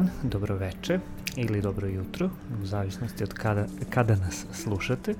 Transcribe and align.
dan, 0.00 0.10
dobro 0.22 0.56
veče 0.56 0.98
ili 1.36 1.60
dobro 1.60 1.86
jutro, 1.86 2.30
u 2.62 2.66
zavisnosti 2.66 3.24
od 3.24 3.32
kada, 3.32 3.66
kada 3.90 4.16
nas 4.16 4.46
slušate. 4.52 5.14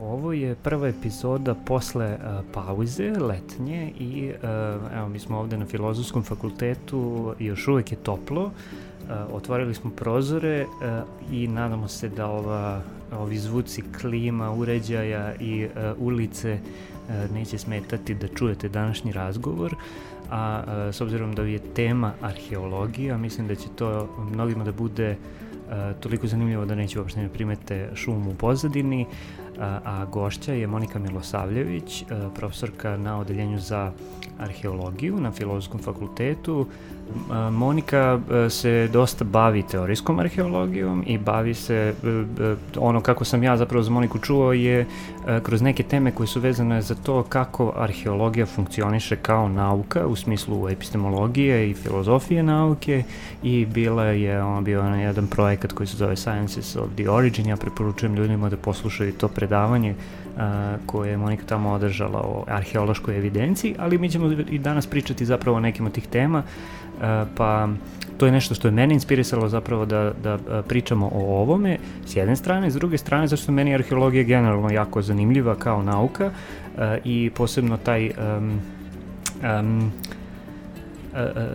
Ovo 0.00 0.32
je 0.32 0.54
prva 0.54 0.88
epizoda 0.88 1.54
posle 1.54 2.18
pauze 2.52 3.10
letnje 3.10 3.92
i 3.98 4.32
evo 4.94 5.08
mi 5.08 5.18
smo 5.18 5.38
ovde 5.38 5.58
na 5.58 5.66
Filozofskom 5.66 6.22
fakultetu 6.22 7.34
još 7.38 7.68
uvek 7.68 7.92
je 7.92 7.98
toplo. 7.98 8.50
Otvorili 9.32 9.74
smo 9.74 9.90
prozore 9.90 10.66
i 11.32 11.48
nadamo 11.48 11.88
se 11.88 12.08
da 12.08 12.26
ova, 12.26 12.82
ovi 13.12 13.38
zvuci 13.38 13.82
klima, 14.00 14.52
uređaja 14.52 15.34
i 15.34 15.68
ulice 15.98 16.58
neće 17.32 17.58
smetati 17.58 18.14
da 18.14 18.28
čujete 18.28 18.68
današnji 18.68 19.12
razgovor 19.12 19.74
a 20.30 20.62
s 20.92 21.00
obzirom 21.00 21.34
da 21.34 21.42
je 21.42 21.58
tema 21.58 22.12
arheologija, 22.20 23.18
mislim 23.18 23.48
da 23.48 23.54
će 23.54 23.68
to 23.76 24.08
mnogima 24.32 24.64
da 24.64 24.72
bude 24.72 25.16
a, 25.70 25.92
toliko 26.00 26.26
zanimljivo 26.26 26.64
da 26.64 26.74
neće 26.74 27.00
uopšte 27.00 27.20
ne 27.20 27.28
primete 27.28 27.90
šum 27.94 28.28
u 28.28 28.34
pozadini, 28.34 29.06
a, 29.58 29.80
a 29.84 30.04
gošća 30.04 30.52
je 30.52 30.66
Monika 30.66 30.98
Milosavljević, 30.98 32.04
profesorka 32.34 32.96
na 32.96 33.18
odeljenju 33.18 33.58
za 33.58 33.92
arheologiju 34.38 35.20
na 35.20 35.30
Filozofskom 35.32 35.80
fakultetu. 35.80 36.66
Monika 37.52 38.20
a, 38.30 38.50
se 38.50 38.88
dosta 38.92 39.24
bavi 39.24 39.62
teorijskom 39.62 40.18
arheologijom 40.18 41.04
i 41.06 41.18
bavi 41.18 41.54
se, 41.54 41.94
a, 42.38 42.54
ono 42.76 43.00
kako 43.00 43.24
sam 43.24 43.42
ja 43.42 43.56
zapravo 43.56 43.82
za 43.82 43.90
Moniku 43.90 44.18
čuo 44.18 44.52
je 44.52 44.86
a, 45.26 45.40
kroz 45.40 45.62
neke 45.62 45.82
teme 45.82 46.10
koje 46.10 46.26
su 46.26 46.40
vezane 46.40 46.82
za 46.82 46.94
to 46.94 47.22
kako 47.22 47.72
arheologija 47.76 48.46
funkcioniše 48.46 49.16
kao 49.16 49.48
nauka 49.48 50.06
u 50.06 50.16
smislu 50.16 50.68
epistemologije 50.68 51.70
i 51.70 51.74
filozofije 51.74 52.42
nauke 52.42 53.02
i 53.42 53.66
bila 53.66 54.04
je, 54.04 54.42
ono 54.42 54.60
bio 54.60 54.80
onaj 54.80 55.02
jedan 55.02 55.26
projekat 55.26 55.72
koji 55.72 55.86
se 55.86 55.96
zove 55.96 56.16
Sciences 56.16 56.76
of 56.76 56.88
the 56.96 57.10
Origin, 57.10 57.46
ja 57.46 57.56
preporučujem 57.56 58.14
ljudima 58.14 58.48
da 58.48 58.56
poslušaju 58.56 59.12
to 59.12 59.28
predavanje 59.28 59.94
koje 60.86 61.10
je 61.10 61.16
Monika 61.16 61.42
tamo 61.46 61.70
održala 61.70 62.20
o 62.20 62.44
arheološkoj 62.48 63.16
evidenciji, 63.16 63.74
ali 63.78 63.98
mi 63.98 64.10
ćemo 64.10 64.30
i 64.50 64.58
danas 64.58 64.86
pričati 64.86 65.24
zapravo 65.24 65.56
o 65.56 65.60
nekim 65.60 65.86
od 65.86 65.92
tih 65.92 66.06
tema, 66.06 66.42
pa 67.36 67.68
to 68.16 68.26
je 68.26 68.32
nešto 68.32 68.54
što 68.54 68.68
je 68.68 68.72
mene 68.72 68.94
inspirisalo 68.94 69.48
zapravo 69.48 69.86
da, 69.86 70.12
da 70.22 70.62
pričamo 70.62 71.10
o 71.14 71.40
ovome 71.40 71.78
s 72.06 72.16
jedne 72.16 72.36
strane, 72.36 72.70
s 72.70 72.74
druge 72.74 72.98
strane 72.98 73.26
zašto 73.26 73.52
meni 73.52 73.74
arheologija 73.74 74.22
generalno 74.22 74.70
jako 74.70 75.02
zanimljiva 75.02 75.54
kao 75.54 75.82
nauka 75.82 76.30
i 77.04 77.30
posebno 77.34 77.76
taj 77.76 78.10
um, 78.10 78.60
um, 79.42 79.92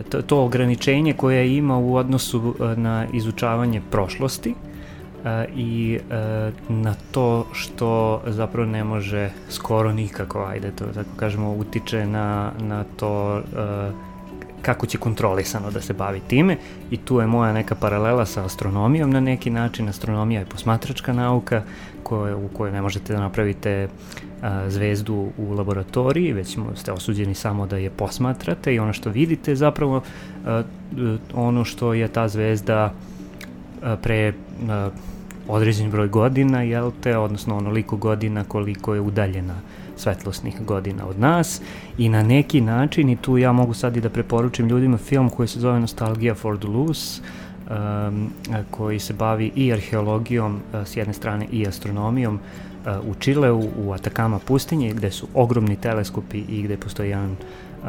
to, 0.08 0.22
to 0.22 0.44
ograničenje 0.44 1.12
koje 1.12 1.56
ima 1.56 1.78
u 1.78 1.94
odnosu 1.94 2.54
na 2.76 3.06
izučavanje 3.12 3.80
prošlosti 3.90 4.54
i 5.56 5.98
na 6.68 6.94
to 7.10 7.46
što 7.52 8.22
zapravo 8.26 8.66
ne 8.66 8.84
može 8.84 9.30
skoro 9.48 9.92
nikako, 9.92 10.44
ajde 10.44 10.70
to 10.70 10.84
tako 10.84 11.10
kažemo, 11.16 11.52
utiče 11.52 12.06
na, 12.06 12.52
na 12.58 12.84
to 12.96 13.42
kako 14.64 14.86
će 14.86 14.98
kontrolisano 14.98 15.70
da 15.70 15.80
se 15.80 15.92
bavi 15.92 16.20
time 16.20 16.56
i 16.90 16.96
tu 16.96 17.20
je 17.20 17.26
moja 17.26 17.52
neka 17.52 17.74
paralela 17.74 18.26
sa 18.26 18.44
astronomijom 18.44 19.10
na 19.10 19.20
neki 19.20 19.50
način. 19.50 19.88
Astronomija 19.88 20.40
je 20.40 20.46
posmatračka 20.46 21.12
nauka 21.12 21.62
koje, 22.02 22.34
u 22.34 22.48
kojoj 22.48 22.72
ne 22.72 22.82
možete 22.82 23.12
da 23.12 23.20
napravite 23.20 23.88
a, 24.42 24.70
zvezdu 24.70 25.28
u 25.38 25.52
laboratoriji, 25.52 26.32
već 26.32 26.58
ste 26.74 26.92
osuđeni 26.92 27.34
samo 27.34 27.66
da 27.66 27.76
je 27.76 27.90
posmatrate 27.90 28.74
i 28.74 28.78
ono 28.78 28.92
što 28.92 29.10
vidite 29.10 29.54
zapravo 29.56 30.02
a, 30.46 30.62
ono 31.34 31.64
što 31.64 31.94
je 31.94 32.08
ta 32.08 32.28
zvezda 32.28 32.92
a, 33.82 33.96
pre 33.96 34.32
a, 34.68 34.90
određen 35.48 35.90
broj 35.90 36.08
godina, 36.08 36.62
jel 36.62 36.90
te, 37.00 37.18
odnosno 37.18 37.56
onoliko 37.56 37.96
godina 37.96 38.44
koliko 38.44 38.94
je 38.94 39.00
udaljena 39.00 39.54
svetlosnih 39.96 40.62
godina 40.62 41.06
od 41.06 41.20
nas. 41.20 41.60
I 41.98 42.08
na 42.08 42.22
neki 42.22 42.60
način 42.60 43.10
i 43.10 43.16
tu 43.16 43.38
ja 43.38 43.52
mogu 43.52 43.74
sad 43.74 43.96
i 43.96 44.00
da 44.00 44.10
preporučim 44.10 44.68
ljudima 44.68 44.98
film 44.98 45.30
koji 45.30 45.48
se 45.48 45.60
zove 45.60 45.80
Nostalgia 45.80 46.34
for 46.34 46.58
Duluth 46.58 47.00
um, 47.70 48.30
koji 48.70 48.98
se 48.98 49.12
bavi 49.12 49.52
i 49.56 49.72
arheologijom 49.72 50.60
s 50.84 50.96
jedne 50.96 51.14
strane 51.14 51.46
i 51.52 51.66
astronomijom 51.66 52.40
u 53.06 53.14
Čileu, 53.14 53.62
u 53.76 53.92
Atakama 53.92 54.38
pustinje 54.38 54.92
gde 54.92 55.10
su 55.10 55.26
ogromni 55.34 55.76
teleskopi 55.76 56.38
i 56.48 56.62
gde 56.62 56.76
postoji 56.76 57.10
jedan 57.10 57.30
uh, 57.30 57.88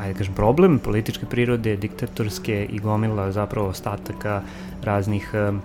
ajde 0.00 0.12
da 0.12 0.18
kažem 0.18 0.34
problem 0.34 0.78
političke 0.78 1.26
prirode, 1.26 1.76
diktatorske 1.76 2.66
i 2.70 2.78
gomila 2.78 3.32
zapravo 3.32 3.68
ostataka 3.68 4.42
raznih 4.82 5.30
uh, 5.34 5.58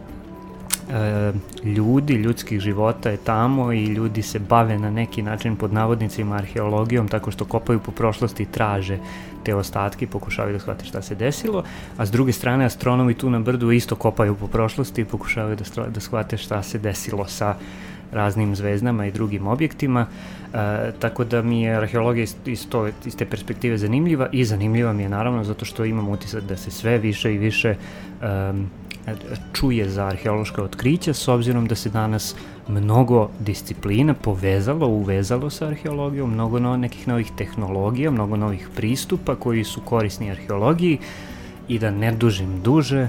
ljudi, 1.64 2.14
ljudskih 2.14 2.60
života 2.60 3.10
je 3.10 3.18
tamo 3.18 3.72
i 3.74 3.86
ljudi 3.86 4.22
se 4.22 4.40
bave 4.40 4.80
na 4.80 4.92
neki 4.92 5.22
način 5.22 5.56
pod 5.56 5.74
navodnicima 5.74 6.36
arheologijom 6.36 7.08
tako 7.08 7.32
što 7.32 7.46
kopaju 7.46 7.80
po 7.80 7.92
prošlosti 7.92 8.44
i 8.44 8.46
traže 8.46 8.98
te 9.44 9.56
ostatke 9.56 10.06
i 10.06 10.08
pokušavaju 10.08 10.54
da 10.54 10.60
shvate 10.60 10.86
šta 10.86 11.02
se 11.02 11.16
desilo, 11.16 11.64
a 11.98 12.06
s 12.06 12.12
druge 12.12 12.32
strane 12.32 12.66
astronomi 12.66 13.14
tu 13.14 13.30
na 13.30 13.40
brdu 13.40 13.72
isto 13.72 13.96
kopaju 13.96 14.36
po 14.36 14.48
prošlosti 14.48 15.02
i 15.02 15.06
pokušavaju 15.06 15.56
da, 15.56 15.88
da 15.88 16.00
shvate 16.00 16.38
šta 16.38 16.64
se 16.64 16.80
desilo 16.80 17.26
sa 17.28 17.56
raznim 18.12 18.56
zvezdama 18.56 19.06
i 19.06 19.12
drugim 19.12 19.48
objektima, 19.48 20.06
e, 20.54 20.92
tako 21.00 21.24
da 21.24 21.42
mi 21.42 21.62
je 21.62 21.76
arheologija 21.76 22.24
iz, 22.24 22.36
iz, 22.46 22.70
to, 22.70 22.88
iz 23.06 23.16
te 23.16 23.26
perspektive 23.26 23.78
zanimljiva 23.78 24.30
i 24.32 24.46
zanimljiva 24.46 24.94
mi 24.94 25.04
je 25.04 25.10
naravno 25.10 25.44
zato 25.44 25.66
što 25.66 25.86
imam 25.86 26.10
utisak 26.10 26.44
da 26.44 26.58
se 26.58 26.72
sve 26.72 26.98
više 26.98 27.34
i 27.34 27.38
više 27.38 27.76
um, 28.22 28.70
čuje 29.54 29.90
za 29.90 30.06
arheološka 30.06 30.64
otkrića 30.64 31.14
s 31.14 31.28
obzirom 31.28 31.68
da 31.68 31.76
se 31.76 31.90
danas 31.90 32.36
mnogo 32.68 33.30
disciplina 33.40 34.14
povezalo, 34.14 34.88
uvezalo 34.88 35.50
sa 35.50 35.68
arheologijom, 35.68 36.34
mnogo 36.34 36.60
no, 36.60 36.78
nekih 36.78 37.08
novih 37.08 37.32
tehnologija, 37.38 38.12
mnogo 38.12 38.38
novih 38.38 38.70
pristupa 38.76 39.36
koji 39.36 39.64
su 39.64 39.82
korisni 39.82 40.32
arheologiji 40.32 40.98
i 41.68 41.80
da 41.80 41.92
ne 41.92 42.12
dužim 42.12 42.62
duže, 42.62 43.08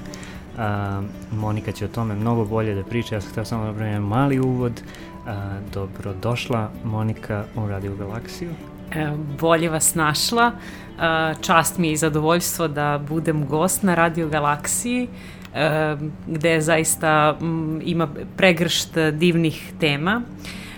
a, 0.57 1.01
Monika 1.31 1.71
će 1.71 1.85
o 1.85 1.87
tome 1.87 2.15
mnogo 2.15 2.45
bolje 2.45 2.75
da 2.75 2.83
priča, 2.83 3.15
ja 3.15 3.21
sam 3.21 3.31
htio 3.31 3.45
samo 3.45 3.63
da 3.63 3.71
napravim 3.71 4.03
mali 4.03 4.39
uvod. 4.39 4.81
A, 5.27 5.59
dobrodošla 5.73 6.69
Monika 6.83 7.43
u 7.55 7.67
Radio 7.67 7.95
Galaksiju. 7.95 8.49
E, 8.95 9.11
bolje 9.39 9.69
vas 9.69 9.95
našla. 9.95 10.51
Čast 11.41 11.77
mi 11.77 11.87
je 11.87 11.93
i 11.93 11.97
zadovoljstvo 11.97 12.67
da 12.67 13.01
budem 13.09 13.47
gost 13.47 13.83
na 13.83 13.95
Radio 13.95 14.29
Galaksiji 14.29 15.07
gde 16.27 16.61
zaista 16.61 17.37
ima 17.83 18.07
pregršt 18.37 18.97
divnih 19.13 19.73
tema. 19.79 20.21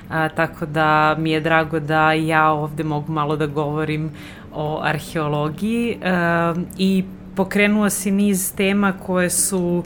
A, 0.09 0.29
tako 0.29 0.65
da 0.65 1.15
mi 1.19 1.31
je 1.31 1.39
drago 1.39 1.79
da 1.79 2.13
ja 2.13 2.51
ovde 2.51 2.83
mogu 2.83 3.11
malo 3.11 3.35
da 3.35 3.47
govorim 3.47 4.11
o 4.53 4.79
arheologiji 4.83 5.97
a, 6.03 6.55
i 6.77 7.03
pokrenuo 7.35 7.89
si 7.89 8.11
niz 8.11 8.55
tema 8.55 8.93
koje 9.05 9.29
su 9.29 9.83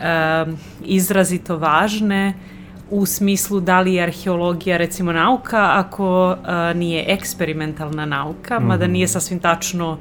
a, 0.00 0.46
izrazito 0.84 1.56
važne 1.56 2.34
u 2.90 3.06
smislu 3.06 3.60
da 3.60 3.80
li 3.80 3.94
je 3.94 4.02
arheologija 4.02 4.76
recimo 4.76 5.12
nauka 5.12 5.70
ako 5.74 6.36
a, 6.44 6.72
nije 6.72 7.04
eksperimentalna 7.08 8.06
nauka, 8.06 8.58
mm 8.58 8.62
-hmm. 8.62 8.66
mada 8.66 8.84
Mhm. 8.84 8.92
nije 8.92 9.08
sasvim 9.08 9.38
tačno 9.40 9.98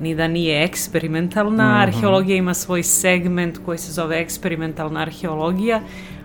ni 0.00 0.14
da 0.14 0.28
nije 0.28 0.64
eksperimentalna. 0.64 1.64
Mm 1.64 1.76
-hmm. 1.76 1.82
Arheologija 1.82 2.36
ima 2.36 2.54
svoj 2.54 2.82
segment 2.82 3.58
koji 3.64 3.78
se 3.78 3.92
zove 3.92 4.20
eksperimentalna 4.20 5.00
arheologija, 5.00 5.80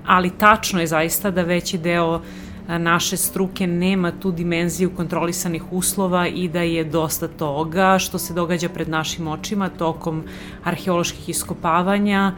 ali 0.06 0.30
tačno 0.38 0.80
je 0.80 0.88
zaista 0.88 1.32
da 1.32 1.42
veći 1.42 1.78
deo 1.78 2.22
a, 2.68 2.78
naše 2.78 3.18
struke 3.18 3.68
nema 3.68 4.12
tu 4.12 4.32
dimenziju 4.32 4.92
kontrolisanih 4.96 5.64
uslova 5.72 6.28
i 6.28 6.48
da 6.48 6.62
je 6.62 6.84
dosta 6.84 7.28
toga 7.28 8.00
što 8.00 8.18
se 8.18 8.34
događa 8.34 8.70
pred 8.70 8.90
našim 8.90 9.28
očima 9.28 9.70
tokom 9.70 10.24
arheoloških 10.64 11.30
iskopavanja 11.30 12.34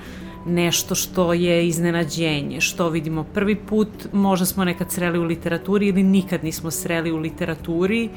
nešto 0.46 0.96
što 0.96 1.34
je 1.34 1.68
iznenađenje, 1.68 2.62
što 2.62 2.90
vidimo 2.90 3.24
prvi 3.24 3.56
put, 3.56 3.90
možda 4.14 4.46
smo 4.46 4.66
nekad 4.66 4.92
sreli 4.92 5.20
u 5.20 5.24
literaturi 5.24 5.88
ili 5.88 6.04
nikad 6.04 6.44
nismo 6.44 6.72
sreli 6.72 7.12
u 7.12 7.18
literaturi 7.18 8.10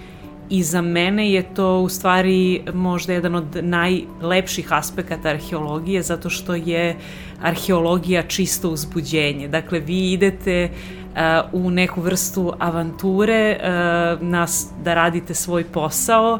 i 0.51 0.63
za 0.63 0.83
mene 0.83 1.31
je 1.33 1.55
to 1.55 1.81
u 1.81 1.89
stvari 1.89 2.63
možda 2.75 3.13
jedan 3.13 3.35
od 3.35 3.57
najlepših 3.63 4.73
aspekata 4.73 5.29
arheologije 5.29 6.03
zato 6.03 6.31
što 6.31 6.55
je 6.55 6.97
arheologija 7.43 8.23
čisto 8.23 8.71
uzbuđenje. 8.71 9.49
Dakle, 9.49 9.81
vi 9.81 10.13
idete 10.13 10.71
uh, 10.71 11.21
u 11.53 11.71
neku 11.71 12.01
vrstu 12.01 12.53
avanture 12.59 13.59
uh, 13.59 14.23
nas, 14.23 14.69
da 14.85 14.95
radite 14.95 15.35
svoj 15.35 15.65
posao 15.65 16.39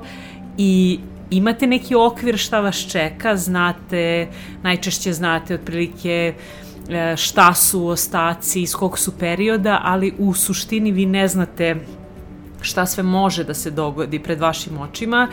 i 0.59 0.99
imate 1.31 1.67
neki 1.67 1.95
okvir 1.95 2.37
šta 2.39 2.61
vas 2.61 2.87
čeka, 2.91 3.37
znate, 3.37 4.29
najčešće 4.63 5.13
znate 5.13 5.55
otprilike 5.55 6.35
e, 6.89 7.17
šta 7.17 7.55
su 7.55 7.87
ostaci, 7.87 8.63
iz 8.63 8.75
kog 8.75 8.99
su 8.99 9.19
perioda, 9.19 9.81
ali 9.85 10.15
u 10.19 10.35
suštini 10.35 10.93
vi 10.93 11.07
ne 11.07 11.29
znate 11.29 11.77
šta 12.67 12.87
sve 12.87 13.03
može 13.03 13.45
da 13.45 13.55
se 13.55 13.71
dogodi 13.71 14.19
pred 14.19 14.41
vašim 14.41 14.79
očima 14.79 15.29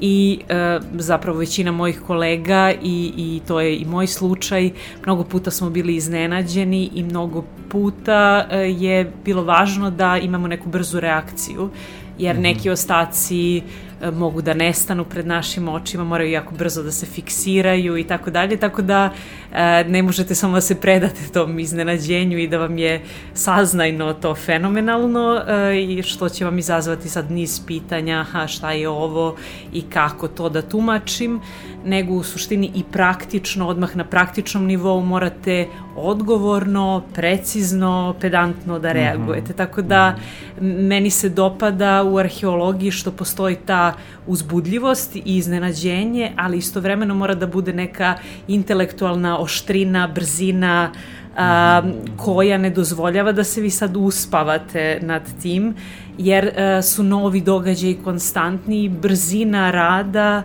i 0.00 0.40
e, 0.48 0.80
zapravo 0.92 1.38
većina 1.38 1.72
mojih 1.72 2.00
kolega 2.00 2.72
i, 2.82 3.12
i 3.16 3.40
to 3.48 3.60
je 3.60 3.76
i 3.76 3.84
moj 3.84 4.06
slučaj, 4.06 4.70
mnogo 5.04 5.24
puta 5.24 5.50
smo 5.50 5.70
bili 5.70 5.96
iznenađeni 5.96 6.90
i 6.94 7.02
mnogo 7.02 7.44
puta 7.68 8.46
e, 8.50 8.58
je 8.58 9.12
bilo 9.24 9.44
važno 9.44 9.90
da 9.90 10.18
imamo 10.18 10.46
neku 10.48 10.68
brzu 10.68 11.00
reakciju 11.00 11.70
jer 12.18 12.38
neki 12.38 12.70
ostaci 12.70 13.62
mogu 14.10 14.42
da 14.42 14.54
nestanu 14.54 15.04
pred 15.04 15.26
našim 15.26 15.68
očima, 15.68 16.04
moraju 16.04 16.30
jako 16.30 16.54
brzo 16.54 16.82
da 16.82 16.92
se 16.92 17.06
fiksiraju 17.06 17.96
i 17.96 18.04
tako 18.04 18.30
dalje, 18.30 18.56
tako 18.56 18.82
da 18.82 19.10
e, 19.52 19.84
ne 19.84 20.02
možete 20.02 20.34
samo 20.34 20.54
da 20.54 20.60
se 20.60 20.80
predate 20.80 21.20
tom 21.32 21.58
iznenađenju 21.58 22.38
i 22.38 22.48
da 22.48 22.58
vam 22.58 22.78
je 22.78 23.02
saznajno 23.34 24.14
to 24.14 24.34
fenomenalno 24.34 25.42
e, 25.46 25.82
i 25.82 26.02
što 26.02 26.28
će 26.28 26.44
vam 26.44 26.58
izazvati 26.58 27.08
sad 27.08 27.30
niz 27.30 27.60
pitanja, 27.66 28.20
aha, 28.20 28.46
šta 28.46 28.72
je 28.72 28.88
ovo 28.88 29.36
i 29.72 29.82
kako 29.82 30.28
to 30.28 30.48
da 30.48 30.62
tumačim, 30.62 31.40
nego 31.84 32.14
u 32.14 32.22
suštini 32.22 32.70
i 32.74 32.84
praktično, 32.92 33.68
odmah 33.68 33.96
na 33.96 34.04
praktičnom 34.04 34.66
nivou 34.66 35.00
morate 35.00 35.66
odgovorno, 35.96 37.02
precizno, 37.14 38.14
pedantno 38.20 38.78
da 38.78 38.92
reagujete. 38.92 39.52
Tako 39.52 39.82
da 39.82 40.16
meni 40.60 41.10
se 41.10 41.28
dopada 41.28 42.02
u 42.02 42.18
arheologiji 42.18 42.90
što 42.90 43.12
postoji 43.12 43.56
ta 43.56 43.94
uzbudljivost 44.26 45.16
i 45.16 45.22
iznenađenje, 45.24 46.32
ali 46.36 46.58
istovremeno 46.58 47.14
mora 47.14 47.34
da 47.34 47.46
bude 47.46 47.72
neka 47.72 48.14
intelektualna 48.48 49.38
oštrina, 49.38 50.08
brzina, 50.08 50.92
a, 51.36 51.82
koja 52.16 52.58
ne 52.58 52.70
dozvoljava 52.70 53.32
da 53.32 53.44
se 53.44 53.60
vi 53.60 53.70
sad 53.70 53.96
uspavate 53.96 54.98
nad 55.02 55.22
tim, 55.42 55.74
jer 56.18 56.50
a, 56.56 56.82
su 56.82 57.02
novi 57.02 57.40
događaji 57.40 57.98
konstantni, 58.04 58.88
brzina 58.88 59.70
rada 59.70 60.42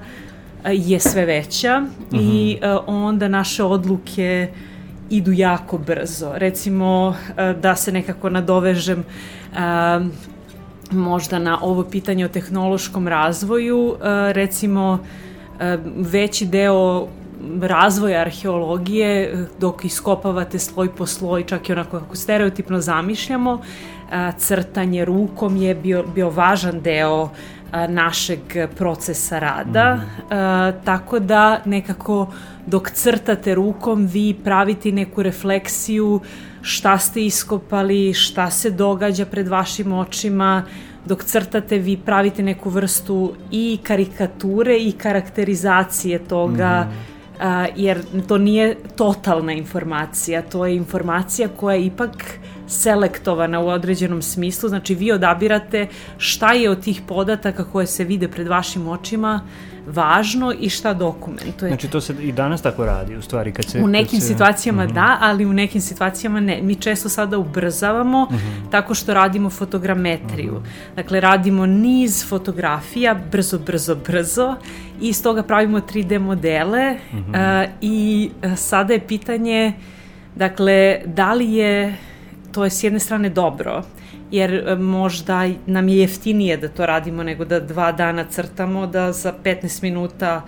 a, 0.63 0.71
je 0.71 0.99
sve 0.99 1.25
veća 1.25 1.83
i 2.11 2.57
a, 2.61 2.79
onda 2.87 3.27
naše 3.27 3.63
odluke 3.63 4.49
idu 5.09 5.31
jako 5.31 5.77
brzo. 5.77 6.31
Recimo, 6.35 7.15
a, 7.37 7.53
da 7.53 7.75
se 7.75 7.91
nekako 7.91 8.29
nadovežem 8.29 9.03
a, 9.55 10.01
možda 10.91 11.39
na 11.39 11.59
ovo 11.61 11.83
pitanje 11.83 12.25
o 12.25 12.29
tehnološkom 12.29 13.07
razvoju, 13.07 13.95
a, 14.01 14.31
recimo 14.31 14.99
veći 15.97 16.45
deo 16.45 17.07
razvoja 17.61 18.21
arheologije 18.21 19.45
dok 19.59 19.85
iskopavate 19.85 20.59
sloj 20.59 20.95
po 20.95 21.05
sloj, 21.05 21.43
čak 21.43 21.69
i 21.69 21.71
onako 21.71 21.99
kako 21.99 22.15
stereotipno 22.15 22.81
zamišljamo, 22.81 23.61
crtanje 24.37 25.05
rukom 25.05 25.57
je 25.57 25.75
bio, 25.75 26.03
bio 26.15 26.29
važan 26.29 26.81
deo 26.81 27.29
našeg 27.89 28.39
procesa 28.77 29.39
rada, 29.39 29.95
mm. 29.95 30.33
a, 30.33 30.71
tako 30.85 31.19
da 31.19 31.61
nekako 31.65 32.27
dok 32.67 32.91
crtate 32.91 33.55
rukom 33.55 34.05
vi 34.05 34.35
pravite 34.43 34.91
neku 34.91 35.23
refleksiju 35.23 36.19
šta 36.61 36.97
ste 36.97 37.25
iskopali, 37.25 38.13
šta 38.13 38.51
se 38.51 38.71
događa 38.71 39.25
pred 39.25 39.47
vašim 39.47 39.93
očima, 39.93 40.63
dok 41.05 41.23
crtate 41.23 41.77
vi 41.77 41.97
pravite 41.97 42.43
neku 42.43 42.69
vrstu 42.69 43.33
i 43.51 43.79
karikature 43.83 44.77
i 44.77 44.91
karakterizacije 44.91 46.19
toga 46.19 46.87
mm 46.91 47.17
a, 47.39 47.67
jer 47.75 48.01
to 48.27 48.37
nije 48.37 48.75
totalna 48.95 49.53
informacija, 49.53 50.41
to 50.41 50.65
je 50.65 50.75
informacija 50.75 51.47
koja 51.47 51.75
je 51.75 51.85
ipak 51.85 52.39
selektovana 52.67 53.59
u 53.59 53.67
određenom 53.67 54.21
smislu, 54.21 54.69
znači 54.69 54.95
vi 54.95 55.11
odabirate 55.11 55.87
šta 56.17 56.53
je 56.53 56.69
od 56.69 56.83
tih 56.83 57.01
podataka 57.07 57.63
koje 57.63 57.87
se 57.87 58.03
vide 58.03 58.27
pred 58.27 58.47
vašim 58.47 58.87
očima 58.87 59.41
važno 59.87 60.53
i 60.59 60.69
šta 60.69 60.93
dokumentuje. 60.93 61.69
Znači 61.69 61.87
to 61.87 62.01
se 62.01 62.15
i 62.21 62.31
danas 62.31 62.61
tako 62.61 62.85
radi, 62.85 63.15
u 63.15 63.21
stvari 63.21 63.51
kad 63.51 63.65
se... 63.65 63.81
U 63.81 63.87
nekim 63.87 64.21
se... 64.21 64.27
situacijama 64.27 64.83
mm 64.83 64.87
-hmm. 64.87 64.93
da, 64.93 65.17
ali 65.21 65.45
u 65.45 65.53
nekim 65.53 65.81
situacijama 65.81 66.39
ne. 66.39 66.61
Mi 66.61 66.75
često 66.75 67.09
sada 67.09 67.37
ubrzavamo 67.37 68.27
mm 68.31 68.35
-hmm. 68.35 68.71
tako 68.71 68.93
što 68.93 69.13
radimo 69.13 69.49
fotogrametriju. 69.49 70.53
Mm 70.53 70.63
-hmm. 70.63 70.95
Dakle, 70.95 71.19
radimo 71.19 71.65
niz 71.65 72.25
fotografija, 72.29 73.15
brzo, 73.31 73.59
brzo, 73.59 73.95
brzo 73.95 74.55
i 75.01 75.09
iz 75.09 75.23
toga 75.23 75.43
pravimo 75.43 75.79
3D 75.79 76.19
modele 76.19 76.93
mm 76.93 77.17
-hmm. 77.17 77.63
uh, 77.63 77.69
i 77.81 78.29
uh, 78.43 78.57
sada 78.57 78.93
je 78.93 79.07
pitanje, 79.07 79.73
dakle, 80.35 81.01
da 81.05 81.33
li 81.33 81.53
je, 81.53 81.95
to 82.51 82.63
je 82.63 82.69
s 82.69 82.83
jedne 82.83 82.99
strane 82.99 83.29
dobro, 83.29 83.83
jer 84.31 84.63
uh, 84.71 84.79
možda 84.79 85.49
nam 85.65 85.87
je 85.87 85.97
jeftinije 85.97 86.57
da 86.57 86.67
to 86.67 86.85
radimo 86.85 87.23
nego 87.23 87.45
da 87.45 87.59
dva 87.59 87.91
dana 87.91 88.25
crtamo, 88.29 88.87
da 88.87 89.11
za 89.11 89.33
15 89.43 89.83
minuta 89.83 90.41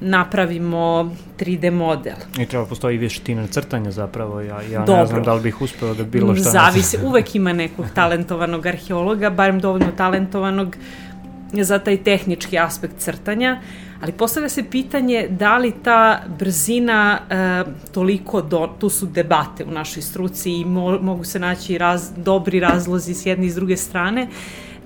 napravimo 0.00 1.14
3D 1.38 1.70
model. 1.70 2.14
I 2.38 2.46
treba 2.46 2.66
postoji 2.66 2.98
vještina 2.98 3.46
crtanja 3.46 3.90
zapravo, 3.90 4.40
ja, 4.40 4.62
ja 4.62 4.84
Dobro. 4.84 5.00
ne 5.00 5.06
znam 5.06 5.22
da 5.22 5.34
li 5.34 5.42
bih 5.42 5.60
uspeo 5.60 5.94
da 5.94 6.04
bilo 6.04 6.34
šta... 6.34 6.50
Zavisi, 6.50 6.98
uvek 7.08 7.34
ima 7.34 7.52
nekog 7.52 7.86
talentovanog 7.94 8.66
arheologa, 8.66 9.30
barem 9.30 9.60
dovoljno 9.60 9.92
talentovanog 9.96 10.76
za 11.52 11.78
taj 11.78 11.96
tehnički 11.96 12.58
aspekt 12.58 12.94
crtanja, 12.98 13.60
ali 14.04 14.12
postavlja 14.12 14.48
se 14.48 14.62
pitanje 14.70 15.28
da 15.30 15.58
li 15.58 15.72
ta 15.82 16.22
brzina 16.38 17.18
e, 17.30 17.64
toliko, 17.92 18.42
do, 18.42 18.68
tu 18.80 18.88
su 18.88 19.06
debate 19.06 19.64
u 19.64 19.70
našoj 19.70 20.02
struci 20.02 20.52
i 20.52 20.64
mo, 20.64 20.98
mogu 21.00 21.24
se 21.24 21.38
naći 21.38 21.78
raz, 21.78 22.10
dobri 22.16 22.60
razlozi 22.60 23.14
s 23.14 23.26
jedne 23.26 23.46
i 23.46 23.50
s 23.50 23.54
druge 23.54 23.76
strane, 23.76 24.28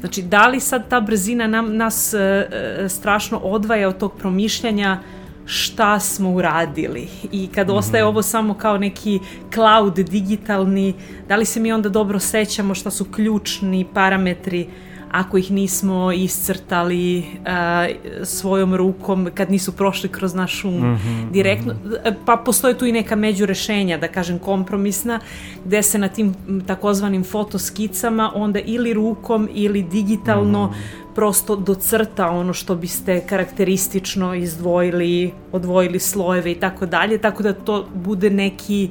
Znači, 0.01 0.23
da 0.23 0.47
li 0.47 0.61
sad 0.61 0.89
ta 0.89 1.01
brzina 1.01 1.47
nam, 1.47 1.77
nas 1.77 2.15
e, 2.15 2.49
strašno 2.89 3.39
odvaja 3.39 3.89
od 3.89 3.99
tog 3.99 4.13
promišljanja 4.19 4.99
šta 5.45 6.01
smo 6.01 6.31
uradili 6.31 7.09
i 7.33 7.49
kad 7.55 7.67
-hmm. 7.67 7.79
ostaje 7.79 8.05
ovo 8.05 8.23
samo 8.23 8.55
kao 8.55 8.79
neki 8.79 9.19
cloud 9.55 9.95
digitalni, 9.95 10.95
da 11.29 11.37
li 11.37 11.45
se 11.45 11.61
mi 11.61 11.73
onda 11.73 11.89
dobro 11.89 12.19
sećamo 12.19 12.75
šta 12.75 12.91
su 12.91 13.05
ključni 13.05 13.87
parametri 13.95 14.69
ako 15.11 15.39
ih 15.39 15.51
nismo 15.51 16.13
iscrtali 16.13 17.19
uh, 17.19 18.25
svojom 18.25 18.75
rukom 18.75 19.31
kad 19.35 19.51
nisu 19.51 19.73
prošli 19.73 20.09
kroz 20.09 20.35
naš 20.35 20.65
um 20.65 20.75
mm 20.75 20.97
-hmm, 20.97 21.31
direktno, 21.31 21.75
mm 21.75 21.91
-hmm. 21.91 22.15
pa 22.25 22.37
postoje 22.37 22.79
tu 22.79 22.87
i 22.87 22.93
neka 22.93 23.17
međurešenja, 23.17 23.99
da 23.99 24.09
kažem 24.09 24.39
kompromisna, 24.39 25.21
gde 25.65 25.83
se 25.83 25.99
na 25.99 26.09
tim 26.09 26.35
takozvanim 26.67 27.25
fotoskicama 27.25 28.33
onda 28.35 28.61
ili 28.61 28.93
rukom 28.93 29.49
ili 29.55 29.83
digitalno 29.83 30.67
mm 30.67 30.71
-hmm. 30.71 31.15
prosto 31.15 31.57
docrta 31.57 32.31
ono 32.31 32.53
što 32.53 32.75
biste 32.75 33.21
karakteristično 33.27 34.35
izdvojili, 34.35 35.33
odvojili 35.53 35.99
slojeve 35.99 36.53
i 36.53 36.61
tako 36.61 36.87
dalje, 36.87 37.19
tako 37.19 37.43
da 37.43 37.53
to 37.53 37.87
bude 37.95 38.31
neki 38.31 38.89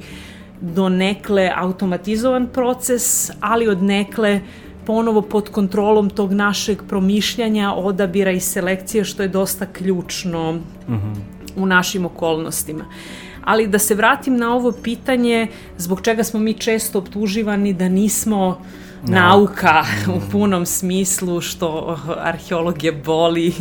donekle 0.60 1.52
automatizovan 1.56 2.46
proces, 2.46 3.30
ali 3.40 3.68
od 3.68 3.82
nekle 3.82 4.40
ponovo 4.88 5.20
pod 5.22 5.50
kontrolom 5.52 6.10
tog 6.10 6.32
našeg 6.32 6.82
promišljanja, 6.88 7.72
odabira 7.76 8.30
i 8.32 8.40
selekcije, 8.40 9.04
što 9.04 9.22
je 9.22 9.28
dosta 9.28 9.66
ključno 9.66 10.60
u 11.56 11.66
našim 11.66 12.06
okolnostima. 12.06 12.84
Ali 13.44 13.66
da 13.66 13.78
se 13.78 13.94
vratim 13.94 14.36
na 14.36 14.54
ovo 14.54 14.72
pitanje 14.72 15.46
zbog 15.76 16.00
čega 16.00 16.24
smo 16.24 16.40
mi 16.40 16.54
često 16.54 16.98
optuživani 16.98 17.72
da 17.72 17.88
nismo 17.88 18.60
nauka 19.02 19.84
u 20.16 20.30
punom 20.32 20.66
smislu 20.66 21.40
što 21.40 21.98
arheologije 22.18 22.92
boli 22.92 23.52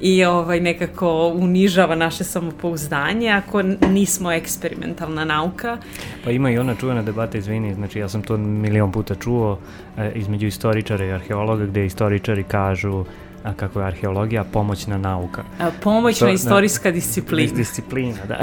i 0.00 0.24
ovaj 0.24 0.60
nekako 0.60 1.32
unižava 1.34 1.94
naše 1.94 2.24
samopouzdanje 2.24 3.30
ako 3.30 3.62
nismo 3.90 4.32
eksperimentalna 4.32 5.24
nauka. 5.24 5.78
Pa 6.24 6.30
ima 6.30 6.50
i 6.50 6.58
ona 6.58 6.74
čuvena 6.74 7.02
debata, 7.02 7.38
izvini, 7.38 7.74
znači 7.74 7.98
ja 7.98 8.08
sam 8.08 8.22
to 8.22 8.36
milion 8.36 8.92
puta 8.92 9.14
čuo 9.14 9.58
e, 9.96 10.12
između 10.14 10.46
istoričara 10.46 11.04
i 11.04 11.12
arheologa 11.12 11.66
gde 11.66 11.86
istoričari 11.86 12.42
kažu 12.42 13.04
a 13.44 13.54
kako 13.54 13.80
je 13.80 13.86
arheologija 13.86 14.44
pomoćna 14.44 14.98
nauka. 14.98 15.44
A, 15.60 15.70
pomoćna 15.82 16.26
to, 16.26 16.32
istorijska 16.32 16.90
da, 16.90 16.94
disciplina. 16.94 17.52
Disciplina, 17.56 18.18
da. 18.28 18.40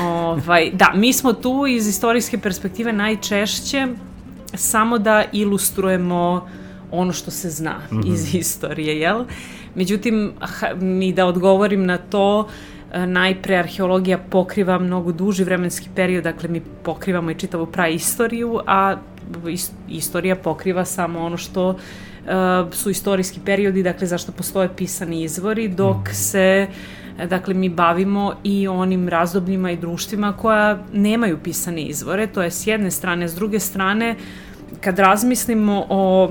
ovaj, 0.00 0.70
da, 0.72 0.92
mi 0.94 1.12
smo 1.12 1.32
tu 1.32 1.66
iz 1.66 1.88
istorijske 1.88 2.38
perspektive 2.38 2.92
najčešće 2.92 3.86
samo 4.54 4.98
da 4.98 5.24
ilustrujemo 5.32 6.48
ono 6.90 7.12
što 7.12 7.30
se 7.30 7.50
zna 7.50 7.78
mm 7.90 7.96
-hmm. 7.96 8.12
iz 8.12 8.34
istorije, 8.34 9.00
jel? 9.00 9.24
Međutim, 9.74 10.32
mi 10.80 11.12
da 11.12 11.26
odgovorim 11.26 11.86
na 11.86 11.98
to, 11.98 12.48
e, 12.92 13.06
najpre 13.06 13.56
arheologija 13.56 14.18
pokriva 14.18 14.78
mnogo 14.78 15.12
duži 15.12 15.44
vremenski 15.44 15.88
period, 15.94 16.24
dakle 16.24 16.48
mi 16.48 16.60
pokrivamo 16.82 17.30
i 17.30 17.34
čitavu 17.34 17.66
praistoriju, 17.66 18.60
a 18.66 18.96
istorija 19.88 20.36
pokriva 20.36 20.84
samo 20.84 21.20
ono 21.20 21.36
što 21.36 21.68
uh, 21.68 21.76
su 22.72 22.90
istorijski 22.90 23.40
periodi, 23.44 23.82
dakle 23.82 24.06
zašto 24.06 24.32
postoje 24.32 24.76
pisani 24.76 25.22
izvori, 25.22 25.68
dok 25.68 25.96
mm. 25.96 26.14
se 26.14 26.66
dakle 27.28 27.54
mi 27.54 27.68
bavimo 27.68 28.34
i 28.44 28.68
onim 28.68 29.08
razdobljima 29.08 29.70
i 29.70 29.76
društvima 29.76 30.32
koja 30.32 30.78
nemaju 30.92 31.38
pisane 31.38 31.82
izvore, 31.82 32.26
to 32.26 32.42
je 32.42 32.50
s 32.50 32.66
jedne 32.66 32.90
strane, 32.90 33.28
s 33.28 33.34
druge 33.34 33.60
strane 33.60 34.16
kad 34.80 34.98
razmislimo 34.98 35.86
o 35.88 36.30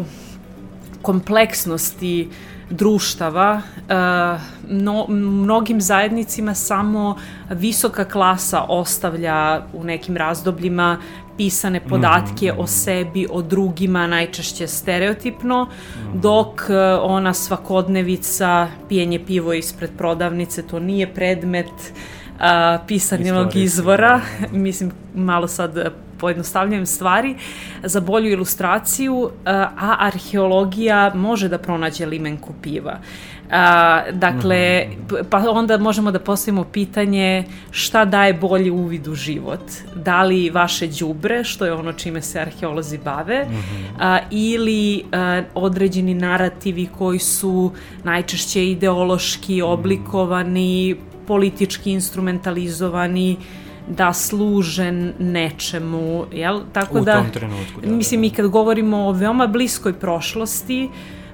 kompleksnosti 1.01 2.29
društava, 2.69 3.61
no, 4.67 5.05
mnogim 5.09 5.81
zajednicima 5.81 6.53
samo 6.53 7.17
visoka 7.49 8.05
klasa 8.05 8.61
ostavlja 8.69 9.61
u 9.73 9.83
nekim 9.83 10.17
razdobljima 10.17 10.97
pisane 11.37 11.79
podatke 11.79 12.53
mm. 12.53 12.59
o 12.59 12.67
sebi, 12.67 13.27
o 13.31 13.41
drugima, 13.41 14.07
najčešće 14.07 14.67
stereotipno, 14.67 15.63
mm. 15.63 16.19
dok 16.21 16.61
e, 16.69 16.77
ona 17.01 17.33
svakodnevica, 17.33 18.67
pijenje 18.89 19.19
pivo 19.25 19.53
ispred 19.53 19.89
prodavnice, 19.97 20.67
to 20.67 20.79
nije 20.79 21.13
predmet 21.13 21.65
uh, 21.65 22.85
pisanog 22.87 23.55
izvora, 23.55 24.21
mislim 24.51 24.91
malo 25.15 25.47
sad 25.47 25.93
pojednostavljujem 26.17 26.85
stvari, 26.85 27.35
za 27.83 27.99
bolju 27.99 28.31
ilustraciju, 28.31 29.29
a 29.45 29.95
arheologija 29.99 31.11
može 31.15 31.49
da 31.49 31.57
pronađe 31.57 32.05
limenku 32.05 32.53
piva. 32.61 32.99
A, 33.51 34.03
dakle, 34.11 34.85
pa 35.29 35.49
onda 35.49 35.77
možemo 35.77 36.11
da 36.11 36.19
postavimo 36.19 36.63
pitanje 36.63 37.43
šta 37.71 38.05
daje 38.05 38.33
bolji 38.33 38.69
uvid 38.69 39.07
u 39.07 39.15
život. 39.15 39.61
Da 39.95 40.23
li 40.23 40.49
vaše 40.49 40.87
đubre, 40.87 41.43
što 41.43 41.65
je 41.65 41.73
ono 41.73 41.93
čime 41.93 42.21
se 42.21 42.39
arheolozi 42.39 42.97
bave, 42.97 43.47
a, 43.99 44.19
ili 44.31 45.03
a, 45.11 45.41
određeni 45.53 46.13
narativi 46.13 46.89
koji 46.97 47.19
su 47.19 47.71
najčešće 48.03 48.67
ideološki 48.67 49.61
oblikovani, 49.61 50.95
politički 51.27 51.91
instrumentalizovani, 51.91 53.37
da 53.87 54.13
služe 54.13 54.91
nečemu, 55.19 56.25
jel? 56.31 56.59
Tako 56.73 56.99
u 56.99 57.03
da, 57.03 57.17
tom 57.17 57.31
trenutku, 57.31 57.81
da. 57.81 57.91
Mislim, 57.91 58.19
da. 58.19 58.21
mi 58.21 58.29
kad 58.29 58.47
govorimo 58.47 58.97
o 58.97 59.11
veoma 59.11 59.47
bliskoj 59.47 59.93
prošlosti, 59.93 60.89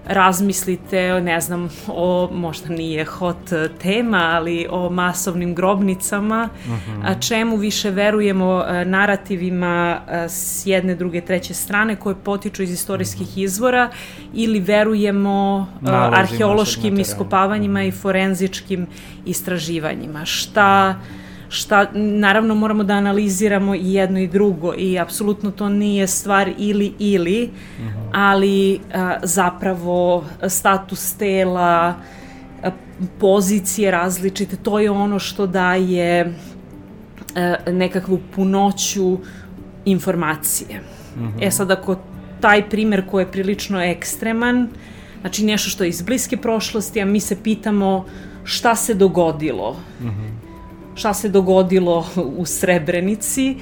razmislite, 0.09 1.21
ne 1.21 1.41
znam, 1.41 1.69
o, 1.87 2.29
možda 2.33 2.69
nije 2.69 3.05
hot 3.05 3.53
tema, 3.81 4.31
ali 4.33 4.67
o 4.69 4.89
masovnim 4.89 5.55
grobnicama, 5.55 6.49
uh 6.65 6.71
mhm. 6.71 7.01
-huh. 7.01 7.03
a 7.05 7.19
čemu 7.19 7.55
više 7.55 7.89
verujemo 7.89 8.63
narativima 8.85 10.01
s 10.29 10.65
jedne, 10.65 10.95
druge, 10.95 11.21
treće 11.21 11.53
strane 11.53 11.95
koje 11.95 12.15
potiču 12.15 12.63
iz 12.63 12.71
istorijskih 12.71 13.27
uh 13.27 13.27
mhm. 13.27 13.39
-huh. 13.39 13.43
izvora 13.43 13.89
ili 14.33 14.59
verujemo 14.59 15.67
Nalozima 15.81 16.17
arheološkim 16.17 16.99
iskopavanjima 16.99 17.83
i 17.83 17.91
forenzičkim 17.91 18.87
istraživanjima. 19.25 20.25
Šta 20.25 20.95
šta 21.49 21.85
naravno 21.93 22.55
moramo 22.55 22.83
da 22.83 22.93
analiziramo 22.93 23.75
i 23.75 23.93
jedno 23.93 24.19
i 24.19 24.27
drugo 24.27 24.73
i 24.77 24.99
apsolutno 24.99 25.51
to 25.51 25.69
nije 25.69 26.07
stvar 26.07 26.51
ili 26.57 26.93
ili, 26.99 27.43
uh. 27.79 27.85
-huh. 27.85 28.09
ali 28.13 28.79
a, 28.93 29.17
zapravo 29.23 30.25
status 30.47 31.13
tela, 31.13 31.95
a, 32.63 32.71
pozicije 33.19 33.91
različite, 33.91 34.55
to 34.55 34.79
je 34.79 34.91
ono 34.91 35.19
što 35.19 35.47
daje 35.47 36.33
a, 37.35 37.55
nekakvu 37.71 38.19
punoću 38.35 39.17
informacije. 39.85 40.81
Uh 41.15 41.21
mhm. 41.21 41.37
-huh. 41.37 41.47
E 41.47 41.51
sad 41.51 41.71
ako 41.71 41.95
taj 42.39 42.69
primer 42.69 43.07
koji 43.09 43.23
je 43.23 43.31
prilično 43.31 43.81
ekstreman, 43.81 44.67
znači 45.21 45.45
nešto 45.45 45.69
što 45.69 45.83
je 45.83 45.89
iz 45.89 46.01
bliske 46.01 46.37
prošlosti, 46.37 47.01
a 47.01 47.05
mi 47.05 47.19
se 47.19 47.43
pitamo 47.43 48.05
šta 48.43 48.75
se 48.75 48.93
dogodilo. 48.93 49.69
Uh 49.69 50.05
mhm. 50.05 50.09
-huh 50.09 50.36
šta 50.97 51.13
se 51.13 51.29
dogodilo 51.29 52.07
u 52.37 52.45
Srebrenici. 52.45 53.55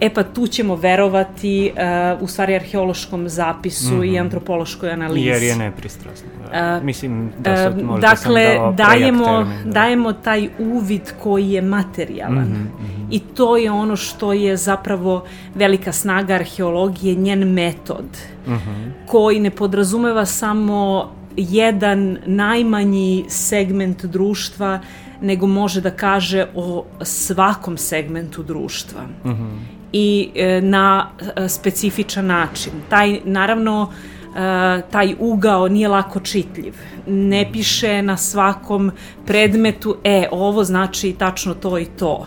E 0.00 0.14
pa 0.14 0.22
tu 0.22 0.46
ćemo 0.46 0.76
verovati 0.76 1.72
uh, 2.16 2.22
u 2.22 2.26
stvari 2.26 2.54
arheološkom 2.54 3.28
zapisu 3.28 3.94
mm 3.94 4.00
-hmm. 4.00 4.06
i 4.06 4.10
mhm. 4.10 4.20
antropološkoj 4.20 4.90
analizi. 4.90 5.26
Jer 5.26 5.42
je 5.42 5.56
nepristrasno. 5.56 6.28
Da. 6.52 6.76
Uh, 6.76 6.84
Mislim 6.84 7.32
da 7.38 7.56
sad 7.56 7.78
uh, 7.78 7.84
možda 7.84 8.08
dakle, 8.08 8.44
sam 8.44 8.56
dao 8.56 8.72
dajemo, 8.72 9.24
termin, 9.24 9.64
da. 9.64 9.70
dajemo 9.70 10.12
taj 10.12 10.48
uvid 10.58 11.12
koji 11.22 11.50
je 11.50 11.62
materijalan. 11.62 12.48
Mm 12.48 12.70
-hmm. 12.80 13.06
I 13.10 13.20
to 13.20 13.56
je 13.56 13.70
ono 13.70 13.96
što 13.96 14.32
je 14.32 14.56
zapravo 14.56 15.24
velika 15.54 15.92
snaga 15.92 16.34
arheologije, 16.34 17.14
njen 17.14 17.52
metod, 17.52 18.06
mm 18.46 18.52
-hmm. 18.52 18.90
koji 19.06 19.40
ne 19.40 19.50
podrazumeva 19.50 20.26
samo 20.26 21.10
jedan 21.36 22.18
najmanji 22.26 23.24
segment 23.28 24.04
društva, 24.04 24.80
nego 25.20 25.46
može 25.46 25.80
da 25.80 25.90
kaže 25.90 26.46
o 26.54 26.84
svakom 27.02 27.76
segmentu 27.76 28.42
društva. 28.42 29.00
Mm 29.24 29.28
-hmm. 29.28 29.58
I 29.92 30.30
e, 30.34 30.60
na 30.60 31.10
e, 31.36 31.48
specifičan 31.48 32.26
način. 32.26 32.72
Taj, 32.88 33.20
naravno, 33.24 33.92
e, 34.36 34.82
taj 34.90 35.14
ugao 35.18 35.68
nije 35.68 35.88
lako 35.88 36.20
čitljiv. 36.20 36.74
Ne 37.06 37.48
piše 37.52 38.02
na 38.02 38.16
svakom 38.16 38.90
predmetu, 39.26 39.96
e, 40.04 40.28
ovo 40.30 40.64
znači 40.64 41.12
tačno 41.18 41.54
to 41.54 41.78
i 41.78 41.84
to. 41.84 42.26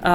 Uh, 0.00 0.06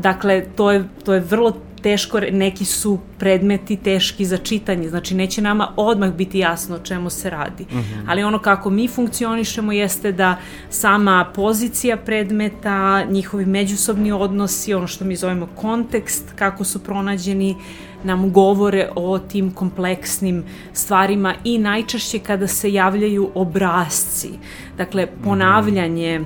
dakle, 0.00 0.44
to 0.56 0.70
je, 0.70 0.84
to 1.04 1.14
je 1.14 1.20
vrlo 1.20 1.52
teško, 1.82 2.20
neki 2.32 2.64
su 2.64 2.98
predmeti 3.18 3.76
teški 3.76 4.24
za 4.24 4.36
čitanje, 4.36 4.88
znači 4.88 5.14
neće 5.14 5.42
nama 5.42 5.72
odmah 5.76 6.12
biti 6.12 6.38
jasno 6.38 6.76
o 6.76 6.78
čemu 6.78 7.10
se 7.10 7.30
radi. 7.30 7.66
Mm 7.70 7.76
-hmm. 7.76 8.04
Ali 8.06 8.22
ono 8.22 8.38
kako 8.38 8.70
mi 8.70 8.88
funkcionišemo 8.88 9.72
jeste 9.72 10.12
da 10.12 10.36
sama 10.70 11.32
pozicija 11.34 11.96
predmeta, 11.96 13.04
njihovi 13.04 13.46
međusobni 13.46 14.12
odnosi, 14.12 14.74
ono 14.74 14.86
što 14.86 15.04
mi 15.04 15.16
zovemo 15.16 15.48
kontekst, 15.56 16.32
kako 16.36 16.64
su 16.64 16.78
pronađeni, 16.78 17.56
nam 18.04 18.32
govore 18.32 18.88
o 18.96 19.18
tim 19.18 19.50
kompleksnim 19.50 20.44
stvarima 20.72 21.34
i 21.44 21.58
najčešće 21.58 22.18
kada 22.18 22.46
se 22.46 22.72
javljaju 22.72 23.30
obrazci. 23.34 24.30
Dakle, 24.76 25.06
mhm. 25.06 25.24
ponavljanje 25.24 26.20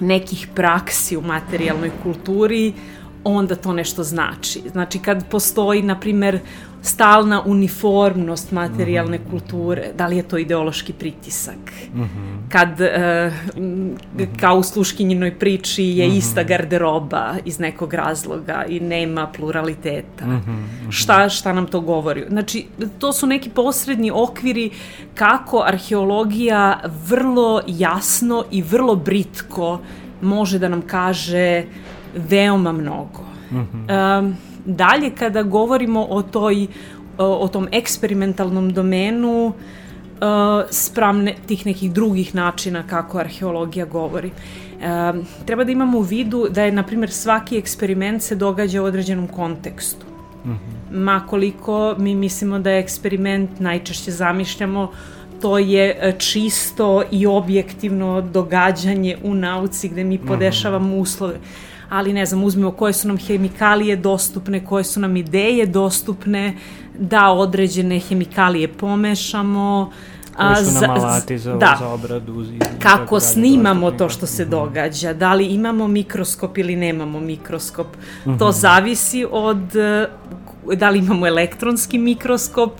nekih 0.00 0.48
praksi 0.54 1.16
u 1.16 1.22
materijalnoj 1.22 1.90
kulturi 2.02 2.72
onda 3.24 3.54
to 3.54 3.72
nešto 3.72 4.02
znači. 4.02 4.62
Znači 4.72 4.98
kad 4.98 5.28
postoji, 5.28 5.82
na 5.82 6.00
primer, 6.00 6.40
stalna 6.82 7.42
uniformnost 7.46 8.52
materijalne 8.52 9.18
mm 9.18 9.20
-hmm. 9.20 9.30
kulture, 9.30 9.92
da 9.98 10.06
li 10.06 10.16
je 10.16 10.22
to 10.22 10.38
ideološki 10.38 10.92
pritisak? 10.92 11.72
Mm 11.94 12.02
-hmm. 12.02 12.48
Kad, 12.48 12.80
e, 12.80 13.32
kao 14.40 14.56
u 14.56 14.62
sluškinjinoj 14.62 15.38
priči, 15.38 15.84
je 15.84 16.08
mm 16.08 16.10
-hmm. 16.10 16.16
ista 16.18 16.42
garderoba 16.42 17.34
iz 17.44 17.58
nekog 17.58 17.94
razloga 17.94 18.64
i 18.68 18.80
nema 18.80 19.26
pluraliteta. 19.36 20.26
Mm 20.26 20.42
-hmm. 20.46 20.90
Šta, 20.90 21.28
šta 21.28 21.52
nam 21.52 21.66
to 21.66 21.80
govori? 21.80 22.24
Znači, 22.28 22.66
to 22.98 23.12
su 23.12 23.26
neki 23.26 23.50
posredni 23.50 24.10
okviri 24.14 24.70
kako 25.14 25.62
arheologija 25.66 26.80
vrlo 27.08 27.60
jasno 27.66 28.44
i 28.50 28.62
vrlo 28.62 28.96
britko 28.96 29.80
može 30.20 30.58
da 30.58 30.68
nam 30.68 30.82
kaže 30.82 31.64
veoma 32.14 32.72
mnogo. 32.72 33.24
Mm 33.50 33.56
-hmm. 33.56 34.18
um, 34.18 34.36
dalje, 34.64 35.10
kada 35.10 35.42
govorimo 35.42 36.06
o 36.10 36.22
toj 36.22 36.66
o 37.22 37.48
tom 37.48 37.68
eksperimentalnom 37.72 38.72
domenu, 38.72 39.52
spram 40.70 41.22
ne, 41.22 41.34
tih 41.46 41.66
nekih 41.66 41.92
drugih 41.92 42.34
načina 42.34 42.82
kako 42.86 43.18
arheologija 43.18 43.84
govori. 43.84 44.30
E, 44.30 45.12
treba 45.46 45.64
da 45.64 45.72
imamo 45.72 45.98
u 45.98 46.02
vidu 46.02 46.46
da 46.50 46.62
je, 46.62 46.72
na 46.72 46.82
primjer, 46.82 47.10
svaki 47.10 47.58
eksperiment 47.58 48.22
se 48.22 48.36
događa 48.36 48.82
u 48.82 48.84
određenom 48.84 49.28
kontekstu. 49.28 50.06
Mm 50.44 50.50
-hmm. 50.50 51.02
Ma 51.04 51.26
koliko 51.26 51.94
mi 51.98 52.14
mislimo 52.14 52.58
da 52.58 52.70
je 52.70 52.80
eksperiment 52.80 53.60
najčešće 53.60 54.10
zamišljamo 54.10 54.90
to 55.40 55.58
je 55.58 55.98
e, 56.00 56.14
čisto 56.18 57.02
i 57.10 57.26
objektivno 57.26 58.20
događanje 58.20 59.16
u 59.22 59.34
nauci 59.34 59.88
gde 59.88 60.04
mi 60.04 60.18
podešavamo 60.18 60.96
uslove. 60.96 61.34
Ali 61.90 62.12
ne 62.12 62.26
znam, 62.26 62.44
uzmemo 62.44 62.70
koje 62.70 62.92
su 62.92 63.08
nam 63.08 63.18
hemikalije 63.18 63.96
dostupne, 63.96 64.64
koje 64.64 64.84
su 64.84 65.00
nam 65.00 65.16
ideje 65.16 65.66
dostupne, 65.66 66.56
da 66.98 67.30
određene 67.30 67.98
hemikalije 67.98 68.68
pomešamo, 68.68 69.90
koji 70.36 70.66
su 70.66 70.80
nam 70.80 70.90
alati 70.90 71.38
za, 71.38 71.56
da. 71.56 71.76
za 71.78 71.88
obradu. 71.88 72.42
I, 72.42 72.58
Kako 72.78 73.18
dalje, 73.18 73.20
snimamo 73.20 73.90
to 73.90 74.08
što 74.08 74.26
se 74.26 74.44
događa, 74.44 75.12
da 75.12 75.34
li 75.34 75.46
imamo 75.46 75.88
mikroskop 75.88 76.58
ili 76.58 76.76
nemamo 76.76 77.20
mikroskop. 77.20 77.86
Mm 77.96 78.30
-hmm. 78.30 78.38
To 78.38 78.48
mhm. 78.48 78.58
zavisi 78.58 79.26
od 79.30 79.76
e, 79.76 80.06
da 80.76 80.90
li 80.90 80.98
imamo 80.98 81.26
elektronski 81.26 81.98
mikroskop 81.98 82.72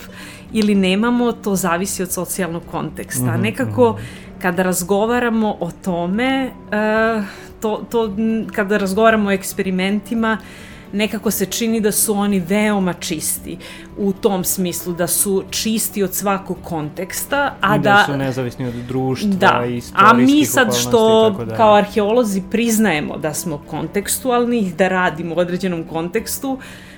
ili 0.52 0.74
nemamo, 0.74 1.32
to 1.32 1.56
zavisi 1.56 2.02
od 2.02 2.12
socijalnog 2.12 2.62
konteksta. 2.70 3.24
Mm 3.24 3.28
-hmm. 3.28 3.42
Nekako 3.42 3.98
kada 4.42 4.62
razgovaramo 4.62 5.56
o 5.60 5.70
tome, 5.84 6.50
uh, 6.50 7.24
to, 7.60 7.84
to, 7.90 8.10
kada 8.54 8.76
razgovaramo 8.76 9.28
o 9.28 9.32
eksperimentima, 9.32 10.38
nekako 10.92 11.30
se 11.30 11.46
čini 11.46 11.80
da 11.80 11.92
su 11.92 12.14
oni 12.14 12.40
veoma 12.40 12.92
čisti 12.92 13.58
u 13.98 14.12
tom 14.12 14.44
smislu 14.44 14.92
da 14.92 15.06
su 15.06 15.44
čisti 15.50 16.02
od 16.02 16.14
svakog 16.14 16.56
konteksta 16.62 17.54
a 17.60 17.78
da, 17.78 17.82
da 17.82 18.04
su 18.06 18.16
nezavisni 18.16 18.66
od 18.66 18.74
društva 18.74 19.30
da, 19.30 19.64
i 19.68 19.82
a 19.94 20.12
mi 20.14 20.44
sad 20.44 20.76
što 20.76 21.34
kao 21.56 21.74
arheolozi 21.74 22.42
priznajemo 22.50 23.18
da 23.18 23.34
smo 23.34 23.62
kontekstualni 23.66 24.72
da 24.78 24.88
radimo 24.88 25.34
u 25.34 25.38
određenom 25.38 25.84
kontekstu 25.84 26.58
E, 26.58 26.89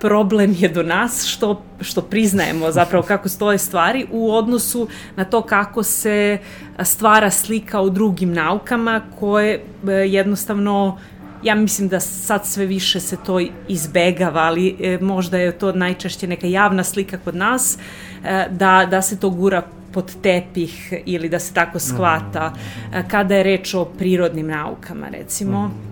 problem 0.00 0.54
je 0.58 0.68
do 0.68 0.82
nas 0.82 1.26
što, 1.26 1.62
što 1.80 2.02
priznajemo 2.02 2.70
zapravo 2.70 3.04
kako 3.04 3.28
stoje 3.28 3.58
stvari 3.58 4.06
u 4.10 4.34
odnosu 4.34 4.88
na 5.16 5.24
to 5.24 5.42
kako 5.42 5.82
se 5.82 6.38
stvara 6.82 7.30
slika 7.30 7.80
u 7.80 7.90
drugim 7.90 8.32
naukama 8.32 9.00
koje 9.20 9.54
e, 9.54 9.92
jednostavno 9.92 10.98
ja 11.42 11.54
mislim 11.54 11.88
da 11.88 12.00
sad 12.00 12.46
sve 12.46 12.66
više 12.66 13.00
se 13.00 13.16
to 13.26 13.40
izbegava, 13.68 14.40
ali 14.40 14.76
e, 14.80 14.98
možda 15.00 15.38
je 15.38 15.58
to 15.58 15.72
najčešće 15.72 16.26
neka 16.26 16.46
javna 16.46 16.84
slika 16.84 17.18
kod 17.24 17.36
nas, 17.36 17.78
e, 18.24 18.46
da, 18.50 18.86
da 18.90 19.02
se 19.02 19.20
to 19.20 19.30
gura 19.30 19.62
pod 19.92 20.12
tepih 20.22 20.92
ili 21.06 21.28
da 21.28 21.38
se 21.38 21.54
tako 21.54 21.78
shvata 21.78 22.48
mm. 22.48 22.94
e, 22.94 23.04
kada 23.08 23.34
je 23.34 23.42
reč 23.42 23.74
o 23.74 23.84
prirodnim 23.84 24.46
naukama, 24.46 25.08
recimo. 25.08 25.66
Mm 25.66 25.91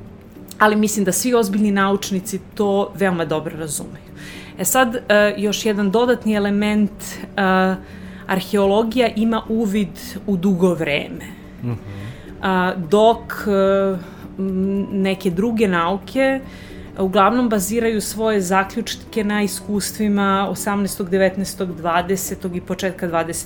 ali 0.61 0.77
mislim 0.77 1.05
da 1.05 1.13
svi 1.13 1.35
ozbiljni 1.35 1.71
naučnici 1.71 2.41
to 2.55 2.93
veoma 2.95 3.25
dobro 3.25 3.57
razumeju. 3.59 4.11
E 4.59 4.65
sad, 4.65 4.95
uh, 4.95 5.01
još 5.37 5.67
jedan 5.67 5.91
dodatni 5.91 6.35
element, 6.35 6.91
uh, 6.91 7.77
arheologija 8.27 9.09
ima 9.17 9.43
uvid 9.49 9.99
u 10.27 10.37
dugo 10.37 10.75
vreme. 10.75 11.25
Mm 11.63 11.69
-hmm. 11.69 12.75
uh, 12.75 12.89
dok 12.89 13.49
neke 14.93 15.31
druge 15.31 15.69
nauke 15.69 16.41
uglavnom 16.99 17.49
baziraju 17.49 18.01
svoje 18.01 18.41
zaključke 18.41 19.25
na 19.25 19.43
iskustvima 19.43 20.49
18., 20.51 21.05
19., 21.05 21.67
20. 21.83 22.57
i 22.57 22.61
početka 22.61 23.09
21. 23.09 23.37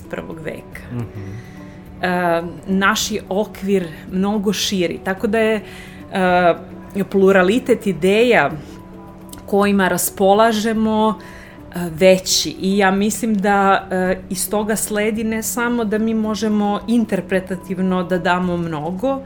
veka. 0.44 0.80
Mm 0.92 0.98
-hmm. 0.98 2.42
uh, 2.42 2.48
naš 2.66 3.10
je 3.10 3.22
okvir 3.28 3.88
mnogo 4.12 4.52
širi, 4.52 5.00
tako 5.04 5.26
da 5.26 5.38
je 5.38 5.60
pluralitet 7.02 7.86
ideja 7.86 8.50
kojima 9.46 9.88
raspolažemo 9.88 11.18
e, 11.74 11.90
veći 11.98 12.56
i 12.60 12.78
ja 12.78 12.90
mislim 12.90 13.34
da 13.34 13.88
e, 13.90 14.18
iz 14.30 14.50
toga 14.50 14.76
sledi 14.76 15.24
ne 15.24 15.42
samo 15.42 15.84
da 15.84 15.98
mi 15.98 16.14
možemo 16.14 16.80
interpretativno 16.86 18.02
da 18.04 18.18
damo 18.18 18.56
mnogo, 18.56 19.20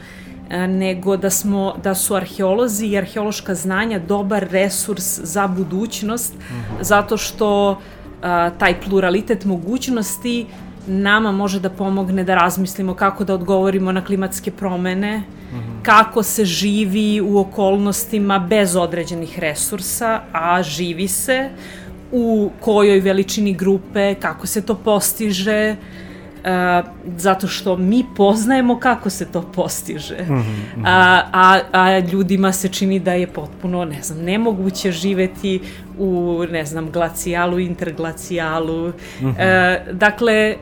e, 0.51 0.67
nego 0.67 1.17
da 1.17 1.31
smo 1.31 1.75
da 1.83 1.95
su 1.95 2.15
arheolozi 2.15 2.87
i 2.87 2.99
arheološka 2.99 3.55
znanja 3.55 3.99
dobar 3.99 4.47
resurs 4.51 5.21
za 5.23 5.47
budućnost 5.47 6.35
uh 6.35 6.41
mhm. 6.41 6.55
-huh. 6.55 6.85
zato 6.85 7.17
što 7.17 7.79
a, 8.23 8.51
taj 8.51 8.81
pluralitet 8.81 9.45
mogućnosti 9.45 10.47
nama 10.89 11.33
može 11.33 11.61
da 11.61 11.71
pomogne 11.71 12.25
da 12.25 12.35
razmislimo 12.35 12.95
kako 12.95 13.25
da 13.25 13.35
odgovorimo 13.35 13.93
na 13.93 14.05
klimatske 14.05 14.51
promene, 14.51 15.19
mm 15.19 15.57
-hmm. 15.57 15.83
kako 15.83 16.23
se 16.23 16.45
živi 16.45 17.21
u 17.21 17.39
okolnostima 17.39 18.39
bez 18.39 18.77
određenih 18.77 19.39
resursa, 19.39 20.21
a 20.33 20.63
živi 20.63 21.09
se, 21.09 21.51
u 22.13 22.51
kojoj 22.61 23.01
veličini 23.01 23.55
grupe, 23.55 24.15
kako 24.15 24.47
se 24.47 24.63
to 24.63 24.75
postiže, 24.75 25.77
Uh, 26.39 26.89
zato 27.17 27.49
što 27.49 27.77
mi 27.77 28.05
poznajemo 28.17 28.79
kako 28.79 29.11
se 29.11 29.27
to 29.27 29.43
postiže. 29.43 30.17
Mm 30.29 30.35
-hmm. 30.35 30.83
a, 30.85 31.23
a, 31.33 31.61
a 31.73 31.99
ljudima 31.99 32.53
se 32.53 32.69
čini 32.69 33.01
da 33.01 33.13
je 33.13 33.27
potpuno, 33.27 33.85
ne 33.85 34.03
znam, 34.03 34.19
nemoguće 34.19 34.93
živeti 34.93 35.61
u, 35.99 36.45
ne 36.51 36.65
znam, 36.65 36.91
glacijalu, 36.91 37.59
interglacijalu. 37.59 38.89
Mm 38.89 38.93
-hmm. 39.21 39.31
uh, 39.31 39.97
dakle, 39.97 40.57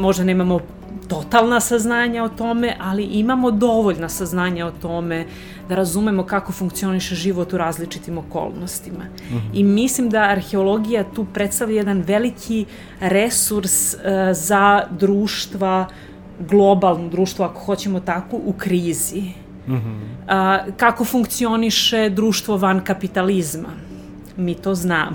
možda 0.00 0.24
nemamo 0.24 0.60
totalna 1.08 1.60
saznanja 1.60 2.24
o 2.24 2.28
tome, 2.28 2.76
ali 2.80 3.04
imamo 3.04 3.50
dovoljna 3.50 4.08
saznanja 4.08 4.66
o 4.66 4.70
tome 4.70 5.26
da 5.68 5.74
razumemo 5.74 6.24
kako 6.24 6.52
funkcioniše 6.52 7.14
život 7.14 7.52
u 7.52 7.58
različitim 7.58 8.18
okolnostima. 8.18 9.04
Mm 9.04 9.34
-hmm. 9.34 9.50
I 9.52 9.64
mislim 9.64 10.10
da 10.10 10.22
arheologija 10.22 11.04
tu 11.04 11.24
predstavlja 11.24 11.76
jedan 11.76 12.02
veliki 12.06 12.64
resurs 13.00 13.94
uh, 13.94 14.00
za 14.32 14.82
društva, 14.90 15.86
globalno 16.40 17.08
društvo, 17.08 17.44
ako 17.44 17.60
hoćemo 17.60 18.00
tako, 18.00 18.36
u 18.36 18.52
krizi. 18.52 19.22
Mm 19.68 19.72
-hmm. 19.72 20.66
uh, 20.66 20.74
kako 20.76 21.04
funkcioniše 21.04 22.10
društvo 22.10 22.56
van 22.56 22.84
kapitalizma? 22.84 23.68
Mi 24.36 24.54
to 24.54 24.74
znamo 24.74 25.14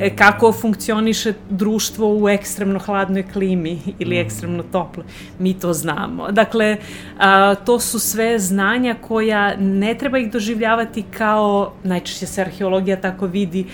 e, 0.00 0.16
kako 0.16 0.52
funkcioniše 0.52 1.32
društvo 1.50 2.18
u 2.18 2.28
ekstremno 2.28 2.78
hladnoj 2.78 3.24
klimi 3.32 3.78
ili 3.98 4.16
mm. 4.16 4.20
ekstremno 4.20 4.62
toplo. 4.62 5.04
Mi 5.38 5.54
to 5.54 5.72
znamo. 5.72 6.30
Dakle, 6.32 6.76
a, 7.18 7.54
to 7.54 7.80
su 7.80 7.98
sve 7.98 8.38
znanja 8.38 8.96
koja 9.00 9.56
ne 9.56 9.94
treba 9.94 10.18
ih 10.18 10.30
doživljavati 10.30 11.02
kao, 11.02 11.72
najčešće 11.84 12.26
se 12.26 12.40
arheologija 12.40 13.00
tako 13.00 13.26
vidi, 13.26 13.66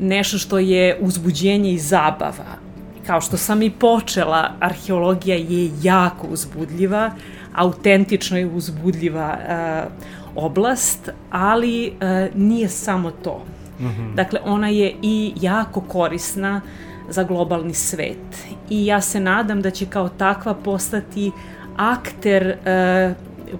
nešto 0.00 0.38
što 0.38 0.58
je 0.58 0.98
uzbuđenje 1.00 1.72
i 1.72 1.78
zabava. 1.78 2.58
Kao 3.06 3.20
što 3.20 3.36
sam 3.36 3.62
i 3.62 3.70
počela, 3.70 4.52
arheologija 4.60 5.36
je 5.36 5.70
jako 5.82 6.26
uzbudljiva, 6.26 7.10
autentično 7.54 8.38
je 8.38 8.46
uzbudljiva 8.46 9.38
a, 9.48 9.86
oblast, 10.34 11.10
ali 11.30 11.92
a, 12.00 12.26
nije 12.34 12.68
samo 12.68 13.10
to. 13.10 13.44
-hmm. 13.88 14.14
Dakle, 14.14 14.40
ona 14.44 14.68
je 14.68 14.94
i 15.02 15.32
jako 15.40 15.80
korisna 15.80 16.60
za 17.08 17.24
globalni 17.24 17.74
svet. 17.74 18.44
I 18.70 18.86
ja 18.86 19.00
se 19.00 19.20
nadam 19.20 19.62
da 19.62 19.70
će 19.70 19.86
kao 19.86 20.08
takva 20.08 20.54
postati 20.54 21.30
akter 21.76 22.42
e, 22.46 23.14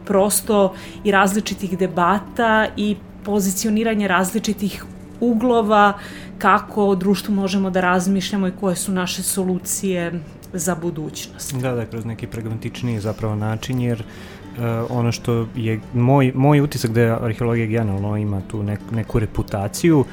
prosto 0.05 0.75
i 1.05 1.11
različitih 1.11 1.79
debata 1.79 2.67
i 2.77 2.97
pozicioniranje 3.25 4.09
različitih 4.09 4.85
uglova 5.21 5.93
kako 6.39 6.87
o 6.87 6.95
društvu 6.95 7.35
možemo 7.35 7.71
da 7.71 7.81
razmišljamo 7.81 8.49
i 8.49 8.53
koje 8.61 8.77
su 8.77 8.93
naše 8.93 9.23
solucije 9.23 10.21
za 10.53 10.75
budućnost. 10.75 11.55
Da, 11.55 11.73
da, 11.73 11.87
kroz 11.87 12.05
neki 12.05 12.27
pragmatičniji 12.27 13.01
zapravo 13.01 13.35
način, 13.35 13.81
jer 13.81 14.01
uh, 14.01 14.07
ono 14.91 15.13
što 15.13 15.47
je 15.57 15.81
moj, 15.95 16.33
moj 16.35 16.61
utisak 16.61 16.91
da 16.91 17.01
je 17.01 17.25
arheologija 17.25 17.67
generalno 17.67 18.17
ima 18.17 18.41
tu 18.49 18.63
nek, 18.63 18.81
neku 18.91 19.19
reputaciju, 19.19 20.05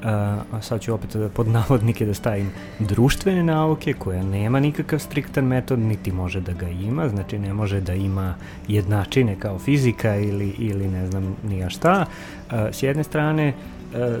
Uh, 0.00 0.06
a 0.06 0.62
sad 0.62 0.80
ću 0.80 0.94
opet 0.94 1.16
pod 1.34 1.48
navodnike 1.48 2.06
da 2.06 2.14
stavim 2.14 2.50
društvene 2.78 3.42
nauke 3.42 3.92
koja 3.92 4.22
nema 4.22 4.60
nikakav 4.60 4.98
striktan 4.98 5.44
metod 5.44 5.78
niti 5.78 6.12
može 6.12 6.40
da 6.40 6.52
ga 6.52 6.68
ima, 6.68 7.08
znači 7.08 7.38
ne 7.38 7.54
može 7.54 7.80
da 7.80 7.94
ima 7.94 8.34
jednačine 8.68 9.36
kao 9.38 9.58
fizika 9.58 10.16
ili, 10.16 10.54
ili 10.58 10.88
ne 10.88 11.06
znam 11.06 11.36
nija 11.48 11.70
šta. 11.70 12.06
Uh, 12.06 12.54
s 12.72 12.82
jedne 12.82 13.04
strane 13.04 13.54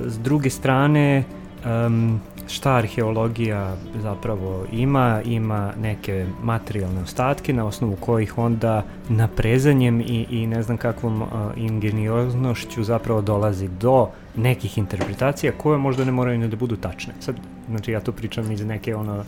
s 0.06 0.18
druge 0.18 0.50
strane 0.50 1.24
um, 1.64 2.20
šta 2.50 2.74
arheologija 2.74 3.76
zapravo 4.02 4.64
ima, 4.72 5.22
ima 5.24 5.72
neke 5.80 6.26
materijalne 6.42 7.02
ostatke 7.02 7.52
na 7.52 7.66
osnovu 7.66 7.96
kojih 7.96 8.38
onda 8.38 8.84
naprezanjem 9.08 10.00
i, 10.00 10.26
i 10.30 10.46
ne 10.46 10.62
znam 10.62 10.76
kakvom 10.76 11.22
uh, 11.22 11.28
ingenioznošću 11.56 12.84
zapravo 12.84 13.20
dolazi 13.20 13.68
do 13.68 14.08
nekih 14.36 14.78
interpretacija 14.78 15.52
koje 15.52 15.78
možda 15.78 16.04
ne 16.04 16.12
moraju 16.12 16.38
ne 16.38 16.48
da 16.48 16.56
budu 16.56 16.76
tačne. 16.76 17.14
Sad, 17.20 17.36
znači 17.68 17.92
ja 17.92 18.00
to 18.00 18.12
pričam 18.12 18.52
iz 18.52 18.64
neke 18.64 18.96
ono 18.96 19.24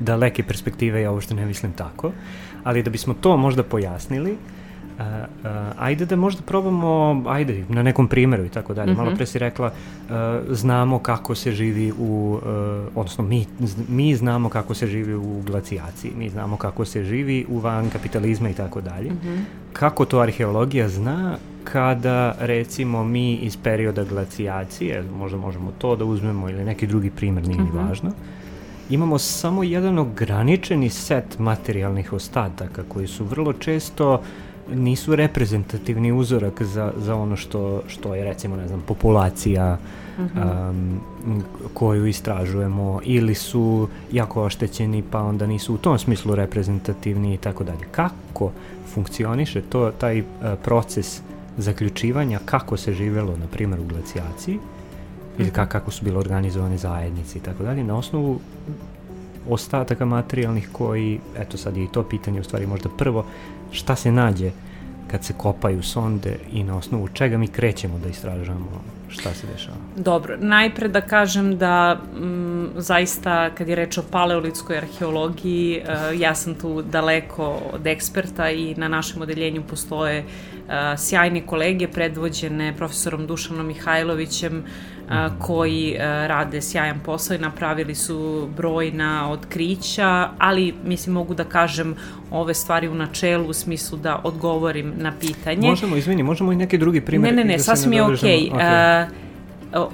daleke 0.00 0.42
perspektive, 0.42 1.02
ja 1.02 1.12
uopšte 1.12 1.34
ne 1.34 1.46
mislim 1.46 1.72
tako, 1.72 2.12
ali 2.64 2.82
da 2.82 2.90
bismo 2.90 3.14
to 3.14 3.36
možda 3.36 3.62
pojasnili, 3.62 4.32
Uh, 4.32 4.55
uh, 4.98 5.48
ajde 5.78 6.06
da 6.06 6.16
možda 6.16 6.42
probamo, 6.42 7.22
ajde, 7.26 7.64
na 7.68 7.82
nekom 7.82 8.08
primjeru 8.08 8.44
i 8.44 8.48
tako 8.48 8.74
dalje. 8.74 8.92
Mm 8.92 8.94
-hmm. 8.94 9.04
Malo 9.04 9.16
pre 9.16 9.26
si 9.26 9.38
rekla, 9.38 9.66
uh, 9.66 10.14
znamo 10.50 10.98
kako 10.98 11.34
se 11.34 11.52
živi 11.52 11.92
u, 11.98 12.40
odnosno 12.94 13.24
mi, 13.24 13.46
mi 13.88 14.16
znamo 14.16 14.48
kako 14.48 14.74
se 14.74 14.86
živi 14.86 15.14
u 15.14 15.42
glacijaciji, 15.46 16.12
mi 16.16 16.28
znamo 16.28 16.56
kako 16.56 16.84
se 16.84 17.04
živi 17.04 17.46
u 17.48 17.58
van 17.58 17.90
kapitalizma 17.90 18.48
i 18.48 18.54
tako 18.54 18.80
dalje. 18.80 19.10
Mhm. 19.10 19.36
Kako 19.72 20.04
to 20.04 20.18
arheologija 20.18 20.88
zna 20.88 21.36
kada 21.64 22.34
recimo 22.40 23.04
mi 23.04 23.34
iz 23.34 23.56
perioda 23.56 24.04
glacijacije, 24.04 25.04
možda 25.18 25.38
možemo 25.38 25.72
to 25.78 25.96
da 25.96 26.04
uzmemo 26.04 26.50
ili 26.50 26.64
neki 26.64 26.86
drugi 26.86 27.10
primer, 27.10 27.48
nije 27.48 27.60
mm 27.60 27.66
-hmm. 27.66 27.72
ni 27.72 27.78
mhm. 27.78 27.88
važno, 27.88 28.12
imamo 28.90 29.18
samo 29.18 29.62
jedan 29.62 29.98
ograničeni 29.98 30.90
set 30.90 31.38
materijalnih 31.38 32.12
ostataka 32.12 32.82
koji 32.88 33.06
su 33.06 33.24
vrlo 33.24 33.52
često 33.52 34.14
uh, 34.14 34.20
nisu 34.74 35.16
reprezentativni 35.16 36.12
uzorak 36.12 36.62
za, 36.62 36.92
za 36.96 37.14
ono 37.14 37.36
što, 37.36 37.82
što 37.86 38.14
je 38.14 38.24
recimo 38.24 38.56
ne 38.56 38.68
znam 38.68 38.82
populacija 38.86 39.78
uh 40.18 40.24
-huh. 40.24 40.70
um, 40.70 41.00
koju 41.74 42.06
istražujemo 42.06 43.00
ili 43.04 43.34
su 43.34 43.88
jako 44.12 44.42
oštećeni 44.42 45.02
pa 45.10 45.20
onda 45.20 45.46
nisu 45.46 45.74
u 45.74 45.78
tom 45.78 45.98
smislu 45.98 46.34
reprezentativni 46.34 47.34
i 47.34 47.38
tako 47.38 47.64
dalje. 47.64 47.84
Kako 47.90 48.52
funkcioniše 48.94 49.60
to 49.60 49.92
taj 49.98 50.20
uh, 50.20 50.26
proces 50.64 51.20
zaključivanja 51.58 52.40
kako 52.44 52.76
se 52.76 52.92
živelo 52.92 53.36
na 53.36 53.46
primjer 53.46 53.80
u 53.80 53.84
glacijaciji 53.84 54.58
ili 55.38 55.50
kako, 55.50 55.72
kako 55.72 55.90
su 55.90 56.04
bile 56.04 56.18
organizovane 56.18 56.78
zajednice 56.78 57.38
i 57.38 57.42
tako 57.42 57.62
dalje 57.62 57.84
na 57.84 57.96
osnovu 57.96 58.40
ostataka 59.48 60.04
materijalnih 60.04 60.68
koji, 60.72 61.20
eto 61.38 61.56
sad 61.56 61.76
je 61.76 61.84
i 61.84 61.88
to 61.92 62.02
pitanje 62.02 62.40
u 62.40 62.44
stvari 62.44 62.66
možda 62.66 62.88
prvo, 62.98 63.24
šta 63.70 63.96
se 63.96 64.12
nađe 64.12 64.50
kad 65.10 65.24
se 65.24 65.32
kopaju 65.36 65.82
sonde 65.82 66.38
i 66.52 66.64
na 66.64 66.76
osnovu 66.76 67.08
čega 67.08 67.38
mi 67.38 67.48
krećemo 67.48 67.98
da 67.98 68.08
istražujemo 68.08 68.82
šta 69.08 69.34
se 69.34 69.46
dešava? 69.46 69.76
Dobro, 69.96 70.36
najpre 70.40 70.88
da 70.88 71.00
kažem 71.00 71.58
da 71.58 72.00
m, 72.16 72.22
mm, 72.22 72.70
zaista 72.76 73.50
kad 73.50 73.68
je 73.68 73.74
reč 73.74 73.98
o 73.98 74.02
paleolitskoj 74.10 74.78
arheologiji, 74.78 75.82
uh, 75.82 76.20
ja 76.20 76.34
sam 76.34 76.54
tu 76.54 76.82
daleko 76.82 77.60
od 77.72 77.86
eksperta 77.86 78.50
i 78.50 78.74
na 78.74 78.88
našem 78.88 79.22
odeljenju 79.22 79.62
postoje 79.70 80.24
uh, 80.24 80.72
sjajne 80.98 81.46
kolege 81.46 81.88
predvođene 81.88 82.74
profesorom 82.76 83.26
Dušanom 83.26 83.66
Mihajlovićem 83.66 84.64
a, 85.08 85.28
koji 85.38 85.96
a, 85.98 86.26
rade 86.26 86.62
sjajan 86.62 87.00
posao 87.04 87.34
i 87.34 87.38
napravili 87.38 87.94
su 87.94 88.48
brojna 88.56 89.30
otkrića, 89.30 90.28
ali 90.38 90.74
mislim 90.84 91.14
mogu 91.14 91.34
da 91.34 91.44
kažem 91.44 91.94
ove 92.30 92.54
stvari 92.54 92.88
u 92.88 92.94
načelu 92.94 93.48
u 93.48 93.52
smislu 93.52 93.98
da 93.98 94.20
odgovorim 94.24 94.92
na 94.96 95.12
pitanje. 95.20 95.68
Možemo, 95.68 95.96
izvini, 95.96 96.22
možemo 96.22 96.52
i 96.52 96.56
neki 96.56 96.78
drugi 96.78 97.00
primjer. 97.00 97.34
Ne, 97.34 97.42
ne, 97.42 97.48
ne, 97.48 97.56
da 97.56 97.62
sasvim 97.62 97.92
je 97.92 98.02
okej. 98.02 98.50
Okay. 98.52 98.52
okay. 98.52 99.06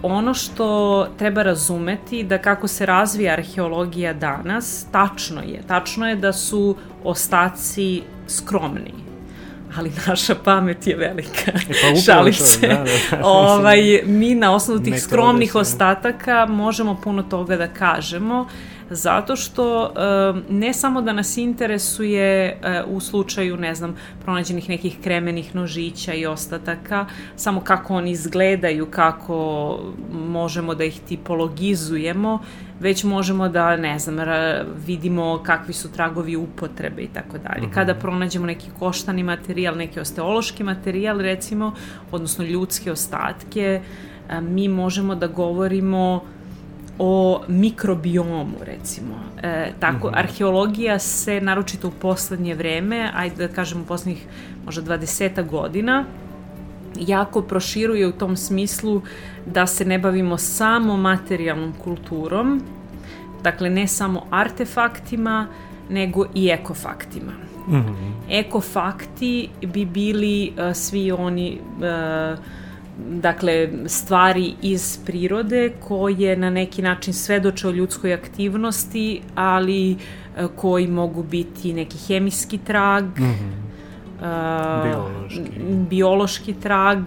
ono 0.03 0.35
što 0.35 1.09
treba 1.18 1.42
razumeti 1.42 2.25
da 2.25 2.38
kako 2.38 2.68
se 2.68 2.87
razvija 2.87 3.33
arheologija 3.33 4.12
danas, 4.12 4.87
tačno 4.92 5.40
je. 5.40 5.62
Tačno 5.66 6.09
je 6.09 6.16
da 6.16 6.33
su 6.33 6.77
ostaci 7.05 8.03
skromni 8.29 9.12
ali 9.77 9.93
naša 10.07 10.35
pamet 10.35 10.87
je 10.87 10.97
velika. 10.97 11.53
E 11.69 11.95
pa 11.95 12.01
Šalim 12.01 12.35
se. 12.35 12.69
Da, 12.69 12.75
da, 12.75 13.17
da. 13.17 13.27
ovaj, 13.27 14.03
mi 14.05 14.35
na 14.35 14.55
osnovu 14.55 14.81
tih 14.81 15.03
skromnih 15.03 15.55
ostataka 15.55 16.47
možemo 16.47 17.01
puno 17.05 17.23
toga 17.23 17.57
da 17.57 17.69
kažemo, 17.69 18.47
zato 18.95 19.37
što 19.37 19.93
ne 20.49 20.73
samo 20.75 21.03
da 21.03 21.13
nas 21.13 21.37
interesuje 21.37 22.61
u 22.87 23.01
slučaju, 23.01 23.57
ne 23.57 23.75
znam, 23.75 23.97
pronađenih 24.25 24.69
nekih 24.69 24.99
kremenih 25.03 25.55
nožića 25.55 26.15
i 26.15 26.27
ostataka, 26.27 27.07
samo 27.37 27.61
kako 27.61 27.95
oni 27.95 28.11
izgledaju, 28.11 28.87
kako 28.91 29.79
možemo 30.13 30.75
da 30.75 30.85
ih 30.85 31.01
tipologizujemo, 31.09 32.39
već 32.81 33.05
možemo 33.05 33.49
da, 33.49 33.77
ne 33.77 33.99
znam, 33.99 34.17
vidimo 34.87 35.43
kakvi 35.43 35.75
su 35.75 35.93
tragovi 35.93 36.37
upotrebe 36.37 37.03
i 37.03 37.09
tako 37.09 37.39
dalje. 37.39 37.63
Mhm. 37.63 37.73
Kada 37.73 37.95
pronađemo 37.95 38.47
neki 38.47 38.71
koštani 38.79 39.23
materijal, 39.23 39.77
neki 39.77 40.01
osteološki 40.01 40.65
materijal, 40.65 41.19
recimo, 41.19 41.75
odnosno 42.11 42.45
ljudske 42.45 42.93
ostatke, 42.93 43.83
mi 44.43 44.69
možemo 44.69 45.15
da 45.15 45.27
govorimo 45.27 46.25
o 47.05 47.41
mikrobiomu, 47.49 48.57
recimo. 48.61 49.15
E, 49.43 49.73
tako, 49.81 50.09
mm 50.09 50.11
-hmm. 50.11 50.19
arheologija 50.19 50.99
se, 50.99 51.41
naročito 51.41 51.88
u 51.88 51.91
poslednje 51.91 52.55
vreme, 52.55 53.11
ajde 53.15 53.49
da 53.49 53.55
kažemo 53.55 53.85
poslednjih 53.85 54.27
možda 54.65 54.99
20 54.99 55.49
godina, 55.49 56.05
jako 57.01 57.43
proširuje 57.43 58.07
u 58.07 58.12
tom 58.12 58.37
smislu 58.37 59.03
da 59.47 59.67
se 59.67 59.85
ne 59.85 59.99
bavimo 59.99 60.38
samo 60.38 60.97
materijalnom 60.97 61.73
kulturom, 61.85 62.62
dakle 63.43 63.71
ne 63.71 63.87
samo 63.87 64.27
artefaktima, 64.31 65.47
nego 65.91 66.27
i 66.35 66.49
ekofaktima. 66.49 67.33
Mm 67.69 67.75
-hmm. 67.75 68.12
Ekofakti 68.31 69.49
bi 69.67 69.85
bili 69.85 70.53
uh, 70.57 70.77
svi 70.77 71.12
oni 71.12 71.59
uh, 71.77 72.38
dakle, 72.99 73.69
stvari 73.87 74.55
iz 74.63 74.99
prirode 75.07 75.73
koje 75.81 76.37
na 76.37 76.51
neki 76.51 76.83
način 76.83 77.15
svedoče 77.15 77.69
o 77.69 77.71
ljudskoj 77.71 78.15
aktivnosti, 78.15 79.21
ali 79.35 79.97
uh, 79.97 80.51
koji 80.57 80.87
mogu 80.87 81.23
biti 81.23 81.73
neki 81.73 81.99
hemijski 81.99 82.59
trag, 82.59 83.05
mm 83.05 83.23
-hmm 83.23 83.63
biološki. 84.23 85.41
biološki 85.91 86.55
trag 86.55 86.99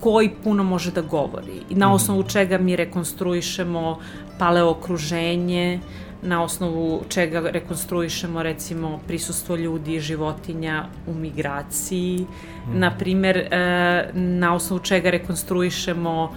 koji 0.00 0.30
puno 0.44 0.64
može 0.64 0.90
da 0.90 1.02
govori 1.02 1.60
na 1.70 1.86
mhm. 1.86 1.94
osnovu 1.94 2.22
čega 2.22 2.58
mi 2.58 2.76
rekonstruišemo 2.76 3.98
paleokruženje, 4.38 5.80
na 6.22 6.42
osnovu 6.42 7.02
čega 7.08 7.40
rekonstruišemo 7.40 8.42
recimo 8.42 9.00
prisustvo 9.06 9.56
ljudi 9.56 9.94
i 9.94 10.00
životinja 10.00 10.84
u 11.06 11.14
migraciji, 11.14 12.26
mm. 12.66 12.78
na 12.78 12.96
primer 12.98 13.36
e, 13.36 14.10
na 14.14 14.54
osnovu 14.54 14.82
čega 14.82 15.10
rekonstruišemo 15.10 16.34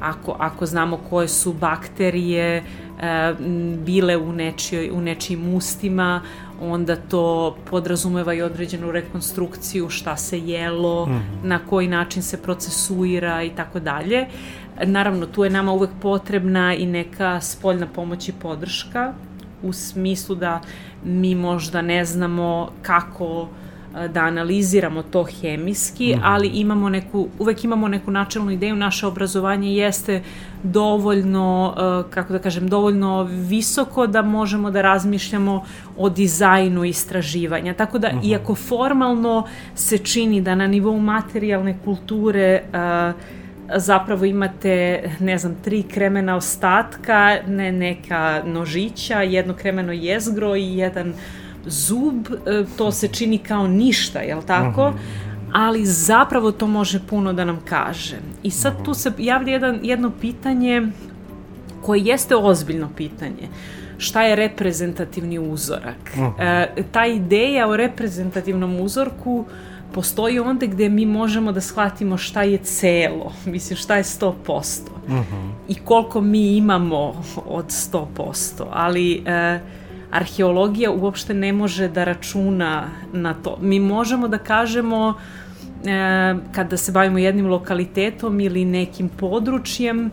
ako, 0.00 0.36
ako 0.38 0.66
znamo 0.66 0.96
koje 1.10 1.28
su 1.28 1.52
bakterije 1.52 2.56
e, 2.56 2.62
bile 3.86 4.16
u, 4.16 4.32
nečijoj, 4.32 4.90
u 4.90 5.00
nečijim 5.00 5.54
ustima, 5.54 6.22
onda 6.60 6.96
to 6.96 7.56
podrazumeva 7.70 8.34
i 8.34 8.42
određenu 8.42 8.92
rekonstrukciju 8.92 9.88
šta 9.88 10.16
se 10.16 10.38
jelo, 10.38 11.06
mm 11.06 11.10
-hmm. 11.10 11.46
na 11.48 11.58
koji 11.58 11.88
način 11.88 12.22
se 12.22 12.42
procesuira 12.42 13.42
i 13.42 13.50
tako 13.50 13.80
dalje. 13.80 14.26
Naravno, 14.84 15.26
tu 15.26 15.44
je 15.44 15.50
nama 15.50 15.72
uvek 15.72 15.90
potrebna 16.00 16.74
i 16.74 16.86
neka 16.86 17.40
spoljna 17.40 17.86
pomoć 17.86 18.28
i 18.28 18.32
podrška 18.32 19.12
u 19.62 19.72
smislu 19.72 20.34
da 20.34 20.60
mi 21.04 21.34
možda 21.34 21.82
ne 21.82 22.04
znamo 22.04 22.70
kako 22.82 23.48
da 24.14 24.20
analiziramo 24.20 25.02
to 25.02 25.24
hemijski, 25.24 26.14
mm. 26.16 26.20
ali 26.22 26.48
imamo 26.48 26.88
neku, 26.88 27.28
uvek 27.38 27.64
imamo 27.64 27.88
neku 27.88 28.10
načelnu 28.10 28.50
ideju, 28.50 28.76
naše 28.76 29.06
obrazovanje 29.06 29.74
jeste 29.74 30.22
dovoljno, 30.62 31.74
kako 32.10 32.32
da 32.32 32.38
kažem, 32.38 32.68
dovoljno 32.68 33.22
visoko 33.22 34.06
da 34.06 34.22
možemo 34.22 34.70
da 34.70 34.82
razmišljamo 34.82 35.64
o 35.96 36.08
dizajnu 36.08 36.84
istraživanja. 36.84 37.74
Tako 37.74 37.98
da, 37.98 38.08
mm 38.08 38.16
-hmm. 38.16 38.30
iako 38.30 38.54
formalno 38.54 39.46
se 39.74 39.98
čini 39.98 40.40
da 40.40 40.54
na 40.54 40.66
nivou 40.66 40.98
materijalne 41.00 41.78
kulture 41.84 42.62
zapravo 43.76 44.24
imate, 44.24 45.02
ne 45.20 45.38
znam, 45.38 45.56
tri 45.64 45.82
kremena 45.82 46.36
ostatka, 46.36 47.36
ne 47.46 47.72
neka 47.72 48.42
nožića, 48.46 49.22
jedno 49.22 49.54
kremeno 49.54 49.92
jezgro 49.92 50.56
i 50.56 50.76
jedan 50.76 51.08
uh, 51.08 51.16
zub, 51.66 52.26
e, 52.46 52.64
to 52.76 52.92
se 52.92 53.08
čini 53.08 53.38
kao 53.38 53.66
ništa, 53.66 54.20
jel 54.20 54.42
tako? 54.42 54.88
Uh 54.88 54.94
mhm. 54.94 54.98
Ali 55.54 55.86
zapravo 55.86 56.52
to 56.52 56.66
može 56.66 57.00
puno 57.06 57.32
da 57.32 57.44
nam 57.44 57.60
kaže. 57.64 58.16
I 58.42 58.50
sad 58.50 58.72
uh 58.72 58.80
-huh. 58.80 58.84
tu 58.84 58.94
se 58.94 59.12
javlja 59.18 59.52
jedan, 59.52 59.78
jedno 59.82 60.10
pitanje 60.20 60.82
koje 61.82 62.00
jeste 62.00 62.36
ozbiljno 62.36 62.90
pitanje. 62.96 63.48
Šta 63.98 64.22
je 64.22 64.36
reprezentativni 64.36 65.38
uzorak? 65.38 66.12
Uh 66.14 66.20
-huh. 66.20 66.32
e, 66.38 66.82
ta 66.92 67.06
ideja 67.06 67.68
o 67.68 67.76
reprezentativnom 67.76 68.80
uzorku 68.80 69.44
postoji 69.94 70.38
onda 70.38 70.66
gde 70.66 70.88
mi 70.88 71.06
možemo 71.06 71.52
da 71.52 71.60
shvatimo 71.60 72.16
šta 72.16 72.42
je 72.42 72.58
celo, 72.58 73.32
mislim 73.52 73.76
šta 73.76 73.96
je 73.96 74.02
100% 74.02 74.32
uh 75.06 75.12
-huh. 75.12 75.50
i 75.68 75.74
koliko 75.74 76.20
mi 76.20 76.56
imamo 76.56 77.22
od 77.46 77.66
100%, 77.66 78.64
ali 78.70 79.22
e, 79.26 79.60
arheologija 80.10 80.90
uopšte 80.90 81.34
ne 81.34 81.52
može 81.52 81.88
da 81.88 82.04
računa 82.04 82.84
na 83.12 83.34
to. 83.34 83.58
Mi 83.60 83.80
možemo 83.80 84.28
da 84.28 84.38
kažemo 84.38 85.14
e, 85.84 86.34
kada 86.52 86.76
se 86.76 86.92
bavimo 86.92 87.18
jednim 87.18 87.46
lokalitetom 87.46 88.40
ili 88.40 88.64
nekim 88.64 89.08
područjem 89.08 90.10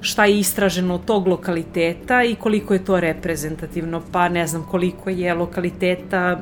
šta 0.00 0.24
je 0.24 0.38
istraženo 0.38 0.94
od 0.94 1.04
tog 1.04 1.26
lokaliteta 1.26 2.24
i 2.24 2.34
koliko 2.34 2.74
je 2.74 2.84
to 2.84 3.00
reprezentativno. 3.00 4.02
Pa 4.12 4.28
ne 4.28 4.46
znam 4.46 4.66
koliko 4.70 5.10
je 5.10 5.34
lokaliteta 5.34 6.40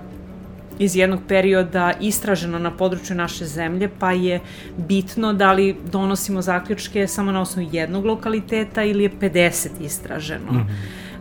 iz 0.78 0.96
jednog 0.96 1.20
perioda 1.28 1.92
istraženo 2.00 2.58
na 2.58 2.70
području 2.70 3.16
naše 3.16 3.44
zemlje, 3.44 3.88
pa 3.98 4.12
je 4.12 4.40
bitno 4.76 5.32
da 5.32 5.52
li 5.52 5.76
donosimo 5.92 6.42
zaključke 6.42 7.06
samo 7.06 7.32
na 7.32 7.40
osnovu 7.40 7.68
jednog 7.72 8.04
lokaliteta 8.04 8.82
ili 8.84 9.02
je 9.02 9.10
50 9.20 9.68
istraženo. 9.80 10.52
Mm 10.52 10.56
-hmm. 10.56 10.66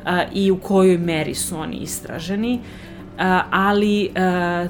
a, 0.06 0.24
I 0.34 0.52
u 0.52 0.58
kojoj 0.58 0.98
meri 0.98 1.36
su 1.36 1.60
oni 1.60 1.76
istraženi. 1.76 2.60
Ali 3.52 4.10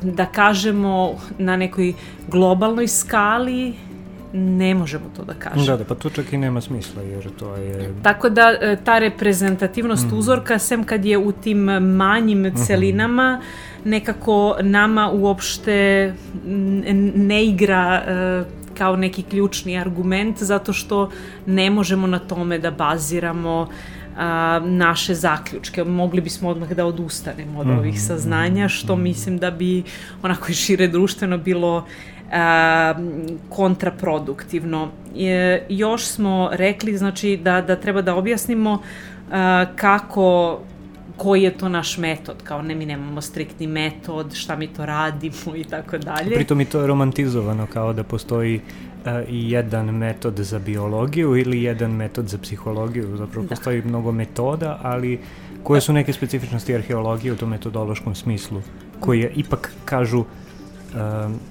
da 0.03 0.25
kažemo 0.25 1.15
na 1.37 1.57
nekoj 1.57 1.93
globalnoj 2.27 2.87
skali 2.87 3.73
ne 4.33 4.75
možemo 4.75 5.05
to 5.15 5.23
da 5.23 5.33
kažemo. 5.33 5.65
Da, 5.65 5.77
da, 5.77 5.83
pa 5.83 5.95
tu 5.95 6.09
čak 6.09 6.33
i 6.33 6.37
nema 6.37 6.61
smisla, 6.61 7.01
jer 7.01 7.29
to 7.39 7.55
je... 7.55 7.93
Tako 8.03 8.29
da 8.29 8.53
e, 8.61 8.77
ta 8.83 8.99
reprezentativnost 8.99 10.11
mm. 10.11 10.17
uzorka, 10.17 10.59
sem 10.59 10.83
kad 10.83 11.05
je 11.05 11.17
u 11.17 11.31
tim 11.31 11.57
manjim 11.81 12.41
mhm. 12.41 12.55
celinama, 12.55 13.41
nekako 13.87 14.57
nama 14.61 15.09
uopšte 15.11 16.13
ne 17.15 17.45
igra 17.45 18.03
e, 18.07 18.43
kao 18.77 18.95
neki 18.95 19.23
ključni 19.23 19.77
argument, 19.79 20.43
zato 20.43 20.73
što 20.73 21.09
ne 21.45 21.69
možemo 21.69 22.07
na 22.07 22.19
tome 22.19 22.59
da 22.59 22.71
baziramo 22.71 23.67
a, 24.17 24.59
naše 24.65 25.15
zaključke. 25.15 25.83
Mogli 25.83 26.21
bismo 26.21 26.49
odmah 26.49 26.69
da 26.69 26.85
odustanemo 26.85 27.59
od 27.59 27.67
-hmm. 27.67 27.77
ovih 27.77 28.01
saznanja, 28.01 28.69
što 28.69 28.93
-hmm. 28.93 29.01
mislim 29.01 29.37
da 29.37 29.51
bi 29.51 29.83
onako 30.21 30.51
i 30.51 30.55
šire 30.55 30.87
društveno 30.87 31.37
bilo 31.37 31.85
a, 32.31 32.93
kontraproduktivno. 33.49 34.89
E, 35.19 35.65
još 35.69 36.05
smo 36.05 36.49
rekli 36.51 36.97
znači 36.97 37.39
da, 37.43 37.61
da 37.61 37.75
treba 37.75 38.01
da 38.01 38.15
objasnimo 38.15 38.81
a, 39.31 39.65
kako 39.75 40.59
koji 41.17 41.43
je 41.43 41.57
to 41.57 41.69
naš 41.69 41.97
metod, 41.97 42.35
kao 42.43 42.61
ne 42.61 42.75
mi 42.75 42.85
nemamo 42.85 43.21
striktni 43.21 43.67
metod, 43.67 44.33
šta 44.33 44.55
mi 44.55 44.67
to 44.67 44.85
radimo 44.85 45.55
i 45.55 45.63
tako 45.63 45.97
dalje. 45.97 46.35
Pritom 46.35 46.61
i 46.61 46.65
to 46.65 46.81
je 46.81 46.87
romantizovano 46.87 47.67
kao 47.73 47.93
da 47.93 48.03
postoji 48.03 48.55
uh, 48.55 49.11
jedan 49.29 49.85
metod 49.85 50.37
za 50.37 50.59
biologiju 50.59 51.37
ili 51.37 51.63
jedan 51.63 51.91
metod 51.91 52.27
za 52.27 52.37
psihologiju, 52.37 53.17
zapravo 53.17 53.43
da. 53.43 53.49
postoji 53.49 53.81
mnogo 53.81 54.11
metoda, 54.11 54.79
ali 54.83 55.19
koje 55.63 55.81
su 55.81 55.93
neke 55.93 56.13
specifičnosti 56.13 56.75
arheologije 56.75 57.33
u 57.33 57.37
tom 57.37 57.49
metodološkom 57.49 58.15
smislu, 58.15 58.61
koje 58.99 59.31
ipak 59.35 59.71
kažu 59.85 60.25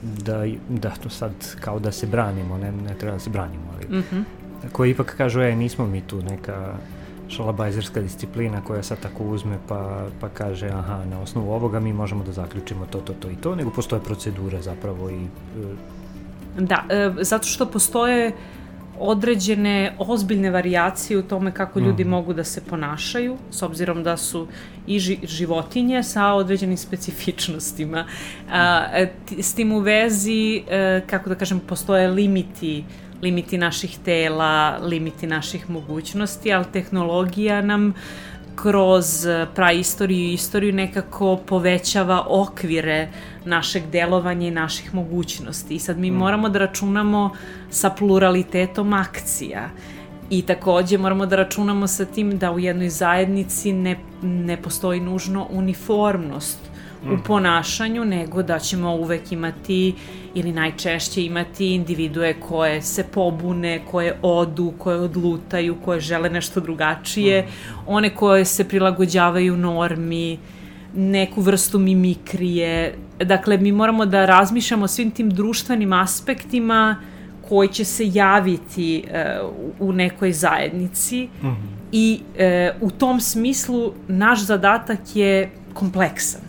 da, 0.03 0.47
da 0.69 0.91
to 0.91 1.11
sad 1.11 1.33
kao 1.61 1.79
da 1.79 1.93
se 1.93 2.07
branimo, 2.07 2.59
ne, 2.59 2.73
ne 2.73 2.95
treba 2.95 3.17
da 3.17 3.21
se 3.21 3.31
branimo, 3.31 3.65
ali 3.77 3.99
mm 3.99 4.03
-hmm. 4.03 4.23
koji 4.73 4.91
ipak 4.91 5.15
kažu, 5.17 5.41
e, 5.41 5.57
nismo 5.57 5.87
mi 5.87 6.01
tu 6.01 6.23
neka 6.23 6.75
šalabajzerska 7.29 8.01
disciplina 8.01 8.61
koja 8.61 8.83
sad 8.83 9.01
tako 9.01 9.25
uzme 9.25 9.59
pa, 9.69 10.07
pa 10.21 10.29
kaže 10.29 10.69
aha, 10.69 11.05
na 11.05 11.21
osnovu 11.21 11.53
ovoga 11.53 11.81
mi 11.81 11.93
možemo 11.93 12.25
da 12.25 12.33
zaključimo 12.33 12.87
to, 12.87 13.01
to, 13.01 13.13
to 13.13 13.31
i 13.31 13.37
to, 13.37 13.55
nego 13.55 13.71
postoje 13.71 14.03
procedure 14.03 14.63
zapravo 14.63 15.11
i... 15.11 15.25
E, 15.25 15.97
da, 16.59 16.85
e, 16.91 17.13
zato 17.21 17.47
što 17.47 17.67
postoje 17.67 18.33
određene 18.99 19.95
ozbiljne 19.99 20.51
varijacije 20.51 21.19
u 21.19 21.23
tome 21.23 21.53
kako 21.53 21.81
ljudi 21.81 22.05
mm. 22.05 22.09
mogu 22.09 22.33
da 22.33 22.45
se 22.45 22.61
ponašaju, 22.61 23.37
s 23.51 23.63
obzirom 23.63 24.03
da 24.03 24.17
su 24.17 24.47
i 24.87 24.99
ži, 24.99 25.19
životinje 25.23 26.03
sa 26.03 26.33
određenim 26.33 26.77
specifičnostima. 26.77 28.07
A, 28.51 28.87
e, 28.93 29.13
s 29.39 29.55
tim 29.55 29.73
u 29.73 29.79
vezi, 29.79 30.63
e, 30.69 31.03
kako 31.07 31.29
da 31.29 31.35
kažem, 31.35 31.61
postoje 31.61 32.09
limiti 32.09 32.85
limiti 33.23 33.59
naših 33.59 33.99
tela, 34.05 34.79
limiti 34.83 35.27
naših 35.27 35.71
mogućnosti, 35.71 36.53
ali 36.53 36.65
tehnologija 36.73 37.63
nam 37.63 37.95
kroz 38.57 39.27
praistoriju 39.55 40.19
i 40.19 40.33
istoriju 40.33 40.73
nekako 40.73 41.37
povećava 41.37 42.27
okvire 42.29 43.09
našeg 43.45 43.83
delovanja 43.93 44.49
i 44.49 44.51
naših 44.51 44.95
mogućnosti. 44.95 45.75
I 45.75 45.79
sad 45.79 45.99
mi 45.99 46.11
mm. 46.11 46.15
moramo 46.15 46.49
da 46.49 46.59
računamo 46.59 47.31
sa 47.71 47.91
pluralitetom 47.91 48.93
akcija. 48.93 49.71
I 50.31 50.43
takođe 50.43 50.99
moramo 50.99 51.27
da 51.27 51.37
računamo 51.37 51.87
sa 51.87 52.05
tim 52.05 52.39
da 52.39 52.53
u 52.53 52.59
jednoj 52.59 52.89
zajednici 52.89 53.73
ne, 53.73 53.99
ne 54.23 54.57
postoji 54.57 55.01
nužno 55.01 55.47
uniformnost 55.51 56.59
u 57.07 57.13
mhm. 57.13 57.23
ponašanju, 57.27 58.05
nego 58.05 58.43
da 58.43 58.59
ćemo 58.59 58.95
uvek 58.95 59.33
imati 59.33 59.95
ili 60.35 60.53
najčešće 60.53 61.25
imati 61.25 61.75
individue 61.75 62.35
koje 62.41 62.83
se 62.83 63.05
pobune, 63.05 63.81
koje 63.91 64.19
odu, 64.23 64.73
koje 64.79 64.97
odlutaju, 64.99 65.77
koje 65.85 66.01
žele 66.01 66.31
nešto 66.31 66.61
drugačije, 66.61 67.43
mhm. 67.43 67.81
one 67.87 68.15
koje 68.15 68.45
se 68.45 68.69
prilagođavaju 68.69 69.57
normi, 69.57 70.39
neku 70.95 71.41
vrstu 71.41 71.79
mimikrije. 71.79 72.95
Dakle, 73.19 73.59
mi 73.59 73.73
moramo 73.73 74.07
da 74.07 74.27
razmišljamo 74.27 74.89
svim 74.89 75.11
tim 75.11 75.31
društvenim 75.31 75.93
aspektima 75.93 76.97
koji 77.49 77.69
će 77.69 77.85
se 77.85 78.11
javiti 78.15 79.05
uh, 79.41 79.89
u 79.89 79.93
nekoj 79.93 80.33
zajednici 80.33 81.29
mm 81.43 81.47
-hmm. 81.47 81.55
i 81.93 82.21
uh, 82.81 82.89
u 82.89 82.91
tom 82.91 83.21
smislu 83.21 83.93
naš 84.09 84.41
zadatak 84.45 85.01
je 85.15 85.51
kompleksan 85.75 86.46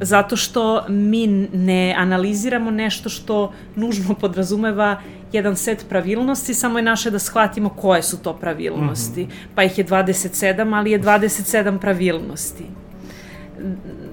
zato 0.00 0.36
što 0.36 0.84
mi 0.88 1.26
ne 1.52 1.94
analiziramo 1.98 2.70
nešto 2.70 3.08
što 3.08 3.52
nužno 3.76 4.14
podrazumeva 4.14 5.00
jedan 5.32 5.56
set 5.56 5.86
pravilnosti, 5.88 6.54
samo 6.54 6.78
je 6.78 6.82
naše 6.82 7.10
da 7.10 7.18
shvatimo 7.18 7.68
koje 7.68 8.02
su 8.02 8.22
to 8.22 8.36
pravilnosti. 8.36 9.24
Mm 9.24 9.28
-hmm. 9.28 9.54
Pa 9.54 9.64
ih 9.64 9.78
je 9.78 9.84
27, 9.84 10.76
ali 10.76 10.90
je 10.90 11.00
27 11.00 11.78
pravilnosti. 11.78 12.64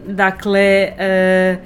Dakle, 0.08 0.94
e, 0.98 1.58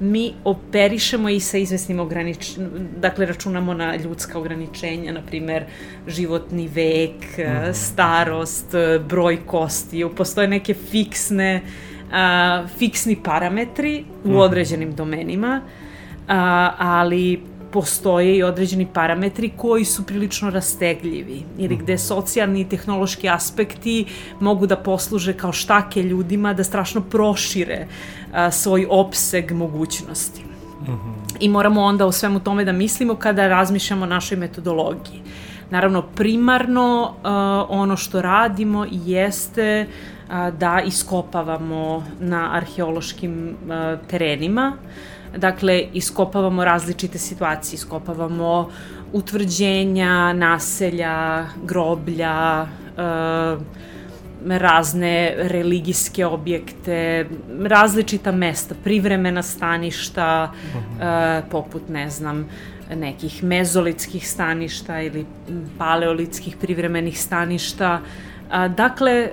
mi 0.00 0.32
operišemo 0.44 1.28
i 1.28 1.40
sa 1.40 1.58
izvesnim 1.58 2.00
ograničenjima, 2.00 2.70
dakle 3.00 3.26
računamo 3.26 3.74
na 3.74 3.96
ljudska 3.96 4.38
ograničenja, 4.38 5.12
na 5.12 5.22
primer 5.22 5.64
životni 6.06 6.68
vek, 6.68 7.38
mm. 7.38 7.74
starost, 7.74 8.74
broj 9.08 9.46
kostiju, 9.46 10.14
postoje 10.14 10.48
neke 10.48 10.74
fiksne 10.74 11.62
uh, 11.64 11.85
a, 12.12 12.64
fiksni 12.78 13.16
parametri 13.24 14.04
u 14.24 14.28
mhm. 14.28 14.38
određenim 14.38 14.94
domenima, 14.94 15.60
a, 16.28 16.72
ali 16.78 17.42
postoje 17.72 18.36
i 18.36 18.42
određeni 18.42 18.86
parametri 18.92 19.50
koji 19.56 19.84
su 19.84 20.06
prilično 20.06 20.50
rastegljivi 20.50 21.42
ili 21.58 21.74
mhm. 21.74 21.84
gde 21.84 21.98
socijalni 21.98 22.60
i 22.60 22.68
tehnološki 22.68 23.28
aspekti 23.28 24.04
mogu 24.40 24.66
da 24.66 24.76
posluže 24.76 25.32
kao 25.32 25.52
štake 25.52 26.02
ljudima 26.02 26.54
da 26.54 26.64
strašno 26.64 27.00
prošire 27.00 27.86
a, 28.32 28.50
svoj 28.50 28.86
opseg 28.90 29.52
mogućnosti. 29.52 30.42
Mm 30.80 30.90
-hmm. 30.90 31.36
I 31.40 31.48
moramo 31.48 31.82
onda 31.82 32.06
o 32.06 32.12
svemu 32.12 32.40
tome 32.40 32.64
da 32.64 32.72
mislimo 32.72 33.14
kada 33.14 33.48
razmišljamo 33.48 34.02
o 34.02 34.08
našoj 34.08 34.38
metodologiji. 34.38 35.22
Naravno, 35.70 36.02
primarno 36.02 37.02
uh, 37.02 37.30
ono 37.68 37.96
što 37.96 38.22
radimo 38.22 38.86
jeste 38.90 39.86
uh, 39.88 40.15
da 40.58 40.82
iskopavamo 40.86 42.04
na 42.20 42.56
arheološkim 42.56 43.56
terenima. 44.06 44.72
Dakle, 45.36 45.84
iskopavamo 45.92 46.64
različite 46.64 47.18
situacije, 47.18 47.74
iskopavamo 47.74 48.70
utvrđenja, 49.12 50.32
naselja, 50.32 51.46
groblja, 51.64 52.66
razne 54.48 55.34
religijske 55.36 56.26
objekte, 56.26 57.26
različita 57.62 58.32
mesta, 58.32 58.74
privremena 58.84 59.42
staništa, 59.42 60.52
poput, 61.50 61.88
ne 61.88 62.10
znam, 62.10 62.48
nekih 62.94 63.44
mezolitskih 63.44 64.28
staništa 64.30 65.00
ili 65.00 65.26
paleolitskih 65.78 66.56
privremenih 66.56 67.20
staništa. 67.20 68.00
A, 68.50 68.68
dakle, 68.68 69.12
e, 69.12 69.30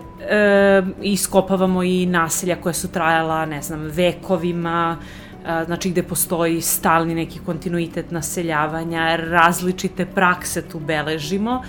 iskopavamo 1.02 1.84
i 1.84 2.06
naselja 2.06 2.56
koja 2.56 2.73
su 2.73 2.88
trajala, 2.91 3.45
ne 3.45 3.62
znam, 3.62 3.82
vekovima, 3.82 4.97
a, 5.45 5.65
znači 5.65 5.89
gde 5.89 6.04
postoji 6.04 6.62
stalni 6.62 7.15
neki 7.15 7.39
kontinuitet 7.45 8.12
naseljavanja, 8.12 9.15
različite 9.15 10.06
prakse 10.06 10.62
tu 10.62 10.80
beležimo. 10.80 11.62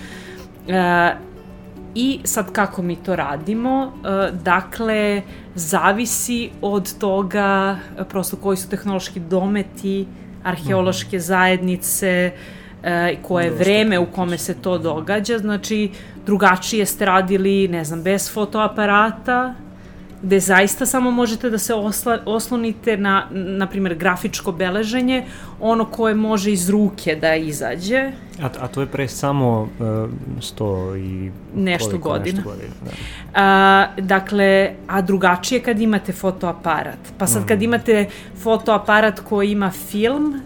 E, 0.67 1.15
I 1.95 2.19
sad 2.23 2.51
kako 2.51 2.81
mi 2.81 2.95
to 2.95 3.15
radimo? 3.15 3.93
E, 4.03 4.31
dakle, 4.31 5.21
zavisi 5.55 6.49
od 6.61 6.97
toga 6.97 7.77
prosto 8.09 8.37
koji 8.37 8.57
su 8.57 8.69
tehnološki 8.69 9.19
dometi 9.19 10.05
arheološke 10.43 11.19
zajednice, 11.19 12.31
e, 12.85 13.15
koje 13.21 13.45
je 13.45 13.51
vreme 13.51 13.99
u 13.99 14.05
kome 14.05 14.37
se 14.37 14.53
to 14.53 14.77
događa, 14.77 15.37
znači 15.37 15.89
drugačije 16.25 16.85
ste 16.85 17.05
radili, 17.05 17.67
ne 17.67 17.83
znam, 17.83 18.03
bez 18.03 18.33
fotoaparata, 18.33 19.55
gde 20.21 20.39
zaista 20.39 20.85
samo 20.85 21.11
možete 21.11 21.49
da 21.49 21.57
se 21.57 21.73
osla, 21.73 22.19
oslonite 22.25 22.97
na, 22.97 23.27
na 23.31 23.67
primjer, 23.67 23.95
grafičko 23.95 24.51
beleženje, 24.51 25.25
ono 25.59 25.85
koje 25.85 26.15
može 26.15 26.51
iz 26.51 26.69
ruke 26.69 27.15
da 27.15 27.35
izađe. 27.35 28.11
A, 28.41 28.49
a 28.59 28.67
to 28.67 28.81
je 28.81 28.87
pre 28.87 29.07
samo 29.07 29.61
uh, 29.61 29.69
100 30.39 30.97
i... 30.97 31.31
Nešto 31.55 31.89
koliko, 31.89 32.09
godina. 32.09 32.37
Nešto 32.37 32.49
godina 32.49 32.73
da. 32.85 32.91
A, 33.33 33.87
dakle, 33.97 34.71
a 34.87 35.01
drugačije 35.01 35.59
kad 35.59 35.81
imate 35.81 36.13
fotoaparat. 36.13 36.99
Pa 37.17 37.27
sad 37.27 37.47
kad 37.47 37.61
imate 37.61 38.09
fotoaparat 38.43 39.19
koji 39.19 39.51
ima 39.51 39.71
film, 39.71 40.41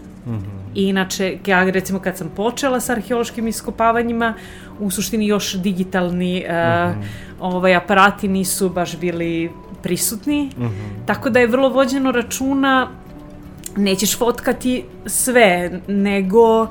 I 0.74 0.82
inače, 0.82 1.38
ja 1.46 1.70
recimo 1.70 1.98
kad 1.98 2.16
sam 2.16 2.30
počela 2.36 2.80
sa 2.80 2.92
arheološkim 2.92 3.48
iskopavanjima, 3.48 4.34
u 4.80 4.90
suštini 4.90 5.26
još 5.26 5.54
digitalni 5.54 6.44
uh, 6.46 6.96
ovaj, 7.40 7.74
aparati 7.74 8.28
nisu 8.28 8.68
baš 8.68 8.98
bili 8.98 9.50
prisutni, 9.82 10.50
tako 11.06 11.30
da 11.30 11.40
je 11.40 11.46
vrlo 11.46 11.68
vođeno 11.68 12.12
računa 12.12 12.88
nećeš 13.76 14.18
fotkati 14.18 14.84
sve, 15.06 15.80
nego 15.86 16.66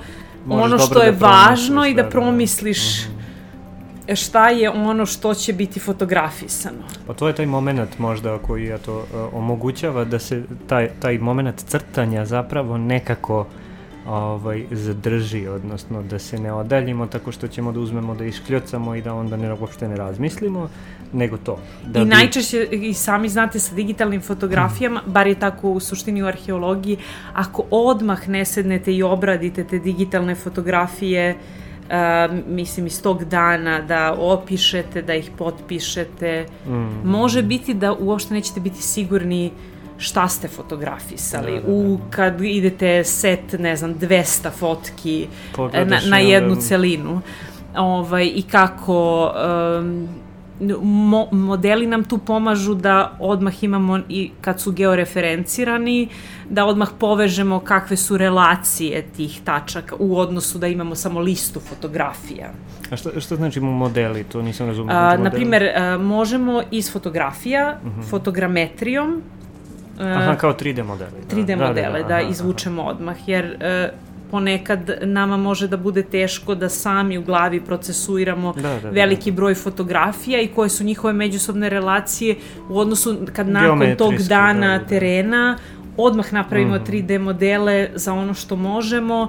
Možeš 0.46 0.66
ono 0.66 0.80
što 0.80 1.00
da 1.00 1.06
je 1.06 1.12
važno 1.12 1.82
promisliš, 1.82 1.92
i 1.92 1.96
da 1.96 2.02
da, 2.02 2.04
da. 2.04 2.10
promisliš 2.10 2.80
šta 4.16 4.50
je 4.50 4.70
ono 4.70 5.06
što 5.06 5.34
će 5.34 5.54
biti 5.54 5.80
fotografisano. 5.80 6.84
Pa 7.08 7.14
to 7.14 7.28
je 7.28 7.36
taj 7.36 7.46
moment 7.46 8.00
možda 8.00 8.38
koji 8.38 8.66
je 8.66 8.78
to 8.78 8.98
uh, 8.98 9.06
omogućava 9.34 10.06
da 10.06 10.20
se 10.20 10.44
taj, 10.68 10.90
taj 11.00 11.18
moment 11.18 11.64
crtanja 11.68 12.26
zapravo 12.26 12.78
nekako 12.78 13.46
ovaj, 14.08 14.66
zadrži, 14.72 15.48
odnosno 15.48 16.04
da 16.04 16.20
se 16.20 16.40
ne 16.40 16.54
odaljimo 16.54 17.08
tako 17.08 17.32
što 17.32 17.48
ćemo 17.48 17.72
da 17.72 17.80
uzmemo 17.80 18.16
da 18.16 18.26
iškljocamo 18.26 18.96
i 18.96 19.02
da 19.02 19.14
onda 19.14 19.38
ne, 19.38 19.54
uopšte 19.54 19.88
ne 19.88 19.96
razmislimo, 19.96 20.70
nego 21.14 21.38
to. 21.38 21.60
Da 21.86 22.00
I 22.00 22.04
bi- 22.04 22.10
najčešće, 22.10 22.68
i 22.72 22.94
sami 22.94 23.30
znate 23.30 23.60
sa 23.60 23.76
digitalnim 23.76 24.22
fotografijama, 24.22 25.02
bar 25.06 25.28
je 25.28 25.40
tako 25.40 25.70
u 25.72 25.80
suštini 25.80 26.24
u 26.24 26.26
arheologiji, 26.26 26.98
ako 27.34 27.64
odmah 27.72 28.28
ne 28.30 28.46
sednete 28.46 28.94
i 28.94 29.04
obradite 29.04 29.64
te 29.64 29.80
digitalne 29.80 30.36
fotografije, 30.36 31.36
uh, 31.36 31.69
mislim 32.48 32.88
iz 32.88 33.02
tog 33.02 33.24
dana, 33.24 33.82
da 33.82 34.14
opišete, 34.14 35.02
da 35.02 35.14
ih 35.14 35.32
potpišete, 35.38 36.46
Mm. 36.68 36.72
može 37.06 37.42
biti 37.44 37.74
da 37.74 37.94
uopšte 37.94 38.34
nećete 38.34 38.60
biti 38.60 38.82
sigurni 38.82 39.52
šta 39.98 40.28
ste 40.28 40.48
fotografisali. 40.48 41.52
Da, 41.52 41.58
da, 41.58 41.62
da. 41.64 41.74
U, 41.74 42.00
kad 42.10 42.42
idete 42.42 43.04
set, 43.04 43.54
ne 43.54 43.76
znam, 43.76 43.96
200 43.96 44.50
fotki 44.52 45.20
na, 45.22 45.56
Pogledaš 45.56 45.90
na 46.02 46.18
onda- 46.18 46.18
jednu 46.18 46.56
celinu. 46.58 47.22
Ovaj, 47.78 48.26
I 48.28 48.42
kako 48.42 49.32
um, 49.80 50.08
mo, 50.82 51.28
modeli 51.32 51.88
nam 51.88 52.04
tu 52.04 52.18
pomažu 52.18 52.74
da 52.74 53.18
odmah 53.20 53.64
imamo 53.64 54.00
i 54.10 54.32
kad 54.42 54.60
su 54.60 54.72
georeferencirani, 54.72 56.08
da 56.50 56.66
odmah 56.66 56.90
povežemo 57.00 57.60
kakve 57.60 57.98
su 57.98 58.18
relacije 58.18 59.02
tih 59.08 59.42
tačaka 59.44 59.96
u 60.00 60.18
odnosu 60.18 60.58
da 60.58 60.68
imamo 60.68 60.96
samo 60.96 61.20
listu 61.20 61.60
fotografija. 61.60 62.50
A 62.92 62.96
šta, 62.96 63.20
šta 63.20 63.36
znači 63.36 63.60
modeli? 63.60 64.24
To 64.24 64.42
nisam 64.42 64.68
razumio. 64.68 64.92
A, 64.92 65.00
Znači 65.00 65.18
na 65.18 65.24
modeli- 65.24 65.36
primer, 65.36 65.64
a, 65.76 65.98
možemo 65.98 66.62
iz 66.72 66.92
fotografija, 66.92 67.78
fotogrametrijom, 68.10 69.22
a, 70.00 70.04
Aha, 70.04 70.36
kao 70.36 70.54
3D 70.54 70.84
modeli. 70.84 71.12
Da. 71.22 71.36
3D 71.36 71.46
Da, 71.48 71.68
modele 71.68 72.04
da, 72.04 72.16
aha, 72.16 72.22
izvučemo 72.22 72.84
odmah, 72.84 73.16
jer 73.28 73.58
e, 73.60 73.90
ponekad 74.32 74.80
nama 75.02 75.38
može 75.38 75.68
da 75.68 75.78
bude 75.78 76.04
teško 76.04 76.56
da 76.56 76.70
sami 76.70 77.18
u 77.18 77.24
glavi 77.24 77.62
procesuiramo 77.62 78.54
Da, 78.54 78.62
da, 78.62 78.80
da. 78.80 78.90
veliki 78.90 79.32
broj 79.32 79.56
fotografija 79.56 80.42
i 80.42 80.48
koje 80.48 80.70
su 80.70 80.84
njihove 80.84 81.14
međusobne 81.14 81.70
relacije 81.70 82.36
u 82.70 82.80
odnosu 82.80 83.18
kad 83.34 83.48
nakon 83.50 83.80
tog 83.80 83.88
Geometrijski, 83.90 84.30
dana 84.30 84.68
da, 84.70 84.78
da. 84.78 84.86
terena 84.86 85.58
odmah 85.98 86.34
napravimo 86.34 86.76
Mhm. 86.76 86.84
3D 86.86 87.20
modele 87.20 87.90
za 87.96 88.14
ono 88.14 88.34
što 88.34 88.56
možemo 88.56 89.28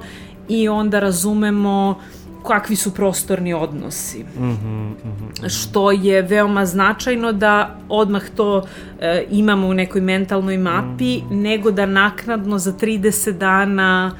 i 0.48 0.68
onda 0.68 1.00
razumemo 1.00 1.98
kakvi 2.42 2.76
su 2.76 2.94
prostorni 2.94 3.54
odnosi 3.54 4.24
aha. 4.36 4.46
Mhm, 4.46 4.86
mhm. 4.86 5.46
što 5.48 5.90
je 5.90 6.22
veoma 6.22 6.66
značajno 6.66 7.32
da 7.32 7.54
odmah 7.88 8.22
to 8.30 8.62
e, 9.00 9.24
imamo 9.30 9.66
u 9.68 9.74
nekoj 9.74 10.00
mentalnoj 10.00 10.58
mapi, 10.58 11.18
Mm. 11.20 11.36
nego 11.36 11.70
da 11.70 11.86
naknadno 11.86 12.58
za 12.58 12.72
30 12.72 13.32
dana 13.32 14.12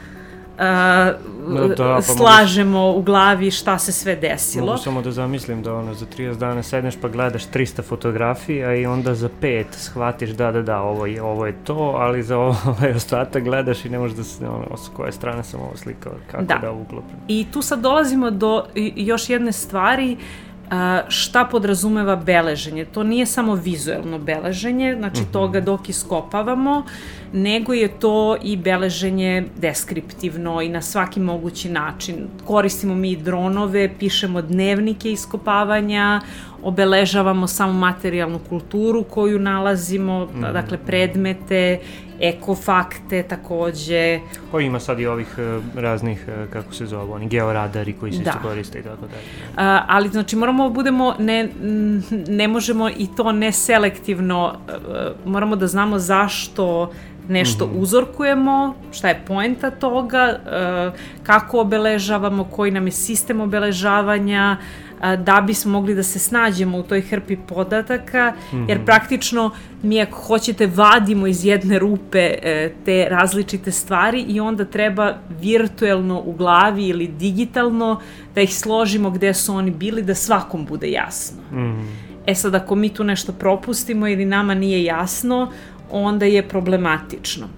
Da, 0.61 1.69
da, 1.77 1.95
pa 1.95 2.03
slažemo 2.03 2.91
u 2.91 3.03
glavi 3.03 3.51
šta 3.51 3.79
se 3.79 3.93
sve 3.93 4.17
desilo. 4.17 4.67
Mogu 4.67 4.79
samo 4.79 5.03
da 5.03 5.11
zamislim 5.11 5.63
da 5.63 5.75
ono 5.75 5.95
za 5.95 6.07
30 6.19 6.37
dana 6.37 6.63
sedneš 6.63 6.95
pa 7.01 7.09
gledaš 7.09 7.47
300 7.47 7.83
fotografija 7.83 8.75
i 8.75 8.87
onda 8.87 9.15
za 9.15 9.29
pet 9.41 9.67
shvatiš 9.71 10.31
da 10.31 10.53
da 10.53 10.63
da 10.63 10.81
ovo 10.81 11.07
je, 11.07 11.23
ovo 11.23 11.47
je 11.47 11.55
to, 11.65 11.95
ali 11.99 12.23
za 12.23 12.39
ovaj 12.79 12.93
ostatak 12.97 13.45
gledaš 13.45 13.85
i 13.85 13.89
ne 13.89 13.99
možeš 13.99 14.17
da 14.17 14.25
se 14.25 14.49
ono, 14.49 14.77
s 14.77 14.89
koje 14.97 15.13
strane 15.13 15.45
sam 15.45 15.61
ovo 15.61 15.77
slikao, 15.77 16.13
kako 16.31 16.45
Da. 16.45 16.59
da, 16.63 16.73
uklopim. 16.73 17.17
I 17.29 17.47
tu 17.53 17.63
sad 17.63 17.81
dolazimo 17.81 18.31
do 18.31 18.65
još 18.97 19.31
jedne 19.31 19.53
stvari 19.53 20.17
a, 20.71 21.03
šta 21.09 21.45
podrazumeva 21.45 22.17
beleženje. 22.17 22.85
To 22.85 23.03
nije 23.03 23.27
samo 23.27 23.55
vizuelno 23.55 24.19
beleženje, 24.19 24.95
znači 24.99 25.21
toga 25.33 25.61
dok 25.61 25.89
iskopavamo, 25.89 26.83
nego 27.33 27.73
je 27.73 27.89
to 27.89 28.37
i 28.43 28.57
beleženje 28.57 29.45
deskriptivno 29.57 30.63
i 30.63 30.69
na 30.69 30.83
svaki 30.83 31.21
mogući 31.21 31.69
način. 31.69 32.29
Koristimo 32.47 32.95
mi 32.95 33.17
dronove, 33.17 33.91
pišemo 33.99 34.43
dnevnike 34.43 35.13
iskopavanja, 35.13 36.21
obeležavamo 36.63 37.47
samu 37.47 37.73
materijalnu 37.73 38.39
kulturu 38.49 39.05
koju 39.05 39.39
nalazimo, 39.39 40.29
dakle 40.53 40.79
predmete, 40.87 41.79
ekofakte 42.21 43.23
takođe, 43.23 44.21
Koji 44.51 44.67
ima 44.67 44.81
sad 44.81 45.01
i 45.01 45.07
ovih 45.07 45.35
e, 45.39 45.81
raznih, 45.81 46.25
e, 46.29 46.47
kako 46.53 46.75
se 46.75 46.87
zove, 46.87 47.13
oni 47.13 47.29
georadari 47.29 47.93
koji 47.93 48.13
se 48.13 48.23
Da. 48.23 48.31
isto 48.31 48.43
koriste 48.43 48.79
i 48.79 48.83
tako 48.83 49.01
dalje. 49.01 49.23
A, 49.57 49.85
ali 49.89 50.09
znači 50.09 50.37
moramo 50.37 50.69
da 50.69 50.75
budemo 50.75 51.15
ne, 51.19 51.49
ne 52.29 52.49
možemo 52.49 52.89
i 52.89 53.09
to 53.17 53.33
neselektivno 53.33 54.55
e, 54.69 54.73
moramo 55.25 55.57
da 55.57 55.67
znamo 55.67 55.99
zašto 55.99 56.91
nešto 57.29 57.71
uzorkujemo, 57.75 58.75
šta 58.93 59.09
je 59.09 59.23
poenta 59.27 59.71
toga, 59.71 60.39
kako 61.23 61.61
obeležavamo, 61.61 62.45
koji 62.45 62.71
nam 62.71 62.87
je 62.87 62.93
sistem 62.93 63.41
obeležavanja, 63.41 64.57
da 65.01 65.41
bismo 65.47 65.73
mogli 65.73 65.95
da 65.95 66.03
se 66.03 66.19
snađemo 66.19 66.79
u 66.79 66.83
toj 66.83 67.01
hrpi 67.01 67.37
podataka, 67.37 68.33
jer 68.69 68.85
praktično 68.85 69.51
mi 69.83 70.01
ako 70.01 70.19
hoćete 70.19 70.67
vadimo 70.67 71.27
iz 71.27 71.45
jedne 71.45 71.79
rupe 71.79 72.19
e, 72.19 72.73
te 72.85 73.07
različite 73.11 73.71
stvari 73.71 74.21
i 74.21 74.41
onda 74.41 74.65
treba 74.65 75.15
virtuelno 75.41 76.23
u 76.25 76.33
glavi 76.33 76.87
ili 76.87 77.07
digitalno 77.07 78.01
da 78.35 78.41
ih 78.41 78.55
složimo 78.55 79.11
gde 79.11 79.35
su 79.35 79.55
oni 79.55 79.71
bili 79.71 80.03
da 80.03 80.15
svakom 80.15 80.65
bude 80.65 80.91
jasno. 80.91 81.43
Mhm. 81.53 81.81
E 82.27 82.35
sad 82.35 82.55
ako 82.55 82.75
mi 82.75 82.89
tu 82.89 83.05
nešto 83.05 83.33
propustimo 83.33 84.09
ili 84.09 84.25
nama 84.25 84.55
nije 84.55 84.85
jasno, 84.85 85.51
onda 85.91 86.27
je 86.27 86.49
problematično. 86.49 87.49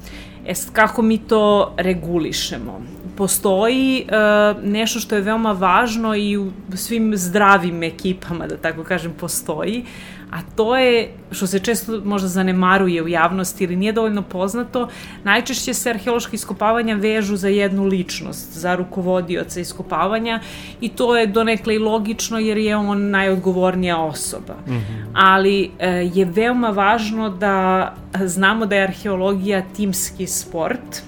E 0.46 0.54
sad 0.54 0.72
kako 0.72 1.02
mi 1.02 1.18
to 1.18 1.74
regulišemo? 1.76 2.80
Postoji 3.16 3.98
e, 4.00 4.14
nešto 4.62 5.00
što 5.00 5.14
je 5.14 5.20
veoma 5.20 5.52
važno 5.52 6.14
i 6.14 6.36
u 6.36 6.52
svim 6.74 7.16
zdravim 7.16 7.82
ekipama, 7.82 8.46
da 8.46 8.56
tako 8.56 8.84
kažem, 8.84 9.12
postoji, 9.20 9.84
a 10.32 10.42
to 10.56 10.76
je, 10.76 11.12
što 11.30 11.46
se 11.46 11.58
često 11.58 12.00
možda 12.04 12.28
zanemaruje 12.28 13.02
u 13.02 13.08
javnosti 13.08 13.64
ili 13.64 13.76
nije 13.76 13.92
dovoljno 13.92 14.22
poznato, 14.22 14.88
najčešće 15.24 15.74
se 15.74 15.90
arheološka 15.90 16.32
iskopavanja 16.32 16.94
vežu 16.94 17.36
za 17.36 17.48
jednu 17.48 17.84
ličnost, 17.84 18.52
za 18.52 18.74
rukovodioca 18.74 19.60
iskopavanja 19.60 20.40
i 20.80 20.88
to 20.88 21.16
je 21.16 21.26
donekle 21.26 21.74
i 21.74 21.78
logično 21.78 22.38
jer 22.38 22.58
je 22.58 22.76
on 22.76 23.10
najodgovornija 23.10 23.98
osoba. 23.98 24.54
Ali 25.14 25.70
e, 25.78 26.10
je 26.14 26.24
veoma 26.24 26.70
važno 26.70 27.28
da 27.30 27.94
znamo 28.24 28.66
da 28.66 28.76
je 28.76 28.82
arheologija 28.82 29.62
timski 29.76 30.26
sport 30.26 31.02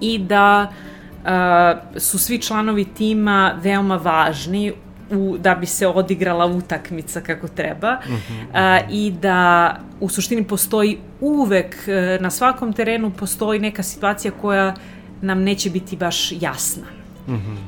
i 0.00 0.18
da 0.18 0.72
a, 1.24 1.74
su 1.96 2.18
svi 2.18 2.38
članovi 2.38 2.84
tima 2.84 3.54
veoma 3.62 3.96
važni 3.96 4.72
u, 5.10 5.36
da 5.38 5.54
bi 5.54 5.66
se 5.66 5.86
odigrala 5.86 6.46
utakmica 6.46 7.20
kako 7.20 7.48
treba. 7.48 7.98
A, 8.54 8.80
i 8.90 9.12
da 9.22 9.76
u 10.00 10.08
suštini 10.08 10.44
postoji 10.44 10.98
uvek 11.20 11.88
e, 11.88 12.18
na 12.20 12.30
svakom 12.30 12.72
terenu 12.72 13.10
postoji 13.10 13.60
neka 13.60 13.82
situacija 13.82 14.32
koja 14.40 14.74
nam 15.22 15.42
neće 15.42 15.70
biti 15.70 15.96
baš 15.96 16.32
jasna. 16.32 17.00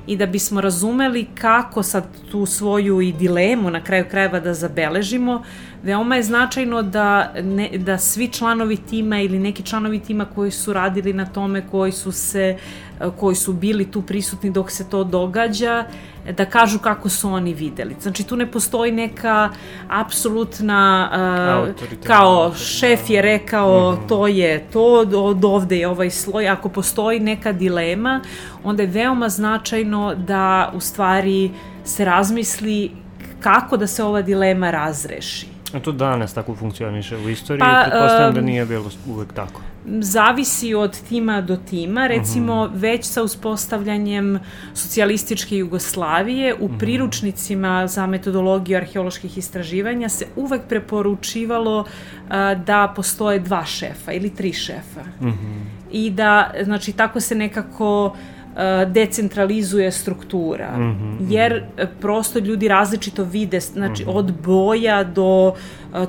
I 0.06 0.16
da 0.16 0.26
bismo 0.26 0.60
razumeli 0.60 1.26
kako 1.34 1.82
sad 1.82 2.04
tu 2.30 2.46
svoju 2.46 3.00
i 3.00 3.12
dilemu 3.12 3.70
na 3.70 3.84
kraju 3.84 4.04
krajeva 4.10 4.40
da 4.40 4.54
zabeležimo, 4.54 5.42
veoma 5.82 6.16
je 6.16 6.22
značajno 6.22 6.82
da, 6.82 7.32
ne, 7.42 7.70
da 7.78 7.98
svi 7.98 8.28
članovi 8.28 8.76
tima 8.76 9.20
ili 9.20 9.38
neki 9.38 9.62
članovi 9.62 10.00
tima 10.00 10.24
koji 10.24 10.50
su 10.50 10.72
radili 10.72 11.12
na 11.12 11.26
tome, 11.26 11.62
koji 11.70 11.92
su 11.92 12.12
se 12.12 12.56
koji 13.16 13.36
su 13.36 13.52
bili 13.52 13.90
tu 13.90 14.02
prisutni 14.02 14.50
dok 14.50 14.70
se 14.70 14.90
to 14.90 15.04
događa, 15.04 15.84
da 16.30 16.44
kažu 16.44 16.78
kako 16.78 17.08
su 17.08 17.28
oni 17.28 17.54
videli. 17.54 17.96
Znači 18.00 18.24
tu 18.24 18.36
ne 18.36 18.50
postoji 18.50 18.92
neka 18.92 19.50
apsolutna 19.88 21.10
uh, 21.68 22.06
kao 22.06 22.54
šef 22.54 23.10
je 23.10 23.22
rekao 23.22 23.96
to 24.08 24.26
je 24.26 24.66
to, 24.72 24.84
od 25.12 25.44
ovde 25.44 25.76
je 25.76 25.88
ovaj 25.88 26.10
sloj. 26.10 26.48
Ako 26.48 26.68
postoji 26.68 27.20
neka 27.20 27.52
dilema, 27.52 28.20
onda 28.64 28.82
je 28.82 28.88
veoma 28.88 29.28
značajno 29.28 30.14
da 30.14 30.72
u 30.74 30.80
stvari 30.80 31.50
se 31.84 32.04
razmisli 32.04 32.90
kako 33.40 33.76
da 33.76 33.86
se 33.86 34.04
ova 34.04 34.22
dilema 34.22 34.70
razreši. 34.70 35.46
A 35.74 35.80
to 35.80 35.92
danas 35.92 36.34
tako 36.34 36.54
funkcioniše 36.54 37.16
u 37.16 37.28
istoriji, 37.28 37.60
Pa, 37.60 37.82
pretpostavljam 37.82 38.34
da 38.34 38.40
em, 38.40 38.46
nije 38.46 38.66
bilo 38.66 38.90
uvek 39.06 39.32
tako. 39.32 39.60
Zavisi 39.86 40.74
od 40.74 41.00
tima 41.08 41.40
do 41.40 41.56
tima. 41.56 42.06
Recimo, 42.06 42.70
već 42.74 43.04
sa 43.04 43.22
uspostavljanjem 43.22 44.38
socijalističke 44.74 45.56
Jugoslavije 45.56 46.54
u 46.60 46.68
priručnicima 46.78 47.86
za 47.86 48.06
metodologiju 48.06 48.76
arheoloških 48.76 49.38
istraživanja 49.38 50.08
se 50.08 50.26
uvek 50.36 50.62
preporučivalo 50.68 51.84
a, 52.28 52.54
da 52.54 52.92
postoje 52.96 53.38
dva 53.38 53.64
šefa 53.64 54.12
ili 54.12 54.30
tri 54.30 54.52
šefa. 54.52 55.04
I 55.92 56.10
da, 56.10 56.50
znači, 56.62 56.92
tako 56.92 57.20
se 57.20 57.34
nekako 57.34 58.16
decentralizuje 58.86 59.92
struktura. 59.92 60.94
Jer 61.28 61.52
e, 61.52 61.86
prosto 62.00 62.38
ljudi 62.38 62.68
različito 62.68 63.24
vide, 63.24 63.60
znači 63.60 64.04
od 64.06 64.32
boja 64.42 65.04
do 65.04 65.52
a, 65.52 65.54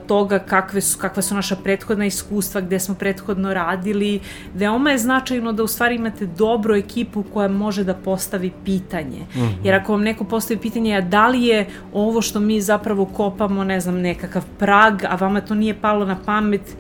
toga 0.08 0.40
kakve 0.40 0.82
su, 0.82 1.00
kakva 1.00 1.22
su 1.22 1.36
naša 1.36 1.56
prethodna 1.56 2.06
iskustva, 2.06 2.62
gde 2.62 2.80
smo 2.80 2.96
prethodno 2.96 3.54
radili. 3.54 4.20
Veoma 4.54 4.92
je 4.92 4.98
značajno 4.98 5.52
da 5.52 5.64
u 5.64 5.68
stvari 5.68 5.96
imate 5.96 6.26
dobru 6.26 6.76
ekipu 6.76 7.24
koja 7.24 7.48
može 7.48 7.84
da 7.84 7.94
postavi 7.94 8.52
pitanje. 8.66 9.26
Jer 9.64 9.76
ako 9.76 9.92
vam 9.92 10.02
neko 10.02 10.24
postavi 10.24 10.60
pitanje, 10.60 10.96
a 10.96 11.02
da 11.02 11.28
li 11.28 11.44
je 11.44 11.68
ovo 11.94 12.22
što 12.22 12.40
mi 12.40 12.62
zapravo 12.62 13.06
kopamo, 13.06 13.64
ne 13.64 13.80
znam, 13.80 13.96
nekakav 14.02 14.44
prag, 14.60 15.04
a 15.04 15.16
vama 15.16 15.42
to 15.42 15.56
nije 15.56 15.82
palo 15.82 16.06
na 16.06 16.18
pamet, 16.26 16.78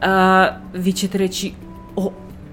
a, 0.00 0.48
vi 0.74 0.92
ćete 0.92 1.18
reći, 1.18 1.52
o, 1.96 2.12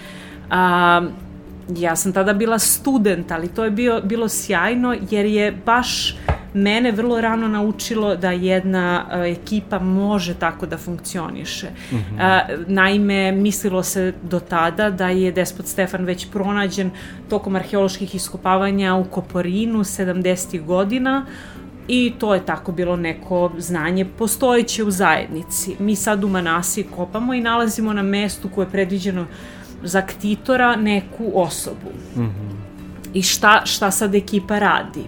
A, 0.51 1.03
ja 1.77 1.97
sam 1.97 2.13
tada 2.13 2.33
bila 2.33 2.59
student, 2.59 3.31
ali 3.31 3.49
to 3.49 3.65
je 3.65 3.71
bio, 3.71 4.01
bilo 4.05 4.29
sjajno 4.29 4.97
jer 5.11 5.27
je 5.27 5.53
baš 5.67 6.17
mene 6.55 6.93
vrlo 6.93 7.21
rano 7.21 7.49
naučilo 7.49 8.17
da 8.17 8.31
jedna 8.31 9.07
a, 9.11 9.27
ekipa 9.27 9.79
može 9.79 10.35
tako 10.35 10.67
da 10.67 10.79
funkcioniše. 10.79 11.67
A, 12.21 12.41
naime, 12.67 13.33
mislilo 13.33 13.83
se 13.83 14.13
do 14.23 14.41
tada 14.41 14.91
da 14.91 15.09
je 15.09 15.33
despot 15.33 15.67
Stefan 15.67 16.05
već 16.05 16.27
pronađen 16.33 16.91
tokom 17.29 17.57
arheoloških 17.57 18.15
iskopavanja 18.15 18.95
u 18.95 19.05
Koporinu 19.05 19.79
70. 19.79 20.65
godina 20.65 21.27
i 21.89 22.13
to 22.19 22.35
je 22.35 22.47
tako 22.47 22.73
bilo 22.73 22.97
neko 22.97 23.51
znanje 23.59 24.05
postojeće 24.05 24.85
u 24.85 24.91
zajednici. 24.91 25.77
Mi 25.79 25.97
sad 25.97 26.25
u 26.25 26.29
Manasi 26.29 26.83
kopamo 26.97 27.35
i 27.35 27.41
nalazimo 27.41 27.93
na 27.93 28.03
mestu 28.03 28.49
koje 28.49 28.65
je 28.65 28.71
predviđeno 28.71 29.27
za 29.83 30.03
ktitora 30.03 30.77
neku 30.77 31.33
osobu. 31.35 31.91
I 33.15 33.23
šta, 33.23 33.63
šta 33.65 33.91
sad 33.91 34.15
ekipa 34.15 34.59
radi? 34.59 35.05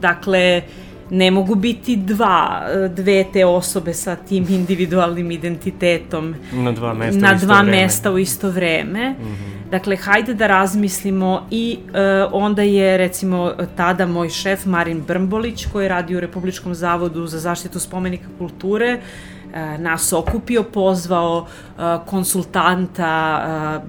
Dakle, 0.00 0.62
ne 1.10 1.30
mogu 1.30 1.54
biti 1.54 1.96
dva, 1.96 2.62
dve 2.88 3.24
te 3.32 3.46
osobe 3.46 3.94
sa 3.94 4.16
tim 4.16 4.46
individualnim 4.48 5.30
identitetom 5.30 6.34
Na 6.52 6.72
dva 6.72 6.94
mesta 6.94 7.20
na 7.20 7.32
u 7.32 7.34
isto 7.34 7.46
dva 7.46 7.60
vreme. 7.60 7.76
mesta 7.76 8.12
u 8.12 8.18
isto 8.18 8.50
vreme. 8.50 9.14
Dakle, 9.70 9.96
hajde 9.96 10.34
da 10.34 10.46
razmislimo 10.46 11.46
i 11.50 11.78
e, 11.94 12.24
onda 12.32 12.62
je 12.62 12.96
recimo 12.96 13.52
tada 13.76 14.06
moj 14.06 14.28
šef 14.28 14.66
Marin 14.66 15.02
Brmbolić 15.06 15.66
koji 15.66 15.88
radi 15.88 16.16
u 16.16 16.20
Republičkom 16.20 16.74
zavodu 16.74 17.26
za 17.26 17.38
zaštitu 17.38 17.80
spomenika 17.80 18.26
kulture 18.38 18.86
e, 19.54 19.78
nas 19.78 20.12
okupio, 20.12 20.62
pozvao 20.62 21.46
e, 21.46 21.82
konsultanta 22.06 23.42
e, 23.42 23.86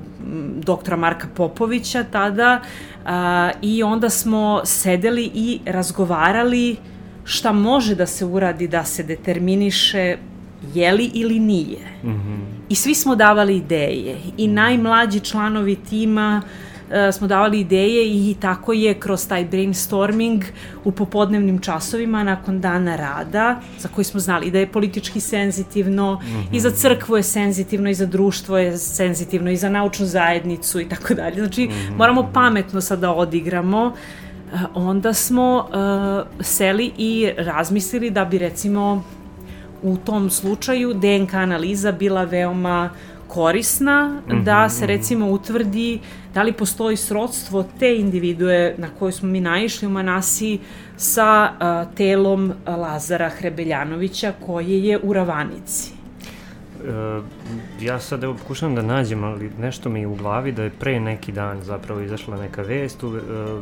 doktora 0.64 0.98
Marka 0.98 1.28
Popovića 1.36 2.04
tada 2.12 2.60
i 3.62 3.84
onda 3.84 4.10
smo 4.10 4.62
sedeli 4.64 5.32
i 5.34 5.60
razgovarali 5.66 6.76
šta 7.28 7.52
može 7.52 7.96
da 7.96 8.06
se 8.06 8.26
uradi 8.26 8.68
da 8.68 8.84
se 8.86 9.04
determiniše 9.04 10.18
je 10.74 10.92
li 10.92 11.12
ili 11.14 11.40
nije. 11.40 11.80
I 12.70 12.76
svi 12.76 12.96
smo 12.96 13.16
davali 13.16 13.58
ideje. 13.58 14.18
I 14.38 14.48
najmlađi 14.48 15.20
članovi 15.20 15.76
tima 15.76 16.42
e, 16.92 17.12
smo 17.12 17.28
davali 17.28 17.60
ideje 17.60 18.08
i 18.08 18.36
tako 18.40 18.74
je 18.74 18.94
kroz 18.94 19.28
taj 19.28 19.46
brainstorming 19.46 20.44
u 20.84 20.92
popodnevnim 20.92 21.60
časovima 21.60 22.24
nakon 22.24 22.62
dana 22.62 22.96
rada, 22.96 23.60
za 23.80 23.88
koji 23.88 24.06
smo 24.06 24.20
znali 24.20 24.52
da 24.52 24.60
je 24.60 24.72
politički 24.72 25.20
senzitivno 25.20 26.22
i 26.52 26.60
za 26.60 26.72
crkvu 26.72 27.18
je 27.18 27.24
senzitivno 27.24 27.90
i 27.90 27.94
za 27.94 28.06
društvo 28.06 28.58
je 28.58 28.78
senzitivno 28.78 29.52
i 29.52 29.58
za 29.58 29.70
naučnu 29.70 30.06
zajednicu 30.06 30.82
i 30.82 30.90
tako 30.90 31.14
dalje. 31.14 31.36
Znači, 31.36 31.70
moramo 31.98 32.30
pametno 32.34 32.82
sad 32.82 33.00
da 33.00 33.12
odigramo 33.12 33.94
E, 33.94 34.27
onda 34.74 35.14
smo 35.14 35.68
e, 35.70 36.44
seli 36.44 36.92
i 36.98 37.32
razmislili 37.38 38.10
da 38.10 38.26
bi 38.26 38.38
recimo 38.38 39.04
u 39.84 39.98
tom 39.98 40.30
slučaju 40.30 40.94
DNK 40.94 41.34
analiza 41.34 41.92
bila 41.92 42.24
veoma 42.24 42.90
korisna 43.28 44.22
da 44.44 44.70
se 44.70 44.88
recimo 44.88 45.30
utvrdi 45.30 46.00
da 46.34 46.44
li 46.44 46.54
postoji 46.54 46.98
srodstvo 46.98 47.66
te 47.80 47.96
individue 47.96 48.76
na 48.78 48.88
koju 49.00 49.12
smo 49.12 49.30
mi 49.30 49.42
naišli 49.42 49.88
u 49.88 49.92
Manasiji 49.92 50.60
sa 50.98 51.52
a, 51.60 51.86
telom 51.96 52.54
Lazara 52.68 53.30
Hrebeljanovića 53.30 54.34
koje 54.46 54.84
je 54.84 55.00
u 55.04 55.14
Ravanici. 55.14 55.97
E, 56.86 57.22
ja 57.86 58.00
sad 58.00 58.24
evo 58.24 58.34
pokušavam 58.34 58.76
da 58.76 58.82
nađem, 58.82 59.24
ali 59.24 59.52
nešto 59.60 59.90
mi 59.90 60.00
je 60.00 60.08
u 60.08 60.16
glavi 60.16 60.52
da 60.52 60.64
je 60.64 60.70
pre 60.70 61.00
neki 61.00 61.32
dan 61.32 61.62
zapravo 61.64 62.02
izašla 62.02 62.38
neka 62.38 62.62
vest 62.62 63.04
e, 63.04 63.08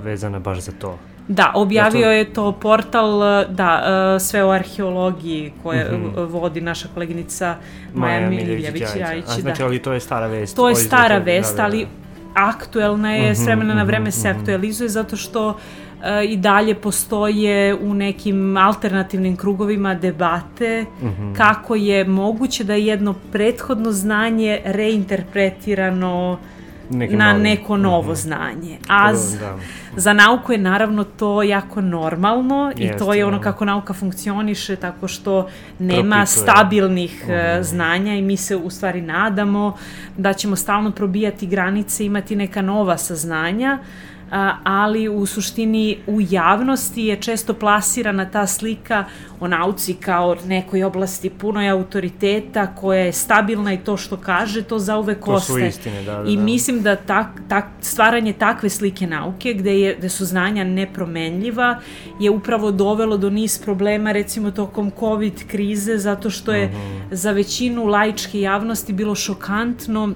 vezana 0.03 0.39
baš 0.39 0.59
za 0.59 0.71
to. 0.79 0.97
Da, 1.27 1.51
objavio 1.55 2.11
je 2.11 2.33
to 2.33 2.51
portal, 2.51 3.23
e, 3.23 3.45
da, 3.49 4.17
sve 4.19 4.43
o 4.43 4.49
arheologiji 4.51 5.53
koje 5.63 5.85
Mhm. 5.91 6.19
e, 6.19 6.21
vodi 6.21 6.61
naša 6.61 6.87
koleginica 6.93 7.55
Maja 7.93 8.29
Miljević 8.29 8.83
Rajić. 8.99 9.25
A 9.27 9.35
da. 9.35 9.41
znači, 9.41 9.63
ali 9.63 9.79
to 9.79 9.93
je 9.93 9.99
stara 9.99 10.27
vest. 10.27 10.55
To 10.55 10.69
je 10.69 10.75
stara 10.75 11.17
vest, 11.17 11.55
da, 11.55 11.57
da, 11.57 11.63
ali 11.63 11.85
da. 11.85 11.89
aktuelna 12.33 13.15
je, 13.15 13.35
s 13.35 13.45
vremena 13.45 13.73
na 13.73 13.83
vreme 13.83 14.11
se 14.11 14.29
aktualizuje 14.29 14.89
zato 14.89 15.15
što 15.15 15.49
e, 15.49 15.84
i 16.23 16.37
dalje 16.37 16.75
postoje 16.75 17.45
u 17.75 17.93
nekim 17.93 18.25
alternativnim 18.57 19.35
krugovima 19.37 19.93
debate 19.95 20.85
kako 21.33 21.75
je 21.75 22.05
moguće 22.05 22.63
da 22.63 22.73
je 22.73 22.85
jedno 22.85 23.13
prethodno 23.31 23.91
znanje 23.91 24.59
reinterpretirano 24.65 26.39
Nekim 26.89 27.17
na 27.17 27.27
novim. 27.27 27.43
neko 27.43 27.77
novo 27.77 28.15
znanje. 28.15 28.77
A 28.87 29.15
z- 29.15 29.39
da. 29.39 29.55
za 29.95 30.13
nauku 30.13 30.51
je 30.51 30.57
naravno 30.59 31.03
to 31.05 31.43
jako 31.43 31.81
normalno 31.81 32.71
i 32.77 32.89
to 32.89 33.13
je 33.13 33.25
ono 33.25 33.37
da. 33.37 33.43
kako 33.43 33.65
nauka 33.65 33.93
funkcioniše 33.93 34.75
tako 34.75 35.07
što 35.07 35.47
nema 35.79 36.15
Propituje. 36.15 36.25
stabilnih 36.43 37.25
e, 37.29 37.59
znanja 37.63 38.13
i 38.13 38.21
mi 38.21 38.37
se 38.37 38.55
u 38.55 38.69
stvari 38.69 39.01
nadamo 39.01 39.77
da 40.17 40.33
ćemo 40.33 40.55
stalno 40.55 40.91
probijati 40.91 41.47
granice, 41.47 42.05
imati 42.05 42.35
neka 42.35 42.61
nova 42.61 42.97
saznanja, 42.97 43.77
a, 43.77 43.79
ali 44.63 45.09
u 45.09 45.25
suštini 45.25 45.97
u 46.07 46.19
javnosti 46.21 47.01
je 47.01 47.15
često 47.15 47.53
plasirana 47.53 48.25
ta 48.25 48.47
slika 48.47 49.05
o 49.39 49.47
nauci 49.47 49.93
kao 49.93 50.35
nekoj 50.45 50.83
oblasti 50.83 51.29
punoj 51.29 51.69
autoriteta 51.69 52.75
koja 52.75 52.99
je 52.99 53.13
stabilna 53.13 53.73
i 53.73 53.77
to 53.77 53.97
što 53.97 54.17
kaže 54.17 54.61
to 54.61 54.79
zauvek 54.79 55.19
To 55.19 55.39
su 55.39 55.53
ostaje. 55.53 55.67
istine, 55.69 56.03
da, 56.03 56.23
da, 56.23 56.29
I 56.29 56.35
da. 56.37 56.41
mislim 56.43 56.81
da 56.81 56.95
tak, 56.95 57.27
tak, 57.49 57.65
stvaranje 57.81 58.33
takve 58.33 58.69
slike 58.69 59.07
nauke 59.07 59.53
gde, 59.53 59.79
je, 59.79 59.95
gde 59.97 60.09
su 60.09 60.25
znanja 60.25 60.63
nepromenljiva 60.63 61.79
je 62.19 62.29
upravo 62.29 62.71
dovelo 62.71 63.17
do 63.17 63.29
niz 63.29 63.59
problema 63.59 64.11
recimo 64.11 64.51
tokom 64.51 64.91
COVID 64.99 65.47
krize 65.47 65.97
zato 65.97 66.29
što 66.29 66.53
je 66.53 66.65
Mhm. 66.67 66.97
za 67.11 67.31
većinu 67.31 67.85
laičke 67.85 68.41
javnosti 68.41 68.93
bilo 68.93 69.15
šokantno 69.15 70.13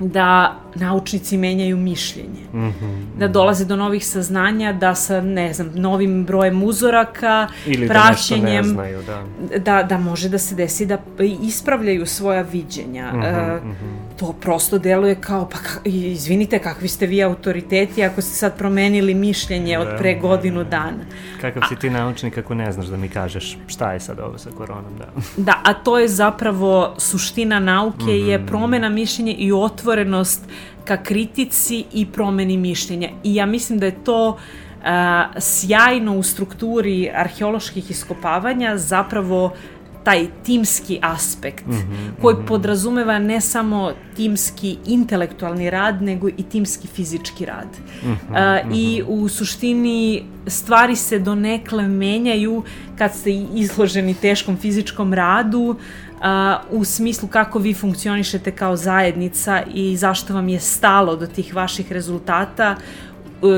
da 0.00 0.56
naučnici 0.74 1.36
menjaju 1.36 1.76
mišljenje. 1.76 2.44
Mm 2.52 2.58
-hmm. 2.58 3.04
Da 3.18 3.28
dolaze 3.28 3.64
do 3.64 3.76
novih 3.76 4.06
saznanja, 4.06 4.72
da 4.72 4.94
sa, 4.94 5.20
ne 5.20 5.52
znam, 5.52 5.70
novim 5.74 6.24
brojem 6.24 6.62
uzoraka, 6.62 7.48
Ili 7.66 7.88
praćenjem, 7.88 8.44
da 8.46 8.50
ne 8.50 8.62
znaju, 8.62 9.02
da. 9.02 9.22
da, 9.58 9.82
da 9.82 9.98
može 9.98 10.28
da 10.28 10.38
se 10.38 10.54
desi 10.54 10.86
da 10.86 10.98
ispravljaju 11.42 12.06
svoja 12.06 12.42
viđenja. 12.42 13.12
Mm 13.12 13.20
E, 13.20 13.32
-hmm, 13.32 13.64
mm 13.64 13.70
-hmm. 13.70 14.18
To 14.18 14.32
prosto 14.32 14.78
deluje 14.78 15.14
kao, 15.14 15.48
pa 15.48 15.58
ka, 15.58 15.80
izvinite, 15.84 16.58
kakvi 16.58 16.88
ste 16.88 17.06
vi 17.06 17.22
autoriteti 17.22 18.04
ako 18.04 18.22
ste 18.22 18.34
sad 18.34 18.58
promenili 18.58 19.14
mišljenje 19.14 19.78
od 19.78 19.88
Da, 19.88 19.96
pre 19.96 20.14
da, 20.14 20.20
godinu 20.20 20.64
da. 20.64 20.70
dana. 20.70 21.04
Kakav 21.40 21.62
si 21.68 21.76
ti 21.76 21.90
naučnik 21.90 22.38
ako 22.38 22.54
ne 22.54 22.72
znaš 22.72 22.86
da 22.86 22.96
mi 22.96 23.08
kažeš 23.08 23.58
šta 23.66 23.92
je 23.92 24.00
sad 24.00 24.18
ovo 24.18 24.38
sa 24.38 24.50
koronom, 24.58 24.98
da. 24.98 25.06
Da, 25.36 25.60
a 25.64 25.74
to 25.74 25.98
je 25.98 26.08
zapravo 26.08 26.94
suština 26.98 27.60
nauke, 27.60 28.04
mm 28.04 28.08
-hmm. 28.08 28.20
Mhm. 28.20 28.30
je 28.30 28.46
promena 28.46 28.88
mišljenja 28.88 29.34
i 29.38 29.52
otvorenost 29.90 30.44
ka 30.84 31.02
kritici 31.02 31.84
i 31.92 32.06
promeni 32.06 32.56
mišljenja. 32.56 33.08
I 33.24 33.34
ja 33.34 33.46
mislim 33.46 33.78
da 33.78 33.86
je 33.86 34.04
to 34.04 34.28
uh, 34.28 34.86
sjajno 35.38 36.16
u 36.16 36.22
strukturi 36.22 37.10
arheoloških 37.14 37.90
iskopavanja 37.90 38.78
zapravo 38.78 39.52
taj 40.04 40.26
timski 40.42 40.98
aspekt 41.02 41.66
mm 41.66 41.72
-hmm, 41.72 42.22
koji 42.22 42.36
mm 42.36 42.38
-hmm. 42.38 42.46
podrazumeva 42.46 43.18
ne 43.18 43.40
samo 43.40 43.92
timski 44.16 44.76
intelektualni 44.86 45.70
rad, 45.70 46.02
nego 46.02 46.28
i 46.28 46.42
timski 46.42 46.88
fizički 46.88 47.44
rad. 47.44 47.68
Mm 48.02 48.08
-hmm, 48.08 48.66
uh, 48.66 48.76
I 48.76 49.02
u 49.06 49.28
suštini 49.28 50.24
stvari 50.46 50.96
se 50.96 51.18
donekle 51.18 51.88
menjaju 51.88 52.62
kad 52.98 53.14
ste 53.14 53.30
izloženi 53.54 54.14
teškom 54.14 54.56
fizičkom 54.56 55.14
radu, 55.14 55.60
uh, 55.60 56.09
u 56.70 56.84
smislu 56.84 57.28
kako 57.28 57.58
vi 57.58 57.74
funkcionišete 57.74 58.50
kao 58.50 58.76
zajednica 58.76 59.62
i 59.74 59.96
zašto 59.96 60.34
vam 60.34 60.48
je 60.48 60.60
stalo 60.60 61.16
do 61.16 61.26
tih 61.26 61.54
vaših 61.54 61.92
rezultata 61.92 62.76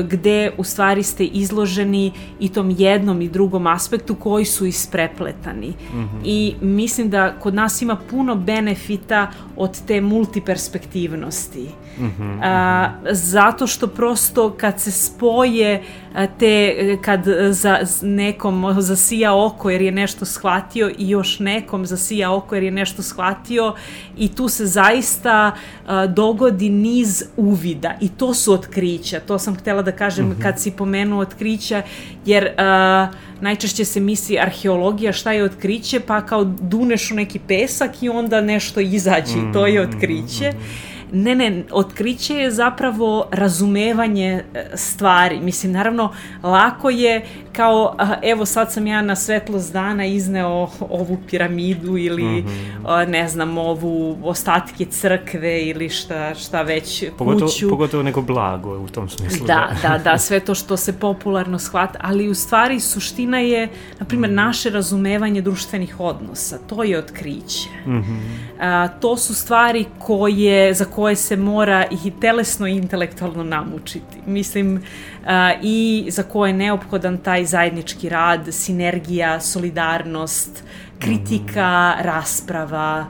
gde 0.09 0.51
u 0.57 0.63
stvari 0.63 1.03
ste 1.03 1.25
izloženi 1.25 2.11
i 2.39 2.49
tom 2.49 2.75
jednom 2.77 3.21
i 3.21 3.29
drugom 3.29 3.67
aspektu 3.67 4.15
koji 4.15 4.45
su 4.45 4.65
isprepletani. 4.65 5.69
Mm 5.69 5.97
-hmm. 5.97 6.21
I 6.23 6.55
mislim 6.61 7.09
da 7.09 7.33
kod 7.39 7.53
nas 7.53 7.81
ima 7.81 7.95
puno 8.09 8.35
benefita 8.35 9.31
od 9.55 9.85
te 9.87 10.01
multiperspektivnosti. 10.01 11.69
Mm 11.99 12.05
-hmm. 12.05 12.39
a, 12.43 12.89
zato 13.11 13.67
što 13.67 13.87
prosto 13.87 14.49
kad 14.49 14.79
se 14.79 14.91
spoje 14.91 15.83
te, 16.39 16.97
kad 17.01 17.23
za 17.49 17.79
nekom 18.01 18.75
zasija 18.77 19.45
oko 19.45 19.69
jer 19.69 19.81
je 19.81 19.91
nešto 19.91 20.25
shvatio 20.25 20.91
i 20.97 21.09
još 21.09 21.39
nekom 21.39 21.85
zasija 21.85 22.31
oko 22.31 22.55
jer 22.55 22.63
je 22.63 22.71
nešto 22.71 23.01
shvatio 23.01 23.75
i 24.17 24.27
tu 24.27 24.47
se 24.47 24.65
zaista 24.65 25.51
a, 25.87 26.07
dogodi 26.07 26.69
niz 26.69 27.23
uvida 27.37 27.93
i 28.01 28.09
to 28.09 28.33
su 28.33 28.53
otkrića. 28.53 29.19
To 29.19 29.39
sam 29.39 29.55
htela 29.55 29.72
da 29.81 29.91
kažem 29.91 30.25
mm 30.25 30.31
-hmm. 30.31 30.41
kad 30.43 30.59
si 30.59 30.71
pomenuo 30.71 31.21
otkrića 31.21 31.81
jer 32.25 32.49
a, 32.57 33.07
najčešće 33.41 33.85
se 33.85 33.99
misli 33.99 34.39
arheologija 34.39 35.13
šta 35.13 35.31
je 35.31 35.43
otkriće 35.43 35.99
pa 35.99 36.25
kao 36.25 36.43
duneš 36.43 37.11
u 37.11 37.15
neki 37.15 37.39
pesak 37.47 38.03
i 38.03 38.09
onda 38.09 38.41
nešto 38.41 38.79
izađe 38.79 39.33
i 39.33 39.53
to 39.53 39.67
je 39.67 39.81
otkriće. 39.81 40.51
Mm 40.51 40.57
-hmm. 40.57 40.92
Ne, 41.15 41.35
ne, 41.35 41.63
otkriće 41.71 42.35
je 42.35 42.51
zapravo 42.51 43.27
razumevanje 43.31 44.43
stvari. 44.73 45.39
Mislim, 45.39 45.71
naravno, 45.71 46.13
lako 46.43 46.89
je 46.89 47.25
kao, 47.51 47.95
evo 48.23 48.45
sad 48.45 48.71
sam 48.71 48.87
ja 48.87 49.01
na 49.01 49.15
svetlost 49.15 49.73
dana 49.73 50.05
izneo 50.05 50.69
ovu 50.79 51.17
piramidu 51.29 51.97
ili, 51.97 52.23
mm 52.23 52.47
-hmm. 52.47 53.09
ne 53.09 53.27
znam, 53.27 53.57
ovu 53.57 54.17
ostatke 54.23 54.85
crkve 54.85 55.63
ili 55.63 55.89
šta, 55.89 56.35
šta 56.35 56.61
već, 56.61 57.03
pogotovo, 57.17 57.51
kuću. 57.51 57.69
Pogotovo 57.69 58.03
neko 58.03 58.21
blago 58.21 58.79
u 58.79 58.87
tom 58.87 59.09
smislu. 59.09 59.47
Da, 59.47 59.69
da, 59.81 59.97
da, 59.97 60.17
sve 60.27 60.39
to 60.39 60.55
što 60.55 60.77
se 60.77 60.99
popularno 60.99 61.59
shvata, 61.59 61.99
ali 62.01 62.29
u 62.29 62.35
stvari 62.35 62.79
suština 62.79 63.39
je, 63.39 63.69
na 63.99 64.05
primjer, 64.05 64.31
mm 64.31 64.33
-hmm. 64.33 64.45
naše 64.45 64.69
razumevanje 64.69 65.41
društvenih 65.41 65.99
odnosa. 65.99 66.57
To 66.67 66.83
je 66.83 66.99
otkriće. 66.99 67.69
Mm 67.85 67.91
-hmm. 67.91 68.19
A, 68.59 68.87
to 68.87 69.17
su 69.17 69.35
stvari 69.35 69.85
koje, 69.99 70.73
za 70.73 70.85
koje 70.85 71.02
se 71.15 71.35
mora 71.35 71.85
i 72.05 72.11
telesno 72.21 72.67
i 72.67 72.77
intelektualno 72.77 73.43
namučiti. 73.43 74.17
Mislim, 74.25 74.83
i 75.61 76.05
za 76.09 76.23
koje 76.23 76.49
je 76.49 76.53
neophodan 76.53 77.17
taj 77.17 77.45
zajednički 77.45 78.09
rad, 78.09 78.47
sinergija, 78.51 79.39
solidarnost, 79.39 80.63
kritika, 80.99 81.95
-hmm. 81.97 82.03
rasprava, 82.03 83.05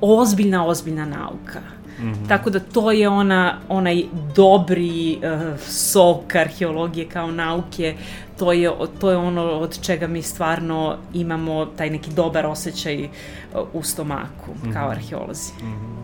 ozbiljna, 0.00 0.66
ozbiljna 0.66 1.04
nauka. 1.04 1.60
Mm 1.98 2.12
-hmm. 2.12 2.28
Tako 2.28 2.50
da 2.50 2.60
to 2.60 2.92
je 2.92 3.08
ona, 3.08 3.58
onaj 3.68 4.04
dobri 4.36 5.16
uh, 5.16 5.58
sok 5.60 6.34
arheologije 6.34 7.08
kao 7.08 7.30
nauke, 7.30 7.94
to 8.38 8.52
je, 8.52 8.70
to 9.00 9.10
je 9.10 9.16
ono 9.16 9.42
od 9.42 9.80
čega 9.80 10.06
mi 10.06 10.22
stvarno 10.22 10.96
imamo 11.12 11.66
taj 11.66 11.90
neki 11.90 12.10
dobar 12.10 12.46
osjećaj 12.46 13.04
uh, 13.04 13.10
u 13.72 13.82
stomaku 13.82 14.50
mm 14.50 14.68
-hmm. 14.68 14.72
kao 14.72 14.88
arheolozi. 14.88 15.52
Mm 15.62 15.66
-hmm. 15.66 16.03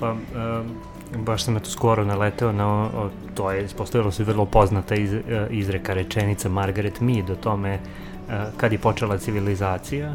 Pa, 0.00 0.12
uh, 0.12 1.20
baš 1.20 1.44
sam 1.44 1.56
eto 1.56 1.70
skoro 1.70 2.04
naleteo 2.04 2.52
na 2.52 2.66
o, 2.68 3.10
to 3.34 3.50
je 3.50 3.64
ispostavilo 3.64 4.10
se 4.10 4.24
vrlo 4.24 4.46
poznata 4.46 4.94
iz, 4.94 5.12
uh, 5.12 5.20
izreka 5.50 5.94
rečenica 5.94 6.48
Margaret 6.48 7.00
Mead 7.00 7.30
o 7.30 7.36
tome 7.36 7.74
uh, 7.74 8.32
kad 8.56 8.72
je 8.72 8.78
počela 8.78 9.18
civilizacija 9.18 10.14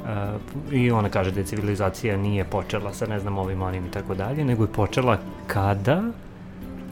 Uh, 0.00 0.72
I 0.72 0.90
ona 0.90 1.08
kaže 1.08 1.30
da 1.30 1.40
je 1.40 1.46
civilizacija 1.46 2.16
nije 2.16 2.44
počela 2.44 2.92
sa 2.94 3.06
ne 3.06 3.20
znam 3.20 3.38
ovim 3.38 3.62
onim 3.62 3.86
i 3.86 3.90
tako 3.90 4.14
dalje, 4.14 4.44
nego 4.44 4.64
je 4.64 4.72
počela 4.72 5.18
kada 5.46 6.02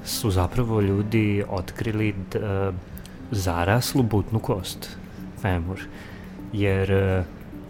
su 0.04 0.30
zapravo 0.30 0.80
ljudi 0.80 1.44
otkrili 1.48 2.14
d, 2.32 2.38
uh, 2.38 2.74
zaraslu 3.30 4.02
butnu 4.02 4.38
kost, 4.38 4.96
femur. 5.40 5.80
Jer 6.52 6.92
uh, 6.92 7.24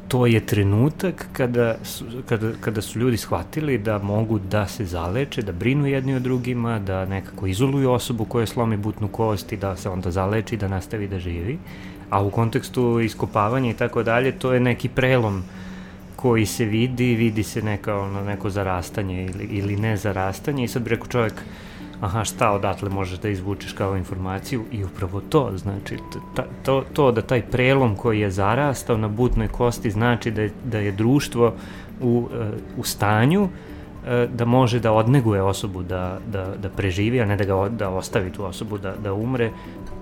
to 0.08 0.26
je 0.26 0.40
trenutak 0.46 1.26
kada 1.32 1.76
su, 1.84 2.04
kada, 2.28 2.52
kada 2.60 2.82
su 2.82 2.98
ljudi 2.98 3.16
shvatili 3.16 3.78
da 3.78 3.98
mogu 3.98 4.38
da 4.38 4.66
se 4.66 4.84
zaleče, 4.84 5.42
da 5.42 5.52
brinu 5.52 5.86
jedni 5.86 6.14
o 6.14 6.20
drugima, 6.20 6.78
da 6.78 7.04
nekako 7.04 7.46
izoluju 7.46 7.90
osobu 7.90 8.24
koja 8.24 8.46
slomi 8.46 8.76
butnu 8.76 9.08
kost 9.08 9.52
i 9.52 9.56
da 9.56 9.76
se 9.76 9.88
onda 9.88 10.10
zaleči, 10.10 10.56
da 10.56 10.68
nastavi 10.68 11.08
da 11.08 11.18
živi. 11.18 11.58
A 12.10 12.22
u 12.22 12.30
kontekstu 12.30 13.00
iskopavanja 13.00 13.70
i 13.70 13.74
tako 13.74 14.02
dalje, 14.02 14.32
to 14.32 14.52
je 14.52 14.60
neki 14.60 14.88
prelom 14.88 15.42
koji 16.16 16.46
se 16.46 16.64
vidi, 16.64 17.14
vidi 17.14 17.42
se 17.42 17.62
neka, 17.62 17.96
ono, 17.96 18.24
neko 18.24 18.50
zarastanje 18.50 19.24
ili, 19.24 19.44
ili 19.44 19.76
ne 19.76 19.96
zarastanje. 19.96 20.64
I 20.64 20.68
sad 20.68 20.82
bi 20.82 20.90
rekao 20.90 21.06
čovjek, 21.06 21.34
aha, 22.00 22.24
šta 22.24 22.50
odatle 22.50 22.88
možeš 22.88 23.18
da 23.18 23.28
izvučeš 23.28 23.72
kao 23.72 23.96
informaciju 23.96 24.64
i 24.72 24.84
upravo 24.84 25.20
to, 25.20 25.52
znači, 25.56 25.98
ta, 26.34 26.44
to, 26.64 26.84
to 26.92 27.12
da 27.12 27.22
taj 27.22 27.42
prelom 27.42 27.96
koji 27.96 28.20
je 28.20 28.30
zarastao 28.30 28.96
na 28.96 29.08
butnoj 29.08 29.48
kosti 29.48 29.90
znači 29.90 30.30
da 30.30 30.42
je, 30.42 30.52
da 30.64 30.78
je 30.78 30.92
društvo 30.92 31.54
u, 32.00 32.28
u 32.76 32.84
stanju 32.84 33.48
da 34.34 34.44
može 34.44 34.80
da 34.80 34.92
odneguje 34.92 35.42
osobu 35.42 35.82
da, 35.82 36.18
da, 36.32 36.54
da 36.62 36.68
preživi, 36.68 37.20
a 37.20 37.26
ne 37.26 37.36
da 37.36 37.44
ga 37.44 37.68
da 37.68 37.88
ostavi 37.88 38.32
tu 38.32 38.44
osobu 38.44 38.78
da, 38.78 38.94
da 39.02 39.12
umre, 39.12 39.50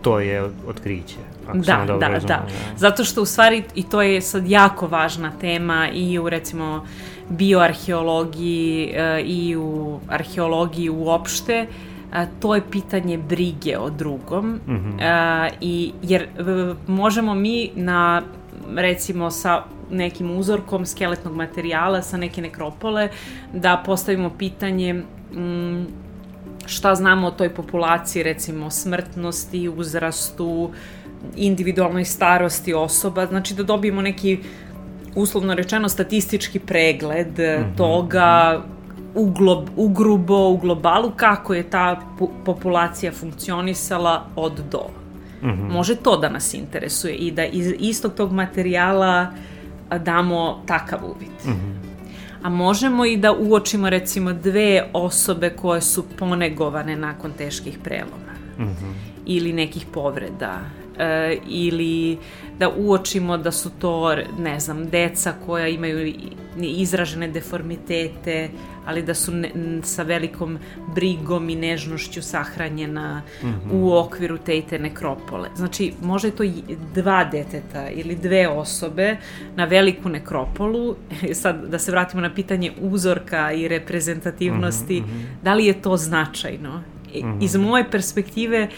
to 0.02 0.20
je 0.20 0.50
otkriće. 0.68 1.16
Ako 1.48 1.58
da, 1.58 1.84
da, 1.86 2.08
da, 2.08 2.18
da. 2.18 2.46
Zato 2.76 3.04
što 3.04 3.22
u 3.22 3.26
stvari, 3.26 3.62
i 3.74 3.82
to 3.82 4.02
je 4.02 4.20
sad 4.20 4.48
jako 4.48 4.86
važna 4.86 5.32
tema 5.40 5.88
i 5.92 6.18
u 6.18 6.28
recimo 6.28 6.84
bioarheologiji 7.28 8.94
i 9.24 9.56
u 9.56 10.00
arheologiji 10.08 10.90
uopšte, 10.90 11.66
a, 12.12 12.26
to 12.40 12.54
je 12.54 12.70
pitanje 12.70 13.18
brige 13.18 13.78
o 13.78 13.90
drugom. 13.90 14.46
Mm 14.46 14.74
-hmm. 14.74 15.02
a, 15.02 15.48
i, 15.60 15.92
jer 16.02 16.28
možemo 16.86 17.34
mi 17.34 17.70
na 17.74 18.22
recimo 18.74 19.30
sa 19.30 19.62
nekim 19.90 20.30
uzorkom 20.38 20.86
skeletnog 20.86 21.36
materijala 21.36 22.02
sa 22.02 22.16
neke 22.16 22.42
nekropole 22.42 23.08
da 23.52 23.82
postavimo 23.86 24.30
pitanje 24.30 24.94
mm, 24.94 25.86
šta 26.66 26.94
znamo 26.94 27.26
o 27.26 27.30
toj 27.30 27.54
populaciji, 27.54 28.22
recimo 28.22 28.70
smrtnosti, 28.70 29.68
uzrastu, 29.68 30.70
individualnoj 31.36 32.04
starosti 32.04 32.74
osoba, 32.74 33.26
znači 33.26 33.54
da 33.54 33.62
dobijemo 33.62 34.02
neki 34.02 34.38
uslovno 35.16 35.54
rečeno 35.54 35.88
statistički 35.88 36.58
pregled 36.58 37.28
mm 37.28 37.42
-hmm. 37.42 37.76
toga 37.76 38.62
u, 39.14 39.30
glob, 39.30 39.68
u 39.76 39.88
grubo, 39.88 40.48
u 40.48 40.56
globalu, 40.56 41.12
kako 41.16 41.54
je 41.54 41.62
ta 41.62 42.00
populacija 42.44 43.12
funkcionisala 43.12 44.26
od 44.36 44.60
do. 44.70 44.86
Mm 45.42 45.48
-hmm. 45.48 45.72
Može 45.72 45.96
to 45.96 46.16
da 46.16 46.28
nas 46.28 46.54
interesuje 46.54 47.14
i 47.14 47.30
da 47.30 47.44
iz 47.44 47.72
istog 47.78 48.14
tog 48.14 48.32
materijala 48.32 49.26
damo 49.98 50.62
takav 50.66 50.98
uvid. 51.04 51.30
Mm 51.46 51.50
-hmm 51.50 51.86
a 52.46 52.48
možemo 52.48 53.06
i 53.06 53.16
da 53.16 53.32
uočimo 53.32 53.90
recimo 53.90 54.32
dve 54.32 54.90
osobe 54.92 55.50
koje 55.50 55.80
su 55.80 56.04
ponegovane 56.18 56.96
nakon 56.96 57.32
teških 57.32 57.78
preloma 57.84 58.32
mm 58.58 58.62
-hmm. 58.62 58.92
ili 59.26 59.52
nekih 59.52 59.86
povreda 59.92 60.60
e, 60.98 61.38
ili 61.48 62.18
da 62.58 62.70
uočimo 62.76 63.36
da 63.38 63.52
su 63.52 63.70
to, 63.70 64.16
ne 64.38 64.60
znam, 64.60 64.88
deca 64.88 65.34
koja 65.46 65.68
imaju 65.68 66.14
izražene 66.58 67.28
deformitete, 67.28 68.48
ali 68.86 69.02
da 69.02 69.14
su 69.14 69.32
ne, 69.32 69.50
sa 69.82 70.02
velikom 70.02 70.58
brigom 70.94 71.50
i 71.50 71.54
nežnošću 71.54 72.22
sahranjena 72.22 73.22
mm 73.42 73.46
-hmm. 73.46 73.72
u 73.72 73.92
okviru 73.92 74.38
te 74.38 74.58
i 74.58 74.62
te 74.62 74.78
nekropole. 74.78 75.48
Znači, 75.54 75.92
može 76.02 76.30
to 76.30 76.44
dva 76.94 77.24
deteta 77.24 77.88
ili 77.90 78.14
dve 78.16 78.48
osobe 78.48 79.16
na 79.56 79.64
veliku 79.64 80.08
nekropolu, 80.08 80.96
sad 81.34 81.68
da 81.68 81.78
se 81.78 81.90
vratimo 81.90 82.22
na 82.22 82.34
pitanje 82.34 82.72
uzorka 82.80 83.52
i 83.52 83.68
reprezentativnosti, 83.68 85.00
mm 85.00 85.04
-hmm. 85.04 85.44
da 85.44 85.54
li 85.54 85.66
je 85.66 85.82
to 85.82 85.96
značajno? 85.96 86.78
Mm 86.78 86.82
-hmm. 87.12 87.44
Iz 87.44 87.56
moje 87.56 87.90
perspektive 87.90 88.68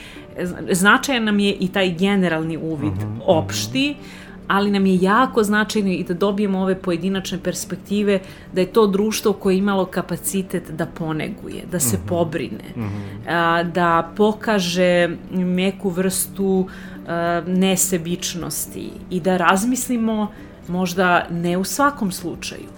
značajan 0.73 1.25
nam 1.25 1.39
je 1.39 1.53
i 1.53 1.69
taj 1.69 1.95
generalni 1.95 2.57
uvid 2.57 2.93
mm 2.93 2.99
-hmm. 2.99 3.21
opšti, 3.27 3.97
ali 4.49 4.71
nam 4.71 4.87
je 4.87 4.99
jako 5.01 5.43
značajno 5.43 5.91
i 5.91 6.05
da 6.05 6.15
dobijemo 6.15 6.59
ove 6.59 6.75
pojedinačne 6.75 7.39
perspektive 7.43 8.21
da 8.53 8.61
je 8.61 8.73
to 8.73 8.87
društvo 8.87 9.33
koje 9.33 9.55
je 9.55 9.59
imalo 9.59 9.85
kapacitet 9.85 10.71
da 10.71 10.87
poneguje, 10.87 11.65
da 11.73 11.81
se 11.81 11.97
mm 11.97 12.01
-hmm. 12.01 12.09
pobrine, 12.09 12.65
mm 12.77 12.81
-hmm. 12.81 13.29
a, 13.29 13.63
da 13.63 14.13
pokaže 14.17 15.09
neku 15.33 15.91
vrstu 15.91 16.69
a, 17.07 17.43
nesebičnosti 17.47 18.91
i 19.11 19.21
da 19.21 19.37
razmislimo 19.37 20.33
možda 20.69 21.27
ne 21.31 21.59
u 21.59 21.65
svakom 21.65 22.13
slučaju, 22.13 22.69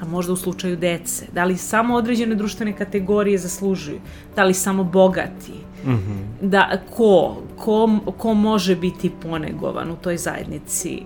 a 0.00 0.04
možda 0.04 0.32
u 0.32 0.36
slučaju 0.36 0.76
dece. 0.76 1.26
Da 1.32 1.44
li 1.44 1.56
samo 1.56 1.94
određene 1.94 2.34
društvene 2.34 2.72
kategorije 2.72 3.38
zaslužuju? 3.38 4.00
Da 4.36 4.44
li 4.44 4.54
samo 4.54 4.84
bogati? 4.84 5.52
Mm 5.84 5.90
-hmm. 5.90 6.48
Da, 6.48 6.80
ko, 6.96 7.42
ko, 7.56 7.98
ko 8.18 8.34
može 8.34 8.76
biti 8.76 9.10
ponegovan 9.22 9.90
u 9.90 9.96
toj 9.96 10.16
zajednici? 10.16 11.02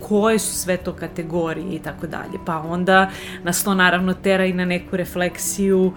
koje 0.00 0.38
su 0.38 0.54
sve 0.54 0.76
to 0.76 0.92
kategorije 0.92 1.76
i 1.76 1.78
tako 1.78 2.06
dalje. 2.06 2.38
Pa 2.46 2.58
onda 2.58 3.10
nas 3.42 3.64
to 3.64 3.74
naravno 3.74 4.14
tera 4.14 4.44
i 4.44 4.52
na 4.52 4.64
neku 4.64 4.96
refleksiju 4.96 5.92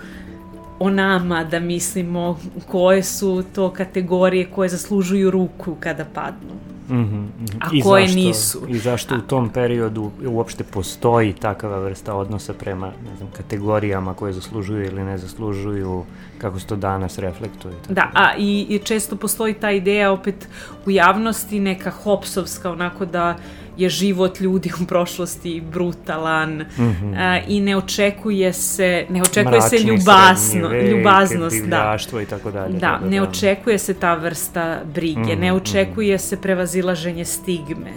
o 0.82 0.90
nama, 0.90 1.44
da 1.44 1.60
mislimo 1.60 2.40
koje 2.68 3.04
su 3.04 3.44
to 3.56 3.70
kategorije 3.70 4.46
koje 4.46 4.70
zaslužuju 4.70 5.32
ruku 5.32 5.76
kada 5.80 6.06
padnu. 6.06 6.54
Mm 6.90 6.94
-hmm, 6.94 7.28
A 7.60 7.68
I 7.74 7.82
koje 7.82 8.08
zašto, 8.08 8.20
nisu. 8.20 8.62
I 8.68 8.78
zašto 8.78 9.16
u 9.16 9.22
tom 9.22 9.50
periodu 9.50 10.12
uopšte 10.26 10.64
postoji 10.64 11.34
takava 11.34 11.80
vrsta 11.80 12.16
odnosa 12.16 12.54
prema 12.54 12.88
ne 12.88 13.16
znam, 13.18 13.30
kategorijama 13.38 14.14
koje 14.14 14.34
zaslužuju 14.34 14.86
ili 14.86 15.04
ne 15.04 15.18
zaslužuju, 15.18 16.04
kako 16.38 16.60
se 16.60 16.68
to 16.68 16.76
danas 16.76 17.18
reflektuje. 17.18 17.74
Tako 17.82 17.94
da, 17.94 18.12
a 18.14 18.36
i, 18.38 18.66
i 18.70 18.80
često 18.80 19.16
postoji 19.16 19.54
ta 19.54 19.72
ideja 19.72 20.12
opet 20.12 20.48
u 20.86 20.92
javnosti, 20.92 21.60
neka 21.60 21.92
hopsovska, 21.92 22.72
onako 22.72 23.06
da 23.06 23.38
je 23.78 23.90
život 23.90 24.40
ljudi 24.40 24.72
u 24.82 24.86
prošlosti 24.86 25.62
brutalan 25.72 26.58
mm 26.58 26.66
-hmm. 26.78 27.16
a, 27.18 27.40
i 27.48 27.60
ne 27.60 27.78
očekuje 27.78 28.54
se 28.54 29.06
ne 29.10 29.22
očekuje 29.22 29.60
Mračni, 29.60 29.80
se 29.80 29.86
ljubasno, 29.86 30.68
vek, 30.68 30.92
ljubaznost 30.92 31.66
da. 31.66 31.98
i 32.24 32.26
tako 32.26 32.52
dalje. 32.52 32.80
Da, 32.80 33.00
ne 33.00 33.18
da. 33.18 33.24
očekuje 33.24 33.78
se 33.78 33.94
ta 33.94 34.16
vrsta 34.16 34.80
brige, 34.94 35.20
mm 35.20 35.24
-hmm. 35.24 35.40
ne 35.40 35.54
očekuje 35.54 36.16
mm 36.16 36.18
-hmm. 36.18 36.30
se 36.30 36.42
prevazilaženje 36.42 37.26
stigme. 37.26 37.92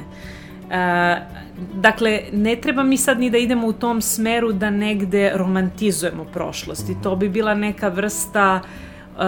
A, 0.70 1.16
dakle, 1.74 2.20
ne 2.32 2.56
treba 2.56 2.82
mi 2.82 2.96
sad 2.96 3.20
ni 3.20 3.30
da 3.30 3.38
idemo 3.38 3.66
u 3.66 3.72
tom 3.72 4.02
smeru 4.02 4.52
da 4.52 4.70
negde 4.70 5.32
romantizujemo 5.34 6.24
prošlost 6.24 6.88
i 6.88 6.96
to 7.02 7.16
bi 7.16 7.28
bila 7.28 7.54
neka 7.54 7.88
vrsta 7.88 8.60
uh, 9.16 9.20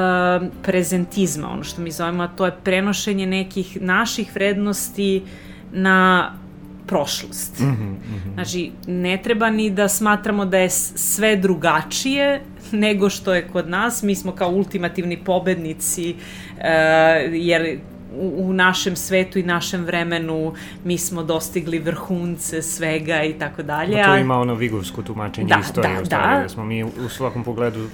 prezentizma, 0.62 1.50
ono 1.50 1.64
što 1.64 1.82
mi 1.82 1.90
zovemo, 1.90 2.22
a 2.22 2.28
to 2.28 2.46
je 2.46 2.56
prenošenje 2.64 3.26
nekih 3.26 3.82
naših 3.82 4.34
vrednosti 4.34 5.22
na 5.76 6.32
prošlost. 6.86 7.60
Mm 7.60 7.64
-hmm, 7.64 7.70
mm 7.70 8.22
-hmm. 8.26 8.34
Znači, 8.34 8.72
ne 8.86 9.16
treba 9.22 9.50
ni 9.50 9.70
da 9.70 9.88
smatramo 9.88 10.44
da 10.44 10.58
je 10.58 10.70
sve 10.70 11.36
drugačije 11.36 12.40
nego 12.72 13.10
što 13.10 13.34
je 13.34 13.48
kod 13.48 13.68
nas. 13.68 14.02
Mi 14.02 14.14
smo 14.14 14.32
kao 14.32 14.50
ultimativni 14.50 15.24
pobednici, 15.24 16.14
uh, 16.14 16.62
jer 17.32 17.78
u, 18.18 18.48
u 18.48 18.52
našem 18.52 18.96
svetu 18.96 19.38
i 19.38 19.42
našem 19.42 19.84
vremenu 19.84 20.54
mi 20.84 20.98
smo 20.98 21.22
dostigli 21.22 21.78
vrhunce 21.78 22.62
svega 22.62 23.22
i 23.22 23.32
tako 23.32 23.62
dalje. 23.62 24.02
To 24.04 24.16
ima 24.16 24.38
ono 24.38 24.54
vigovsko 24.54 25.02
tumačenje 25.02 25.48
da, 25.48 25.60
istorije, 25.60 25.94
da, 25.94 26.02
da. 26.02 26.40
da 26.42 26.48
smo 26.48 26.64
mi 26.64 26.84
u 26.84 27.08
svakom 27.08 27.44
pogledu 27.44 27.88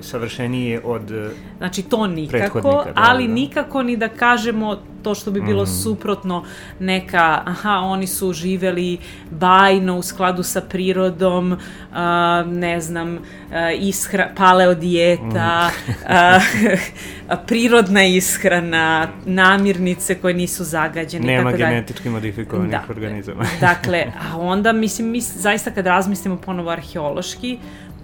savršeniji 0.00 0.78
od 0.84 1.32
Znači 1.58 1.82
to 1.82 2.06
nikako, 2.06 2.60
da, 2.60 2.92
ali 2.94 3.26
da. 3.26 3.34
nikako 3.34 3.82
ni 3.82 3.96
da 3.96 4.08
kažemo 4.08 4.76
to 5.06 5.14
što 5.14 5.30
bi 5.30 5.40
bilo 5.40 5.62
mm. 5.62 5.66
suprotno 5.66 6.44
neka, 6.80 7.42
aha, 7.44 7.70
oni 7.70 8.06
su 8.06 8.32
živeli 8.32 8.98
bajno 9.30 9.98
u 9.98 10.02
skladu 10.02 10.42
sa 10.42 10.60
prirodom, 10.60 11.52
uh, 11.52 11.58
ne 12.46 12.80
znam, 12.80 13.14
uh, 13.14 13.20
ishra, 13.78 14.30
paleo 14.36 14.74
dijeta, 14.74 15.70
mm. 15.86 15.90
uh, 17.30 17.38
prirodna 17.46 18.04
ishrana, 18.04 19.08
namirnice 19.24 20.14
koje 20.14 20.34
nisu 20.34 20.64
zagađene. 20.64 21.26
Nema 21.26 21.50
tako 21.50 21.58
genetički 21.58 22.08
modifikovanih 22.08 22.70
da, 22.70 22.82
organizama. 22.88 23.44
dakle, 23.60 24.04
a 24.32 24.38
onda, 24.38 24.72
mislim, 24.72 25.10
mi 25.10 25.20
zaista 25.20 25.70
kad 25.70 25.86
razmislimo 25.86 26.36
ponovo 26.36 26.70
arheološki, 26.70 27.58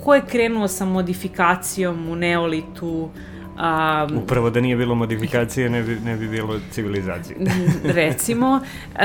ko 0.04 0.14
je 0.14 0.26
krenuo 0.30 0.68
sa 0.68 0.84
modifikacijom 0.84 2.08
u 2.08 2.16
neolitu, 2.16 3.10
Um, 3.62 4.18
Upravo 4.18 4.50
da 4.50 4.60
nije 4.60 4.76
bilo 4.76 4.94
modifikacije, 4.94 5.70
ne 5.70 5.82
bi, 5.82 6.00
ne 6.04 6.16
bi 6.16 6.28
bilo 6.28 6.60
civilizacije. 6.70 7.36
recimo. 8.00 8.60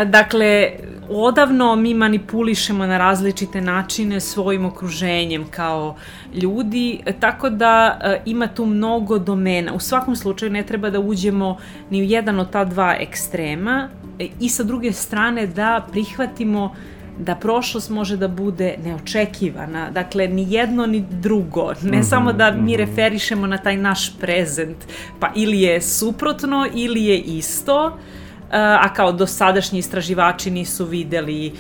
Dakle, 0.06 0.72
odavno 1.10 1.76
mi 1.76 1.94
manipulišemo 1.94 2.86
na 2.86 2.98
različite 2.98 3.62
načine 3.62 4.20
svojim 4.20 4.66
okruženjem 4.66 5.46
kao 5.52 5.96
ljudi, 6.34 7.00
tako 7.20 7.50
da 7.50 8.00
uh, 8.00 8.22
ima 8.26 8.48
tu 8.48 8.66
mnogo 8.66 9.20
domena. 9.20 9.74
U 9.74 9.80
svakom 9.80 10.16
slučaju 10.16 10.52
ne 10.52 10.64
treba 10.64 10.90
da 10.90 11.00
uđemo 11.00 11.58
ni 11.90 12.02
u 12.02 12.06
jedan 12.06 12.40
od 12.40 12.50
ta 12.52 12.64
dva 12.66 12.96
ekstrema 13.00 13.90
e, 14.20 14.28
i 14.40 14.50
sa 14.50 14.64
druge 14.64 14.92
strane 14.92 15.48
da 15.48 15.88
prihvatimo 15.92 16.66
uh, 16.66 16.97
da 17.20 17.36
prošlost 17.36 17.90
može 17.90 18.18
da 18.18 18.28
bude 18.28 18.76
neočekivana. 18.84 19.92
Dakle, 19.92 20.28
ni 20.28 20.54
jedno 20.54 20.86
ni 20.86 21.06
drugo. 21.12 21.74
Ne 21.82 21.98
mm 21.98 22.02
-hmm, 22.02 22.10
samo 22.10 22.34
da 22.34 22.52
mi 22.52 22.62
mm 22.62 22.66
-hmm. 22.68 22.76
referišemo 22.76 23.48
na 23.48 23.58
taj 23.58 23.78
naš 23.78 24.20
prezent, 24.20 24.78
pa 25.20 25.32
ili 25.36 25.62
je 25.62 25.82
suprotno 25.82 26.68
ili 26.74 27.06
je 27.06 27.20
isto, 27.20 27.98
a 28.52 28.94
kao 28.94 29.12
dosadašnji 29.12 29.80
istraživači 29.80 30.52
nisu 30.52 30.86
videli 30.86 31.52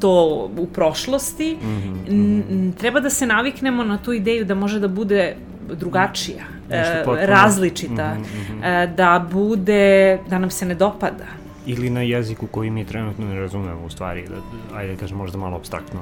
to 0.00 0.50
u 0.58 0.66
prošlosti, 0.66 1.58
mm 1.62 2.04
-hmm. 2.08 2.74
treba 2.74 3.00
da 3.00 3.10
se 3.10 3.26
naviknemo 3.26 3.84
na 3.84 3.98
tu 3.98 4.12
ideju 4.12 4.44
da 4.44 4.54
može 4.54 4.80
da 4.80 4.88
bude 4.88 5.36
drugačija, 5.74 6.44
uh, 7.06 7.18
različita, 7.18 8.14
mm 8.14 8.22
-hmm. 8.22 8.84
uh, 8.88 8.96
da 8.96 9.26
bude, 9.32 10.18
da 10.30 10.38
nam 10.38 10.50
se 10.50 10.66
ne 10.66 10.74
dopada 10.74 11.39
ili 11.66 11.90
na 11.90 12.02
jeziku 12.02 12.46
koji 12.46 12.70
mi 12.70 12.84
trenutno 12.84 13.26
ne 13.26 13.40
razumemo 13.40 13.84
u 13.86 13.90
stvari, 13.90 14.24
da, 14.28 14.76
ajde 14.76 14.92
da 14.92 15.00
kažem 15.00 15.18
možda 15.18 15.38
malo 15.38 15.56
abstraktno. 15.56 16.00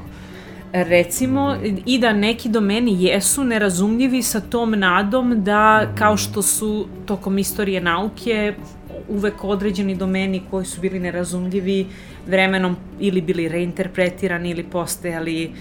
Recimo, 0.73 1.55
mm. 1.55 1.77
i 1.87 1.99
da 1.99 2.13
neki 2.13 2.49
domeni 2.49 3.05
jesu 3.05 3.45
nerazumljivi 3.45 4.23
sa 4.23 4.41
tom 4.41 4.71
nadom 4.71 5.45
da, 5.45 5.83
mm. 5.83 5.97
kao 5.97 6.17
što 6.17 6.43
su 6.43 6.87
tokom 7.07 7.39
istorije 7.39 7.81
nauke, 7.81 8.55
uvek 9.09 9.45
određeni 9.45 9.95
domeni 9.97 10.43
koji 10.51 10.67
su 10.67 10.81
bili 10.81 11.01
nerazumljivi 11.01 11.87
vremenom 12.27 12.77
ili 13.01 13.21
bili 13.21 13.49
reinterpretirani 13.49 14.51
ili 14.51 14.65
postajali 14.65 15.53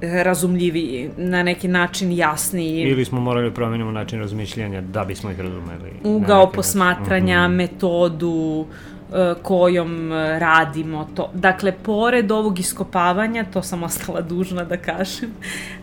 razumljivi, 0.00 1.10
na 1.16 1.42
neki 1.42 1.68
način 1.68 2.12
jasniji. 2.12 2.80
Ili 2.82 3.04
smo 3.04 3.20
morali 3.20 3.48
da 3.48 3.54
promenimo 3.54 3.90
način 3.90 4.18
razmišljanja 4.18 4.80
da 4.80 5.04
bismo 5.04 5.30
ih 5.30 5.40
razumeli. 5.40 5.90
Ugao 6.04 6.52
posmatranja, 6.52 7.48
mm 7.48 7.52
-hmm. 7.52 7.56
metodu, 7.56 8.66
E, 8.66 9.01
kojom 9.42 10.12
e, 10.12 10.38
radimo 10.38 11.08
to. 11.14 11.30
Dakle, 11.34 11.72
pored 11.72 12.30
ovog 12.30 12.58
iskopavanja, 12.58 13.44
to 13.52 13.62
sam 13.62 13.82
ostala 13.82 14.20
dužna 14.20 14.64
da 14.64 14.76
kažem, 14.76 15.30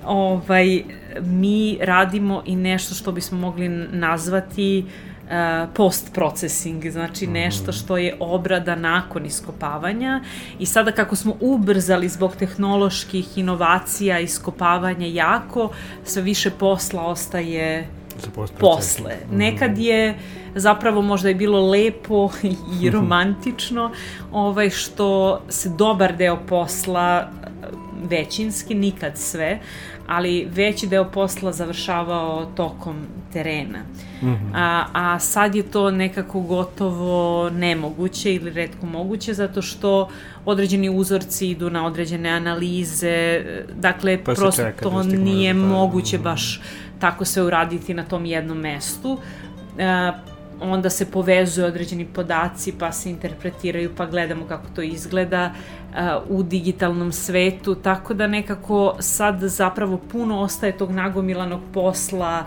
ovaj, 0.05 0.83
mi 1.21 1.77
radimo 1.81 2.43
i 2.45 2.55
nešto 2.55 2.95
što 2.95 3.11
bismo 3.11 3.37
mogli 3.37 3.69
nazvati 3.91 4.85
uh, 4.85 5.69
post-processing, 5.73 6.91
znači 6.91 7.25
mhm. 7.25 7.33
nešto 7.33 7.71
što 7.71 7.97
je 7.97 8.15
obrada 8.19 8.75
nakon 8.75 9.25
iskopavanja 9.25 10.21
i 10.59 10.65
sada 10.65 10.91
kako 10.91 11.15
smo 11.15 11.33
ubrzali 11.39 12.09
zbog 12.09 12.35
tehnoloških 12.35 13.37
inovacija 13.37 14.19
iskopavanja 14.19 15.07
jako, 15.07 15.69
sve 16.03 16.21
više 16.21 16.51
posla 16.51 17.05
ostaje 17.05 17.98
posle. 18.59 19.15
Mm. 19.31 19.37
Nekad 19.37 19.77
je 19.77 20.15
zapravo 20.55 21.01
možda 21.01 21.29
je 21.29 21.35
bilo 21.35 21.69
lepo 21.69 22.29
i 22.81 22.89
romantično 22.95 23.91
ovaj 24.31 24.69
što 24.69 25.41
se 25.49 25.69
dobar 25.69 26.15
deo 26.17 26.37
posla 26.47 27.31
većinski, 28.09 28.75
nikad 28.75 29.17
sve, 29.17 29.59
ali 30.07 30.47
veći 30.51 30.87
deo 30.87 31.05
posla 31.05 31.51
završavao 31.51 32.45
tokom 32.45 32.95
terena. 33.33 33.79
Mm 34.21 34.27
-hmm. 34.27 34.51
a, 34.53 34.85
a 34.93 35.19
sad 35.19 35.55
je 35.55 35.63
to 35.63 35.91
nekako 35.91 36.41
gotovo 36.41 37.49
nemoguće 37.49 38.33
ili 38.33 38.51
redko 38.51 38.85
moguće 38.85 39.33
zato 39.33 39.61
što 39.61 40.09
određeni 40.45 40.89
uzorci 40.89 41.49
idu 41.49 41.69
na 41.69 41.85
određene 41.85 42.29
analize, 42.29 43.41
dakle 43.75 44.23
pa 44.23 44.33
prosto 44.33 44.63
to 44.83 44.89
da 44.89 45.03
nije 45.03 45.53
moguće 45.53 46.17
baš 46.17 46.61
tako 46.99 47.25
sve 47.25 47.43
uraditi 47.43 47.93
na 47.93 48.03
tom 48.03 48.25
jednom 48.25 48.57
mestu. 48.57 49.17
A, 49.79 50.11
onda 50.61 50.89
se 50.89 51.11
povezuje 51.11 51.67
određeni 51.67 52.05
podaci 52.05 52.73
pa 52.79 52.91
se 52.91 53.09
interpretiraju 53.09 53.91
pa 53.97 54.05
gledamo 54.05 54.45
kako 54.45 54.63
to 54.75 54.81
izgleda 54.81 55.51
uh, 55.51 55.97
u 56.29 56.43
digitalnom 56.43 57.11
svetu 57.11 57.75
tako 57.75 58.13
da 58.13 58.27
nekako 58.27 58.95
sad 58.99 59.39
zapravo 59.39 59.97
puno 60.11 60.41
ostaje 60.41 60.77
tog 60.77 60.91
nagomilanog 60.91 61.61
posla 61.73 62.43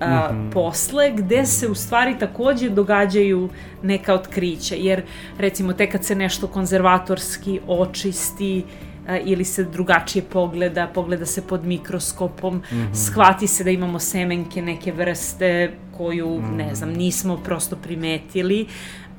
uh, 0.00 0.06
mm 0.06 0.10
-hmm. 0.10 0.52
posle 0.52 1.10
gde 1.10 1.46
se 1.46 1.68
u 1.68 1.74
stvari 1.74 2.18
takođe 2.18 2.70
događaju 2.70 3.48
neka 3.82 4.14
otkrića 4.14 4.74
jer 4.74 5.02
recimo 5.38 5.72
tek 5.72 5.92
kad 5.92 6.04
se 6.04 6.14
nešto 6.14 6.46
konzervatorski 6.46 7.60
očisti 7.66 8.64
uh, 8.66 8.91
ili 9.24 9.44
se 9.44 9.64
drugačije 9.64 10.22
pogleda, 10.22 10.86
pogleda 10.86 11.26
se 11.26 11.42
pod 11.42 11.64
mikroskopom, 11.64 12.54
mm 12.54 12.62
-hmm. 12.70 12.94
shvati 12.94 13.46
se 13.46 13.64
da 13.64 13.70
imamo 13.70 13.98
semenke 13.98 14.62
neke 14.62 14.92
vrste 14.92 15.72
koju, 15.96 16.28
mm 16.28 16.44
-hmm. 16.44 16.56
ne 16.56 16.74
znam, 16.74 16.90
nismo 16.90 17.36
prosto 17.36 17.76
primetili, 17.76 18.66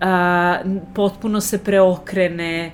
uh, 0.02 0.72
potpuno 0.94 1.42
se 1.42 1.64
preokrene 1.64 2.72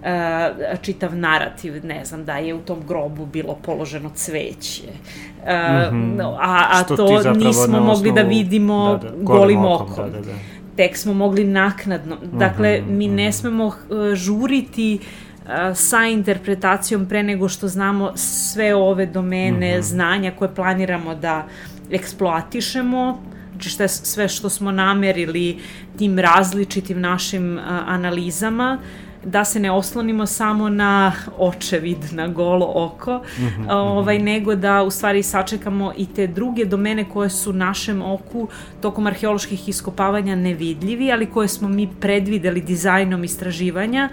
uh, 0.00 0.80
čitav 0.82 1.16
narativ, 1.16 1.86
ne 1.86 2.04
znam, 2.04 2.24
da 2.24 2.36
je 2.36 2.54
u 2.54 2.60
tom 2.60 2.78
grobu 2.88 3.26
bilo 3.26 3.58
položeno 3.62 4.10
cveće. 4.14 4.82
Uh, 4.82 5.48
mm 5.92 6.16
-hmm. 6.16 6.36
A, 6.40 6.68
a 6.70 6.84
to 6.84 7.32
nismo 7.32 7.80
mogli 7.80 8.12
da 8.12 8.22
vidimo 8.22 8.98
da, 9.02 9.08
da, 9.08 9.16
golim 9.22 9.64
okom. 9.64 9.92
okom. 9.92 10.04
Da, 10.04 10.10
da, 10.10 10.20
da. 10.20 10.32
Tek 10.76 10.96
smo 10.96 11.14
mogli 11.14 11.44
naknadno. 11.44 12.16
Dakle, 12.32 12.80
mm 12.80 12.84
-hmm. 12.84 12.96
mi 12.96 13.08
ne 13.08 13.32
smemo 13.32 13.66
uh, 13.66 13.74
žuriti 14.14 14.98
uh, 15.00 15.31
sa 15.74 16.06
interpretacijom 16.06 17.06
pre 17.06 17.22
nego 17.22 17.48
što 17.48 17.68
znamo 17.68 18.12
sve 18.16 18.74
ove 18.74 19.06
domene 19.06 19.72
mm 19.72 19.80
-hmm. 19.80 19.82
znanja 19.82 20.32
koje 20.38 20.54
planiramo 20.54 21.14
da 21.14 21.46
eksploatišemo, 21.90 23.22
znači 23.52 23.68
šta 23.68 23.88
sve 23.88 24.28
što 24.28 24.48
smo 24.48 24.72
namerili 24.72 25.58
tim 25.98 26.18
različitim 26.18 27.00
našim 27.00 27.58
analizama, 27.86 28.78
da 29.24 29.44
se 29.44 29.60
ne 29.60 29.70
oslonimo 29.70 30.26
samo 30.26 30.68
na 30.68 31.12
očevid, 31.38 31.98
na 32.12 32.28
golo 32.28 32.72
oko, 32.74 33.18
mm 33.18 33.42
-hmm, 33.42 33.66
ovaj, 33.70 34.18
nego 34.18 34.54
da 34.54 34.82
u 34.82 34.90
stvari 34.90 35.22
sačekamo 35.22 35.92
i 35.96 36.06
te 36.06 36.26
druge 36.26 36.64
domene 36.64 37.04
koje 37.08 37.30
su 37.30 37.52
našem 37.52 38.02
oku 38.02 38.48
tokom 38.80 39.06
arheoloških 39.06 39.68
iskopavanja 39.68 40.34
nevidljivi, 40.34 41.12
ali 41.12 41.26
koje 41.26 41.48
smo 41.48 41.68
mi 41.68 41.88
predvideli 42.00 42.60
dizajnom 42.60 43.24
istraživanja 43.24 44.08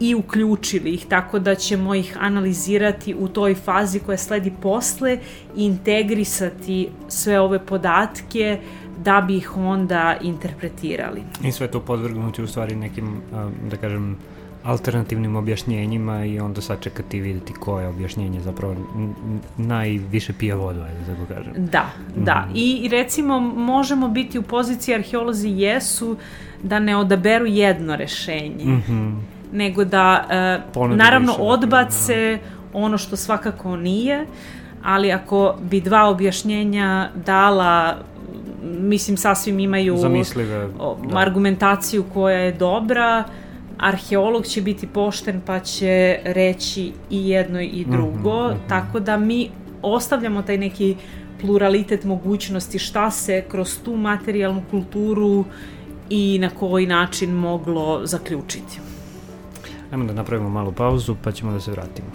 i 0.00 0.14
uključili 0.14 0.90
ih, 0.90 1.06
tako 1.06 1.38
da 1.38 1.54
ćemo 1.54 1.94
ih 1.94 2.16
analizirati 2.20 3.14
u 3.14 3.28
toj 3.28 3.54
fazi 3.54 3.98
koja 3.98 4.18
sledi 4.18 4.52
posle 4.62 5.18
i 5.56 5.64
integrisati 5.64 6.88
sve 7.08 7.40
ove 7.40 7.66
podatke 7.66 8.60
da 9.04 9.20
bi 9.20 9.36
ih 9.36 9.56
onda 9.56 10.16
interpretirali. 10.22 11.22
I 11.44 11.52
sve 11.52 11.70
to 11.70 11.80
podvrgnuti 11.80 12.42
u 12.42 12.46
stvari 12.46 12.76
nekim, 12.76 13.20
da 13.70 13.76
kažem, 13.76 14.16
alternativnim 14.64 15.36
objašnjenjima 15.36 16.24
i 16.24 16.40
onda 16.40 16.60
sačekati 16.60 17.16
i 17.16 17.20
videti 17.20 17.52
koje 17.52 17.88
objašnjenje 17.88 18.40
zapravo 18.40 18.76
najviše 19.56 20.32
pije 20.32 20.54
vodu, 20.54 20.80
ajde 20.80 21.00
da 21.00 21.14
tako 21.14 21.34
kažem. 21.34 21.52
Da, 21.56 21.90
da. 22.16 22.46
Mm. 22.48 22.52
I 22.54 22.88
recimo 22.88 23.40
možemo 23.40 24.08
biti 24.08 24.38
u 24.38 24.42
poziciji 24.42 24.94
arheolozi 24.94 25.48
jesu 25.48 26.16
da 26.62 26.78
ne 26.78 26.96
odaberu 26.96 27.46
jedno 27.46 27.96
rešenje. 27.96 28.64
Mm 28.64 28.82
-hmm 28.88 29.39
nego 29.52 29.84
da 29.84 30.24
uh, 30.74 30.90
naravno 30.96 31.32
više, 31.32 31.42
odbace 31.42 32.38
da. 32.42 32.78
ono 32.78 32.98
što 32.98 33.16
svakako 33.16 33.76
nije, 33.76 34.26
ali 34.82 35.12
ako 35.12 35.56
bi 35.62 35.80
dva 35.80 36.08
objašnjenja 36.08 37.08
dala 37.26 37.96
mislim 38.62 39.16
sasvim 39.16 39.58
imaju 39.58 39.96
Zamislive, 39.96 40.68
da. 40.78 41.18
argumentaciju 41.18 42.04
koja 42.14 42.38
je 42.38 42.52
dobra, 42.52 43.24
arheolog 43.78 44.46
će 44.46 44.62
biti 44.62 44.86
pošten 44.86 45.40
pa 45.46 45.60
će 45.60 46.18
reći 46.24 46.92
i 47.10 47.28
jedno 47.28 47.60
i 47.60 47.80
mhm, 47.80 47.90
drugo, 47.90 48.48
mm 48.48 48.52
-hmm, 48.52 48.68
tako 48.68 49.00
da 49.00 49.16
mi 49.16 49.50
ostavljamo 49.82 50.42
taj 50.42 50.58
neki 50.58 50.96
pluralitet 51.40 52.04
mogućnosti 52.04 52.78
šta 52.78 53.10
se 53.10 53.44
kroz 53.48 53.78
tu 53.84 53.96
materijalnu 53.96 54.62
kulturu 54.70 55.44
i 56.10 56.38
na 56.38 56.50
koji 56.50 56.86
način 56.86 57.30
moglo 57.30 58.00
zaključiti. 58.04 58.80
Ajmo 59.92 60.04
da 60.04 60.12
napravimo 60.12 60.48
malu 60.48 60.72
pauzu 60.72 61.16
pa 61.22 61.32
ćemo 61.32 61.52
da 61.52 61.60
se 61.60 61.70
vratimo. 61.70 62.08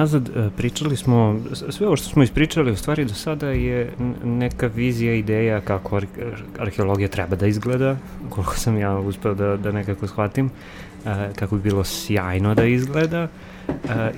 Nazad, 0.00 0.28
e, 0.28 0.50
pričali 0.56 0.96
smo, 0.96 1.40
sve 1.52 1.86
ovo 1.86 1.96
što 1.96 2.08
smo 2.08 2.22
ispričali 2.22 2.72
u 2.72 2.76
stvari 2.76 3.04
do 3.04 3.14
sada 3.14 3.50
je 3.50 3.92
neka 4.24 4.66
vizija, 4.66 5.14
ideja 5.14 5.60
kako 5.60 5.96
ar 5.96 6.06
arheologija 6.58 7.08
treba 7.08 7.36
da 7.36 7.46
izgleda, 7.46 7.96
koliko 8.30 8.56
sam 8.56 8.78
ja 8.78 8.98
uspeo 8.98 9.34
da, 9.34 9.56
da 9.56 9.72
nekako 9.72 10.06
shvatim, 10.06 10.50
e, 11.06 11.28
kako 11.36 11.56
bi 11.56 11.62
bilo 11.62 11.84
sjajno 11.84 12.54
da 12.54 12.64
izgleda 12.64 13.28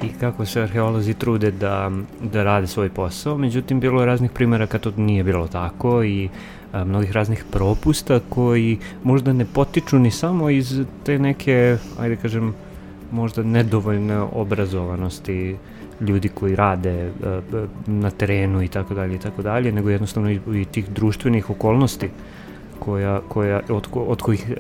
i 0.02 0.08
kako 0.20 0.46
se 0.46 0.62
arheolozi 0.62 1.14
trude 1.14 1.50
da, 1.50 1.90
da 2.32 2.42
rade 2.42 2.66
svoj 2.66 2.88
posao, 2.88 3.38
međutim 3.38 3.80
bilo 3.80 4.00
je 4.00 4.06
raznih 4.06 4.30
primjera 4.30 4.66
kad 4.66 4.80
to 4.80 4.92
nije 4.96 5.24
bilo 5.24 5.48
tako 5.48 6.02
i 6.04 6.28
a, 6.72 6.84
mnogih 6.84 7.12
raznih 7.12 7.44
propusta 7.50 8.20
koji 8.28 8.78
možda 9.02 9.32
ne 9.32 9.44
potiču 9.44 9.98
ni 9.98 10.10
samo 10.10 10.50
iz 10.50 10.80
te 11.04 11.18
neke, 11.18 11.76
ajde 11.98 12.16
kažem, 12.16 12.54
možda 13.12 13.42
nedovoljne 13.42 14.20
obrazovanosti 14.20 15.56
ljudi 16.00 16.28
koji 16.28 16.56
rade 16.56 17.10
uh, 17.10 17.68
na 17.86 18.10
terenu 18.10 18.62
i 18.62 18.68
tako 18.68 18.94
dalje 18.94 19.14
i 19.14 19.18
tako 19.18 19.42
dalje, 19.42 19.72
nego 19.72 19.90
jednostavno 19.90 20.30
i, 20.30 20.64
tih 20.72 20.88
društvenih 20.90 21.50
okolnosti 21.50 22.08
koja, 22.78 23.20
koja, 23.28 23.60
od, 23.68 23.88
od 23.94 24.22
kojih 24.22 24.52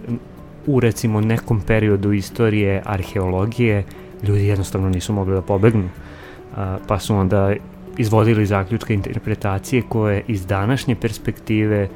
u 0.66 0.80
recimo 0.80 1.20
nekom 1.20 1.60
periodu 1.60 2.12
istorije 2.12 2.82
arheologije 2.84 3.84
ljudi 4.22 4.46
jednostavno 4.46 4.88
nisu 4.88 5.12
mogli 5.12 5.34
da 5.34 5.42
pobegnu. 5.42 5.84
Uh, 5.84 6.58
pa 6.88 6.98
su 6.98 7.16
onda 7.16 7.52
izvodili 7.98 8.46
zaključke 8.46 8.94
interpretacije 8.94 9.82
koje 9.88 10.22
iz 10.26 10.46
današnje 10.46 10.94
perspektive 10.94 11.88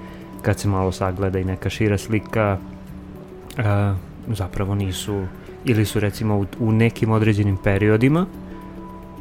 kad 0.43 0.59
se 0.59 0.69
malo 0.69 0.93
sagleda 0.93 1.39
i 1.39 1.45
neka 1.45 1.71
šira 1.71 1.99
slika 1.99 2.59
uh, 3.59 3.65
zapravo 4.29 4.75
nisu 4.75 5.23
ili 5.65 5.85
su 5.85 6.01
recimo 6.01 6.39
u, 6.39 6.47
u 6.61 6.73
nekim 6.73 7.11
određenim 7.11 7.57
periodima 7.65 8.27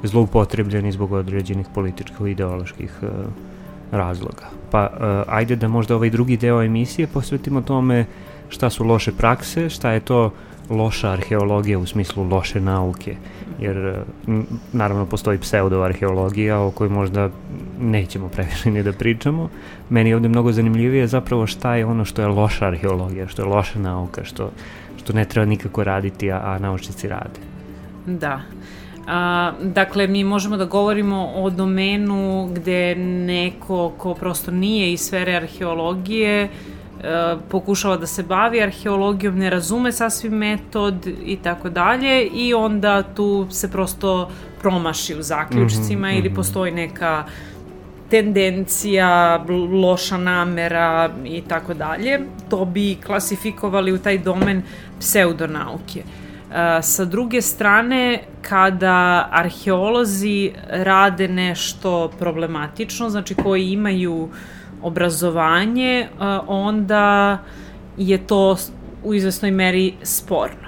zloupotrebljeni 0.04 0.92
zbog 0.92 1.12
određenih 1.12 1.68
političkih 1.74 2.28
i 2.28 2.32
ideoloških 2.32 2.92
uh, 3.02 3.10
razloga. 3.92 4.50
Pa 4.72 4.90
uh, 4.94 5.34
ajde 5.34 5.56
da 5.56 5.68
možda 5.68 5.96
ovaj 5.96 6.10
drugi 6.10 6.38
deo 6.38 6.64
emisije 6.64 7.08
posvetimo 7.08 7.62
tome 7.62 8.06
šta 8.50 8.70
su 8.70 8.84
loše 8.84 9.12
prakse, 9.12 9.70
šta 9.70 9.92
je 9.92 10.00
to 10.00 10.32
loša 10.70 11.12
arheologija 11.12 11.80
u 11.80 11.86
smislu 11.86 12.24
loše 12.24 12.62
nauke, 12.62 13.16
jer 13.60 14.04
naravno 14.74 15.06
postoji 15.06 15.38
pseudoarheologija 15.38 16.60
o 16.60 16.72
kojoj 16.72 16.90
možda 16.90 17.30
nećemo 17.80 18.28
previše 18.30 18.72
ni 18.72 18.84
da 18.84 18.94
pričamo. 18.94 19.50
Meni 19.90 20.10
je 20.10 20.16
ovde 20.16 20.30
mnogo 20.30 20.52
zanimljivije 20.52 21.08
zapravo 21.08 21.48
šta 21.48 21.76
je 21.76 21.86
ono 21.86 22.06
što 22.06 22.22
je 22.22 22.28
loša 22.28 22.68
arheologija, 22.68 23.28
što 23.28 23.42
je 23.42 23.48
loša 23.48 23.80
nauka, 23.80 24.24
što 24.24 24.52
što 25.06 25.14
ne 25.14 25.26
treba 25.26 25.46
nikako 25.46 25.84
raditi, 25.84 26.32
a, 26.32 26.42
a 26.44 26.60
naučnici 26.60 27.08
rade. 27.08 27.40
Da. 28.06 28.42
A, 29.08 29.52
dakle, 29.62 30.08
mi 30.08 30.24
možemo 30.24 30.58
da 30.58 30.66
govorimo 30.66 31.32
o 31.36 31.50
domenu 31.50 32.50
gde 32.54 32.96
neko 32.96 33.92
ko 33.98 34.14
prosto 34.14 34.52
nije 34.52 34.94
iz 34.94 35.02
sfere 35.02 35.36
arheologije 35.36 36.44
e, 36.44 36.50
pokušava 37.50 37.98
da 37.98 38.08
se 38.08 38.24
bavi 38.24 38.62
arheologijom, 38.62 39.38
ne 39.38 39.50
razume 39.50 39.92
sasvim 39.92 40.34
metod 40.34 41.08
i 41.26 41.38
tako 41.44 41.70
dalje 41.70 42.26
i 42.26 42.54
onda 42.54 43.04
tu 43.04 43.48
se 43.52 43.72
prosto 43.72 44.30
promaši 44.62 45.16
u 45.16 45.22
zaključcima 45.22 46.08
mm 46.08 46.12
-hmm, 46.12 46.18
ili 46.20 46.30
mhm. 46.30 46.36
postoji 46.36 46.72
neka 46.72 47.26
tendencija, 48.10 49.46
loša 49.82 50.18
namera 50.18 51.10
i 51.26 51.42
tako 51.42 51.74
dalje. 51.74 52.20
To 52.50 52.66
bi 52.66 52.98
klasifikovali 53.06 53.94
u 53.94 53.98
taj 53.98 54.18
domen 54.18 54.64
pseudonauke. 55.00 56.04
E, 56.04 56.82
sa 56.82 57.06
druge 57.06 57.42
strane, 57.42 58.20
kada 58.42 59.28
arheolozi 59.32 60.52
rade 60.70 61.28
nešto 61.28 62.12
problematično, 62.20 63.10
znači 63.10 63.36
koji 63.36 63.72
imaju 63.72 64.30
obrazovanje, 64.82 66.00
e, 66.00 66.08
onda 66.48 67.38
je 67.98 68.18
to 68.18 68.58
u 69.04 69.14
izvesnoj 69.14 69.52
meri 69.52 69.94
sporno. 70.04 70.66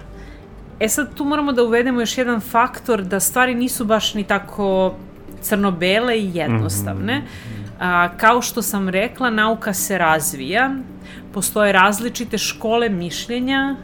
E 0.80 0.90
sad 0.90 1.16
tu 1.16 1.26
moramo 1.26 1.52
da 1.52 1.64
uvedemo 1.64 2.00
još 2.00 2.18
jedan 2.18 2.40
faktor 2.40 3.02
da 3.02 3.20
stvari 3.20 3.56
nisu 3.56 3.86
baš 3.86 4.14
ni 4.14 4.24
tako 4.24 4.96
crno-bele 5.42 6.20
i 6.20 6.32
jednostavne. 6.34 7.20
Mm 7.20 7.24
-hmm. 7.24 7.68
A, 7.80 8.10
kao 8.18 8.42
što 8.42 8.62
sam 8.62 8.90
rekla, 8.90 9.30
nauka 9.30 9.74
se 9.74 9.98
razvija, 9.98 10.76
postoje 11.34 11.72
različite 11.72 12.38
škole 12.38 12.90
mišljenja, 12.90 13.76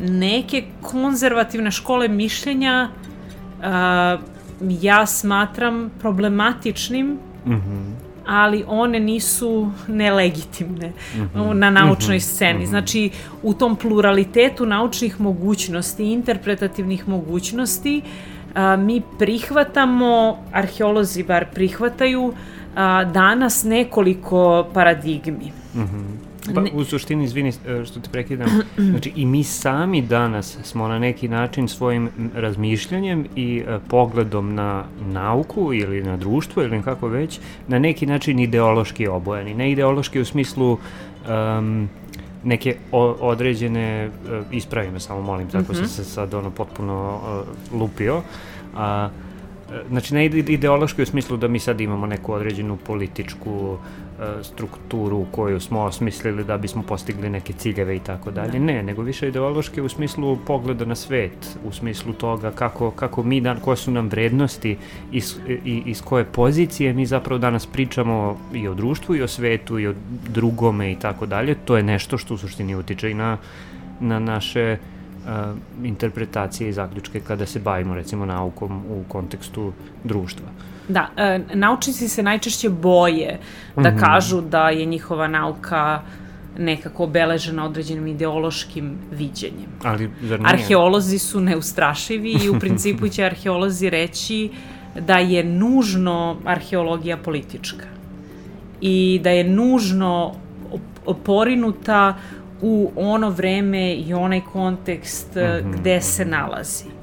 neke 0.00 0.64
konzervativne 0.82 1.70
škole 1.70 2.08
mišljenja 2.08 2.88
a, 3.62 4.18
ja 4.60 5.06
smatram 5.06 5.90
problematičnim, 6.00 7.06
mm 7.46 7.52
-hmm. 7.52 7.94
ali 8.26 8.64
one 8.66 9.00
nisu 9.00 9.70
nelegitimne 9.88 10.92
mm 11.14 11.30
-hmm. 11.34 11.52
na 11.52 11.70
naučnoj 11.70 12.16
mm 12.16 12.20
-hmm. 12.20 12.34
sceni. 12.34 12.66
Znači, 12.66 13.10
u 13.42 13.54
tom 13.54 13.76
pluralitetu 13.76 14.66
naučnih 14.66 15.20
mogućnosti, 15.20 16.04
interpretativnih 16.04 17.08
mogućnosti, 17.08 18.02
a, 18.54 18.76
mi 18.76 19.02
prihvatamo, 19.18 20.38
arheolozi 20.52 21.22
bar 21.22 21.46
prihvataju, 21.54 22.32
a, 22.76 23.04
danas 23.04 23.64
nekoliko 23.64 24.68
paradigmi. 24.74 25.52
Mm 25.74 25.80
-hmm. 25.80 26.30
Pa, 26.54 26.62
u 26.72 26.84
suštini, 26.84 27.24
izvini 27.24 27.48
e, 27.48 27.84
što 27.84 28.00
te 28.00 28.10
prekidam, 28.10 28.48
znači 28.90 29.12
i 29.16 29.26
mi 29.26 29.44
sami 29.44 30.02
danas 30.02 30.58
smo 30.62 30.88
na 30.88 30.98
neki 30.98 31.28
način 31.28 31.68
svojim 31.68 32.08
razmišljanjem 32.34 33.26
i 33.36 33.62
uh, 33.62 33.82
pogledom 33.88 34.54
na 34.54 34.84
nauku 35.12 35.74
ili 35.74 36.02
na 36.02 36.16
društvo 36.16 36.62
ili 36.62 36.82
kako 36.82 37.08
već, 37.08 37.40
na 37.68 37.78
neki 37.78 38.06
način 38.06 38.38
ideološki 38.38 39.08
obojeni. 39.08 39.54
Ne 39.54 39.72
ideološki 39.72 40.20
u 40.20 40.24
smislu 40.24 40.72
um, 41.28 41.88
neke 42.44 42.76
o, 42.92 43.02
određene, 43.20 44.08
uh, 44.08 44.46
ispravi 44.50 44.90
me 44.90 45.00
samo 45.00 45.22
molim, 45.22 45.48
tako 45.48 45.72
mm 45.72 45.76
-hmm. 45.76 45.78
sam 45.78 45.88
se 45.88 46.04
sad 46.04 46.34
ono 46.34 46.50
potpuno 46.50 47.20
uh, 47.72 47.80
lupio, 47.80 48.22
a 48.76 49.10
uh, 49.14 49.30
Znači, 49.88 50.14
ne 50.14 50.26
ideološki 50.26 51.02
u 51.02 51.06
smislu 51.06 51.36
da 51.36 51.48
mi 51.48 51.58
sad 51.58 51.80
imamo 51.80 52.06
neku 52.06 52.32
određenu 52.32 52.76
političku 52.76 53.76
e, 53.76 54.09
strukturu 54.42 55.26
koju 55.30 55.60
smo 55.60 55.80
osmislili 55.80 56.44
da 56.44 56.56
bismo 56.56 56.82
postigli 56.82 57.30
neke 57.30 57.52
ciljeve 57.52 57.96
i 57.96 57.98
tako 57.98 58.30
dalje. 58.30 58.52
Da. 58.52 58.58
Ne, 58.58 58.82
nego 58.82 59.02
više 59.02 59.28
ideološki 59.28 59.80
u 59.80 59.88
smislu 59.88 60.38
pogleda 60.46 60.84
na 60.84 60.94
svet, 60.94 61.58
u 61.64 61.72
smislu 61.72 62.12
toga 62.12 62.50
kako, 62.50 62.90
kako 62.90 63.22
mi, 63.22 63.40
dan, 63.40 63.60
koje 63.60 63.76
su 63.76 63.90
nam 63.90 64.08
vrednosti 64.08 64.76
iz, 65.12 65.36
i, 65.48 65.82
iz 65.86 66.02
koje 66.02 66.24
pozicije 66.24 66.92
mi 66.92 67.06
zapravo 67.06 67.38
danas 67.38 67.66
pričamo 67.66 68.38
i 68.54 68.68
o 68.68 68.74
društvu 68.74 69.16
i 69.16 69.22
o 69.22 69.28
svetu 69.28 69.78
i 69.78 69.86
o 69.86 69.94
drugome 70.28 70.92
i 70.92 70.96
tako 70.96 71.26
dalje. 71.26 71.54
To 71.64 71.76
je 71.76 71.82
nešto 71.82 72.18
što 72.18 72.34
u 72.34 72.38
suštini 72.38 72.74
utiče 72.74 73.10
i 73.10 73.14
na, 73.14 73.36
na 74.00 74.18
naše 74.18 74.76
uh, 75.24 75.86
interpretacije 75.86 76.68
i 76.68 76.72
zaključke 76.72 77.20
kada 77.20 77.46
se 77.46 77.60
bavimo 77.60 77.94
recimo 77.94 78.26
naukom 78.26 78.82
u 78.88 79.04
kontekstu 79.08 79.72
društva. 80.04 80.69
Da, 80.90 81.08
e, 81.16 81.40
naučnici 81.54 82.08
se 82.08 82.22
najčešće 82.22 82.68
boje 82.68 83.38
da 83.76 83.90
mm 83.90 83.94
-hmm. 83.94 84.00
kažu 84.00 84.40
da 84.40 84.70
je 84.70 84.84
njihova 84.84 85.28
nauka 85.28 86.02
nekako 86.58 87.04
obeležena 87.04 87.64
određenim 87.64 88.06
ideološkim 88.06 88.98
viđenjem. 89.12 89.70
Ali, 89.82 90.10
zar 90.22 90.40
nije? 90.40 90.52
Arheolozi 90.52 91.18
su 91.18 91.40
neustrašivi 91.40 92.32
i 92.44 92.48
u 92.48 92.58
principu 92.58 93.08
će 93.08 93.24
arheolozi 93.24 93.90
reći 93.90 94.50
da 95.00 95.18
je 95.18 95.44
nužno 95.44 96.36
arheologija 96.44 97.16
politička 97.16 97.86
i 98.80 99.20
da 99.24 99.30
je 99.30 99.44
nužno 99.44 100.34
porinuta 101.24 102.16
u 102.62 102.90
ono 102.96 103.30
vreme 103.30 103.94
i 103.94 104.14
onaj 104.14 104.40
kontekst 104.52 105.34
mm 105.34 105.38
-hmm. 105.38 105.72
gde 105.72 106.00
se 106.00 106.24
nalazi. 106.24 106.99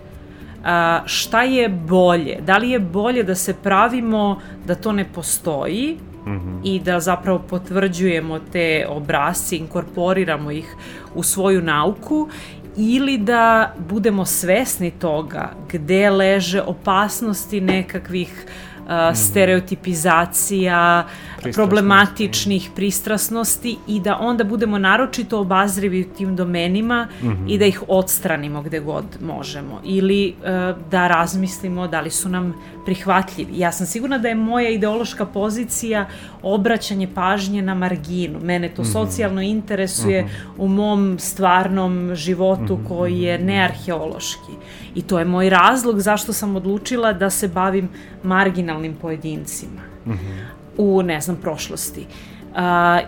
A, 0.63 1.01
šta 1.05 1.43
je 1.43 1.69
bolje? 1.69 2.37
Da 2.41 2.57
li 2.57 2.69
je 2.69 2.79
bolje 2.79 3.23
da 3.23 3.35
se 3.35 3.53
pravimo 3.53 4.39
da 4.65 4.75
to 4.75 4.91
ne 4.91 5.05
postoji 5.13 5.97
mm 6.25 6.29
-hmm. 6.29 6.59
i 6.63 6.79
da 6.79 6.99
zapravo 6.99 7.39
potvrđujemo 7.39 8.39
te 8.39 8.85
obrazce, 8.89 9.57
inkorporiramo 9.57 10.51
ih 10.51 10.75
u 11.15 11.23
svoju 11.23 11.61
nauku 11.61 12.29
ili 12.77 13.17
da 13.17 13.73
budemo 13.89 14.25
svesni 14.25 14.91
toga 14.91 15.49
gde 15.71 16.09
leže 16.09 16.61
opasnosti 16.61 17.61
nekakvih 17.61 18.45
uh, 18.87 18.91
stereotipizacija, 19.13 21.05
problematičnih 21.53 22.69
pristrasnosti 22.75 23.77
i 23.87 23.99
da 23.99 24.17
onda 24.19 24.43
budemo 24.43 24.77
naročito 24.77 25.39
obazrivi 25.39 26.01
u 26.01 26.15
tim 26.17 26.35
domenima 26.35 27.07
mm 27.21 27.27
-hmm. 27.27 27.53
i 27.53 27.57
da 27.57 27.65
ih 27.65 27.83
odstranimo 27.87 28.61
gde 28.61 28.79
god 28.79 29.05
možemo. 29.21 29.81
Ili 29.83 30.33
uh, 30.37 30.89
da 30.91 31.07
razmislimo 31.07 31.87
da 31.87 32.01
li 32.01 32.09
su 32.11 32.29
nam 32.29 32.53
prihvatljivi. 32.85 33.59
Ja 33.59 33.71
sam 33.71 33.87
sigurna 33.87 34.17
da 34.17 34.27
je 34.27 34.35
moja 34.35 34.69
ideološka 34.69 35.25
pozicija 35.25 36.07
obraćanje 36.41 37.07
pažnje 37.15 37.61
na 37.61 37.73
marginu. 37.73 38.39
Mene 38.39 38.69
to 38.69 38.81
mm 38.81 38.85
-hmm. 38.85 38.93
socijalno 38.93 39.41
interesuje 39.41 40.23
mm 40.23 40.27
-hmm. 40.27 40.51
u 40.57 40.67
mom 40.67 41.19
stvarnom 41.19 42.15
životu 42.15 42.75
mm 42.75 42.83
-hmm. 42.83 42.87
koji 42.87 43.21
je 43.21 43.39
nearheološki. 43.39 44.51
I 44.95 45.01
to 45.01 45.19
je 45.19 45.25
moj 45.25 45.49
razlog 45.49 45.99
zašto 45.99 46.33
sam 46.33 46.55
odlučila 46.55 47.13
da 47.13 47.29
se 47.29 47.47
bavim 47.47 47.89
marginalnim 48.23 48.95
pojedincima. 48.95 49.81
Mm 50.05 50.11
-hmm. 50.11 50.56
U, 50.77 51.01
ne 51.03 51.21
znam, 51.21 51.35
prošlosti. 51.35 52.05
Uh, 52.51 52.57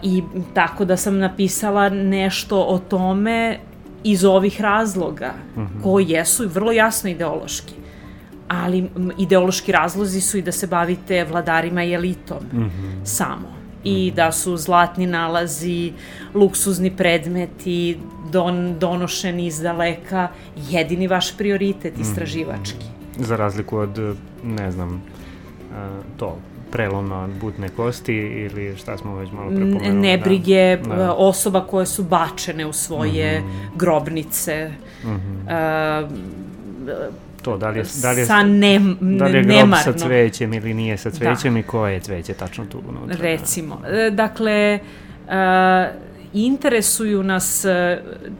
I 0.03 0.23
tako 0.53 0.85
da 0.85 0.97
sam 0.97 1.17
napisala 1.17 1.89
nešto 1.89 2.61
o 2.61 2.79
tome 2.79 3.59
iz 4.03 4.25
ovih 4.25 4.61
razloga, 4.61 5.33
mm 5.55 5.59
-hmm. 5.59 5.83
koji 5.83 6.09
jesu 6.09 6.47
vrlo 6.47 6.71
jasno 6.71 7.09
ideološki 7.09 7.73
ali 8.49 8.89
ideološki 9.17 9.71
razlozi 9.71 10.21
su 10.21 10.37
i 10.37 10.41
da 10.41 10.51
se 10.51 10.67
bavite 10.67 11.23
vladarima 11.23 11.83
i 11.83 11.93
elitom 11.93 12.37
mm 12.53 12.57
-hmm. 12.57 13.05
samo 13.05 13.59
i 13.83 14.11
da 14.15 14.31
su 14.31 14.57
zlatni 14.57 15.07
nalazi, 15.07 15.93
luksuzni 16.33 16.97
predmeti, 16.97 17.97
don, 18.31 18.79
donošeni 18.79 19.45
iz 19.45 19.59
daleka, 19.59 20.27
jedini 20.69 21.07
vaš 21.07 21.37
prioritet 21.37 21.93
mhm. 21.93 22.01
istraživački. 22.01 22.85
Mm. 22.85 23.23
Za 23.23 23.35
razliku 23.35 23.77
od, 23.77 24.15
ne 24.43 24.71
znam, 24.71 25.03
to, 26.17 26.37
preloma 26.71 27.27
butne 27.41 27.69
kosti 27.69 28.15
ili 28.15 28.77
šta 28.77 28.97
smo 28.97 29.15
već 29.15 29.31
malo 29.31 29.49
prepomenuli. 29.49 29.93
Nebrige 29.93 30.77
da. 30.77 30.95
da. 30.95 31.13
osoba 31.13 31.61
koje 31.61 31.85
su 31.85 32.03
bačene 32.03 32.65
u 32.65 32.73
svoje 32.73 33.39
mm 33.39 33.43
-hmm. 33.43 33.77
grobnice. 33.77 34.71
Mm 35.03 35.07
-hmm. 35.07 36.03
uh, 36.03 36.09
to, 37.41 37.57
da 37.57 37.69
li 37.69 37.79
je, 37.79 37.85
da 38.01 38.11
li 38.11 38.19
je, 38.19 38.25
sa 38.25 38.43
ne, 38.43 38.79
da 38.99 39.25
li 39.25 39.37
je 39.37 39.43
grob 39.43 39.55
nemarno. 39.55 39.83
sa 39.83 39.93
cvećem 39.93 40.53
ili 40.53 40.73
nije 40.73 40.97
sa 40.97 41.11
cvećem 41.11 41.53
da. 41.53 41.59
i 41.59 41.63
koje 41.63 41.93
je 41.93 41.99
cveće 41.99 42.33
tačno 42.33 42.65
tu 42.65 42.81
unutra. 42.89 43.17
Recimo. 43.21 43.81
Da. 43.91 44.09
Dakle, 44.09 44.79
uh, 45.27 45.33
interesuju 46.33 47.23
nas 47.23 47.65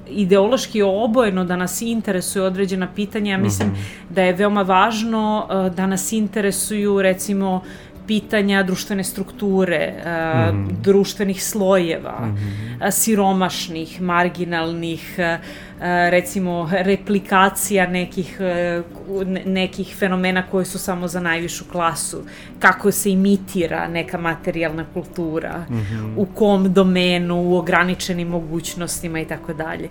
ideološki 0.10 0.82
obojeno 0.82 1.44
da 1.44 1.56
nas 1.56 1.82
interesuje 1.82 2.46
određena 2.46 2.88
pitanja. 2.96 3.32
Ja 3.32 3.38
mislim 3.38 3.68
mm 3.68 3.76
-hmm. 3.76 4.14
da 4.16 4.24
je 4.24 4.34
veoma 4.34 4.62
važno 4.62 5.48
uh, 5.50 5.76
da 5.76 5.88
nas 5.88 6.12
interesuju 6.12 7.02
recimo 7.02 7.62
pitanja 8.10 8.64
društvene 8.64 9.04
strukture, 9.04 9.94
mm 9.94 10.08
-hmm. 10.08 10.72
društvenih 10.82 11.44
slojeva, 11.44 12.20
mm 12.22 12.38
-hmm. 12.38 12.92
siromašnih, 12.92 14.02
marginalnih, 14.02 15.20
recimo 16.10 16.70
replikacija 16.72 17.88
nekih, 17.88 18.40
nekih 19.46 19.96
fenomena 20.00 20.44
koji 20.52 20.66
su 20.66 20.80
samo 20.80 21.08
za 21.08 21.20
najvišu 21.20 21.66
klasu, 21.72 22.24
kako 22.60 22.92
se 22.92 23.12
imitira 23.12 23.88
neka 23.88 24.18
materijalna 24.18 24.86
kultura, 24.94 25.66
mm 25.70 25.74
-hmm. 25.74 26.14
u 26.18 26.26
kom 26.26 26.74
domenu, 26.74 27.42
u 27.42 27.56
ograničenim 27.56 28.28
mogućnostima 28.28 29.20
i 29.20 29.26
tako 29.26 29.54
dalje 29.54 29.90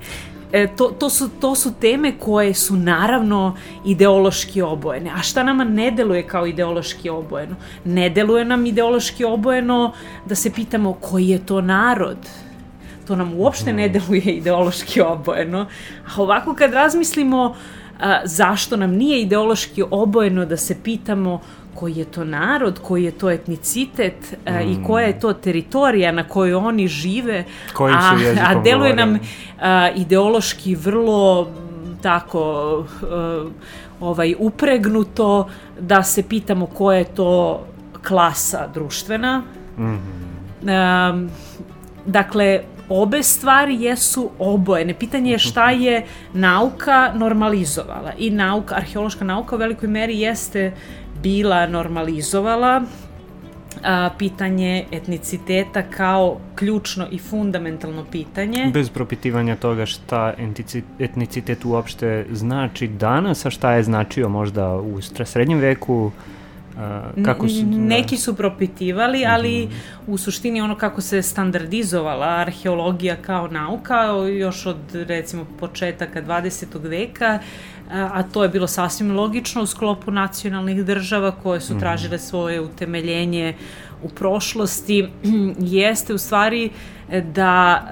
e, 0.53 0.67
to, 0.77 0.87
to, 0.99 1.11
su, 1.11 1.29
to 1.41 1.55
su 1.55 1.73
teme 1.81 2.13
koje 2.19 2.55
su 2.55 2.77
naravno 2.77 3.57
ideološki 3.85 4.63
obojene. 4.63 5.11
A 5.11 5.23
šta 5.23 5.43
nama 5.43 5.65
ne 5.65 5.91
deluje 5.91 6.23
kao 6.27 6.47
ideološki 6.47 7.09
obojeno? 7.09 7.57
Ne 7.85 8.11
deluje 8.11 8.45
nam 8.45 8.67
ideološki 8.67 9.25
obojeno 9.25 9.93
da 10.27 10.35
se 10.35 10.53
pitamo 10.53 10.93
koji 10.93 11.29
je 11.29 11.47
to 11.47 11.61
narod. 11.61 12.19
To 13.07 13.17
nam 13.17 13.35
uopšte 13.35 13.73
ne 13.73 13.89
mhm. 13.89 13.93
deluje 13.93 14.37
ideološki 14.37 15.01
obojeno. 15.01 15.67
A 16.17 16.23
ovako 16.23 16.55
kad 16.55 16.73
razmislimo 16.73 17.57
a, 18.01 18.21
zašto 18.25 18.77
nam 18.77 18.91
nije 18.91 19.23
ideološki 19.23 19.85
obojeno 19.91 20.45
da 20.47 20.57
se 20.57 20.83
pitamo 20.83 21.41
koji 21.79 21.97
je 21.97 22.05
to 22.05 22.25
narod, 22.25 22.81
koji 22.83 23.05
je 23.05 23.11
to 23.11 23.31
etnicitet 23.31 24.33
mm. 24.33 24.49
a, 24.49 24.63
i 24.63 24.77
koja 24.87 25.07
je 25.07 25.21
to 25.21 25.33
teritorija 25.33 26.13
na 26.13 26.25
kojoj 26.29 26.55
oni 26.55 26.89
žive, 26.89 27.45
Kojim 27.75 27.97
a, 27.97 28.17
a 28.49 28.55
deluje 28.63 28.95
nam 28.95 29.19
a, 29.61 29.91
ideološki 29.97 30.75
vrlo 30.75 31.49
tako 32.03 32.41
a, 33.03 33.49
ovaj 34.01 34.35
upregnuto 34.39 35.49
da 35.81 36.03
se 36.03 36.23
pitamo 36.23 36.67
koja 36.67 36.99
je 36.99 37.05
to 37.05 37.65
klasa 38.09 38.67
društvena. 38.75 39.43
Mm 39.79 39.85
-hmm. 39.85 40.71
a, 40.71 41.27
dakle, 42.07 42.61
obe 42.89 43.23
stvari 43.23 43.83
jesu 43.83 44.31
obojene. 44.39 44.95
Pitanje 44.95 45.31
je 45.31 45.39
šta 45.39 45.71
je 45.71 46.05
nauka 46.33 47.13
normalizovala. 47.15 48.13
I 48.19 48.31
nauka, 48.31 48.75
arheološka 48.75 49.25
nauka 49.25 49.57
u 49.57 49.59
velikoj 49.59 49.89
meri 49.89 50.21
jeste 50.21 50.73
bila 51.23 51.67
normalizovala 51.67 52.83
a, 53.85 54.11
pitanje 54.19 54.85
etniciteta 54.93 55.83
kao 55.83 56.41
ključno 56.55 57.07
i 57.11 57.19
fundamentalno 57.19 58.05
pitanje. 58.13 58.71
Bez 58.73 58.91
propitivanja 58.91 59.57
toga 59.57 59.87
šta 59.87 60.35
etnicitet 60.99 61.65
uopšte 61.65 62.27
znači 62.33 62.89
danas, 62.89 63.47
a 63.47 63.51
šta 63.51 63.73
je 63.73 63.83
značio 63.83 64.29
možda 64.29 64.77
u 64.77 65.01
srednjem 65.03 65.59
veku, 65.59 66.11
kako 67.25 67.49
su, 67.49 67.63
da. 67.63 67.77
Neki 67.77 68.17
su 68.17 68.37
propitivali, 68.37 69.27
ali 69.27 69.67
mm 69.67 69.69
-hmm. 69.69 70.13
u 70.13 70.19
suštini 70.19 70.61
ono 70.61 70.77
kako 70.77 71.01
se 71.01 71.23
standardizovala 71.23 72.27
arheologija 72.27 73.17
kao 73.17 73.49
nauka, 73.49 74.03
još 74.39 74.67
od 74.67 74.77
recimo 74.93 75.47
početaka 75.61 76.23
20. 76.23 76.89
veka, 76.89 77.39
a 77.91 78.23
to 78.23 78.43
je 78.43 78.49
bilo 78.49 78.67
sasvim 78.67 79.17
logično 79.17 79.63
u 79.63 79.67
sklopu 79.67 80.11
nacionalnih 80.11 80.85
država 80.85 81.31
koje 81.31 81.61
su 81.61 81.73
mhm. 81.73 81.81
tražile 81.81 82.19
svoje 82.19 82.61
utemeljenje 82.61 83.55
u 84.03 84.09
prošlosti, 84.09 85.09
jeste 85.59 86.15
u 86.15 86.19
stvari 86.19 86.71
da 87.35 87.83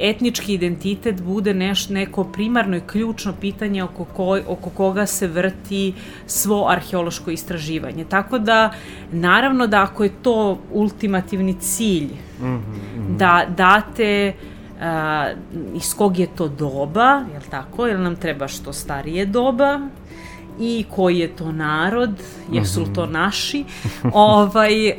etnički 0.00 0.54
identitet 0.54 1.22
bude 1.22 1.54
neš, 1.54 1.88
neko 1.88 2.24
primarno 2.24 2.76
i 2.76 2.80
ključno 2.86 3.32
pitanje 3.40 3.82
oko, 3.82 4.04
ko, 4.04 4.38
oko 4.48 4.70
koga 4.70 5.06
se 5.06 5.26
vrti 5.26 5.94
svo 6.26 6.68
arheološko 6.68 7.30
istraživanje. 7.30 8.04
Tako 8.04 8.38
da, 8.38 8.72
naravno 9.12 9.66
da 9.66 9.82
ako 9.82 10.04
je 10.04 10.10
to 10.22 10.58
ultimativni 10.72 11.60
cilj, 11.60 12.08
mm 12.40 12.44
-hmm. 12.44 13.16
da 13.16 13.46
date 13.56 14.34
uh, 14.36 14.49
iz 15.74 15.94
kog 15.94 16.18
je 16.18 16.26
to 16.26 16.48
doba, 16.48 17.24
je 17.32 17.38
li 17.38 17.50
tako, 17.50 17.86
jer 17.86 17.98
nam 17.98 18.16
treba 18.16 18.48
što 18.48 18.72
starije 18.72 19.26
doba, 19.26 19.80
i 20.60 20.84
koji 20.90 21.18
je 21.18 21.28
to 21.28 21.52
narod, 21.52 22.10
jesu 22.52 22.80
li 22.80 22.94
to 22.94 23.04
mhm. 23.04 23.12
naši, 23.12 23.64
ovaj, 24.12 24.88
uh, 24.88 24.96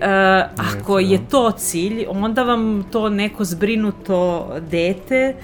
ako 0.72 1.00
je 1.00 1.18
da. 1.18 1.24
to 1.26 1.52
cilj, 1.52 2.06
onda 2.10 2.44
vam 2.44 2.84
to 2.92 3.10
neko 3.10 3.46
zbrinuto 3.46 4.50
dete 4.70 5.36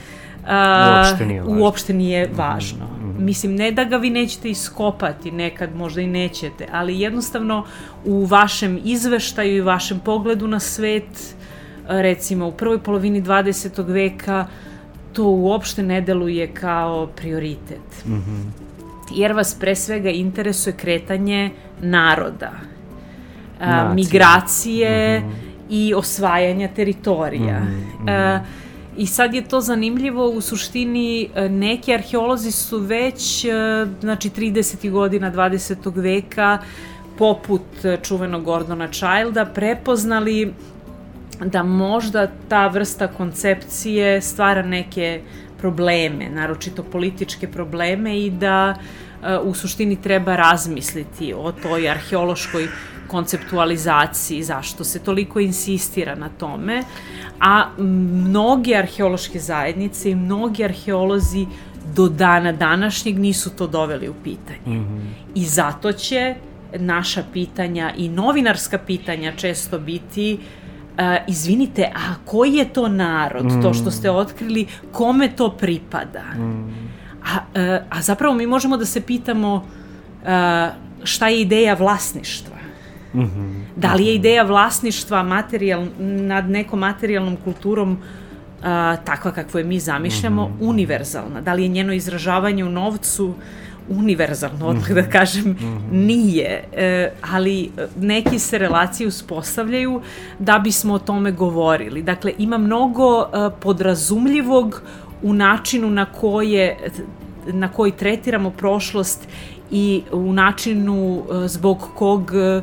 uh, 0.43 0.47
uopšte 0.47 1.25
nije 1.25 1.41
važno. 1.41 1.63
Uopšte 1.63 1.93
nije 1.93 2.27
mhm, 2.27 2.37
važno. 2.37 2.85
Mm 2.85 3.03
-hmm. 3.03 3.19
Mislim, 3.19 3.55
ne 3.55 3.71
da 3.71 3.83
ga 3.83 3.97
vi 3.97 4.09
nećete 4.09 4.49
iskopati, 4.49 5.31
nekad 5.31 5.75
možda 5.75 6.01
i 6.01 6.07
nećete, 6.07 6.67
ali 6.71 6.99
jednostavno 6.99 7.65
u 8.05 8.25
vašem 8.25 8.79
izveštaju 8.83 9.57
i 9.57 9.61
vašem 9.61 9.99
pogledu 9.99 10.47
na 10.47 10.59
svet, 10.59 11.35
recimo 11.87 12.47
u 12.47 12.51
prvoj 12.51 12.79
polovini 12.79 13.21
20. 13.21 13.85
veka, 13.87 14.47
to 15.13 15.23
uopšte 15.23 15.83
ne 15.83 16.01
deluje 16.01 16.47
kao 16.47 17.07
prioritet. 17.07 18.05
Mm 18.05 18.13
-hmm 18.13 18.67
jer 19.11 19.33
vas 19.33 19.55
pre 19.55 19.75
svega 19.75 20.09
interesuje 20.09 20.73
kretanje 20.73 21.51
naroda, 21.81 22.51
a, 23.59 23.93
migracije 23.93 25.19
mm 25.19 25.23
-hmm. 25.23 25.33
i 25.69 25.93
osvajanja 25.93 26.67
teritorija. 26.67 27.59
Mm 27.59 27.83
-hmm. 28.05 28.09
a, 28.11 28.39
I 28.97 29.05
sad 29.05 29.33
je 29.33 29.41
to 29.41 29.61
zanimljivo, 29.61 30.29
u 30.29 30.41
suštini 30.41 31.29
neki 31.49 31.93
arheolozi 31.93 32.51
su 32.51 32.79
već, 32.79 33.45
znači 34.01 34.29
30. 34.29 34.91
godina 34.91 35.31
20. 35.31 36.01
veka, 36.01 36.57
poput 37.17 37.61
čuvenog 38.03 38.43
Gordona 38.43 38.87
Childa, 38.87 39.45
prepoznali 39.45 40.53
da 41.45 41.63
možda 41.63 42.27
ta 42.49 42.67
vrsta 42.67 43.07
koncepcije 43.07 44.21
stvara 44.21 44.61
neke 44.61 45.21
probleme, 45.57 46.29
naročito 46.29 46.83
političke 46.83 47.47
probleme 47.47 48.19
i 48.19 48.29
da 48.29 48.75
e, 49.23 49.37
u 49.37 49.53
suštini 49.53 50.01
treba 50.01 50.35
razmisliti 50.35 51.33
o 51.33 51.51
toj 51.51 51.89
arheološkoj 51.89 52.67
konceptualizaciji, 53.07 54.43
zašto 54.43 54.83
se 54.83 54.99
toliko 54.99 55.39
insistira 55.39 56.15
na 56.15 56.29
tome, 56.29 56.83
a 57.39 57.69
mnoge 57.77 58.75
arheološke 58.75 59.39
zajednice 59.39 60.11
i 60.11 60.15
mnogi 60.15 60.63
arheolozi 60.63 61.45
do 61.95 62.09
dana 62.09 62.51
današnjeg 62.51 63.19
nisu 63.19 63.49
to 63.49 63.67
doveli 63.67 64.09
u 64.09 64.13
pitanje. 64.23 64.79
Mm 64.79 64.85
-hmm. 64.85 65.01
I 65.35 65.45
zato 65.45 65.91
će 65.91 66.35
naša 66.79 67.23
pitanja 67.33 67.93
i 67.97 68.09
novinarska 68.09 68.77
pitanja 68.77 69.31
često 69.35 69.79
biti 69.79 70.37
Uh, 70.37 70.56
izvinite, 71.27 71.91
a 71.95 72.15
koji 72.25 72.53
je 72.53 72.73
to 72.73 72.87
narod, 72.87 73.45
mm. 73.45 73.61
to 73.61 73.73
što 73.73 73.91
ste 73.91 74.11
otkrili, 74.11 74.67
kome 74.91 75.29
to 75.35 75.49
pripada? 75.49 76.23
Mm. 76.37 76.87
A, 77.23 77.37
uh, 77.37 77.97
a 77.97 78.01
zapravo 78.01 78.33
mi 78.35 78.47
možemo 78.47 78.77
da 78.77 78.85
se 78.85 79.01
pitamo 79.01 79.55
uh, 79.55 80.29
šta 81.03 81.27
je 81.27 81.41
ideja 81.41 81.73
vlasništva? 81.73 82.57
Mm 83.13 83.19
-hmm. 83.19 83.63
Da 83.75 83.93
li 83.93 84.05
je 84.05 84.15
ideja 84.15 84.43
vlasništva 84.43 85.23
materijal, 85.23 85.85
nad 85.99 86.49
nekom 86.49 86.79
materijalnom 86.79 87.37
kulturom 87.43 87.91
uh, 87.91 88.65
takva 89.03 89.31
kakvu 89.31 89.57
je 89.57 89.63
mi 89.63 89.79
zamišljamo, 89.79 90.47
mm 90.47 90.51
-hmm. 90.51 90.69
univerzalna? 90.69 91.41
Da 91.41 91.53
li 91.53 91.63
je 91.63 91.67
njeno 91.67 91.93
izražavanje 91.93 92.65
u 92.65 92.69
novcu 92.69 93.33
univerzalno, 93.89 94.67
odmah 94.69 94.89
da 94.89 95.01
mhm. 95.01 95.11
kažem, 95.11 95.43
mm 95.43 95.55
-hmm. 95.55 95.91
nije, 95.91 96.63
e, 96.73 97.11
ali 97.31 97.71
neki 97.99 98.39
se 98.39 98.57
relacije 98.57 99.07
uspostavljaju 99.07 100.01
da 100.39 100.59
bismo 100.59 100.93
o 100.93 100.99
tome 100.99 101.31
govorili. 101.31 102.01
Dakle, 102.01 102.33
ima 102.37 102.57
mnogo 102.57 103.21
e, 103.21 103.49
podrazumljivog 103.59 104.81
u 105.23 105.33
načinu 105.33 105.89
na 105.89 106.05
koje 106.05 106.77
na 107.53 107.71
koji 107.71 107.91
tretiramo 107.91 108.49
prošlost 108.49 109.27
i 109.71 110.03
u 110.11 110.33
načinu 110.33 111.21
e, 111.21 111.47
zbog 111.47 111.89
kog 111.95 112.31
e, 112.33 112.61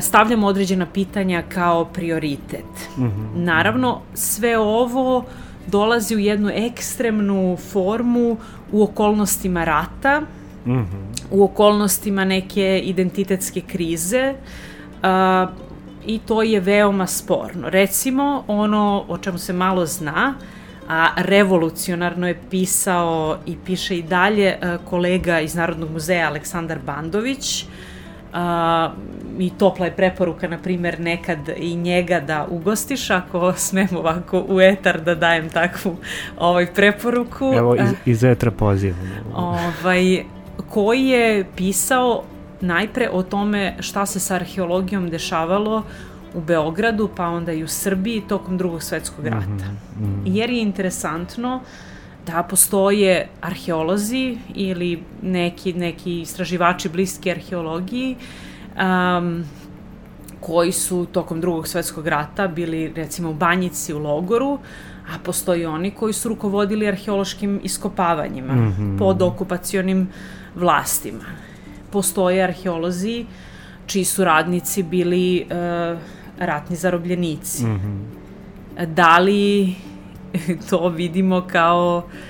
stavljamo 0.00 0.46
određena 0.46 0.86
pitanja 0.86 1.42
kao 1.48 1.84
prioritet. 1.84 2.88
Mm 2.96 3.02
-hmm. 3.02 3.26
Naravno, 3.34 4.00
sve 4.14 4.58
ovo 4.58 5.24
dolazi 5.66 6.16
u 6.16 6.18
jednu 6.18 6.50
ekstremnu 6.54 7.56
formu 7.72 8.36
u 8.72 8.82
okolnostima 8.82 9.64
rata, 9.64 10.20
mm 10.20 10.39
-hmm. 10.66 10.86
u 11.30 11.44
okolnostima 11.44 12.24
neke 12.24 12.80
identitetske 12.84 13.60
krize 13.60 14.34
uh, 15.02 15.50
i 16.06 16.18
to 16.18 16.42
je 16.42 16.60
veoma 16.60 17.06
sporno. 17.06 17.70
Recimo, 17.70 18.44
ono 18.46 19.04
o 19.08 19.18
čemu 19.18 19.38
se 19.38 19.52
malo 19.52 19.86
zna, 19.86 20.34
a 20.88 21.08
revolucionarno 21.16 22.28
je 22.28 22.40
pisao 22.50 23.38
i 23.46 23.56
piše 23.64 23.98
i 23.98 24.02
dalje 24.02 24.58
uh, 24.62 24.90
kolega 24.90 25.40
iz 25.40 25.54
Narodnog 25.54 25.90
muzeja 25.90 26.28
Aleksandar 26.28 26.78
Bandović, 26.86 27.66
Uh, 28.32 28.36
i 29.38 29.50
topla 29.58 29.86
je 29.86 29.92
preporuka, 29.92 30.48
na 30.48 30.58
primer, 30.58 31.00
nekad 31.00 31.38
i 31.56 31.76
njega 31.76 32.20
da 32.20 32.46
ugostiš, 32.50 33.10
ako 33.10 33.52
smem 33.68 33.88
ovako 33.96 34.44
u 34.48 34.60
etar 34.60 35.00
da 35.00 35.14
dajem 35.14 35.48
takvu 35.48 35.96
ovaj, 36.38 36.66
preporuku. 36.66 37.52
Evo, 37.54 37.74
iz, 37.74 37.90
iz 38.06 38.24
etra 38.24 38.50
pozivam. 38.50 39.10
Ovaj, 39.34 40.24
koji 40.62 41.06
je 41.06 41.46
pisao 41.56 42.22
najpre 42.60 43.08
o 43.12 43.22
tome 43.22 43.76
šta 43.80 44.06
se 44.06 44.20
sa 44.20 44.34
arheologijom 44.34 45.10
dešavalo 45.10 45.82
u 46.34 46.40
Beogradu, 46.40 47.08
pa 47.16 47.26
onda 47.26 47.52
i 47.52 47.64
u 47.64 47.68
Srbiji 47.68 48.22
tokom 48.28 48.58
drugog 48.58 48.82
svetskog 48.82 49.26
rata. 49.26 49.46
Mm 49.46 50.04
-hmm. 50.04 50.22
Jer 50.24 50.50
je 50.50 50.62
interesantno 50.62 51.60
da 52.26 52.42
postoje 52.42 53.28
arheolozi 53.40 54.38
ili 54.54 55.02
neki, 55.22 55.72
neki 55.72 56.20
istraživači 56.20 56.88
bliski 56.88 57.30
arheologiji 57.30 58.16
um, 58.76 59.44
koji 60.40 60.72
su 60.72 61.06
tokom 61.12 61.40
drugog 61.40 61.68
svetskog 61.68 62.06
rata 62.06 62.48
bili 62.48 62.92
recimo 62.96 63.30
u 63.30 63.34
Banjici 63.34 63.94
u 63.94 63.98
logoru, 63.98 64.58
a 65.14 65.18
postoji 65.24 65.66
oni 65.66 65.90
koji 65.90 66.12
su 66.12 66.28
rukovodili 66.28 66.88
arheološkim 66.88 67.60
iskopavanjima 67.62 68.54
mm 68.54 68.74
-hmm. 68.78 68.98
pod 68.98 69.22
okupacionim 69.22 70.08
vlastima. 70.54 71.24
Postoje 71.90 72.42
arheolozi 72.44 73.26
čiji 73.86 74.04
su 74.04 74.24
radnici 74.24 74.82
bili 74.82 75.46
uh, 75.46 75.98
ratni 76.38 76.76
zarobljenici. 76.76 77.64
Mm 77.66 77.80
-hmm. 77.80 78.86
Da 78.86 79.18
li 79.18 79.74
to 80.70 80.88
vidimo 80.88 81.46
kao 81.46 82.02
E, 82.02 82.29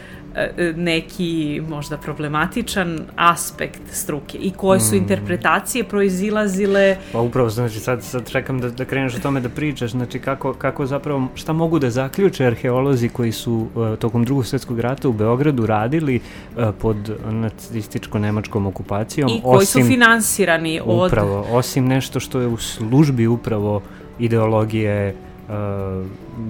neki 0.77 1.63
možda 1.69 1.97
problematičan 1.97 3.01
aspekt 3.17 3.83
struke? 3.93 4.39
I 4.39 4.51
koje 4.51 4.81
su 4.81 4.95
mm. 4.95 4.99
interpretacije 4.99 5.85
proizilazile? 5.85 6.97
Pa 7.13 7.21
upravo 7.21 7.51
znači 7.51 7.79
sad, 7.79 8.05
sad 8.05 8.31
čekam 8.31 8.61
da, 8.61 8.71
da 8.71 8.85
kreneš 8.85 9.15
o 9.15 9.19
tome 9.19 9.41
da 9.41 9.49
pričaš. 9.49 9.91
Znači 9.91 10.19
kako, 10.19 10.53
kako 10.53 10.87
zapravo 10.87 11.29
šta 11.35 11.53
mogu 11.53 11.79
da 11.79 11.91
zaključe 11.91 12.47
arheolozi 12.47 13.09
koji 13.09 13.33
su 13.33 13.67
uh, 13.75 13.99
tokom 13.99 14.25
drugog 14.25 14.47
svetskog 14.47 14.81
rata 14.81 15.09
u 15.09 15.13
Beogradu 15.13 15.67
radili 15.67 16.21
uh, 16.21 16.65
pod 16.81 16.97
nacističko-nemačkom 17.31 18.67
okupacijom 18.67 19.31
i 19.31 19.41
koji 19.43 19.57
osim, 19.57 19.83
su 19.83 19.89
finansirani 19.89 20.81
od 20.85 21.07
upravo, 21.07 21.47
osim 21.51 21.87
nešto 21.87 22.21
što 22.21 22.41
je 22.41 22.47
u 22.47 22.57
službi 22.57 23.27
upravo 23.27 23.83
ideologije 24.19 25.15
uh, 25.49 25.55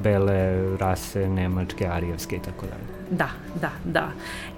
bele 0.03 0.76
rase, 0.78 1.28
nemačke, 1.28 1.87
arijevske 1.87 2.37
i 2.37 2.41
tako 2.41 2.66
dalje 2.66 3.00
Da, 3.11 3.29
da, 3.61 3.71
da. 3.85 4.11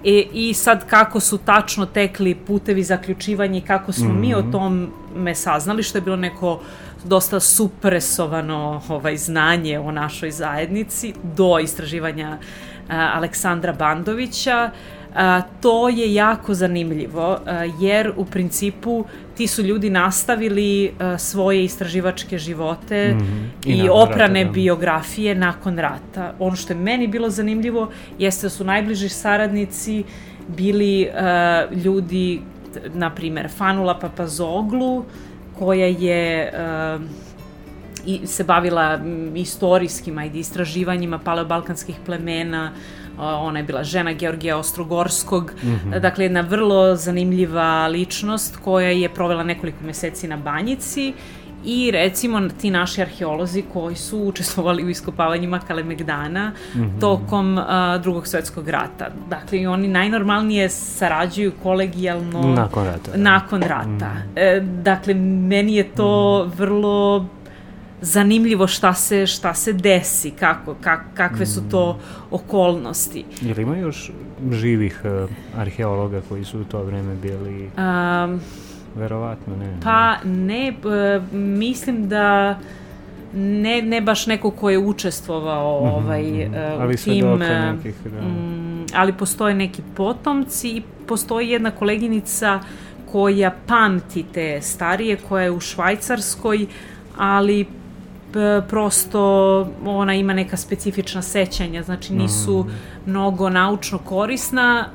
E, 0.05 0.27
I 0.33 0.55
sad 0.55 0.87
kako 0.87 1.21
su 1.21 1.39
tačno 1.39 1.87
tekli 1.87 2.35
putevi 2.35 2.83
zaključivanja 2.83 3.59
i 3.59 3.61
kako 3.61 3.93
smo 3.93 4.09
mm 4.09 4.17
-hmm. 4.17 4.21
mi 4.21 4.35
o 4.35 4.41
mhm. 4.41 4.53
tome 4.53 5.35
saznali, 5.35 5.83
što 5.83 5.99
je 5.99 6.03
bilo 6.03 6.17
neko 6.17 6.61
dosta 7.05 7.41
supresovano 7.41 8.83
ovaj, 8.89 9.17
znanje 9.17 9.79
o 9.79 9.93
našoj 9.93 10.31
zajednici 10.31 11.15
do 11.37 11.59
istraživanja 11.59 12.39
a, 12.89 13.11
Aleksandra 13.15 13.73
Bandovića. 13.73 14.71
A, 15.15 15.43
to 15.61 15.89
je 15.89 16.15
jako 16.15 16.55
zanimljivo, 16.55 17.39
a, 17.47 17.65
jer 17.81 18.13
u 18.17 18.25
principu 18.25 19.05
ti 19.37 19.47
su 19.47 19.63
ljudi 19.63 19.91
nastavili 19.91 20.93
a, 20.99 21.19
svoje 21.19 21.65
istraživačke 21.65 22.39
živote 22.39 23.15
mm 23.15 23.19
-hmm. 23.19 23.71
i, 23.71 23.77
i 23.77 23.89
oprane 23.89 24.41
rata, 24.41 24.49
da. 24.49 24.53
biografije 24.53 25.35
nakon 25.35 25.79
rata. 25.79 26.35
Ono 26.39 26.57
što 26.57 26.73
je 26.73 26.79
meni 26.79 27.07
bilo 27.07 27.31
zanimljivo 27.31 27.91
jeste 28.19 28.47
da 28.47 28.51
su 28.51 28.65
najbliži 28.65 29.09
saradnici 29.09 30.05
bili 30.49 31.09
ljudi, 31.85 32.41
na 32.95 33.11
primer, 33.11 33.49
Fanula 33.49 33.99
Papazoglu, 33.99 35.05
koja 35.59 35.87
je 35.87 36.53
i 38.07 38.27
se 38.27 38.45
bavila 38.45 39.01
istorijskim 39.35 40.19
ajde, 40.19 40.39
istraživanjima 40.39 41.19
paleobalkanskih 41.19 41.97
plemena, 42.07 42.73
ona 43.19 43.59
je 43.59 43.63
bila 43.63 43.85
žena 43.85 44.13
Georgija 44.13 44.59
Ostrogorskog, 44.59 45.53
mm 45.63 45.69
-hmm. 45.69 46.01
dakle 46.01 46.25
jedna 46.25 46.41
vrlo 46.41 46.97
zanimljiva 46.97 47.87
ličnost 47.87 48.57
koja 48.57 48.89
je 48.89 49.09
provela 49.09 49.43
nekoliko 49.43 49.85
meseci 49.85 50.29
na 50.29 50.37
banjici 50.37 51.15
i 51.65 51.91
recimo 51.91 52.49
ti 52.61 52.71
naši 52.71 53.03
arheolozi 53.03 53.63
koji 53.73 53.97
su 53.97 54.19
učestvovali 54.19 54.85
u 54.85 54.89
iskopavanjima 54.89 55.59
Kalemegdana 55.59 56.53
mm 56.75 56.81
-hmm. 56.81 57.01
tokom 57.01 57.59
uh, 57.59 57.65
drugog 58.03 58.27
svetskog 58.27 58.69
rata. 58.69 59.09
Dakle, 59.31 59.69
oni 59.69 59.89
najnormalnije 59.89 60.69
sarađuju 60.69 61.53
kolegijalno 61.63 62.55
nakon 62.55 62.85
rata. 62.85 63.11
Da. 63.11 63.17
Nakon 63.17 63.63
rata. 63.63 63.87
Mm 63.87 63.99
-hmm. 63.99 64.37
e, 64.37 64.61
dakle, 64.61 65.15
meni 65.15 65.75
je 65.75 65.85
to 65.85 66.45
mm. 66.47 66.53
vrlo 66.59 67.27
zanimljivo 68.03 68.67
šta 68.67 68.95
se, 68.95 69.27
šta 69.27 69.55
se 69.55 69.73
desi, 69.73 70.31
kako, 70.31 70.75
kak, 70.81 71.01
kakve 71.15 71.47
su 71.47 71.69
to 71.71 71.99
okolnosti. 72.31 73.25
Jel 73.41 73.59
ima 73.59 73.77
još 73.77 74.11
živih 74.51 75.01
uh, 75.05 75.31
arheologa 75.61 76.21
koji 76.29 76.45
su 76.45 76.61
u 76.61 76.65
to 76.65 76.83
vreme 76.83 77.15
bili... 77.15 77.65
Um, 77.65 78.41
Verovatno, 78.97 79.57
ne. 79.57 79.77
Pa 79.85 80.17
ne, 80.25 80.75
uh, 80.85 81.33
mislim 81.33 82.09
da 82.09 82.59
ne, 83.35 83.83
ne 83.83 84.01
baš 84.01 84.27
neko 84.27 84.51
ko 84.51 84.71
je 84.71 84.79
učestvovao 84.79 85.81
mm 85.81 85.89
-hmm, 85.89 86.05
ovaj, 86.05 86.47
uh, 86.47 86.81
ali 86.81 86.95
u 86.95 86.97
tim... 86.97 87.39
Nekih, 87.39 87.95
da. 88.05 88.19
Um, 88.19 88.87
ali 88.95 89.13
postoje 89.13 89.55
neki 89.55 89.83
potomci 89.97 90.69
i 90.69 90.83
postoji 91.07 91.49
jedna 91.49 91.71
koleginica 91.71 92.61
koja 93.13 93.55
pamti 93.67 94.25
te 94.35 94.61
starije, 94.61 95.17
koja 95.17 95.45
je 95.45 95.51
u 95.51 95.61
Švajcarskoj, 95.61 96.67
ali 97.17 97.67
prosto 98.69 99.21
ona 99.85 100.15
ima 100.15 100.33
neka 100.33 100.57
specifična 100.57 101.23
sećanja, 101.23 101.83
znači 101.83 102.13
nisu 102.13 102.65
mm. 102.69 102.71
mnogo 103.11 103.51
naučno 103.51 103.99
korisna. 103.99 104.89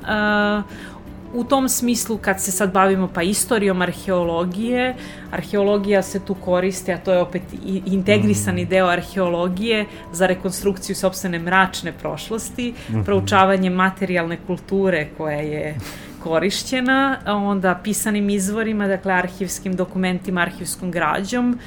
Uh, 0.64 0.98
u 1.34 1.44
tom 1.44 1.68
smislu 1.68 2.18
kad 2.18 2.40
se 2.40 2.52
sad 2.52 2.72
bavimo 2.72 3.08
pa 3.14 3.22
istorijom 3.22 3.82
arheologije, 3.82 4.94
arheologija 5.30 6.02
se 6.02 6.20
tu 6.20 6.34
koristi, 6.34 6.92
a 6.92 6.98
to 6.98 7.12
je 7.12 7.20
opet 7.20 7.42
integrisani 7.86 8.64
mm. 8.64 8.68
deo 8.68 8.86
arheologije 8.86 9.86
za 10.12 10.26
rekonstrukciju 10.26 10.96
sobstvene 10.96 11.38
mračne 11.38 11.92
prošlosti, 11.92 12.72
mm 12.72 12.94
-hmm. 12.94 13.04
proučavanje 13.04 13.70
materijalne 13.70 14.38
kulture 14.46 15.08
koja 15.16 15.36
je 15.36 15.76
korišćena, 16.22 17.18
onda 17.26 17.80
pisanim 17.84 18.30
izvorima, 18.30 18.86
dakle 18.86 19.12
arhivskim 19.12 19.76
dokumentima, 19.76 20.40
arhivskom 20.40 20.90
građom, 20.90 21.58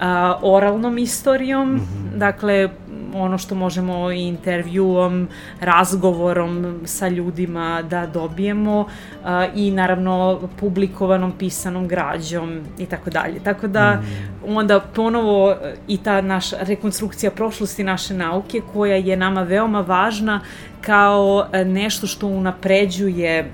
uh, 0.00 0.06
oralnom 0.42 0.98
istorijom, 0.98 1.74
mm 1.74 1.78
-hmm. 1.78 2.18
dakle 2.18 2.68
ono 3.14 3.38
što 3.38 3.54
možemo 3.54 4.12
i 4.12 4.22
intervjuom, 4.22 5.28
razgovorom 5.60 6.80
sa 6.84 7.08
ljudima 7.08 7.82
da 7.82 8.06
dobijemo 8.06 8.80
uh, 8.80 9.28
i 9.54 9.70
naravno 9.70 10.40
publikovanom 10.60 11.32
pisanom 11.38 11.88
građom 11.88 12.60
i 12.78 12.86
tako 12.86 13.10
dalje. 13.10 13.40
Tako 13.44 13.68
da 13.68 13.94
mm. 13.94 14.56
onda 14.56 14.80
ponovo 14.80 15.56
i 15.88 15.98
ta 15.98 16.20
naša 16.20 16.56
rekonstrukcija 16.60 17.30
prošlosti 17.30 17.84
naše 17.84 18.14
nauke 18.14 18.60
koja 18.72 18.96
je 18.96 19.16
nama 19.16 19.42
veoma 19.42 19.80
važna 19.80 20.40
kao 20.80 21.46
nešto 21.64 22.06
što 22.06 22.26
unapređuje 22.26 23.50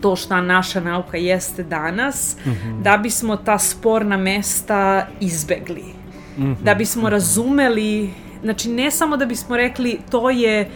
to 0.00 0.16
šta 0.16 0.40
naša 0.40 0.80
nauka 0.80 1.16
jeste 1.16 1.62
danas, 1.62 2.36
mm 2.44 2.50
-hmm. 2.50 2.82
da 2.82 2.96
bismo 2.96 3.36
ta 3.36 3.58
sporna 3.58 4.16
mesta 4.16 5.06
izbegli. 5.20 5.84
Mm 6.38 6.44
-hmm. 6.44 6.56
Da 6.64 6.74
bismo 6.74 7.10
razumeli, 7.10 8.10
znači 8.42 8.68
ne 8.68 8.90
samo 8.90 9.16
da 9.16 9.26
bismo 9.26 9.56
rekli 9.56 9.98
to 10.10 10.30
je 10.30 10.70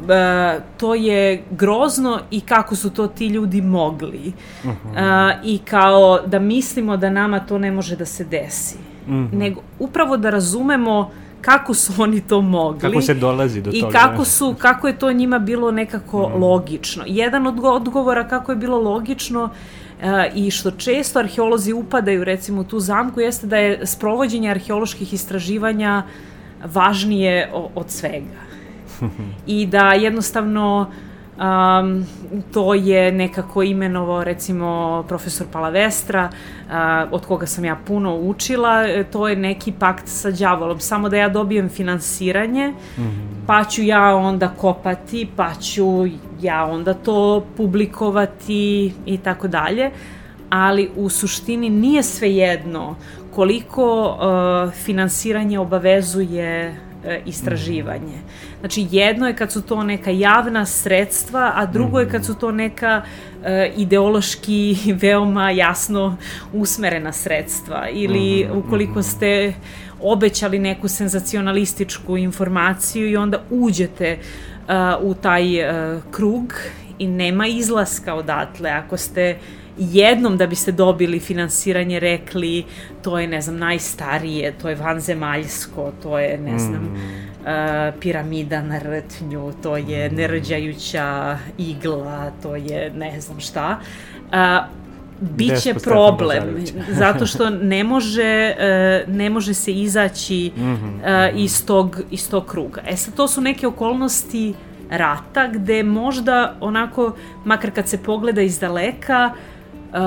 Uh, 0.00 0.62
to 0.76 0.94
je 0.94 1.42
grozno 1.50 2.20
i 2.30 2.40
kako 2.40 2.76
su 2.76 2.90
to 2.90 3.06
ti 3.06 3.26
ljudi 3.26 3.62
mogli. 3.62 4.32
Uh 4.64 4.70
-huh. 4.70 5.30
uh, 5.30 5.44
I 5.44 5.58
kao 5.58 6.20
da 6.26 6.38
mislimo 6.38 6.96
da 6.96 7.10
nama 7.10 7.40
to 7.40 7.58
ne 7.58 7.70
može 7.70 7.96
da 7.96 8.04
se 8.04 8.24
desi. 8.24 8.76
Uh 9.06 9.12
mhm. 9.12 9.24
-huh. 9.24 9.38
Nego 9.38 9.60
upravo 9.78 10.16
da 10.16 10.30
razumemo 10.30 11.00
uh, 11.00 11.25
kako 11.46 11.74
su 11.74 11.92
oni 11.98 12.20
to 12.20 12.40
mogli. 12.40 12.80
Kako 12.80 13.00
se 13.00 13.14
dolazi 13.14 13.60
do 13.62 13.70
i 13.74 13.80
toga. 13.80 13.90
I 13.90 13.92
kako, 13.92 14.24
su, 14.24 14.54
kako 14.58 14.88
je 14.88 14.98
to 14.98 15.12
njima 15.12 15.38
bilo 15.38 15.70
nekako 15.70 16.28
mm. 16.28 16.42
logično. 16.42 17.04
Jedan 17.06 17.46
od 17.46 17.60
odgovora 17.62 18.28
kako 18.28 18.52
je 18.52 18.56
bilo 18.56 18.80
logično 18.80 19.44
uh, 19.44 20.08
i 20.34 20.50
što 20.50 20.70
često 20.70 21.18
arheolozi 21.18 21.72
upadaju 21.72 22.24
recimo 22.24 22.60
u 22.60 22.64
tu 22.64 22.80
zamku 22.80 23.20
jeste 23.20 23.46
da 23.46 23.56
je 23.56 23.86
sprovođenje 23.86 24.50
arheoloških 24.50 25.12
istraživanja 25.12 26.02
važnije 26.64 27.50
od 27.74 27.90
svega. 27.90 28.42
I 29.46 29.66
da 29.66 29.92
jednostavno 29.92 30.80
uh, 30.80 31.05
Um, 31.36 32.06
to 32.52 32.74
je 32.74 33.12
nekako 33.12 33.62
imenovao 33.62 34.24
recimo 34.24 35.04
profesor 35.08 35.46
Palavestra, 35.52 36.28
uh, 36.28 36.72
od 37.10 37.26
koga 37.26 37.46
sam 37.46 37.64
ja 37.64 37.76
puno 37.86 38.16
učila, 38.16 38.84
e, 38.84 39.04
to 39.04 39.28
je 39.28 39.36
neki 39.36 39.72
pakt 39.72 40.08
sa 40.08 40.30
đavolom, 40.30 40.80
samo 40.80 41.08
da 41.08 41.16
ja 41.16 41.28
dobijem 41.28 41.68
finansiranje, 41.68 42.68
mm 42.68 43.02
-hmm. 43.02 43.46
pa 43.46 43.64
ću 43.64 43.82
ja 43.82 44.16
onda 44.16 44.48
kopati, 44.48 45.28
pa 45.36 45.54
ću 45.54 45.86
ja 46.40 46.64
onda 46.64 46.94
to 46.94 47.46
publikovati 47.56 48.92
i 49.06 49.18
tako 49.18 49.48
dalje, 49.48 49.90
ali 50.50 50.90
u 50.96 51.08
suštini 51.08 51.70
nije 51.70 52.02
svejedno 52.02 52.96
koliko 53.34 54.04
uh, 54.04 54.72
finansiranje 54.72 55.58
obavezuje 55.58 56.80
istraživanje. 57.26 58.18
Znači 58.60 58.86
jedno 58.90 59.26
je 59.26 59.36
kad 59.36 59.52
su 59.52 59.62
to 59.62 59.82
neka 59.82 60.10
javna 60.10 60.66
sredstva, 60.66 61.52
a 61.54 61.66
drugo 61.66 62.00
je 62.00 62.08
kad 62.08 62.24
su 62.24 62.34
to 62.34 62.52
neka 62.52 63.02
e, 63.44 63.72
ideološki 63.76 64.76
veoma 65.02 65.50
jasno 65.50 66.16
usmerena 66.52 67.12
sredstva 67.12 67.88
ili 67.88 68.44
mhm, 68.44 68.58
ukoliko 68.58 68.98
mhm. 68.98 69.02
ste 69.02 69.54
obećali 70.00 70.58
neku 70.58 70.88
senzacionalističku 70.88 72.16
informaciju 72.16 73.10
i 73.10 73.16
onda 73.16 73.42
uđete 73.50 74.18
uh, 74.18 75.10
u 75.10 75.14
taj 75.14 75.60
uh, 75.60 76.02
krug 76.10 76.54
i 76.98 77.06
nema 77.06 77.46
izlaska 77.46 78.14
odatle. 78.14 78.70
Ako 78.70 78.96
ste 78.96 79.36
jednom 79.78 80.36
da 80.36 80.46
biste 80.46 80.72
dobili 80.72 81.20
finansiranje 81.20 82.00
rekli 82.00 82.64
to 83.02 83.18
je, 83.18 83.28
ne 83.28 83.40
znam, 83.40 83.58
najstarije, 83.58 84.52
to 84.62 84.68
je 84.68 84.74
vanzemaljsko, 84.74 85.92
to 86.02 86.18
je, 86.18 86.38
ne 86.38 86.58
znam, 86.58 86.82
mm. 86.82 86.94
uh, 87.40 88.00
piramida 88.00 88.62
na 88.62 88.78
rtnju, 88.78 89.52
to 89.62 89.76
je 89.76 90.10
mm. 90.10 90.14
nerđajuća 90.14 91.38
igla, 91.58 92.30
to 92.42 92.56
je 92.56 92.90
ne 92.96 93.20
znam 93.20 93.40
šta. 93.40 93.78
Uh, 94.26 94.36
biće 95.20 95.74
problem 95.74 96.64
zato 96.88 97.26
što 97.26 97.50
ne 97.74 97.84
može 97.84 98.54
uh, 98.58 99.14
ne 99.14 99.30
može 99.30 99.54
se 99.54 99.72
izaći 99.72 100.52
uh, 100.56 101.38
iz 101.38 101.66
tog 101.66 102.00
iz 102.10 102.30
tog 102.30 102.46
kruga. 102.46 102.82
E 102.88 102.96
sad 102.96 103.14
to 103.14 103.28
su 103.28 103.40
neke 103.40 103.66
okolnosti 103.66 104.54
rata 104.90 105.48
gde 105.48 105.82
možda 105.82 106.56
onako 106.60 107.16
makar 107.44 107.70
kad 107.70 107.88
se 107.88 107.98
pogleda 107.98 108.42
iz 108.42 108.58
daleka 108.58 109.30
uh, 109.32 109.55
Uh, 109.86 109.98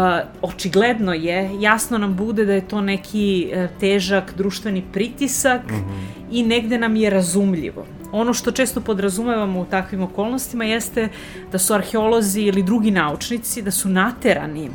očigledno 0.42 1.14
je, 1.14 1.62
jasno 1.62 1.98
nam 1.98 2.16
bude 2.16 2.46
da 2.46 2.54
je 2.54 2.68
to 2.68 2.82
neki 2.82 3.52
uh, 3.52 3.80
težak 3.80 4.34
društveni 4.38 4.84
pritisak 4.94 5.72
mm 5.72 5.76
-hmm. 5.76 6.08
i 6.32 6.44
negde 6.44 6.78
nam 6.78 6.96
je 6.96 7.10
razumljivo. 7.10 7.86
Ono 8.12 8.34
što 8.34 8.52
često 8.52 8.82
podrazumevamo 8.82 9.60
u 9.60 9.66
takvim 9.66 10.04
okolnostima 10.04 10.64
jeste 10.64 11.10
da 11.52 11.58
su 11.58 11.74
arheolozi 11.74 12.42
ili 12.42 12.64
drugi 12.64 12.92
naučnici 12.92 13.62
da 13.62 13.72
su 13.72 13.90
naterani 13.90 14.70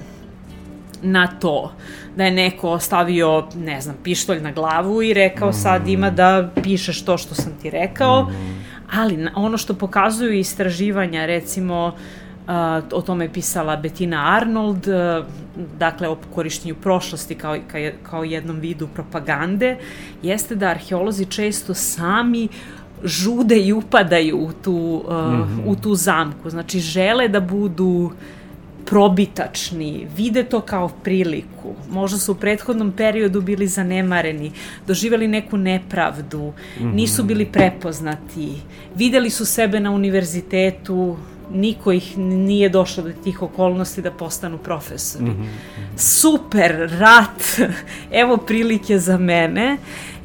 na 1.03 1.27
to 1.27 1.73
da 2.17 2.25
je 2.25 2.31
neko 2.31 2.79
stavio, 2.79 3.47
ne 3.57 3.81
znam, 3.81 3.97
pištolj 4.03 4.41
na 4.41 4.53
glavu 4.53 5.03
i 5.03 5.15
rekao 5.15 5.49
mm 5.49 5.53
-hmm. 5.53 5.63
sad 5.63 5.89
ima 5.89 6.11
da 6.11 6.51
pišeš 6.63 7.05
to 7.05 7.19
što 7.19 7.35
sam 7.35 7.53
ti 7.63 7.71
rekao, 7.71 8.23
mm 8.23 8.27
-hmm. 8.27 8.63
ali 8.93 9.29
ono 9.35 9.59
što 9.59 9.75
pokazuju 9.75 10.33
istraživanja, 10.33 11.27
recimo, 11.27 11.87
uh, 11.87 12.24
o 12.93 13.03
tome 13.03 13.25
je 13.25 13.33
pisala 13.33 13.77
Bettina 13.77 14.37
Arnold, 14.37 14.87
dakle 15.79 16.09
o 16.09 16.17
korištenju 16.35 16.75
prošlosti 16.75 17.35
kao, 17.35 17.57
kao 18.03 18.25
jednom 18.25 18.61
vidu 18.61 18.89
propagande, 18.95 19.77
jeste 20.23 20.55
da 20.55 20.67
arheolozi 20.67 21.27
često 21.27 21.75
sami 21.75 22.49
žude 23.05 23.59
i 23.59 23.73
upadaju 23.73 24.39
u 24.39 24.53
tu, 24.53 25.05
uh, 25.07 25.15
mm 25.15 25.43
-hmm. 25.43 25.63
u 25.67 25.77
tu 25.77 25.95
zamku. 25.95 26.51
Znači, 26.51 26.81
žele 26.81 27.29
da 27.29 27.41
budu 27.41 28.11
probitačni, 28.85 30.07
vide 30.17 30.43
to 30.43 30.61
kao 30.61 30.89
priliku. 30.89 31.75
Možda 31.91 32.19
su 32.19 32.33
u 32.33 32.35
prethodnom 32.35 32.93
periodu 32.93 33.41
bili 33.41 33.67
zanemareni, 33.67 34.53
doživeli 34.87 35.29
neku 35.29 35.57
nepravdu, 35.57 36.39
mm 36.43 36.83
-hmm. 36.83 36.95
nisu 36.95 37.25
bili 37.25 37.47
prepoznati, 37.47 38.53
videli 38.97 39.31
su 39.31 39.45
sebe 39.45 39.81
na 39.81 39.91
univerzitetu, 39.91 41.17
niko 41.51 41.93
ih 41.93 42.19
nije 42.19 42.69
došlo 42.69 43.03
do 43.03 43.13
tih 43.25 43.43
okolnosti 43.43 44.03
da 44.03 44.11
postanu 44.11 44.59
profesori. 44.59 45.25
Mm 45.25 45.37
-hmm. 45.37 45.99
Super, 45.99 46.91
rat, 46.99 47.71
evo 48.23 48.37
prilike 48.37 48.99
za 48.99 49.19
mene, 49.19 49.77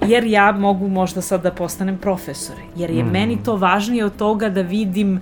jer 0.07 0.23
ja 0.23 0.51
mogu 0.51 0.87
možda 0.87 1.21
sad 1.21 1.43
da 1.43 1.51
postanem 1.51 1.97
profesor. 1.97 2.55
Jer 2.75 2.89
je 2.89 3.03
mm 3.03 3.07
-hmm. 3.07 3.11
meni 3.11 3.43
to 3.43 3.55
važnije 3.55 4.05
od 4.05 4.15
toga 4.15 4.49
da 4.49 4.61
vidim 4.61 5.19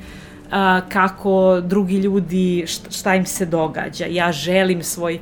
a, 0.52 0.82
kako 0.90 1.61
drugi 1.61 1.98
ljudi, 1.98 2.65
šta, 2.90 3.15
im 3.15 3.26
se 3.26 3.45
događa. 3.45 4.06
Ja 4.06 4.32
želim 4.32 4.84
svoj 4.84 5.19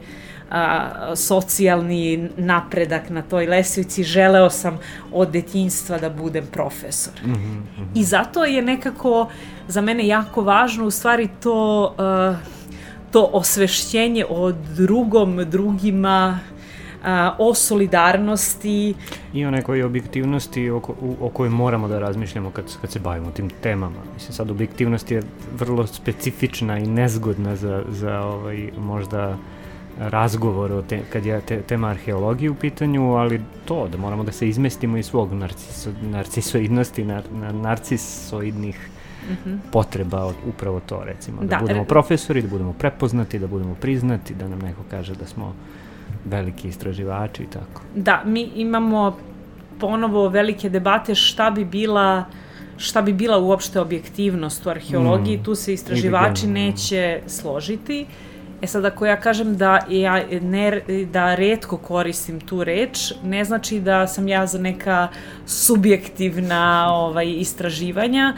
a, 0.51 1.15
socijalni 1.15 2.29
napredak 2.37 3.09
na 3.09 3.21
toj 3.21 3.45
lesvici, 3.45 4.03
želeo 4.03 4.49
sam 4.49 4.79
od 5.11 5.31
detinjstva 5.31 5.97
da 5.97 6.09
budem 6.09 6.45
profesor. 6.51 7.13
Mm 7.25 7.33
-hmm. 7.33 7.85
I 7.95 8.03
zato 8.03 8.43
je 8.43 8.61
nekako 8.61 9.29
za 9.67 9.81
mene 9.81 10.07
jako 10.07 10.41
važno 10.41 10.85
u 10.85 10.91
stvari 10.91 11.29
to, 11.43 11.93
uh, 11.97 12.37
to 13.11 13.29
osvešćenje 13.33 14.25
o 14.29 14.51
drugom, 14.51 15.45
drugima, 15.49 16.39
uh, 17.01 17.07
o 17.37 17.53
solidarnosti. 17.53 18.93
I 19.33 19.45
o 19.45 19.51
nekoj 19.51 19.83
objektivnosti 19.83 20.69
o, 20.69 20.77
o, 20.77 21.15
o 21.21 21.29
kojoj 21.29 21.49
moramo 21.49 21.87
da 21.87 21.99
razmišljamo 21.99 22.51
kad, 22.51 22.65
kad 22.81 22.91
se 22.91 22.99
bavimo 22.99 23.31
tim 23.31 23.49
temama. 23.61 23.99
Mislim, 24.13 24.33
sad 24.33 24.51
objektivnost 24.51 25.11
je 25.11 25.23
vrlo 25.57 25.87
specifična 25.87 26.79
i 26.79 26.87
nezgodna 26.87 27.55
za, 27.55 27.83
za 27.89 28.21
ovaj, 28.21 28.69
možda 28.77 29.37
razgovor 29.99 30.71
o 30.71 30.81
te, 30.81 30.99
kad 31.13 31.25
je 31.25 31.41
te, 31.41 31.61
tema 31.61 31.87
arheologije 31.87 32.49
u 32.49 32.55
pitanju, 32.55 33.15
ali 33.15 33.41
to, 33.65 33.87
da 33.87 33.97
moramo 33.97 34.23
da 34.23 34.31
se 34.31 34.49
izmestimo 34.49 34.97
iz 34.97 35.05
svog 35.05 35.33
narciso, 35.33 35.89
narcisoidnosti, 36.01 37.03
nar, 37.03 37.23
narcisoidnih 37.53 38.89
mm 39.29 39.37
-hmm. 39.45 39.57
potreba 39.71 40.25
od 40.25 40.35
upravo 40.47 40.79
to 40.79 41.03
recimo 41.03 41.41
da, 41.41 41.47
da 41.47 41.57
budemo 41.57 41.83
profesori, 41.83 42.41
da 42.41 42.47
budemo 42.47 42.73
prepoznati, 42.73 43.39
da 43.39 43.47
budemo 43.47 43.75
priznati, 43.75 44.33
da 44.33 44.47
nam 44.47 44.59
neko 44.59 44.81
kaže 44.91 45.15
da 45.15 45.25
smo 45.25 45.55
veliki 46.25 46.67
istraživači 46.67 47.43
i 47.43 47.47
tako. 47.47 47.81
Da, 47.95 48.21
mi 48.25 48.41
imamo 48.55 49.17
ponovo 49.79 50.29
velike 50.29 50.69
debate 50.69 51.15
šta 51.15 51.49
bi 51.49 51.65
bila 51.65 52.25
šta 52.77 53.01
bi 53.01 53.13
bila 53.13 53.37
uopšte 53.37 53.79
objektivnost 53.79 54.65
u 54.65 54.69
arheologiji, 54.69 55.37
mm. 55.37 55.43
tu 55.43 55.55
se 55.55 55.73
istraživači 55.73 56.47
neće 56.47 57.21
složiti. 57.27 58.05
E 58.61 58.67
sad, 58.67 58.85
ako 58.85 59.05
ja 59.05 59.19
kažem 59.19 59.57
da 59.57 59.79
ja 59.89 60.23
ne, 60.41 60.81
da 61.11 61.35
redko 61.35 61.77
koristim 61.77 62.39
tu 62.39 62.63
reč, 62.63 63.13
ne 63.23 63.43
znači 63.43 63.79
da 63.79 64.07
sam 64.07 64.27
ja 64.27 64.47
za 64.47 64.59
neka 64.59 65.07
subjektivna 65.45 66.87
ovaj, 66.93 67.31
istraživanja, 67.31 68.33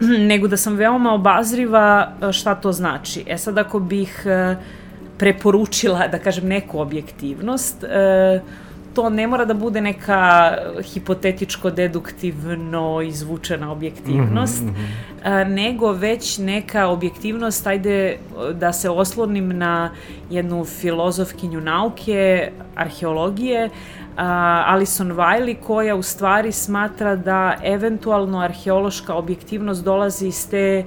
nego 0.30 0.48
da 0.48 0.56
sam 0.56 0.76
veoma 0.76 1.14
obazriva 1.14 2.12
e, 2.22 2.32
šta 2.32 2.54
to 2.54 2.72
znači. 2.72 3.24
E 3.26 3.38
sad 3.38 3.58
ako 3.58 3.80
bih 3.80 4.22
e, 4.26 4.56
preporučila, 5.18 6.08
da 6.08 6.18
kažem, 6.18 6.48
neku 6.48 6.80
objektivnost, 6.80 7.84
e, 7.84 8.40
to 8.94 9.10
ne 9.10 9.26
mora 9.26 9.44
da 9.44 9.54
bude 9.54 9.80
neka 9.80 10.54
hipotetičko-deduktivno 10.82 13.06
izvučena 13.06 13.72
objektivnost, 13.72 14.62
mm 14.62 14.74
-hmm. 15.24 15.48
nego 15.48 15.92
već 15.92 16.38
neka 16.38 16.88
objektivnost, 16.88 17.66
ajde 17.66 18.16
da 18.54 18.72
se 18.72 18.90
oslonim 18.90 19.58
na 19.58 19.90
jednu 20.30 20.64
filozofkinju 20.64 21.60
nauke, 21.60 22.50
arheologije, 22.74 23.70
Alison 24.16 25.12
Wiley, 25.12 25.56
koja 25.66 25.94
u 25.94 26.02
stvari 26.02 26.52
smatra 26.52 27.16
da 27.16 27.54
eventualno 27.62 28.38
arheološka 28.38 29.14
objektivnost 29.14 29.84
dolazi 29.84 30.26
iz 30.26 30.50
te 30.50 30.84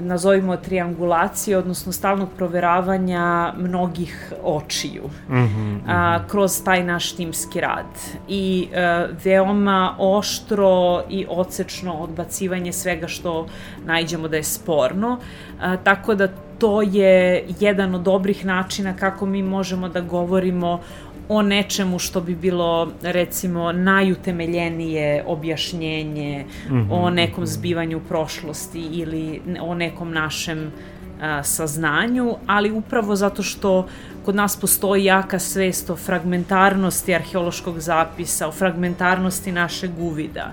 nazovimo 0.00 0.56
triangulacije, 0.56 1.58
odnosno 1.58 1.92
stalnog 1.92 2.28
proveravanja 2.36 3.52
mnogih 3.56 4.32
očiju 4.42 5.02
mm 5.28 5.34
-hmm, 5.34 5.78
a, 5.88 6.18
kroz 6.28 6.64
taj 6.64 6.84
naš 6.84 7.12
timski 7.12 7.60
rad. 7.60 7.86
I 8.28 8.68
a, 8.74 8.78
e, 8.78 9.08
veoma 9.24 9.94
oštro 9.98 11.02
i 11.08 11.26
odsečno 11.28 11.94
odbacivanje 11.94 12.72
svega 12.72 13.08
što 13.08 13.46
najđemo 13.86 14.28
da 14.28 14.36
je 14.36 14.42
sporno. 14.42 15.18
A, 15.60 15.76
tako 15.76 16.14
da 16.14 16.28
to 16.58 16.82
je 16.82 17.44
jedan 17.60 17.94
od 17.94 18.00
dobrih 18.00 18.44
načina 18.44 18.96
kako 18.96 19.26
mi 19.26 19.42
možemo 19.42 19.88
da 19.88 20.00
govorimo 20.00 20.80
o 21.28 21.42
nečemu 21.42 21.98
što 21.98 22.20
bi 22.20 22.34
bilo 22.34 22.92
recimo 23.02 23.72
najutemeljenije 23.72 25.24
objašnjenje 25.26 26.44
mm 26.68 26.74
-hmm. 26.74 26.86
o 26.90 27.10
nekom 27.10 27.46
zbivanju 27.46 28.00
prošlosti 28.08 28.80
ili 28.80 29.40
o 29.60 29.74
nekom 29.74 30.12
našem 30.12 30.72
a, 31.20 31.42
saznanju, 31.42 32.34
ali 32.46 32.70
upravo 32.70 33.16
zato 33.16 33.42
što 33.42 33.86
kod 34.24 34.34
nas 34.34 34.56
postoji 34.56 35.04
jaka 35.04 35.38
svest 35.38 35.90
o 35.90 35.96
fragmentarnosti 35.96 37.14
arheološkog 37.14 37.78
zapisa, 37.78 38.48
o 38.48 38.52
fragmentarnosti 38.52 39.52
našeg 39.52 39.90
uvida, 39.98 40.52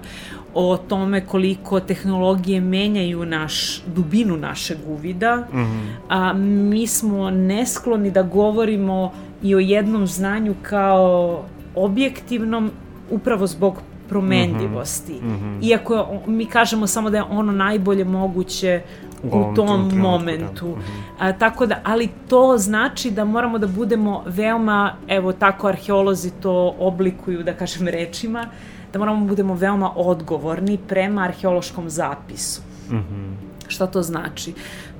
o 0.53 0.77
tome 0.77 1.25
koliko 1.25 1.79
tehnologije 1.79 2.61
menjaju 2.61 3.25
naš, 3.25 3.81
dubinu 3.85 4.37
našeg 4.37 4.77
uvida, 4.87 5.35
mm 5.35 5.57
-hmm. 5.57 5.89
a 6.09 6.33
mi 6.33 6.87
smo 6.87 7.29
neskloni 7.29 8.11
da 8.11 8.23
govorimo 8.23 9.11
i 9.43 9.55
o 9.55 9.59
jednom 9.59 10.07
znanju 10.07 10.55
kao 10.61 11.43
objektivnom 11.75 12.71
upravo 13.09 13.47
zbog 13.47 13.81
promenljivosti. 14.09 15.13
Mm 15.13 15.27
-hmm. 15.27 15.67
Iako 15.67 16.07
mi 16.27 16.45
kažemo 16.45 16.87
samo 16.87 17.09
da 17.09 17.17
je 17.17 17.23
ono 17.23 17.51
najbolje 17.51 18.05
moguće 18.05 18.81
u, 19.23 19.27
u 19.27 19.31
tom 19.55 19.67
trenutku, 19.67 19.97
momentu. 19.97 20.65
Da. 20.65 20.71
Mm 20.71 20.81
-hmm. 20.81 21.13
A, 21.19 21.33
tako 21.33 21.65
da, 21.65 21.79
ali 21.83 22.09
to 22.27 22.57
znači 22.57 23.11
da 23.11 23.25
moramo 23.25 23.57
da 23.57 23.67
budemo 23.67 24.23
veoma, 24.25 24.95
evo 25.07 25.33
tako 25.33 25.67
arheolozi 25.67 26.31
to 26.31 26.75
oblikuju, 26.79 27.43
da 27.43 27.53
kažem 27.53 27.87
rečima, 27.87 28.45
da 28.93 28.99
moramo 28.99 29.19
da 29.19 29.27
budemo 29.27 29.55
veoma 29.55 29.91
odgovorni 29.95 30.77
prema 30.87 31.21
arheološkom 31.21 31.89
zapisu. 31.89 32.61
Mm 32.89 32.95
-hmm. 32.95 33.33
Šta 33.67 33.87
to 33.87 34.01
znači? 34.01 34.53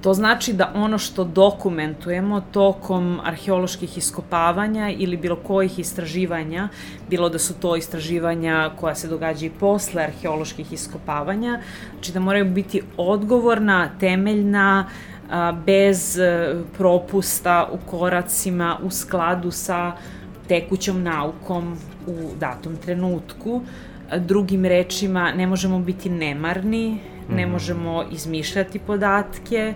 To 0.04 0.14
znači 0.14 0.54
da 0.54 0.72
ono 0.76 0.98
što 0.98 1.24
dokumentujemo 1.24 2.42
tokom 2.52 3.20
arheoloških 3.24 3.98
iskopavanja 3.98 4.90
ili 4.90 5.18
bilo 5.18 5.36
kojih 5.36 5.80
istraživanja, 5.80 6.70
bilo 7.10 7.30
da 7.30 7.40
su 7.40 7.54
to 7.54 7.76
istraživanja 7.76 8.72
koja 8.80 8.96
se 8.96 9.08
događa 9.08 9.46
i 9.46 9.50
posle 9.50 10.04
arheoloških 10.04 10.74
iskopavanja, 10.74 11.60
znači 11.94 12.12
da 12.12 12.20
moraju 12.20 12.46
biti 12.46 12.82
odgovorna, 12.98 13.90
temeljna, 14.00 14.90
bez 15.66 16.20
e, 16.20 16.56
propusta 16.78 17.70
u 17.72 17.78
koracima 17.90 18.78
u 18.84 18.92
skladu 18.92 19.52
sa 19.52 19.92
tekućom 20.48 21.04
naukom 21.04 21.78
u 22.08 22.30
datom 22.40 22.76
trenutku. 22.76 23.62
Drugim 24.18 24.66
rečima, 24.66 25.32
ne 25.32 25.48
možemo 25.48 25.80
biti 25.80 26.10
nemarni, 26.10 27.00
ne 27.30 27.46
mhm. 27.46 27.52
možemo 27.52 28.04
izmišljati 28.12 28.80
podatke, 28.80 29.74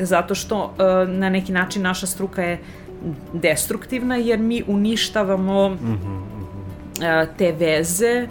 zato 0.00 0.34
što 0.34 0.74
e, 0.78 0.82
na 1.06 1.30
neki 1.30 1.52
način 1.52 1.82
naša 1.82 2.06
struka 2.06 2.42
je 2.42 2.58
destruktivna 3.32 4.16
jer 4.16 4.38
mi 4.38 4.62
uništavamo 4.66 5.68
mm 5.68 5.78
-hmm. 5.78 7.26
te 7.38 7.52
veze 7.52 8.28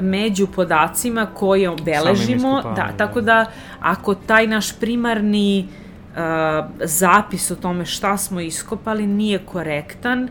među 0.00 0.46
podacima 0.46 1.26
koje 1.26 1.70
obeležimo. 1.70 2.62
Da, 2.62 2.70
da, 2.70 2.92
tako 2.96 3.20
da 3.20 3.46
ako 3.80 4.14
taj 4.14 4.46
naš 4.46 4.78
primarni 4.78 5.68
uh, 5.68 6.18
zapis 6.84 7.50
o 7.50 7.56
tome 7.56 7.86
šta 7.86 8.16
smo 8.16 8.40
iskopali 8.40 9.06
nije 9.06 9.38
korektan, 9.38 10.22
uh, 10.22 10.28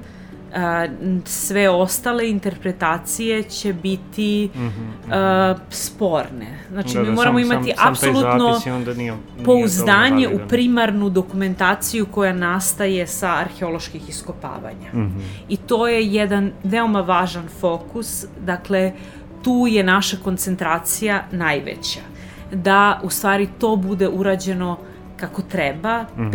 sve 1.26 1.70
ostale 1.70 2.30
interpretacije 2.30 3.44
će 3.44 3.74
biti 3.74 4.50
mm 4.56 4.60
-hmm. 4.60 5.52
uh, 5.52 5.60
sporne. 5.70 6.60
Znači, 6.72 6.94
da, 6.94 7.00
mi 7.00 7.06
da, 7.06 7.12
moramo 7.12 7.40
sam, 7.40 7.52
imati 7.52 7.74
sam, 7.78 7.88
apsolutno 7.88 8.60
sam 8.60 8.84
nije, 8.84 8.96
nije 8.96 9.14
pouzdanje 9.46 10.28
u 10.28 10.48
primarnu 10.48 11.10
dokumentaciju 11.10 12.06
koja 12.06 12.34
nastaje 12.34 13.08
sa 13.08 13.36
arheoloških 13.36 14.10
iskopavanja. 14.10 14.94
Mm 14.94 15.00
-hmm. 15.00 15.22
I 15.50 15.58
to 15.58 15.88
je 15.88 16.08
jedan 16.08 16.52
veoma 16.64 17.02
važan 17.02 17.48
fokus, 17.60 18.26
dakle, 18.46 18.94
tu 19.44 19.68
je 19.70 19.84
naša 19.84 20.18
koncentracija 20.24 21.24
najveća. 21.32 22.00
Da, 22.52 23.00
u 23.04 23.10
stvari, 23.10 23.50
to 23.60 23.76
bude 23.76 24.08
urađeno 24.08 24.78
kako 25.18 25.42
treba, 25.42 26.02
mm 26.02 26.22
-hmm. 26.22 26.32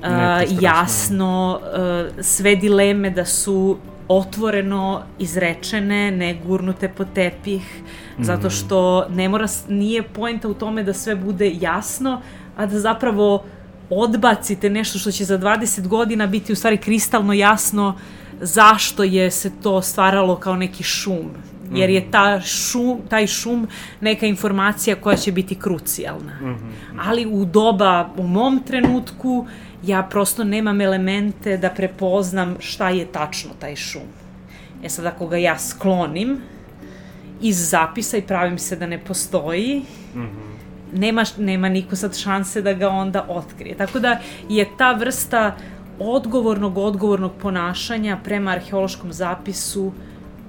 Uh, 0.00 0.06
uh, 0.06 0.62
jasno, 0.62 1.60
uh, 1.62 2.24
sve 2.24 2.56
dileme 2.56 3.10
da 3.10 3.24
su 3.24 3.76
otvoreno 4.08 5.02
izrečene, 5.18 6.10
ne 6.10 6.34
gurnute 6.46 6.88
po 6.88 7.04
tepih, 7.04 7.82
mm. 8.18 8.24
zato 8.24 8.50
što 8.50 9.06
ne 9.08 9.28
mora, 9.28 9.46
nije 9.68 10.02
poenta 10.02 10.48
u 10.48 10.54
tome 10.54 10.82
da 10.82 10.92
sve 10.92 11.16
bude 11.16 11.52
jasno, 11.60 12.20
a 12.56 12.66
da 12.66 12.80
zapravo 12.80 13.44
odbacite 13.90 14.70
nešto 14.70 14.98
što 14.98 15.10
će 15.10 15.24
za 15.24 15.38
20 15.38 15.88
godina 15.88 16.26
biti 16.26 16.52
u 16.52 16.56
stvari 16.56 16.76
kristalno 16.76 17.32
jasno 17.32 17.94
zašto 18.40 19.02
je 19.02 19.30
se 19.30 19.50
to 19.62 19.82
stvaralo 19.82 20.36
kao 20.36 20.56
neki 20.56 20.82
šum. 20.82 21.30
Jer 21.72 21.90
je 21.90 22.10
ta 22.10 22.40
šum, 22.40 23.00
taj 23.08 23.26
šum 23.26 23.68
neka 24.00 24.26
informacija 24.26 24.96
koja 24.96 25.16
će 25.16 25.32
biti 25.32 25.54
krucijalna. 25.54 26.40
Mm 26.40 26.44
-hmm. 26.44 27.00
Ali 27.06 27.26
u 27.26 27.44
doba, 27.44 28.10
u 28.16 28.26
mom 28.26 28.62
trenutku, 28.66 29.46
ja 29.82 30.02
prosto 30.02 30.44
nemam 30.44 30.80
elemente 30.80 31.56
da 31.56 31.70
prepoznam 31.70 32.56
šta 32.60 32.88
je 32.88 33.06
tačno 33.06 33.50
taj 33.58 33.76
šum. 33.76 34.08
E 34.82 34.88
sad, 34.88 35.06
ako 35.06 35.26
ga 35.26 35.36
ja 35.36 35.58
sklonim 35.58 36.40
iz 37.40 37.70
zapisa 37.70 38.16
i 38.16 38.22
pravim 38.22 38.58
se 38.58 38.76
da 38.76 38.86
ne 38.86 38.98
postoji, 38.98 39.82
mm 40.14 40.20
-hmm. 40.20 40.98
nema, 40.98 41.24
nema 41.38 41.68
niko 41.68 41.96
sad 41.96 42.16
šanse 42.16 42.62
da 42.62 42.72
ga 42.72 42.88
onda 42.88 43.26
otkrije. 43.28 43.76
Tako 43.76 43.98
da 43.98 44.18
je 44.48 44.66
ta 44.78 44.92
vrsta 44.92 45.56
odgovornog, 45.98 46.78
odgovornog 46.78 47.32
ponašanja 47.42 48.18
prema 48.24 48.50
arheološkom 48.50 49.12
zapisu 49.12 49.92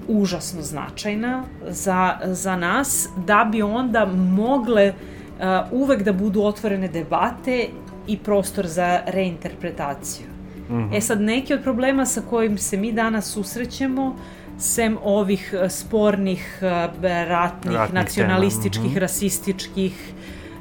užasno 0.07 0.61
značajna 0.61 1.43
za, 1.67 2.17
za 2.23 2.55
nas, 2.55 3.09
da 3.25 3.47
bi 3.51 3.61
onda 3.61 4.05
mogle 4.35 4.93
uh, 4.93 5.45
uvek 5.71 6.03
da 6.03 6.13
budu 6.13 6.41
otvorene 6.41 6.87
debate 6.87 7.67
i 8.09 8.17
prostor 8.17 8.67
za 8.67 9.01
reinterpretaciju. 9.07 10.27
Mm 10.69 10.75
-hmm. 10.75 10.97
E 10.97 11.01
sad, 11.01 11.21
neki 11.21 11.53
od 11.53 11.63
problema 11.63 12.05
sa 12.05 12.21
kojim 12.29 12.57
se 12.57 12.77
mi 12.77 12.91
danas 12.91 13.33
susrećemo, 13.33 14.15
sem 14.59 14.97
ovih 15.03 15.53
e, 15.53 15.69
spornih, 15.69 16.59
e, 16.61 16.89
ratnih, 17.25 17.75
Ratnih 17.75 17.93
nacionalističkih, 17.93 18.91
mm 18.91 18.95
-hmm. 18.95 18.99
rasističkih, 18.99 20.13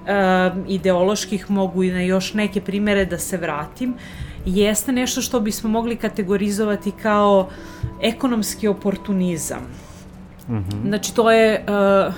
uh, 0.09 0.57
ideoloških, 0.69 1.51
mogu 1.51 1.83
i 1.83 1.91
na 1.93 2.01
još 2.01 2.35
neke 2.35 2.61
primere 2.61 3.05
da 3.05 3.19
se 3.19 3.37
vratim, 3.37 3.95
jeste 4.47 4.93
nešto 4.93 5.23
što 5.23 5.41
bismo 5.41 5.71
mogli 5.71 5.97
kategorizovati 5.97 6.93
kao 7.03 7.49
ekonomski 8.03 8.69
oportunizam. 8.69 9.63
Mm 10.49 10.55
-hmm. 10.55 10.89
Znači, 10.89 11.15
to 11.15 11.31
je... 11.31 11.65
Uh, 12.09 12.15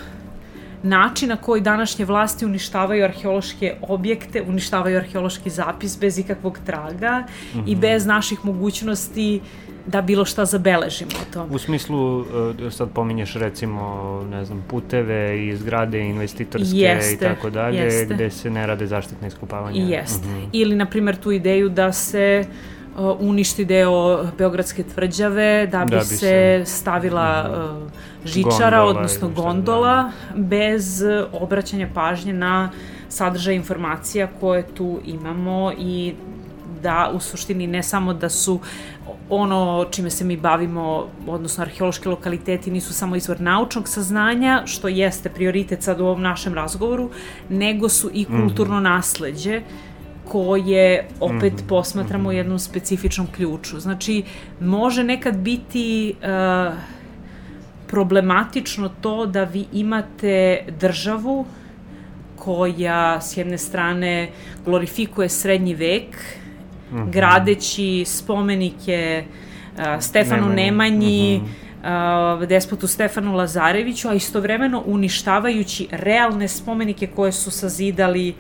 način 0.83 1.29
na 1.29 1.37
koji 1.37 1.61
današnje 1.61 2.05
vlasti 2.05 2.45
uništavaju 2.45 3.05
arheološke 3.05 3.75
objekte, 3.83 4.43
uništavaju 4.43 4.97
arheološki 4.99 5.51
zapis 5.51 6.01
bez 6.01 6.19
ikakvog 6.19 6.59
traga 6.67 7.19
mm 7.21 7.59
-hmm. 7.59 7.63
i 7.67 7.73
mhm. 7.73 7.81
bez 7.81 8.07
naših 8.07 8.45
mogućnosti 8.45 9.41
da 9.87 10.03
bilo 10.03 10.25
šta 10.25 10.45
zabeležimo 10.45 11.11
o 11.23 11.33
tom. 11.33 11.53
U 11.53 11.59
smislu, 11.59 12.25
e, 12.67 12.71
sad 12.71 12.89
pominješ 12.95 13.35
recimo, 13.35 14.27
ne 14.31 14.45
znam, 14.45 14.65
puteve 14.69 15.47
i 15.47 15.57
zgrade 15.57 16.01
investitorske 16.01 16.77
jeste, 16.77 17.15
i 17.15 17.19
tako 17.19 17.51
dalje, 17.51 17.79
jeste. 17.79 18.15
gde 18.15 18.31
se 18.31 18.51
ne 18.51 18.67
rade 18.67 18.87
zaštitne 18.87 19.29
iskupavanja. 19.29 19.85
Jeste. 19.85 20.29
Mm 20.29 20.31
-hmm. 20.31 20.49
Ili, 20.53 20.77
na 20.77 20.87
primjer, 20.87 21.17
tu 21.17 21.33
ideju 21.33 21.69
da 21.69 21.93
se 21.93 22.45
uh, 22.49 22.80
uništi 23.21 23.65
deo 23.65 24.25
Beogradske 24.39 24.83
tvrđave 24.83 25.67
da 25.67 25.85
bi, 25.85 25.91
da 25.91 25.99
bi 25.99 26.05
se, 26.05 26.17
se 26.17 26.63
stavila 26.65 27.51
uh, 27.51 27.91
žičara, 28.25 28.79
gondola, 28.79 28.85
odnosno 28.85 29.29
gondola, 29.29 30.13
da. 30.35 30.43
bez 30.43 31.03
obraćanja 31.33 31.89
pažnje 31.95 32.33
na 32.33 32.71
sadržaj 33.09 33.55
informacija 33.55 34.29
koje 34.41 34.67
tu 34.75 35.01
imamo 35.05 35.73
i 35.79 36.15
da 36.83 37.11
u 37.15 37.21
suštini 37.21 37.67
ne 37.67 37.83
samo 37.83 38.15
da 38.15 38.29
su 38.29 38.61
ono 39.29 39.87
čime 39.91 40.11
se 40.11 40.25
mi 40.25 40.37
bavimo, 40.37 41.07
odnosno 41.27 41.63
arheološki 41.63 42.09
lokaliteti 42.09 42.71
nisu 42.71 42.95
samo 42.95 43.17
izvor 43.17 43.41
naučnog 43.41 43.89
saznanja, 43.89 44.63
što 44.67 44.89
jeste 44.89 45.29
prioritet 45.29 45.83
sad 45.83 46.01
u 46.01 46.05
ovom 46.05 46.23
našem 46.23 46.55
razgovoru, 46.55 47.11
nego 47.49 47.89
su 47.89 48.11
i 48.15 48.25
kulturno 48.25 48.81
mm 48.81 48.85
-hmm. 48.85 48.89
nasleđe 48.89 49.63
koje 50.31 51.09
opet 51.21 51.53
mm 51.53 51.57
-hmm. 51.57 51.69
posmatramo 51.69 52.29
u 52.29 52.33
jednom 52.33 52.59
specifičnom 52.59 53.27
ključu. 53.37 53.81
Znači, 53.81 54.23
može 54.61 55.05
nekad 55.05 55.37
biti 55.37 56.15
uh, 56.23 56.75
problematično 57.87 58.91
to 59.01 59.27
da 59.27 59.45
vi 59.45 59.67
imate 59.73 60.59
državu 60.81 61.47
koja 62.37 63.21
s 63.21 63.37
jedne 63.37 63.59
strane 63.59 64.31
glorifikuje 64.65 65.29
srednji 65.29 65.75
vek, 65.75 66.17
mm 66.93 66.97
-hmm. 66.97 67.11
gradeći 67.11 68.05
spomenike 68.07 69.25
uh, 69.25 69.85
Stefanu 70.01 70.49
Nemanji, 70.49 71.41
mm 71.43 71.47
-hmm. 71.85 72.43
uh, 72.43 72.49
despotu 72.49 72.87
Stefanu 72.87 73.35
Lazareviću, 73.35 74.09
a 74.09 74.15
istovremeno 74.15 74.83
uništavajući 74.87 75.89
realne 75.91 76.49
spomenike 76.49 77.07
koje 77.07 77.33
su 77.33 77.51
sazidali 77.51 78.35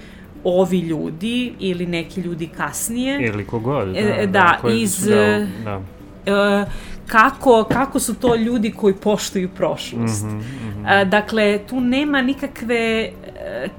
ovi 0.45 0.79
ljudi 0.79 1.53
ili 1.59 1.87
neki 1.87 2.21
ljudi 2.21 2.47
kasnije. 2.57 3.27
Ili 3.27 3.47
kogod, 3.47 3.89
da. 3.89 3.99
E, 3.99 4.27
da, 4.27 4.59
da 4.62 4.71
iz... 4.71 5.05
Da, 5.05 5.47
da. 5.65 5.77
Uh, 5.77 6.69
kako, 7.07 7.65
kako 7.73 8.01
su 8.01 8.15
to 8.15 8.35
ljudi 8.35 8.73
koji 8.73 8.95
poštuju 8.95 9.49
prošlost. 9.49 10.25
Mm 10.25 10.29
-hmm, 10.29 10.35
mm 10.35 10.85
-hmm. 10.85 11.05
Dakle, 11.05 11.59
tu 11.69 11.81
nema 11.81 12.23
nikakve 12.23 13.11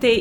te 0.02 0.14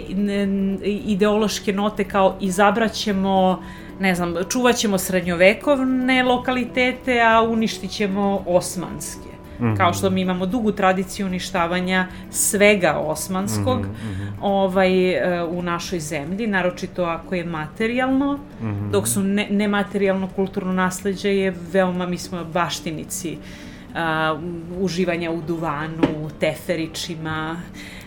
ideološke 0.86 1.72
note 1.72 2.04
kao 2.04 2.36
izabraćemo 2.40 3.62
ne 4.00 4.14
znam, 4.14 4.34
čuvat 4.48 4.76
ćemo 4.76 4.98
srednjovekovne 4.98 6.22
lokalitete, 6.22 7.20
a 7.20 7.42
uništit 7.42 7.90
ćemo 7.90 8.42
osmanske. 8.46 9.29
Mm 9.60 9.64
-hmm. 9.64 9.76
Kao 9.76 9.92
što 9.92 10.10
mi 10.10 10.20
imamo 10.20 10.46
dugu 10.46 10.72
tradiciju 10.72 11.26
uništavanja 11.26 12.06
svega 12.30 12.92
osmanskog 12.92 13.80
mm 13.80 13.90
-hmm. 13.90 14.32
ovaj, 14.40 15.10
e, 15.10 15.44
u 15.44 15.62
našoj 15.62 16.00
zemlji, 16.00 16.46
naročito 16.46 17.04
ako 17.04 17.34
je 17.34 17.44
materijalno, 17.44 18.32
mm 18.32 18.66
-hmm. 18.66 18.90
dok 18.90 19.08
su 19.08 19.22
ne, 19.22 19.46
nematerijalno 19.50 20.28
kulturno 20.28 20.72
nasledđe 20.72 21.36
je 21.36 21.54
veoma, 21.72 22.06
mi 22.06 22.18
smo 22.18 22.44
baštinici 22.44 23.36
uh, 23.90 23.98
uživanja 24.80 25.30
u 25.30 25.42
duvanu, 25.42 26.30
teferičima, 26.40 27.56
uh, 27.56 27.99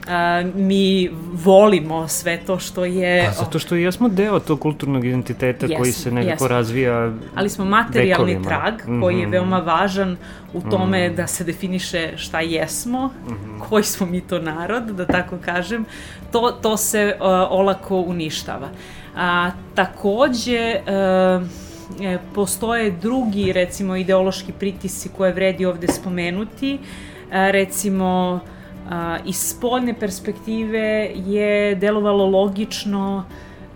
mi 0.56 1.10
volimo 1.34 2.08
sve 2.08 2.40
to 2.46 2.60
što 2.60 2.86
je... 2.86 3.26
Pa 3.26 3.32
zato 3.32 3.60
što 3.60 3.76
jesmo 3.76 4.10
deo 4.10 4.40
tog 4.40 4.60
kulturnog 4.60 5.06
identiteta 5.06 5.66
jesmo, 5.66 5.78
koji 5.78 5.92
se 5.92 6.12
nekako 6.12 6.32
jesmo. 6.32 6.48
razvija 6.48 7.12
Ali 7.36 7.50
smo 7.50 7.66
materijalni 7.66 8.34
vekovima. 8.34 8.50
trag 8.50 8.74
koji 9.02 9.16
mm 9.16 9.18
-hmm. 9.18 9.20
je 9.20 9.26
mhm. 9.26 9.32
veoma 9.32 9.60
važan 9.60 10.18
u 10.54 10.62
tome 10.62 11.08
mm 11.08 11.12
-hmm. 11.12 11.16
da 11.16 11.28
se 11.28 11.44
definiše 11.44 12.12
šta 12.18 12.40
jesmo, 12.40 13.08
mm 13.08 13.32
-hmm. 13.32 13.70
koji 13.70 13.84
smo 13.84 14.06
mi 14.06 14.22
to 14.22 14.40
narod, 14.40 14.84
da 14.84 15.06
tako 15.06 15.38
kažem, 15.46 15.86
to, 16.32 16.52
to 16.62 16.78
se 16.78 17.16
uh, 17.20 17.26
olako 17.50 17.98
uništava. 17.98 18.70
A, 19.16 19.52
takođe, 19.76 20.80
uh, 20.80 21.48
postoje 22.36 22.92
drugi, 22.92 23.54
recimo, 23.54 23.96
ideološki 23.96 24.52
pritisci 24.52 25.10
koje 25.18 25.34
vredi 25.34 25.66
ovde 25.66 25.88
spomenuti, 25.88 26.80
recimo, 27.32 28.40
a, 28.90 29.18
iz 29.26 29.38
spoljne 29.38 29.94
perspektive 30.00 31.12
je 31.16 31.76
delovalo 31.76 32.26
logično 32.26 33.26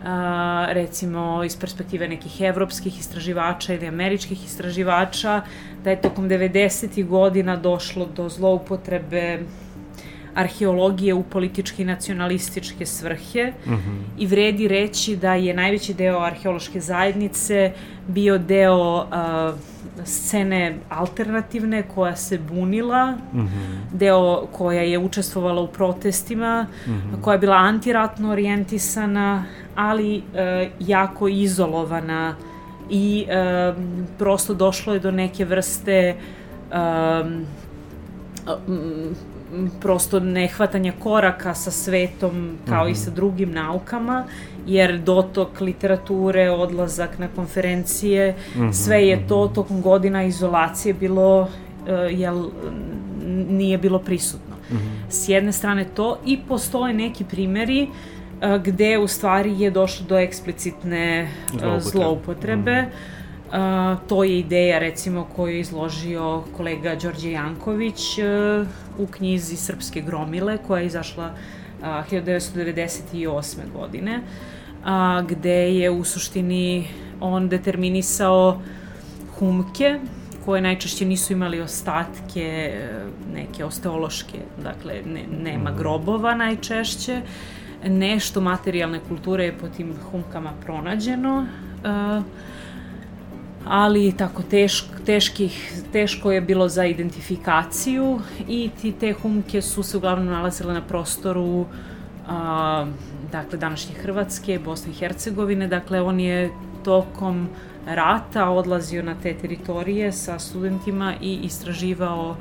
a, 0.06 0.66
recimo 0.70 1.44
iz 1.44 1.56
perspektive 1.56 2.08
nekih 2.08 2.42
evropskih 2.42 3.00
istraživača 3.00 3.74
ili 3.74 3.88
američkih 3.88 4.46
istraživača 4.46 5.42
da 5.84 5.90
je 5.90 6.02
tokom 6.02 6.30
90. 6.30 7.06
godina 7.08 7.56
došlo 7.56 8.06
do 8.16 8.30
zloupotrebe 8.30 9.40
arheologije 10.38 11.14
u 11.14 11.24
političke 11.24 11.82
i 11.82 11.86
nacionalističke 11.86 12.86
svrhe 12.86 13.54
mm 13.66 13.72
-hmm. 13.72 14.02
i 14.18 14.28
vredi 14.28 14.68
reći 14.68 15.16
da 15.16 15.36
je 15.36 15.54
najveći 15.54 15.94
deo 15.94 16.20
arheološke 16.20 16.80
zajednice 16.80 17.72
bio 18.08 18.38
deo 18.38 18.98
uh, 18.98 19.60
scene 20.06 20.78
alternativne 20.90 21.84
koja 21.84 22.16
se 22.16 22.38
bunila, 22.38 23.12
mm 23.12 23.40
-hmm. 23.40 23.98
deo 23.98 24.48
koja 24.52 24.82
je 24.82 24.98
učestvovala 25.00 25.62
u 25.62 25.68
protestima, 25.68 26.68
mm 26.88 26.92
-hmm. 26.92 27.22
koja 27.22 27.34
je 27.34 27.40
bila 27.40 27.56
antiratno 27.56 28.32
orijentisana, 28.32 29.46
ali 29.76 30.18
uh, 30.18 30.72
jako 30.80 31.28
izolovana 31.28 32.36
i 32.90 33.26
uh, 33.28 33.76
prosto 34.18 34.54
došlo 34.54 34.94
je 34.94 35.00
do 35.00 35.12
neke 35.12 35.46
vrste 35.46 36.16
um, 36.72 37.46
prosto 39.82 40.20
nehvatanja 40.20 40.94
koraka 41.00 41.54
sa 41.54 41.72
svetom 41.72 42.58
kao 42.70 42.84
mm 42.84 42.88
-hmm. 42.88 42.92
i 42.92 42.96
sa 42.96 43.12
drugim 43.12 43.52
naukama, 43.52 44.24
jer 44.68 44.98
dotok 45.00 45.62
literature, 45.62 46.52
odlazak 46.52 47.20
na 47.20 47.28
konferencije, 47.36 48.36
mm 48.56 48.62
-hmm. 48.62 48.74
sve 48.74 49.08
je 49.08 49.28
to 49.28 49.52
tokom 49.56 49.82
godina 49.82 50.24
izolacije 50.24 50.94
bilo, 50.94 51.42
uh, 51.42 51.48
jel, 52.10 52.50
nije 53.50 53.78
bilo 53.78 54.00
prisutno. 54.00 54.56
Mm 54.70 54.76
-hmm. 54.76 55.10
S 55.10 55.30
jedne 55.30 55.52
strane 55.52 55.86
to 55.96 56.18
i 56.26 56.40
postoje 56.48 56.94
neki 56.94 57.24
primeri 57.24 57.88
uh, 57.88 58.62
gde 58.64 58.98
u 58.98 59.08
stvari 59.08 59.60
je 59.60 59.72
došlo 59.72 60.06
do 60.10 60.18
eksplicitne 60.18 61.32
uh, 61.54 61.80
zloupotrebe. 61.80 62.82
Mm 62.82 62.86
-hmm 62.86 63.18
Uh, 63.48 63.54
to 64.08 64.24
je 64.24 64.40
ideja 64.40 64.80
recimo 64.80 65.28
koju 65.36 65.54
je 65.54 65.60
izložio 65.60 66.44
kolega 66.58 66.96
Đorđe 66.96 67.32
Janković 67.32 68.18
uh, 68.18 68.68
u 68.98 69.08
knjizi 69.08 69.56
Srpske 69.56 70.02
gromile 70.02 70.58
koja 70.68 70.80
je 70.80 70.86
izašla 70.86 71.32
uh, 71.80 71.88
1998. 71.88 73.58
godine 73.74 74.18
uh, 74.18 74.57
gde 75.28 75.74
je 75.74 75.92
u 75.92 76.04
suštini 76.04 76.88
on 77.20 77.50
determinisao 77.50 78.62
humke 79.40 80.00
koje 80.46 80.62
najčešće 80.62 81.06
nisu 81.06 81.34
imali 81.34 81.62
ostatke 81.62 82.74
neke 83.34 83.66
osteološke, 83.66 84.40
dakle 84.64 85.02
ne, 85.06 85.24
nema 85.44 85.70
mhm. 85.70 85.80
grobova 85.80 86.36
najčešće, 86.36 87.22
nešto 87.88 88.42
materijalne 88.42 89.00
kulture 89.08 89.46
je 89.46 89.58
po 89.58 89.68
tim 89.68 89.94
humkama 90.12 90.54
pronađeno 90.66 91.46
uh, 91.84 92.24
ali 93.66 94.14
tako 94.18 94.44
tešk, 94.44 94.86
teških, 95.06 95.82
teško 95.92 96.32
je 96.32 96.42
bilo 96.42 96.70
za 96.70 96.86
identifikaciju 96.86 98.20
i 98.48 98.70
ti 98.82 98.92
te 98.92 99.14
humke 99.14 99.62
su 99.62 99.84
se 99.84 99.98
uglavnom 99.98 100.26
nalazile 100.26 100.74
na 100.74 100.82
prostoru 100.82 101.66
a, 102.28 102.86
dakle 103.32 103.58
današnje 103.58 103.96
Hrvatske, 103.96 104.60
Bosne 104.66 104.92
i 104.92 104.96
Hercegovine, 104.96 105.68
dakle 105.68 106.02
on 106.02 106.20
je 106.20 106.50
tokom 106.84 107.50
rata 107.86 108.50
odlazio 108.50 109.04
na 109.04 109.16
te 109.24 109.34
teritorije 109.34 110.12
sa 110.12 110.40
studentima 110.40 111.14
i 111.22 111.40
istraživao 111.44 112.36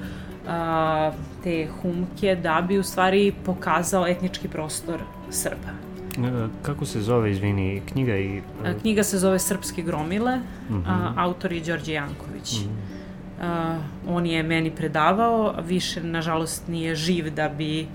a, 0.48 1.12
te 1.44 1.68
humke 1.82 2.36
da 2.36 2.64
bi 2.68 2.78
u 2.78 2.82
stvari 2.82 3.32
pokazao 3.44 4.06
etnički 4.06 4.48
prostor 4.48 5.00
Srba. 5.30 5.86
E, 6.18 6.48
kako 6.62 6.86
se 6.86 7.00
zove, 7.00 7.30
izvini, 7.30 7.82
knjiga 7.92 8.16
i... 8.16 8.42
E, 8.64 8.74
knjiga 8.80 9.02
se 9.02 9.18
zove 9.18 9.38
Srpske 9.38 9.82
gromile, 9.82 10.40
uh 10.70 10.76
a, 10.86 11.10
mhm. 11.10 11.18
autor 11.18 11.52
je 11.52 11.60
Đorđe 11.60 11.92
Janković. 11.92 12.52
Uh 12.52 12.62
-huh. 12.62 13.42
a, 13.42 13.78
on 14.08 14.26
je 14.26 14.42
meni 14.42 14.70
predavao, 14.70 15.54
više, 15.66 16.02
nažalost, 16.02 16.68
nije 16.68 16.94
živ 16.94 17.34
da 17.34 17.48
bi 17.48 17.86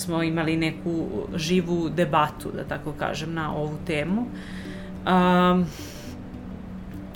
smo 0.00 0.22
imali 0.22 0.56
neku 0.56 1.06
živu 1.34 1.88
debatu, 1.88 2.50
da 2.56 2.64
tako 2.64 2.92
kažem, 2.92 3.34
na 3.34 3.54
ovu 3.54 3.78
temu. 3.86 4.26
A, 5.06 5.62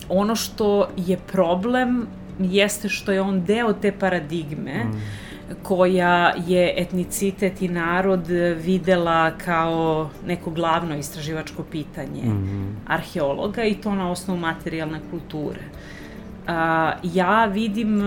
ono 0.09 0.37
što 0.37 0.89
je 0.97 1.17
problem 1.17 2.07
jeste 2.39 2.89
što 2.89 3.13
je 3.13 3.21
on 3.21 3.45
deo 3.45 3.73
te 3.73 3.93
paradigme, 3.93 4.85
mm 4.85 5.25
koja 5.63 6.33
je 6.47 6.75
etnicitet 6.77 7.63
i 7.63 7.69
narod 7.69 8.27
videla 8.65 9.31
kao 9.31 10.11
neko 10.27 10.51
glavno 10.51 10.97
istraživačko 10.97 11.63
pitanje 11.63 12.23
mm 12.25 12.45
-hmm. 12.45 12.75
arheologa 12.87 13.65
i 13.65 13.75
to 13.75 13.95
na 13.95 14.11
osnovu 14.11 14.41
materijalne 14.41 15.01
kulture. 15.11 15.61
A, 16.47 16.93
ja 17.03 17.45
vidim 17.45 18.03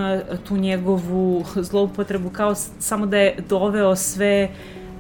tu 0.48 0.58
njegovu 0.58 1.46
zloupotrebu 1.56 2.30
kao 2.30 2.56
samo 2.80 3.06
da 3.06 3.18
je 3.18 3.36
doveo 3.50 3.96
sve 3.96 4.50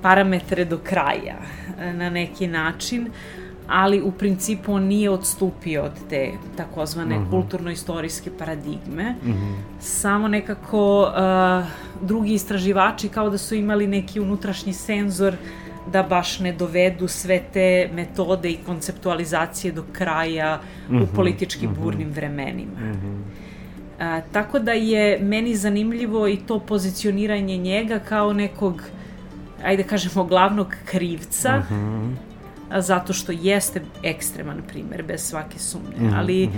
parametre 0.02 0.66
do 0.66 0.78
kraja 0.84 1.36
na 1.94 2.10
neki 2.10 2.48
način, 2.48 3.10
ali 3.68 4.02
u 4.02 4.12
principu 4.12 4.74
on 4.74 4.84
nije 4.84 5.10
odstupio 5.10 5.84
od 5.84 5.92
te 6.10 6.32
takozvane 6.58 7.20
mm 7.20 7.26
-hmm. 7.26 7.30
kulturno-istorijske 7.30 8.32
paradigme. 8.38 9.16
Mm 9.24 9.32
-hmm. 9.32 9.56
Samo 9.80 10.28
nekako 10.28 11.02
uh, 11.02 11.66
drugi 12.08 12.34
istraživači 12.34 13.10
kao 13.10 13.30
da 13.30 13.38
su 13.38 13.56
imali 13.56 13.88
neki 13.88 14.20
unutrašnji 14.20 14.74
senzor 14.74 15.36
da 15.92 16.04
baš 16.04 16.40
ne 16.40 16.52
dovedu 16.52 17.08
sve 17.08 17.42
te 17.54 17.90
metode 17.94 18.50
i 18.50 18.58
konceptualizacije 18.66 19.72
do 19.72 19.84
kraja 19.94 20.60
mm 20.90 20.96
-hmm, 20.96 21.04
u 21.04 21.08
politički 21.16 21.68
burnim 21.68 22.08
mm 22.08 22.12
-hmm. 22.12 22.16
vremenima. 22.16 22.80
Mm 22.80 22.94
-hmm. 22.94 23.48
A, 24.00 24.22
tako 24.32 24.60
da 24.60 24.72
je 24.72 25.20
meni 25.20 25.56
zanimljivo 25.56 26.28
i 26.28 26.38
to 26.38 26.60
pozicioniranje 26.60 27.58
njega 27.58 28.00
kao 28.00 28.34
nekog, 28.34 28.84
ajde 29.64 29.84
da 29.84 29.90
kažemo, 29.90 30.24
glavnog 30.24 30.76
krivca, 30.86 31.58
mm 31.58 31.74
-hmm. 31.74 32.16
a, 32.70 32.82
zato 32.82 33.14
što 33.14 33.32
jeste 33.32 33.82
ekstreman 34.04 34.62
primer, 34.68 35.04
bez 35.04 35.22
svake 35.22 35.60
sumnje. 35.60 35.98
Mm 36.00 36.10
-hmm. 36.10 36.18
Ali 36.18 36.50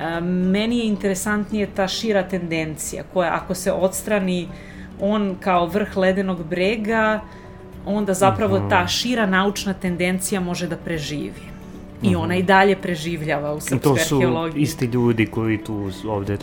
a, 0.00 0.20
meni 0.20 0.78
je 0.78 0.86
interesantnije 0.86 1.68
ta 1.74 1.88
šira 1.88 2.28
tendencija 2.28 3.04
koja 3.12 3.34
ako 3.34 3.54
se 3.54 3.72
odstrani 3.72 4.48
on 5.00 5.36
kao 5.40 5.66
vrh 5.66 5.96
ledenog 5.96 6.44
brega, 6.44 7.20
onda 7.86 8.14
zapravo 8.14 8.58
mm 8.58 8.62
-hmm. 8.62 8.70
ta 8.70 8.86
šira 8.86 9.26
naučna 9.26 9.72
tendencija 9.72 10.40
može 10.40 10.68
da 10.68 10.76
preživi. 10.76 11.50
I 12.02 12.08
mm 12.08 12.12
-hmm. 12.12 12.22
ona 12.22 12.36
i 12.36 12.42
dalje 12.42 12.76
preživljava 12.76 13.52
u 13.54 13.60
srpskoj 13.60 14.00
arheologiji. 14.00 14.52
To 14.52 14.56
su 14.56 14.58
isti 14.58 14.84
ljudi 14.84 15.26
koji 15.26 15.58
tu 15.58 15.90
ovde 16.08 16.38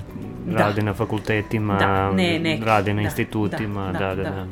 da. 0.45 0.57
rade 0.57 0.81
na 0.81 0.93
fakultetima, 0.93 1.77
da, 1.77 2.11
ne, 2.11 2.39
neki, 2.39 2.63
rade 2.65 2.93
na 2.93 3.01
da, 3.01 3.05
institutima, 3.05 3.91
da, 3.91 3.99
da, 3.99 4.15
da. 4.15 4.23
da. 4.23 4.29
da. 4.29 4.45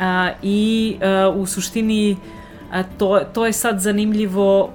A, 0.00 0.30
I 0.42 0.96
a, 1.02 1.32
u 1.36 1.46
suštini 1.46 2.16
a, 2.70 2.82
to, 2.82 3.20
to 3.32 3.46
je 3.46 3.52
sad 3.52 3.80
zanimljivo 3.80 4.70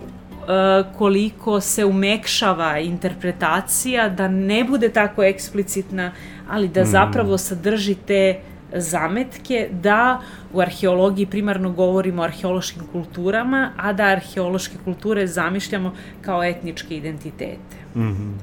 a, 0.48 0.84
koliko 0.98 1.61
se 1.61 1.85
umekšava 1.85 2.80
interpretacija 2.80 4.10
da 4.10 4.27
ne 4.27 4.64
bude 4.64 4.89
tako 4.89 5.23
eksplicitna, 5.23 6.11
ali 6.49 6.68
da 6.68 6.81
mm. 6.81 6.85
zapravo 6.85 7.38
sadrži 7.38 7.95
te 7.95 8.39
zametke 8.73 9.69
da 9.72 10.22
u 10.53 10.60
arheologiji 10.60 11.26
primarno 11.26 11.72
govorimo 11.72 12.22
o 12.22 12.26
arheološkim 12.26 12.84
kulturama, 12.91 13.72
a 13.77 13.94
da 13.94 14.03
arheološke 14.03 14.77
kulture 14.84 15.27
zamišljamo 15.27 15.94
kao 16.22 16.44
etničke 16.44 16.98
identitete. 16.98 17.77
Mm 17.95 18.02
-hmm. 18.02 18.34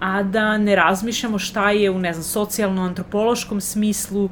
A 0.00 0.22
da 0.22 0.58
ne 0.58 0.76
razmišljamo 0.76 1.38
šta 1.38 1.70
je 1.70 1.90
u, 1.90 1.98
ne 1.98 2.12
znam, 2.12 2.24
socijalno-antropološkom 2.24 3.60
smislu 3.60 4.24
uh, 4.24 4.30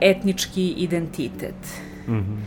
etnički 0.00 0.68
identitet. 0.68 1.80
Mm 2.06 2.12
-hmm. 2.12 2.38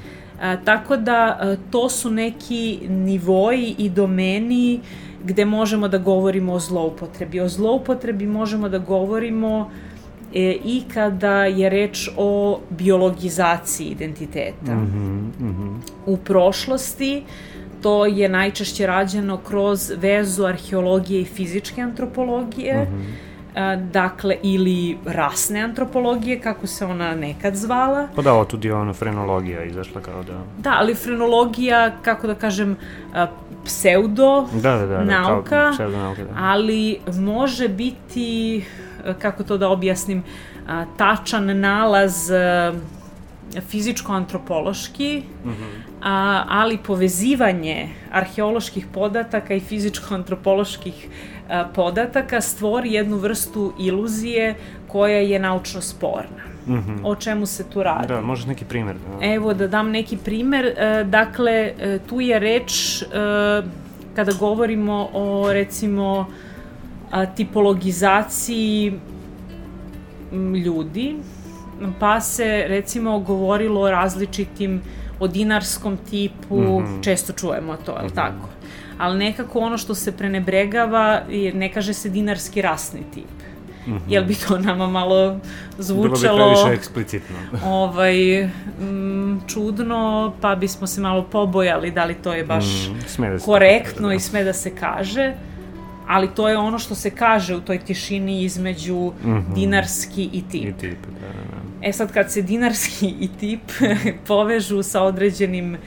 A, 0.41 0.57
tako 0.57 0.97
da 0.97 1.37
a, 1.41 1.55
to 1.71 1.89
su 1.89 2.11
neki 2.11 2.79
nivoji 2.89 3.75
i 3.77 3.89
domeni 3.89 4.79
gde 5.23 5.45
možemo 5.45 5.87
da 5.87 5.97
govorimo 5.97 6.53
o 6.53 6.59
zloupotrebi. 6.59 7.39
O 7.39 7.49
zloupotrebi 7.49 8.27
možemo 8.27 8.69
da 8.69 8.77
govorimo 8.77 9.71
e, 10.33 10.57
i 10.65 10.83
kada 10.93 11.45
je 11.45 11.69
reč 11.69 12.09
o 12.17 12.59
biologizaciji 12.69 13.87
identiteta. 13.87 14.75
Mm 14.75 15.31
-hmm, 15.39 15.43
mm 15.45 15.55
-hmm. 15.59 15.91
U 16.05 16.17
prošlosti 16.17 17.23
to 17.81 18.05
je 18.05 18.29
najčešće 18.29 18.87
rađeno 18.87 19.37
kroz 19.37 19.91
vezu 19.97 20.45
arheologije 20.45 21.21
i 21.21 21.25
fizičke 21.25 21.81
antropologije, 21.81 22.83
mm 22.83 22.95
-hmm 22.95 23.31
dakle, 23.91 24.35
ili 24.43 24.97
rasne 25.05 25.61
antropologije, 25.61 26.39
kako 26.39 26.67
se 26.67 26.85
ona 26.85 27.15
nekad 27.15 27.55
zvala. 27.55 28.07
Pa 28.15 28.21
da, 28.21 28.33
otud 28.33 28.65
je 28.65 28.73
ono 28.73 28.93
frenologija 28.93 29.63
izašla 29.63 30.01
kao 30.01 30.23
da... 30.23 30.33
Da, 30.57 30.75
ali 30.79 30.95
frenologija, 30.95 31.91
kako 32.01 32.27
da 32.27 32.35
kažem, 32.35 32.77
pseudo 33.65 34.47
da, 34.53 34.77
da, 34.77 34.85
da, 34.87 35.03
nauka, 35.03 35.71
pseudo 35.73 35.97
nauka 35.97 36.23
da. 36.23 36.29
ali 36.37 36.99
može 37.19 37.67
biti, 37.67 38.63
kako 39.19 39.43
to 39.43 39.57
da 39.57 39.69
objasnim, 39.69 40.23
tačan 40.97 41.59
nalaz 41.59 42.31
fizičko-antropološki, 43.71 45.23
mm 45.45 45.49
-hmm. 45.49 45.81
a, 46.01 46.43
ali 46.47 46.77
povezivanje 46.77 47.89
arheoloških 48.11 48.85
podataka 48.93 49.53
i 49.53 49.59
fizičko-antropoloških 49.59 51.07
podataka 51.75 52.41
stvori 52.41 52.93
jednu 52.93 53.17
vrstu 53.17 53.73
iluzije 53.79 54.55
koja 54.87 55.17
je 55.17 55.39
naučno 55.39 55.81
sporna. 55.81 56.51
Mm 56.67 56.73
-hmm. 56.73 56.99
O 57.03 57.15
čemu 57.15 57.45
se 57.45 57.69
tu 57.69 57.83
radi? 57.83 58.07
Da, 58.07 58.21
možeš 58.21 58.45
neki 58.45 58.65
primer. 58.65 58.95
Da. 58.95 59.25
Evo, 59.25 59.53
da 59.53 59.67
dam 59.67 59.89
neki 59.89 60.17
primer. 60.17 60.65
E, 60.65 61.03
dakle, 61.03 61.73
e, 61.79 61.99
tu 62.09 62.21
je 62.21 62.39
reč, 62.39 63.01
e, 63.01 63.05
kada 64.15 64.31
govorimo 64.39 65.09
o, 65.13 65.53
recimo, 65.53 66.25
tipologizaciji 67.35 68.99
ljudi, 70.65 71.15
pa 71.99 72.21
se, 72.21 72.63
recimo, 72.67 73.19
govorilo 73.19 73.81
o 73.81 73.91
različitim, 73.91 74.81
o 75.19 75.27
dinarskom 75.27 75.97
tipu, 76.09 76.59
mm 76.59 76.65
-hmm. 76.65 77.03
često 77.03 77.33
čujemo 77.33 77.77
to, 77.85 77.91
je 77.91 78.01
li 78.01 78.05
mm 78.05 78.09
-hmm. 78.09 78.15
tako? 78.15 78.49
ali 79.01 79.17
nekako 79.17 79.59
ono 79.59 79.77
što 79.77 79.95
se 79.95 80.11
prenebregava 80.11 81.21
ne 81.53 81.71
kaže 81.73 81.93
se 81.93 82.09
dinarski 82.09 82.61
rasni 82.61 83.01
tip. 83.13 83.25
Mm 83.87 83.93
-hmm. 83.93 83.99
Jel 84.07 84.23
bi 84.25 84.35
to 84.35 84.59
nama 84.59 84.87
malo 84.87 85.39
zvučalo... 85.77 86.37
Bilo 86.37 86.49
bi 86.49 86.55
previše 86.55 86.75
eksplicitno. 86.75 87.35
ovaj, 87.65 88.43
m, 88.43 89.41
čudno, 89.47 90.33
pa 90.41 90.55
bismo 90.55 90.87
se 90.87 91.01
malo 91.01 91.23
pobojali 91.31 91.91
da 91.91 92.05
li 92.05 92.13
to 92.13 92.33
je 92.33 92.43
baš 92.43 92.65
mm, 93.17 93.21
da 93.21 93.39
korektno 93.45 94.07
da. 94.07 94.13
i 94.13 94.19
sme 94.19 94.43
da 94.43 94.53
se 94.53 94.75
kaže. 94.75 95.33
Ali 96.11 96.27
to 96.27 96.49
je 96.49 96.57
ono 96.57 96.79
što 96.79 96.95
se 96.95 97.09
kaže 97.09 97.55
u 97.55 97.61
toj 97.61 97.79
tišini 97.79 98.43
između 98.43 98.95
mm 98.95 99.29
-hmm. 99.29 99.53
dinarski 99.53 100.29
i 100.33 100.43
tip. 100.51 100.63
I 100.63 100.73
tip, 100.73 100.97
da, 101.05 101.27
da. 101.27 101.87
E 101.87 101.93
sad 101.93 102.13
kad 102.13 102.31
se 102.31 102.41
dinarski 102.41 103.15
i 103.19 103.29
tip 103.39 103.61
povežu 104.27 104.83
sa 104.83 105.03
određenim 105.03 105.77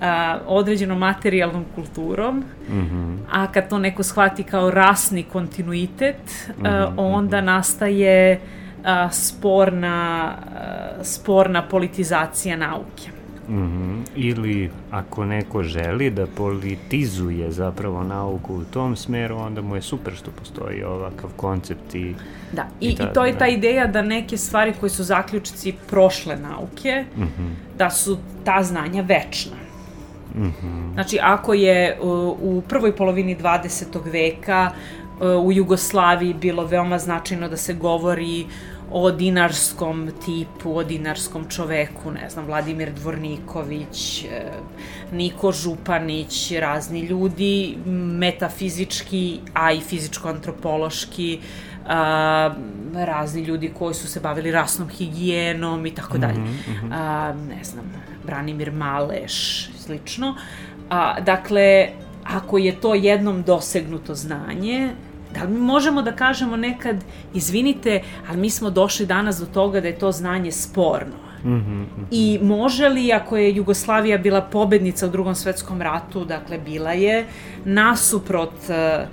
a, 0.00 0.38
određenom 0.46 0.98
materijalnom 0.98 1.64
kulturom, 1.74 2.36
mm 2.36 2.44
-hmm. 2.72 3.16
a 3.30 3.52
kad 3.52 3.68
to 3.68 3.78
neko 3.78 4.02
shvati 4.02 4.42
kao 4.42 4.70
rasni 4.70 5.22
kontinuitet, 5.22 6.48
mm 6.58 6.62
-hmm. 6.62 6.92
onda 6.96 7.40
nastaje 7.40 8.40
a, 8.84 9.10
sporna, 9.10 10.34
a, 10.54 11.04
sporna 11.04 11.62
politizacija 11.62 12.56
nauke. 12.56 13.17
Mm 13.48 13.54
-hmm. 13.54 14.02
Ili 14.16 14.70
ako 14.90 15.24
neko 15.24 15.62
želi 15.62 16.10
da 16.10 16.26
politizuje 16.26 17.50
zapravo 17.50 18.02
nauku 18.04 18.54
u 18.54 18.64
tom 18.64 18.96
smeru, 18.96 19.36
onda 19.36 19.62
mu 19.62 19.74
je 19.74 19.82
super 19.82 20.14
što 20.14 20.30
postoji 20.30 20.82
ovakav 20.82 21.30
koncept 21.36 21.94
i... 21.94 22.14
Da, 22.52 22.66
i, 22.80 22.88
i, 22.88 22.96
ta, 22.96 23.04
i 23.04 23.12
to 23.12 23.24
je 23.24 23.32
ta 23.32 23.38
da. 23.38 23.46
ideja 23.46 23.86
da 23.86 24.02
neke 24.02 24.36
stvari 24.36 24.72
koje 24.80 24.90
su 24.90 25.04
zaključici 25.04 25.74
prošle 25.86 26.36
nauke, 26.36 27.04
mm 27.16 27.22
-hmm. 27.22 27.52
da 27.78 27.90
su 27.90 28.18
ta 28.44 28.62
znanja 28.62 29.02
večna. 29.02 29.56
Mm 30.34 30.42
-hmm. 30.42 30.92
Znači, 30.94 31.18
ako 31.22 31.54
je 31.54 31.98
u, 32.02 32.36
u 32.40 32.62
prvoj 32.68 32.96
polovini 32.96 33.36
20. 33.36 34.12
veka 34.12 34.70
u 35.20 35.52
Jugoslaviji 35.52 36.34
bilo 36.34 36.64
veoma 36.64 36.98
značajno 36.98 37.48
da 37.48 37.56
se 37.56 37.74
govori 37.74 38.46
o 38.90 39.10
dinarskom 39.10 40.10
tipu, 40.24 40.76
o 40.76 40.82
dinarskom 40.84 41.44
čoveku, 41.48 42.10
ne 42.10 42.30
znam, 42.30 42.46
Vladimir 42.46 42.92
Dvorniković, 42.92 44.24
e, 44.24 44.28
Niko 45.12 45.52
Županić, 45.52 46.52
razni 46.60 47.00
ljudi, 47.00 47.78
metafizički, 48.20 49.40
a 49.54 49.72
i 49.72 49.80
fizičko-antropološki, 49.80 51.38
a, 51.86 52.54
razni 52.94 53.42
ljudi 53.42 53.72
koji 53.78 53.94
su 53.94 54.08
se 54.08 54.20
bavili 54.20 54.52
rasnom 54.52 54.88
higijenom 54.88 55.86
i 55.86 55.94
tako 55.94 56.18
dalje. 56.18 56.38
Mhm, 56.38 56.72
mhm. 56.72 56.92
A, 56.92 57.32
ne 57.32 57.64
znam, 57.64 57.92
Branimir 58.26 58.72
Maleš, 58.72 59.68
slično. 59.78 60.34
A, 60.90 61.20
dakle, 61.20 61.88
ako 62.24 62.58
je 62.58 62.80
to 62.80 62.94
jednom 62.94 63.42
dosegnuto 63.42 64.14
znanje, 64.14 64.90
da 65.34 65.42
li 65.42 65.50
mi 65.50 65.60
možemo 65.60 66.02
da 66.02 66.12
kažemo 66.12 66.56
nekad, 66.56 67.04
izvinite, 67.34 68.02
ali 68.28 68.38
mi 68.38 68.50
smo 68.50 68.70
došli 68.70 69.06
danas 69.06 69.38
do 69.38 69.46
toga 69.46 69.80
da 69.80 69.88
je 69.88 69.98
to 69.98 70.12
znanje 70.12 70.52
sporno. 70.52 71.28
Mm 71.44 71.48
-hmm, 71.48 71.58
mm 71.58 71.86
-hmm. 71.96 72.04
I 72.10 72.38
može 72.42 72.88
li, 72.88 73.12
ako 73.12 73.36
je 73.36 73.54
Jugoslavija 73.54 74.18
bila 74.18 74.40
pobednica 74.40 75.06
u 75.06 75.10
drugom 75.10 75.34
svetskom 75.34 75.82
ratu, 75.82 76.24
dakle 76.24 76.58
bila 76.58 76.92
je, 76.92 77.26
nasuprot 77.64 78.54
uh, 78.68 79.08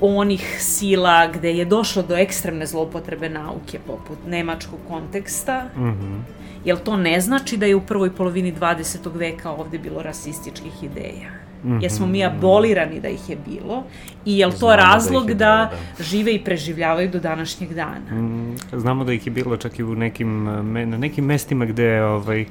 onih 0.00 0.56
sila 0.60 1.26
gde 1.26 1.52
je 1.52 1.64
došlo 1.64 2.02
do 2.02 2.16
ekstremne 2.16 2.66
zloupotrebe 2.66 3.28
nauke, 3.28 3.78
poput 3.86 4.18
nemačkog 4.26 4.78
konteksta, 4.88 5.64
mm 5.76 5.82
-hmm. 5.82 6.20
jel 6.64 6.76
to 6.84 6.96
ne 6.96 7.20
znači 7.20 7.56
da 7.56 7.66
je 7.66 7.76
u 7.76 7.80
prvoj 7.80 8.14
polovini 8.14 8.54
20. 8.54 8.98
veka 9.14 9.50
ovde 9.50 9.78
bilo 9.78 10.02
rasističkih 10.02 10.82
ideja? 10.82 11.47
Mm 11.64 11.70
-hmm. 11.70 11.82
Jesmo 11.82 12.06
mi 12.06 12.24
abolirani 12.24 13.00
da 13.00 13.08
ih 13.08 13.30
je 13.30 13.36
bilo 13.46 13.84
i 14.24 14.38
je 14.38 14.46
li 14.46 14.52
to 14.52 14.58
Znamo 14.58 14.76
da 14.76 14.82
razlog 14.82 15.26
da, 15.26 15.34
da, 15.34 15.70
da 15.98 16.04
žive 16.04 16.34
i 16.34 16.44
preživljavaju 16.44 17.10
do 17.10 17.20
današnjeg 17.20 17.74
dana? 17.74 18.22
Mm, 18.22 18.56
znamo 18.72 19.04
da 19.04 19.12
ih 19.12 19.26
je 19.26 19.30
bilo 19.30 19.56
čak 19.56 19.78
i 19.78 19.84
u 19.84 19.94
nekim, 19.94 20.44
na 20.72 20.98
nekim 20.98 21.24
mestima 21.24 21.64
gde 21.64 22.02
ovaj, 22.02 22.46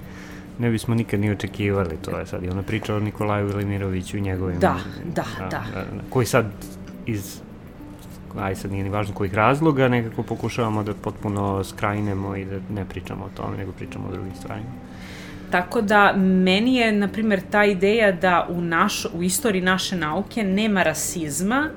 ne 0.59 0.69
bismo 0.69 0.95
nikad 0.95 1.19
ni 1.19 1.31
očekivali 1.31 1.97
to 2.01 2.19
je 2.19 2.25
sad. 2.25 2.43
I 2.43 2.49
ona 2.49 2.61
priča 2.61 2.95
o 2.95 2.99
Nikolaju 2.99 3.47
Velimiroviću 3.47 4.17
i 4.17 4.21
njegovim... 4.21 4.59
Da, 4.59 4.75
da, 5.15 5.25
da. 5.39 5.49
da. 5.49 5.63
Koji 6.09 6.25
sad 6.25 6.45
iz 7.05 7.41
aj 8.39 8.55
sad 8.55 8.71
nije 8.71 8.84
ni 8.84 8.89
važno 8.89 9.13
kojih 9.13 9.34
razloga, 9.34 9.88
nekako 9.88 10.23
pokušavamo 10.23 10.84
da 10.84 10.93
potpuno 10.93 11.63
skrajnemo 11.63 12.35
i 12.35 12.45
da 12.45 12.59
ne 12.69 12.85
pričamo 12.85 13.25
o 13.25 13.29
tome, 13.38 13.57
nego 13.57 13.71
pričamo 13.71 14.07
o 14.07 14.11
drugim 14.11 14.35
stvarima. 14.35 14.69
Tako 15.52 15.82
da 15.82 16.14
meni 16.18 16.76
je, 16.76 16.91
na 16.91 17.07
primjer, 17.07 17.41
ta 17.52 17.65
ideja 17.65 18.11
da 18.11 18.48
u, 18.49 18.61
naš, 18.61 19.06
u 19.14 19.24
istoriji 19.24 19.61
naše 19.61 19.95
nauke 19.95 20.44
nema 20.44 20.84
rasizma 20.84 21.69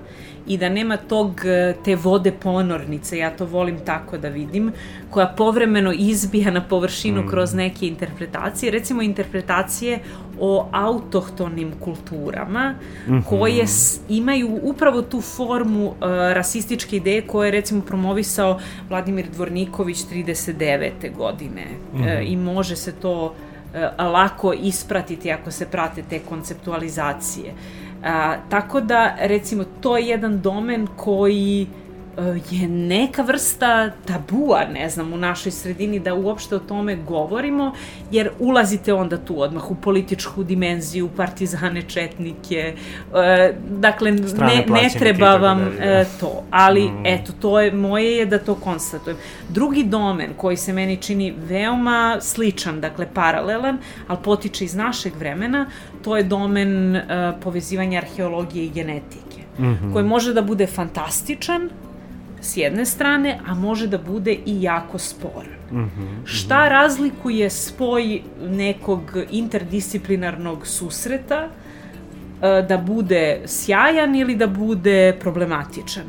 i 0.46 0.56
da 0.56 0.68
nema 0.68 0.96
tog, 0.96 1.40
e, 1.44 1.74
te 1.84 1.96
vode 1.96 2.32
ponornice, 2.32 3.18
ja 3.18 3.30
to 3.30 3.44
volim 3.46 3.78
tako 3.84 4.18
da 4.18 4.28
vidim, 4.28 4.72
koja 5.10 5.26
povremeno 5.26 5.92
izbija 5.92 6.50
na 6.50 6.62
površinu 6.68 7.22
mm. 7.22 7.28
kroz 7.28 7.54
neke 7.54 7.86
interpretacije, 7.86 8.72
recimo 8.72 9.02
interpretacije 9.02 9.98
o 10.40 10.68
autohtonim 10.72 11.72
kulturama 11.80 12.74
mm 13.06 13.12
-hmm. 13.12 13.24
koje 13.24 13.66
s, 13.66 14.00
imaju 14.08 14.60
upravo 14.62 15.02
tu 15.02 15.20
formu 15.20 15.86
uh, 15.86 15.94
rasističke 16.08 16.96
ideje 16.96 17.22
koje 17.22 17.46
je 17.46 17.52
recimo 17.52 17.80
promovisao 17.82 18.58
Vladimir 18.88 19.26
Dvorniković 19.32 19.98
39. 19.98 20.90
godine 21.16 21.64
mm 21.92 21.98
-hmm. 21.98 22.22
uh, 22.22 22.30
i 22.30 22.36
može 22.36 22.76
se 22.76 22.92
to 22.92 23.24
uh, 23.24 23.49
lako 23.98 24.52
ispratiti 24.52 25.32
ako 25.32 25.50
se 25.50 25.66
prate 25.66 26.02
te 26.02 26.18
konceptualizacije. 26.18 27.54
A, 28.04 28.36
tako 28.48 28.80
da, 28.80 29.16
recimo, 29.20 29.64
to 29.80 29.96
je 29.96 30.06
jedan 30.06 30.40
domen 30.40 30.86
koji 30.96 31.66
E, 31.66 31.79
je 32.50 32.68
neka 32.68 33.22
vrsta 33.22 33.90
tabua, 34.06 34.64
ne 34.72 34.90
znam, 34.90 35.12
u 35.12 35.16
našoj 35.16 35.52
sredini 35.52 36.00
da 36.00 36.14
uopšte 36.14 36.56
o 36.56 36.58
tome 36.58 36.96
govorimo, 36.96 37.72
jer 38.10 38.30
ulazite 38.38 38.94
onda 38.94 39.18
tu 39.18 39.40
odmah 39.42 39.70
u 39.70 39.74
političku 39.74 40.44
dimenziju, 40.44 41.08
partizane, 41.16 41.82
četnike, 41.82 42.74
e, 43.14 43.54
dakle, 43.70 44.12
ne, 44.12 44.64
ne 44.68 44.90
treba 44.98 45.36
vam 45.36 45.58
da, 45.78 45.86
da. 45.86 46.04
to, 46.20 46.44
ali 46.50 46.88
mm. 46.88 47.06
eto, 47.06 47.32
to 47.40 47.60
je, 47.60 47.72
moje 47.72 48.16
je 48.16 48.26
da 48.26 48.38
to 48.38 48.54
konstatujem. 48.54 49.16
Drugi 49.48 49.84
domen 49.84 50.30
koji 50.36 50.56
se 50.56 50.72
meni 50.72 50.96
čini 50.96 51.34
veoma 51.48 52.16
sličan, 52.20 52.80
dakle, 52.80 53.06
paralelan, 53.14 53.78
ali 54.08 54.18
potiče 54.24 54.64
iz 54.64 54.74
našeg 54.74 55.16
vremena, 55.16 55.66
to 56.02 56.16
je 56.16 56.22
domen 56.22 56.96
uh, 56.96 57.02
povezivanja 57.42 57.98
arheologije 57.98 58.64
i 58.64 58.70
genetike, 58.70 59.40
mm 59.58 59.64
-hmm. 59.64 59.92
koji 59.92 60.04
može 60.04 60.34
da 60.34 60.42
bude 60.42 60.66
fantastičan, 60.66 61.70
s 62.40 62.56
jedne 62.56 62.86
strane, 62.86 63.38
a 63.46 63.54
može 63.54 63.86
da 63.86 63.98
bude 63.98 64.32
i 64.46 64.62
jako 64.62 64.98
spor. 64.98 65.44
Mm 65.72 65.76
-hmm, 65.76 66.24
Šta 66.24 66.68
razlikuje 66.68 67.50
spoj 67.50 68.20
nekog 68.48 69.00
interdisciplinarnog 69.30 70.66
susreta 70.66 71.48
e, 72.42 72.62
da 72.68 72.78
bude 72.78 73.42
sjajan 73.46 74.16
ili 74.16 74.36
da 74.36 74.46
bude 74.46 75.16
problematičan? 75.20 76.04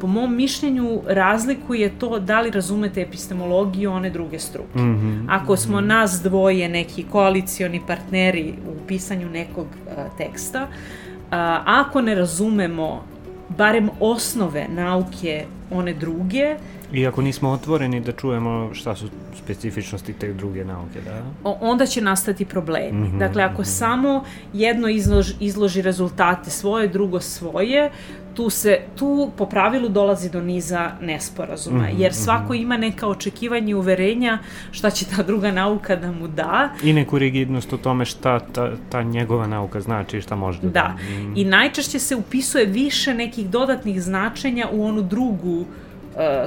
Po 0.00 0.06
mom 0.06 0.36
mišljenju 0.36 1.00
razlikuje 1.06 1.92
to 1.98 2.18
da 2.18 2.40
li 2.40 2.50
razumete 2.50 3.00
epistemologiju 3.00 3.92
one 3.92 4.10
druge 4.10 4.38
struke. 4.38 4.78
Mm 4.78 4.96
-hmm, 4.98 5.26
Ako 5.28 5.56
smo 5.56 5.78
-hmm. 5.78 5.86
nas 5.86 6.20
dvoje 6.22 6.68
neki 6.68 7.02
koalicioni 7.02 7.80
partneri 7.86 8.54
u 8.68 8.86
pisanju 8.86 9.30
nekog 9.30 9.66
uh, 9.66 10.16
teksta, 10.18 10.62
uh, 10.62 11.28
ako 11.64 12.00
ne 12.00 12.14
razumemo 12.14 13.04
barem 13.56 13.90
osnove 14.00 14.66
nauke 14.68 15.46
one 15.70 15.94
druge. 15.94 16.56
Iako 16.92 17.22
nismo 17.22 17.50
otvoreni 17.50 18.00
da 18.00 18.12
čujemo 18.12 18.70
šta 18.74 18.96
su 18.96 19.08
specifičnosti 19.44 20.12
te 20.12 20.32
druge 20.32 20.64
nauke, 20.64 21.00
da? 21.00 21.22
O, 21.44 21.58
onda 21.60 21.86
će 21.86 22.00
nastati 22.00 22.44
problemi. 22.44 22.98
Mm 22.98 23.12
-hmm, 23.12 23.18
dakle, 23.18 23.42
ako 23.42 23.62
mm 23.62 23.64
-hmm. 23.64 23.78
samo 23.78 24.24
jedno 24.52 24.88
izloži, 24.88 25.34
izloži 25.40 25.82
rezultate 25.82 26.50
svoje, 26.50 26.88
drugo 26.88 27.20
svoje, 27.20 27.90
tu 28.34 28.50
se 28.50 28.80
tu 28.96 29.30
po 29.36 29.46
pravilu 29.46 29.88
dolazi 29.88 30.30
do 30.30 30.40
niza 30.40 30.90
nesporazuma 31.00 31.78
mm 31.78 31.86
-hmm, 31.86 32.00
jer 32.00 32.14
svako 32.14 32.52
mm 32.52 32.56
-hmm. 32.56 32.62
ima 32.62 32.76
neka 32.76 33.08
očekivanja 33.08 33.70
i 33.70 33.74
uverenja 33.74 34.38
šta 34.70 34.90
će 34.90 35.04
ta 35.04 35.22
druga 35.22 35.50
nauka 35.50 35.96
da 35.96 36.12
mu 36.12 36.28
da 36.28 36.70
i 36.82 36.92
neku 36.92 37.18
rigidnost 37.18 37.72
o 37.72 37.76
tome 37.76 38.04
šta 38.04 38.40
ta, 38.40 38.72
ta 38.88 39.02
njegova 39.02 39.46
nauka 39.46 39.80
znači 39.80 40.18
i 40.18 40.20
šta 40.20 40.36
može 40.36 40.60
da 40.62 40.68
da 40.68 40.88
mm. 40.88 41.32
i 41.36 41.44
najčešće 41.44 41.98
se 41.98 42.16
upisuje 42.16 42.66
više 42.66 43.14
nekih 43.14 43.50
dodatnih 43.50 44.02
značenja 44.02 44.68
u 44.72 44.84
onu 44.84 45.02
drugu 45.02 45.64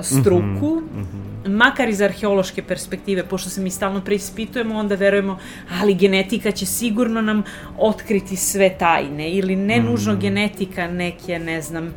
struku 0.01 0.81
mm 0.95 1.01
-hmm 1.01 1.25
makar 1.47 1.89
iz 1.89 2.01
arheološke 2.01 2.63
perspektive, 2.63 3.23
pošto 3.23 3.49
se 3.49 3.61
mi 3.61 3.69
stalno 3.69 4.01
preispitujemo, 4.01 4.79
onda 4.79 4.95
verujemo, 4.95 5.37
ali 5.81 5.93
genetika 5.93 6.51
će 6.51 6.65
sigurno 6.65 7.21
nam 7.21 7.43
otkriti 7.77 8.35
sve 8.35 8.69
tajne, 8.79 9.29
ili 9.29 9.55
ne 9.55 9.79
mm. 9.81 9.85
nužno 9.85 10.15
genetika, 10.15 10.87
neke, 10.87 11.39
ne 11.39 11.61
znam, 11.61 11.93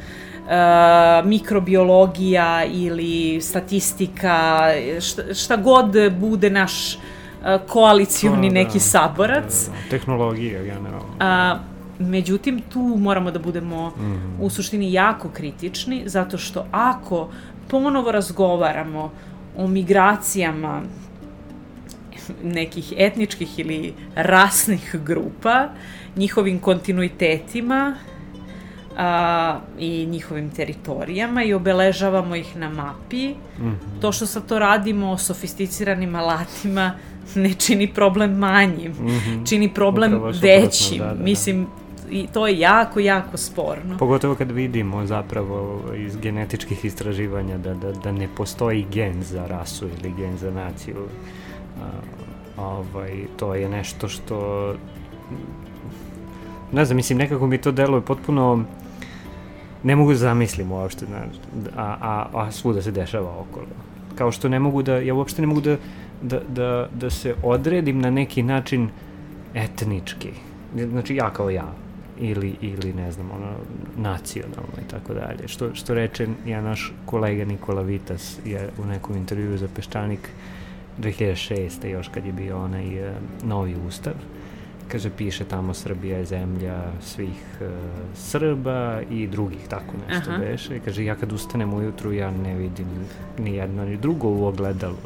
Uh, 0.49 1.29
mikrobiologija 1.29 2.65
ili 2.65 3.41
statistika, 3.41 4.69
šta, 5.01 5.35
šta 5.35 5.57
god 5.57 5.97
bude 6.21 6.51
naš 6.51 6.95
uh, 6.95 7.01
koalicioni 7.67 8.49
da, 8.49 8.55
neki 8.55 8.81
saborac. 8.81 9.67
Da, 9.67 9.73
da, 9.73 9.91
tehnologija 9.91 10.63
generalno. 10.63 10.99
Uh, 11.21 11.61
međutim, 12.09 12.63
tu 12.73 12.81
moramo 12.81 13.31
da 13.31 13.39
budemo 13.39 13.91
mm. 13.91 14.41
u 14.41 14.51
suštini 14.51 14.93
jako 14.93 15.29
kritični, 15.29 16.03
zato 16.07 16.39
što 16.39 16.67
ako 16.71 17.29
ponovo 17.69 18.13
razgovaramo 18.13 19.11
o 19.57 19.67
migracijama 19.67 20.83
nekih 22.43 22.93
etničkih 22.97 23.59
ili 23.59 23.95
rasnih 24.15 24.97
grupa, 25.05 25.69
njihovim 26.17 26.59
kontinuitetima 26.59 27.95
a, 28.97 29.61
i 29.79 30.07
njihovim 30.07 30.51
teritorijama 30.51 31.45
i 31.45 31.55
obeležavamo 31.55 32.37
ih 32.37 32.57
na 32.57 32.69
mapi. 32.69 33.29
Mm 33.29 33.65
-hmm. 33.65 34.01
To 34.01 34.13
što 34.13 34.27
sad 34.27 34.47
to 34.47 34.59
radimo 34.59 35.19
sofisticiranim 35.19 36.15
alatima 36.15 36.93
ne 37.35 37.55
čini 37.55 37.95
problem 37.95 38.39
manjim, 38.39 38.93
mm 38.93 39.07
-hmm. 39.07 39.49
čini 39.49 39.75
problem 39.75 40.15
Upravo 40.15 40.33
većim. 40.43 40.99
Da, 40.99 41.05
da, 41.05 41.15
da. 41.15 41.25
Mislim, 41.25 41.67
i 42.11 42.27
to 42.33 42.47
je 42.47 42.59
jako, 42.59 43.01
jako 43.01 43.37
sporno. 43.37 43.99
Pogotovo 43.99 44.35
kad 44.35 44.51
vidimo 44.51 45.07
zapravo 45.07 45.81
iz 45.97 46.17
genetičkih 46.17 46.85
istraživanja 46.85 47.59
da, 47.59 47.75
da, 47.75 47.93
da 47.93 48.13
ne 48.13 48.29
postoji 48.37 48.87
gen 48.93 49.23
za 49.23 49.47
rasu 49.47 49.89
ili 49.89 50.15
gen 50.17 50.37
za 50.39 50.51
naciju. 50.51 50.97
A, 51.83 52.63
ovaj, 52.63 53.13
to 53.37 53.55
je 53.55 53.69
nešto 53.69 54.09
što 54.09 54.75
ne 56.73 56.85
znam, 56.85 56.97
mislim, 56.97 57.19
nekako 57.19 57.47
mi 57.47 57.59
to 57.59 57.73
deluje 57.73 58.01
potpuno 58.01 58.65
ne 59.83 59.97
mogu 59.97 60.13
da 60.13 60.19
zamislim 60.19 60.73
uopšte, 60.73 61.07
a, 61.77 61.97
a, 62.01 62.27
a 62.35 62.51
svuda 62.51 62.83
se 62.83 62.91
dešava 62.91 63.31
okolo. 63.31 63.67
Kao 64.15 64.33
što 64.33 64.49
ne 64.49 64.59
mogu 64.59 64.83
da, 64.83 64.99
ja 64.99 65.15
uopšte 65.15 65.43
ne 65.43 65.47
mogu 65.47 65.61
da, 65.61 65.77
da, 66.23 66.41
da, 66.49 66.89
da 66.95 67.11
se 67.11 67.35
odredim 67.43 68.01
na 68.01 68.11
neki 68.11 68.43
način 68.43 68.89
etnički. 69.55 70.31
Znači, 70.75 71.17
ja 71.17 71.31
kao 71.31 71.51
ja 71.51 71.73
ili, 72.21 72.57
ili 72.61 72.93
ne 72.93 73.13
znam, 73.13 73.31
ono, 73.31 73.53
nacionalno 73.97 74.75
i 74.87 74.91
tako 74.91 75.15
dalje. 75.15 75.49
Što, 75.49 75.75
što 75.75 75.95
reče 75.95 76.27
ja 76.47 76.61
naš 76.61 76.93
kolega 77.07 77.45
Nikola 77.45 77.83
Vitas 77.83 78.39
je 78.45 78.71
u 78.79 78.85
nekom 78.85 79.17
intervju 79.17 79.59
za 79.59 79.69
Peščanik 79.75 80.29
2006. 80.99 81.87
još 81.87 82.09
kad 82.09 82.27
je 82.27 82.33
bio 82.33 82.65
onaj 82.65 83.11
uh, 83.11 83.17
novi 83.45 83.77
ustav, 83.89 84.13
kaže, 84.89 85.11
piše 85.11 85.45
tamo 85.45 85.75
Srbija 85.75 86.19
je 86.19 86.25
zemlja 86.25 86.83
svih 87.03 87.61
uh, 87.61 87.67
Srba 88.15 89.01
i 89.11 89.27
drugih, 89.27 89.69
tako 89.69 89.93
nešto 90.09 90.31
Aha. 90.31 90.39
beše. 90.39 90.77
I 90.77 90.81
kaže, 90.81 91.05
ja 91.05 91.15
kad 91.15 91.33
ustanem 91.33 91.75
ujutru, 91.75 92.13
ja 92.13 92.31
ne 92.31 92.55
vidim 92.55 92.87
ni 93.39 93.55
jedno 93.55 93.85
ni 93.85 93.97
drugo 93.97 94.29
u 94.29 94.47
ogledalu. 94.47 94.97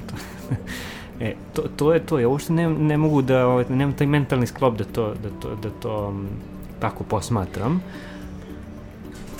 e, 1.20 1.34
to, 1.52 1.62
to 1.76 1.92
je 1.92 2.06
to. 2.06 2.18
Ja 2.18 2.28
uopšte 2.28 2.52
ne, 2.52 2.68
ne 2.68 2.96
mogu 2.96 3.22
da, 3.22 3.46
ovaj, 3.46 3.64
nemam 3.68 3.92
taj 3.92 4.06
mentalni 4.06 4.46
sklop 4.46 4.78
da 4.78 4.84
to, 4.84 5.14
da 5.22 5.30
to, 5.40 5.54
da 5.62 5.70
to 5.70 6.14
tako 6.82 7.04
posmatram 7.04 7.82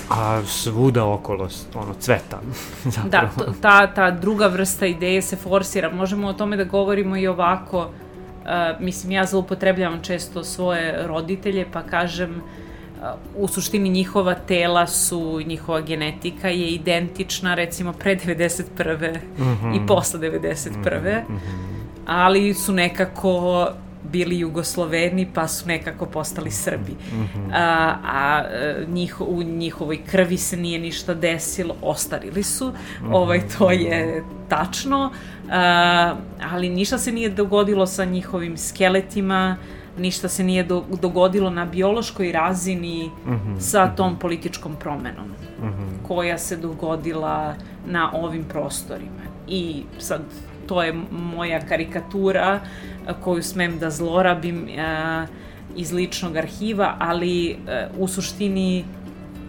a 0.09 0.41
svuda 0.45 1.05
okolo 1.05 1.49
ono 1.75 1.93
cveta 1.99 2.39
da, 3.11 3.29
to, 3.37 3.53
ta, 3.61 3.87
ta 3.87 4.11
druga 4.11 4.47
vrsta 4.47 4.85
ideje 4.85 5.21
se 5.21 5.35
forsira 5.35 5.91
možemo 5.91 6.27
o 6.27 6.33
tome 6.33 6.57
da 6.57 6.63
govorimo 6.63 7.17
i 7.17 7.27
ovako 7.27 7.79
uh, 7.79 8.79
mislim 8.79 9.11
ja 9.11 9.25
zloupotrebljavam 9.25 10.01
često 10.01 10.43
svoje 10.43 11.07
roditelje 11.07 11.65
pa 11.71 11.81
kažem 11.81 12.31
uh, 12.31 13.43
u 13.43 13.47
suštini 13.47 13.89
njihova 13.89 14.35
tela 14.35 14.87
su, 14.87 15.41
njihova 15.45 15.81
genetika 15.81 16.49
je 16.49 16.67
identična 16.67 17.55
recimo 17.55 17.93
pre 17.93 18.15
91. 18.15 19.17
Mm 19.37 19.43
-hmm. 19.43 19.83
i 19.83 19.87
posle 19.87 20.19
91. 20.19 21.21
Mm 21.29 21.33
-hmm. 21.33 21.39
ali 22.05 22.53
su 22.53 22.73
nekako 22.73 23.67
bili 24.11 24.39
Jugosloveni 24.39 25.27
pa 25.33 25.47
su 25.47 25.67
nekako 25.67 26.05
postali 26.05 26.51
Srbi. 26.51 26.91
Mm 26.91 27.29
-hmm. 27.35 27.51
A, 27.53 27.95
a 28.03 28.43
njih, 28.87 29.21
u 29.21 29.43
njihovoj 29.43 30.03
krvi 30.05 30.37
se 30.37 30.57
nije 30.57 30.79
ništa 30.79 31.13
desilo, 31.13 31.75
ostarili 31.81 32.43
su, 32.43 32.69
mm 32.69 33.05
-hmm. 33.05 33.15
ovaj, 33.15 33.41
to 33.57 33.71
je 33.71 34.23
tačno, 34.49 35.11
a, 35.51 36.15
ali 36.51 36.69
ništa 36.69 36.97
se 36.97 37.11
nije 37.11 37.29
dogodilo 37.29 37.85
sa 37.85 38.05
njihovim 38.05 38.57
skeletima, 38.57 39.57
ništa 39.97 40.27
se 40.27 40.43
nije 40.43 40.63
do, 40.63 40.83
dogodilo 41.01 41.49
na 41.49 41.65
biološkoj 41.65 42.31
razini 42.31 43.11
mm 43.25 43.31
-hmm. 43.31 43.59
sa 43.59 43.87
tom 43.95 44.19
političkom 44.19 44.75
promenom 44.75 45.27
mm 45.27 45.65
-hmm. 45.65 46.07
koja 46.07 46.37
se 46.37 46.57
dogodila 46.57 47.55
na 47.85 48.11
ovim 48.13 48.43
prostorima. 48.43 49.23
I 49.47 49.83
sad 49.99 50.21
to 50.67 50.83
je 50.83 50.93
moja 51.11 51.59
karikatura 51.59 52.59
a, 53.07 53.13
koju 53.13 53.43
smem 53.43 53.79
da 53.79 53.89
zlorabim 53.89 54.67
a, 54.79 55.25
iz 55.75 55.91
ličnog 55.91 56.37
arhiva, 56.37 56.95
ali 56.99 57.57
a, 57.67 57.87
u 57.97 58.07
suštini 58.07 58.85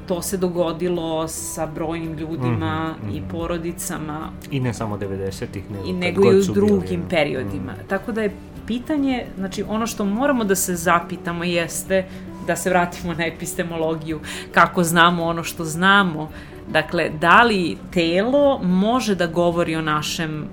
to 0.09 0.23
se 0.23 0.37
dogodilo 0.37 1.29
sa 1.29 1.67
brojnim 1.67 2.13
ljudima 2.13 2.95
Mhm, 3.03 3.17
i 3.17 3.21
mhm. 3.21 3.31
porodicama 3.31 4.31
I 4.51 4.61
ne 4.61 4.75
samo 4.75 4.97
90-ih, 4.97 5.71
nego, 5.71 5.89
i 5.89 5.93
nego 5.93 6.23
i 6.23 6.27
u 6.27 6.31
bili, 6.31 6.55
drugim 6.55 7.01
ono. 7.01 7.09
periodima. 7.09 7.73
Mm. 7.73 7.89
Tako 7.89 8.13
da 8.13 8.23
je 8.23 8.33
pitanje, 8.67 9.25
znači 9.39 9.65
ono 9.69 9.87
što 9.87 10.05
moramo 10.05 10.45
da 10.45 10.55
se 10.55 10.77
zapitamo 10.77 11.45
jeste 11.45 12.05
da 12.47 12.57
se 12.57 12.71
vratimo 12.71 13.15
na 13.15 13.27
epistemologiju, 13.27 14.21
kako 14.53 14.85
znamo 14.85 15.25
ono 15.25 15.45
što 15.45 15.65
znamo. 15.65 16.31
Dakle, 16.69 17.11
da 17.21 17.43
li 17.43 17.77
telo 17.91 18.59
može 18.63 19.15
da 19.15 19.27
govori 19.27 19.77
o 19.77 19.83
našem 19.83 20.49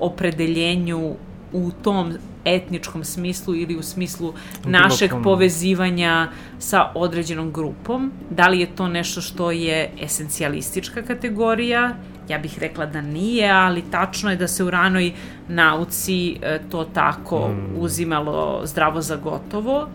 opredeljenju 0.00 1.14
u 1.52 1.70
tom 1.82 2.12
etničkom 2.44 3.04
smislu 3.04 3.54
ili 3.54 3.76
u 3.76 3.82
smislu 3.82 4.34
našeg 4.64 5.10
kom- 5.10 5.22
povezivanja 5.22 6.28
sa 6.58 6.90
određenom 6.94 7.52
grupom. 7.52 8.12
Da 8.30 8.48
li 8.48 8.60
je 8.60 8.66
to 8.66 8.88
nešto 8.88 9.20
što 9.20 9.50
je 9.50 9.90
esencijalistička 10.00 11.02
kategorija? 11.02 11.94
Ja 12.28 12.38
bih 12.38 12.58
rekla 12.58 12.86
da 12.86 13.00
nije, 13.00 13.50
ali 13.50 13.82
tačno 13.90 14.30
je 14.30 14.36
da 14.36 14.48
se 14.48 14.64
u 14.64 14.70
ranoj 14.70 15.12
nauci 15.48 16.36
e, 16.42 16.60
to 16.70 16.84
tako 16.84 17.48
Mm. 17.48 17.78
uzimalo 17.78 18.60
zdravo 18.64 19.00
za 19.00 19.16
gotovo. 19.16 19.88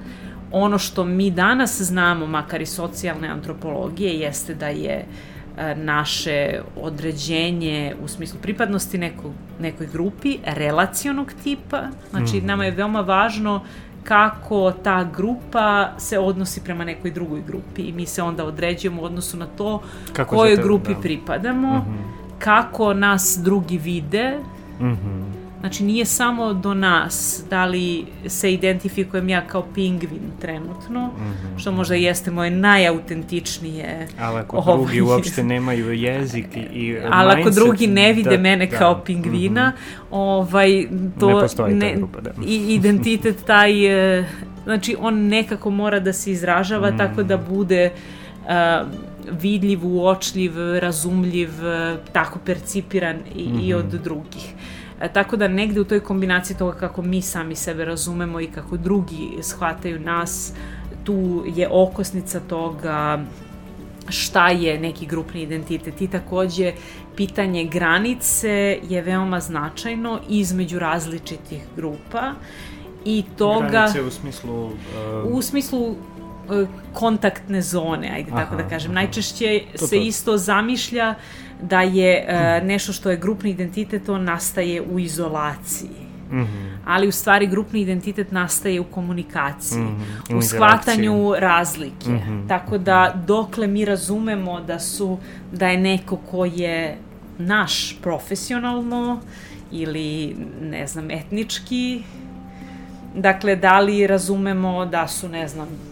Ono 0.51 0.77
što 0.77 1.05
mi 1.05 1.31
danas 1.31 1.81
znamo, 1.81 2.27
makar 2.27 2.61
i 2.61 2.65
socijalne 2.65 3.27
antropologije, 3.27 4.13
jeste 4.13 4.53
da 4.53 4.67
je 4.67 4.91
e, 4.91 5.05
naše 5.75 6.49
određenje 6.77 7.95
u 8.03 8.07
smislu 8.07 8.39
pripadnosti 8.41 8.97
nekog, 8.97 9.31
nekoj 9.59 9.87
grupi 9.87 10.37
relacionog 10.45 11.33
tipa. 11.43 11.81
Znači, 12.09 12.37
Mhm. 12.37 12.45
nama 12.45 12.65
je 12.65 12.71
veoma 12.71 13.01
važno 13.01 13.63
kako 14.03 14.71
ta 14.73 15.03
grupa 15.05 15.67
se 15.97 16.19
odnosi 16.19 16.61
prema 16.61 16.83
nekoj 16.85 17.11
drugoj 17.11 17.41
grupi 17.41 17.81
i 17.81 17.91
mi 17.91 18.05
se 18.05 18.23
onda 18.23 18.45
određujemo 18.45 19.01
u 19.01 19.05
odnosu 19.05 19.37
na 19.37 19.47
to 19.47 19.81
Kako 20.13 20.35
kojoj 20.35 20.55
te- 20.55 20.61
grupi 20.63 20.93
da. 20.93 20.99
pripadamo, 20.99 21.77
Mhm. 21.77 21.93
kako 22.39 22.93
nas 22.93 23.39
drugi 23.43 23.77
vide, 23.77 24.37
Mhm. 24.81 25.21
Znači 25.59 25.83
nije 25.83 26.05
samo 26.05 26.53
do 26.53 26.73
nas 26.73 27.15
da 27.49 27.65
li 27.65 28.05
se 28.27 28.53
identifikujem 28.53 29.29
ja 29.29 29.41
kao 29.41 29.65
pingvin 29.65 30.31
trenutno, 30.39 31.07
Mhm. 31.09 31.57
što 31.57 31.71
možda 31.71 31.95
jeste 31.95 32.31
moje 32.31 32.51
najautentičnije. 32.51 34.07
Ali 34.19 34.39
ako 34.39 34.57
Ovaj, 34.57 34.75
drugi 34.77 35.01
uopšte 35.01 35.43
nemaju 35.43 35.93
jezik 35.93 36.45
i, 36.55 36.59
i 36.59 36.97
Ali 37.11 37.29
ako 37.29 37.37
mindset, 37.37 37.55
drugi 37.55 37.87
ne 37.87 38.13
vide 38.13 38.29
da- 38.29 38.37
mene 38.39 38.65
da, 38.65 38.77
kao 38.77 39.01
pingvina, 39.01 39.71
ovaj, 40.11 40.87
to 41.19 41.27
Ne 41.27 41.33
postoji 41.33 41.79
ta 41.79 41.87
grupa, 41.91 42.21
da. 42.21 42.31
i 42.43 42.55
identitet 42.69 43.37
taj, 43.45 43.85
e, 44.19 44.25
znači 44.63 44.95
on 44.99 45.17
nekako 45.17 45.69
mora 45.71 45.99
da 45.99 46.13
se 46.13 46.31
izražava 46.31 46.91
Mm. 46.91 46.97
tako 46.97 47.23
da 47.23 47.37
bude 47.39 47.91
e, 48.47 48.83
vidljiv, 49.33 49.79
uočljiv, 49.85 50.51
razumljiv, 50.79 51.49
e, 51.65 51.97
tako 52.11 52.39
percipiran 52.39 53.15
i, 53.35 53.41
i 53.61 53.73
od 53.73 53.85
Mhm. 53.87 53.97
drugih. 53.99 54.53
E, 55.01 55.13
tako 55.13 55.37
da 55.37 55.47
negde 55.47 55.81
u 55.81 55.83
toj 55.83 55.99
kombinaciji 55.99 56.57
toga 56.57 56.77
kako 56.77 57.01
mi 57.01 57.21
sami 57.21 57.55
sebe 57.55 57.85
razumemo 57.85 58.39
i 58.39 58.47
kako 58.47 58.77
drugi 58.77 59.37
shvataju 59.41 59.99
nas, 59.99 60.53
tu 61.03 61.43
je 61.55 61.67
okosnica 61.71 62.39
toga 62.39 63.19
šta 64.09 64.49
je 64.49 64.79
neki 64.79 65.05
grupni 65.05 65.41
identitet. 65.41 66.01
I 66.01 66.07
takođe 66.07 66.73
pitanje 67.15 67.63
granice 67.63 68.79
je 68.89 69.01
veoma 69.01 69.39
značajno 69.39 70.19
između 70.29 70.79
različitih 70.79 71.61
grupa 71.75 72.33
i 73.05 73.23
toga 73.37 73.67
Granice 73.69 74.01
u 74.01 74.11
smislu... 74.11 74.65
Uh, 74.65 74.71
u 75.25 75.41
smislu 75.41 75.95
kontaktne 76.93 77.61
zone, 77.61 78.09
ajde 78.09 78.29
tako 78.31 78.53
Aha, 78.53 78.63
da 78.63 78.69
kažem. 78.69 78.91
aha. 78.91 78.95
Najčešće 78.95 79.61
To, 79.73 79.87
se 79.87 79.95
to. 79.95 80.01
isto 80.01 80.37
zamišlja 80.37 81.15
da 81.61 81.81
je 81.81 82.25
e, 82.27 82.61
nešto 82.63 82.93
što 82.93 83.09
je 83.09 83.17
grupni 83.17 83.49
identitet, 83.49 84.09
on 84.09 84.23
nastaje 84.23 84.81
u 84.83 84.99
izolaciji. 84.99 85.89
mhm, 86.31 86.69
Ali 86.85 87.07
u 87.07 87.11
stvari 87.11 87.47
grupni 87.47 87.81
identitet 87.81 88.31
nastaje 88.31 88.79
u 88.79 88.83
komunikaciji, 88.85 89.81
Mhm, 89.81 90.01
u 90.31 90.37
u 90.37 90.41
shvatanju 90.41 91.33
razlike. 91.37 92.09
Mhm, 92.09 92.47
Tako 92.47 92.77
da 92.77 92.97
dokle 93.27 93.67
mi 93.67 93.85
razumemo 93.85 94.61
da 94.61 94.79
su 94.79 95.17
da 95.51 95.67
je 95.67 95.77
neko 95.77 96.17
ko 96.17 96.45
je 96.45 96.97
naš 97.37 97.97
profesionalno 98.01 99.19
ili 99.71 100.35
ne 100.61 100.87
znam 100.87 101.11
etnički 101.11 102.03
dakle 103.15 103.55
da 103.55 103.79
li 103.79 104.07
razumemo 104.07 104.85
da 104.85 105.07
su 105.07 105.29
ne 105.29 105.47
znam 105.47 105.67
e, 105.67 105.88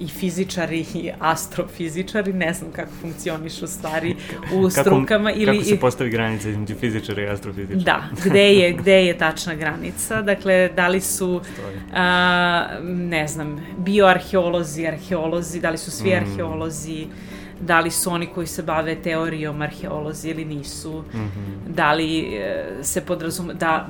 i 0.00 0.08
fizičari 0.08 0.86
i 0.94 1.10
astrofizičari, 1.18 2.32
ne 2.32 2.52
znam 2.52 2.72
kako 2.72 2.90
funkcionišu 3.00 3.66
stvari 3.66 4.16
u 4.54 4.70
strukama 4.70 5.28
kako, 5.30 5.40
ili 5.40 5.58
Kako 5.58 5.64
se 5.68 5.80
postavi 5.80 6.10
granica 6.10 6.48
između 6.48 6.74
fizičara 6.74 7.22
i 7.22 7.26
astrofizičara? 7.26 7.82
Da, 7.82 8.02
gde 8.24 8.52
je, 8.54 8.72
gde 8.72 9.06
je 9.06 9.18
tačna 9.18 9.54
granica? 9.54 10.22
Dakle, 10.22 10.70
da 10.76 10.88
li 10.88 11.00
su, 11.00 11.40
a, 11.94 12.66
ne 12.82 13.28
znam, 13.28 13.66
bioarheolozi, 13.78 14.86
arheolozi, 14.86 15.60
da 15.60 15.70
li 15.70 15.78
su 15.78 15.90
svi 15.90 16.10
Mm. 16.10 16.12
arheolozi, 16.16 17.06
da 17.60 17.80
li 17.80 17.90
su 17.90 18.10
oni 18.10 18.26
koji 18.26 18.46
se 18.46 18.62
bave 18.62 18.94
teorijom 18.94 19.62
arheolozi 19.62 20.28
ili 20.28 20.44
nisu, 20.44 21.04
Mhm. 21.14 21.74
da 21.74 21.92
li 21.92 22.20
e, 22.20 22.64
se 22.82 23.00
podrazume, 23.00 23.54
da 23.54 23.86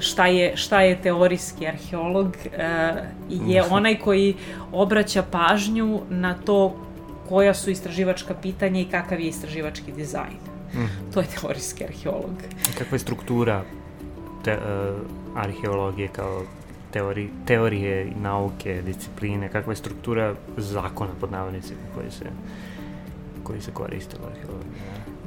šta 0.00 0.26
je, 0.26 0.56
šta 0.56 0.80
je 0.80 1.02
teorijski 1.02 1.66
arheolog 1.66 2.36
e, 2.52 2.92
je 3.30 3.62
onaj 3.70 3.98
koji 3.98 4.34
obraća 4.72 5.22
pažnju 5.22 6.00
na 6.10 6.34
to 6.34 6.86
koja 7.28 7.54
su 7.54 7.70
istraživačka 7.70 8.34
pitanja 8.34 8.80
i 8.80 8.84
kakav 8.84 9.20
je 9.20 9.28
istraživački 9.28 9.92
dizajn. 9.92 10.38
Mhm. 10.74 11.10
To 11.14 11.20
je 11.20 11.26
teorijski 11.40 11.84
arheolog. 11.84 12.34
Kakva 12.78 12.94
je 12.94 12.98
struktura 12.98 13.62
te, 14.44 14.58
uh, 14.58 14.96
arheologije 15.36 16.08
kao 16.08 16.42
teori, 16.92 17.28
teorije, 17.46 18.12
nauke, 18.22 18.82
discipline, 18.82 19.48
kakva 19.48 19.72
je 19.72 19.76
struktura 19.76 20.34
zakona 20.56 21.10
pod 21.20 21.32
navodnicima 21.32 21.80
koji 21.94 22.10
se 22.10 22.24
koji 23.50 23.60
se 23.60 23.70
koriste 23.70 24.16
u 24.22 24.26
arheologiji? 24.26 24.70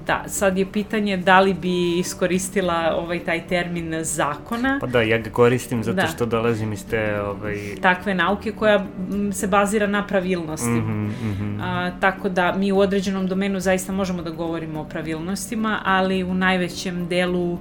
Da, 0.08 0.24
sad 0.28 0.58
je 0.58 0.72
pitanje 0.72 1.18
da 1.18 1.40
li 1.40 1.54
bi 1.54 2.00
iskoristila 2.00 2.96
ovaj 2.98 3.20
taj 3.20 3.48
termin 3.48 4.04
zakona, 4.04 4.78
Pa 4.82 4.88
da, 4.88 5.02
ja 5.02 5.18
ga 5.18 5.30
koristim 5.30 5.84
zato 5.84 5.96
Da. 5.96 6.08
što 6.08 6.26
dolazim 6.26 6.74
iz 6.74 6.86
te 6.86 7.22
ovaj, 7.22 7.58
takve 7.82 8.14
nauke 8.14 8.52
koja 8.52 8.86
se 9.32 9.48
bazira 9.48 9.88
na 9.88 10.08
pravilnosti. 10.08 10.70
Mhm, 10.70 11.06
mhm. 11.06 11.62
A, 11.62 11.92
tako 12.00 12.30
da 12.30 12.56
mi 12.58 12.72
u 12.72 12.80
određenom 12.80 13.28
domenu 13.28 13.60
zaista 13.60 13.92
možemo 13.92 14.22
da 14.22 14.30
govorimo 14.30 14.82
o 14.82 14.86
pravilnostima, 14.86 15.80
ali 15.86 16.24
u 16.24 16.34
najvećem 16.34 17.08
delu 17.08 17.58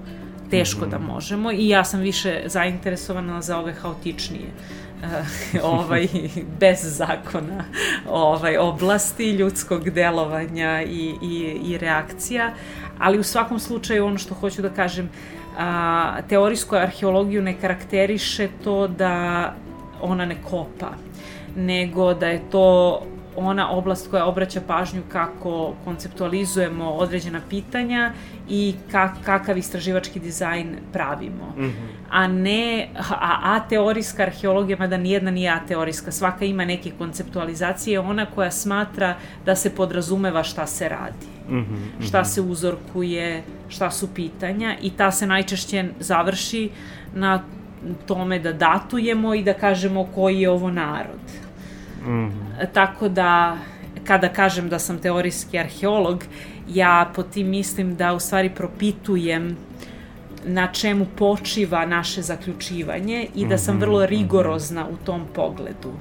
teško 0.51 0.87
da 0.87 0.99
možemo 0.99 1.53
i 1.53 1.69
ja 1.69 1.85
sam 1.85 2.01
više 2.01 2.43
zainteresovana 2.47 3.43
za 3.43 3.59
ove 3.59 3.73
haotičnije 3.73 4.47
ovaj, 5.63 6.09
bez 6.61 6.79
zakona 6.83 7.65
ovaj, 8.09 8.57
oblasti 8.57 9.31
ljudskog 9.31 9.91
delovanja 9.91 10.83
i, 10.83 11.15
i, 11.23 11.61
i 11.65 11.79
reakcija, 11.79 12.51
ali 12.99 13.19
u 13.19 13.23
svakom 13.23 13.59
slučaju 13.59 14.07
ono 14.07 14.19
što 14.19 14.35
hoću 14.35 14.63
da 14.63 14.71
kažem, 14.71 15.11
a, 15.59 16.17
teorijsku 16.29 16.77
arheologiju 16.77 17.43
ne 17.43 17.61
karakteriše 17.61 18.49
to 18.65 18.89
da 18.89 19.55
ona 20.01 20.25
ne 20.27 20.37
kopa, 20.51 20.91
nego 21.57 22.15
da 22.15 22.27
je 22.27 22.41
to 22.51 23.03
ona 23.37 23.71
oblast 23.71 24.11
koja 24.11 24.27
obraća 24.27 24.61
pažnju 24.67 25.03
kako 25.09 25.75
konceptualizujemo 25.85 26.91
određena 26.91 27.41
pitanja 27.51 28.13
i 28.49 28.75
ka, 28.91 29.13
kakav 29.25 29.59
istraživački 29.59 30.21
dizajn 30.21 30.77
pravimo. 30.93 31.55
Mhm. 31.57 31.87
A 32.11 32.27
ne, 32.27 32.89
a, 33.11 33.39
a 33.43 33.61
teorijska 33.69 34.23
arheologija, 34.23 34.77
mada 34.79 34.97
nijedna 34.97 35.31
nije 35.31 35.51
ateorijska, 35.51 36.13
svaka 36.13 36.45
ima 36.45 36.65
neke 36.65 36.91
konceptualizacije, 36.99 38.01
ona 38.01 38.27
koja 38.27 38.51
smatra 38.51 39.17
da 39.45 39.57
se 39.57 39.75
podrazumeva 39.75 40.43
šta 40.43 40.67
se 40.67 40.89
radi 40.89 41.33
Mhm, 41.49 41.75
mhm. 41.75 42.03
šta 42.03 42.25
se 42.25 42.41
uzorkuje, 42.41 43.43
šta 43.69 43.91
su 43.91 44.15
pitanja 44.15 44.77
i 44.83 44.91
ta 44.91 45.11
se 45.11 45.27
najčešće 45.27 45.85
završi 46.01 46.71
na 47.15 47.43
tome 48.07 48.39
da 48.39 48.53
datujemo 48.53 49.35
i 49.35 49.43
da 49.43 49.55
kažemo 49.55 50.09
koji 50.15 50.41
je 50.41 50.51
ovo 50.51 50.71
narod. 50.71 51.21
Mhm. 52.03 52.29
Tako 52.73 53.09
da, 53.09 53.57
kada 54.05 54.29
kažem 54.29 54.69
da 54.69 54.79
sam 54.79 54.99
teorijski 54.99 55.59
arheolog, 55.59 56.25
ja 56.69 57.11
po 57.15 57.23
tim 57.23 57.49
mislim 57.49 57.97
da 57.97 58.13
u 58.13 58.21
stvari 58.21 58.51
propitujem 58.51 59.57
na 60.47 60.67
čemu 60.73 61.07
počiva 61.17 61.87
naše 61.87 62.23
zaključivanje 62.23 63.27
i 63.35 63.47
da 63.47 63.59
sam 63.59 63.79
vrlo 63.81 64.07
rigorozna 64.07 64.87
u 64.89 64.97
tom 65.05 65.27
pogledu 65.35 65.93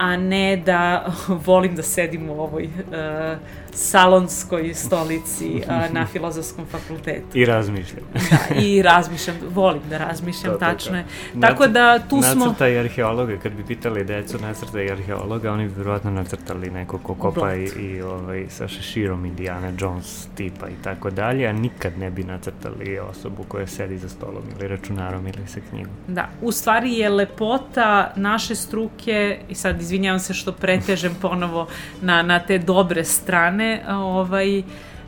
a 0.00 0.16
ne 0.16 0.56
da 0.56 1.12
volim 1.46 1.74
da 1.76 1.82
sedim 1.82 2.30
u 2.30 2.40
ovoj 2.40 2.64
uh, 2.64 3.38
salonskoj 3.72 4.74
stolici 4.74 5.62
a, 5.68 5.88
na 5.92 6.06
filozofskom 6.06 6.66
fakultetu. 6.66 7.38
I 7.38 7.44
razmišljam. 7.44 8.04
Da, 8.14 8.54
i 8.60 8.82
razmišljam, 8.82 9.36
volim 9.54 9.82
da 9.90 9.98
razmišljam, 9.98 10.52
To, 10.52 10.58
tačno 10.58 10.96
je. 10.96 11.04
Tako 11.40 11.66
da 11.66 11.98
tu 11.98 12.22
smo... 12.22 12.44
Nacrtaj 12.44 12.78
arheologa, 12.78 13.36
kad 13.42 13.52
bi 13.52 13.64
pitali 13.64 14.04
decu 14.04 14.38
nacrtaj 14.38 14.90
arheologa, 14.92 15.52
oni 15.52 15.68
bi 15.68 15.74
vjerojatno 15.74 16.10
nacrtali 16.10 16.70
neko 16.70 16.98
ko 16.98 17.14
kopa 17.14 17.54
i, 17.54 17.64
i 17.64 18.02
ovaj, 18.02 18.46
sa 18.48 18.68
šeširom 18.68 19.24
Indiana 19.24 19.72
Jones 19.78 20.28
tipa 20.34 20.68
i 20.68 20.82
tako 20.84 21.10
dalje, 21.10 21.46
a 21.46 21.52
nikad 21.52 21.98
ne 21.98 22.10
bi 22.10 22.24
nacrtali 22.24 22.98
osobu 22.98 23.44
koja 23.48 23.66
sedi 23.66 23.98
za 23.98 24.08
stolom 24.08 24.42
ili 24.58 24.68
računarom 24.68 25.26
ili 25.26 25.46
sa 25.46 25.60
knjigom. 25.70 25.92
Da, 26.08 26.28
u 26.42 26.52
stvari 26.52 26.92
je 26.92 27.08
lepota 27.08 28.12
naše 28.16 28.54
struke, 28.54 29.38
i 29.48 29.54
sad 29.54 29.80
izvinjavam 29.80 30.20
se 30.20 30.34
što 30.34 30.52
pretežem 30.52 31.14
ponovo 31.22 31.66
na, 32.02 32.22
na 32.22 32.38
te 32.38 32.58
dobre 32.58 33.04
strane, 33.04 33.59
a, 33.86 33.96
ovaj, 33.98 34.62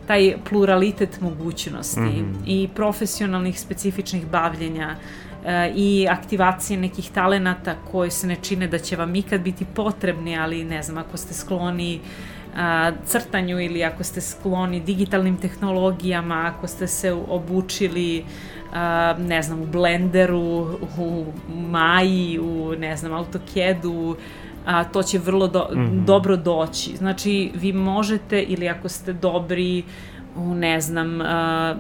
taj 0.07 0.35
pluralitet 0.49 1.21
mogućnosti 1.21 2.01
Mhm. 2.01 2.35
i 2.47 2.69
profesionalnih 2.75 3.61
specifičnih 3.61 4.27
bavljenja 4.27 4.97
e, 5.45 5.73
i 5.77 6.07
aktivacije 6.11 6.79
nekih 6.79 7.11
talenata 7.11 7.75
koji 7.91 8.11
se 8.11 8.27
ne 8.27 8.37
čine 8.43 8.67
da 8.67 8.79
će 8.79 8.97
vam 8.97 9.15
ikad 9.17 9.41
biti 9.41 9.65
potrebni, 9.65 10.39
ali 10.39 10.65
ne 10.65 10.83
znam, 10.83 10.99
ako 10.99 11.17
ste 11.17 11.35
skloni 11.35 12.01
a, 12.57 12.93
crtanju 13.07 13.61
ili 13.61 13.85
ako 13.85 14.05
ste 14.05 14.21
skloni 14.21 14.81
digitalnim 14.81 15.37
tehnologijama, 15.37 16.53
ako 16.55 16.67
ste 16.67 16.87
se 16.87 17.13
obučili 17.13 18.25
a, 18.73 19.15
ne 19.19 19.43
znam, 19.43 19.61
u 19.63 19.67
Blenderu, 19.67 20.67
u 20.99 21.27
Maji, 21.71 22.39
u 22.39 22.75
ne 22.79 22.97
znam, 22.97 23.13
AutoCAD-u, 23.13 24.17
a, 24.67 24.85
to 24.85 25.03
će 25.03 25.19
vrlo 25.21 25.49
do, 25.49 25.69
Mhm. 25.73 26.05
dobro 26.05 26.37
doći. 26.37 26.97
Znači, 26.97 27.51
vi 27.55 27.73
možete, 27.73 28.43
ili 28.43 28.69
ako 28.69 28.89
ste 28.89 29.13
dobri 29.13 29.83
u, 30.37 30.55
ne 30.55 30.81
znam, 30.81 31.21
a, 31.21 31.27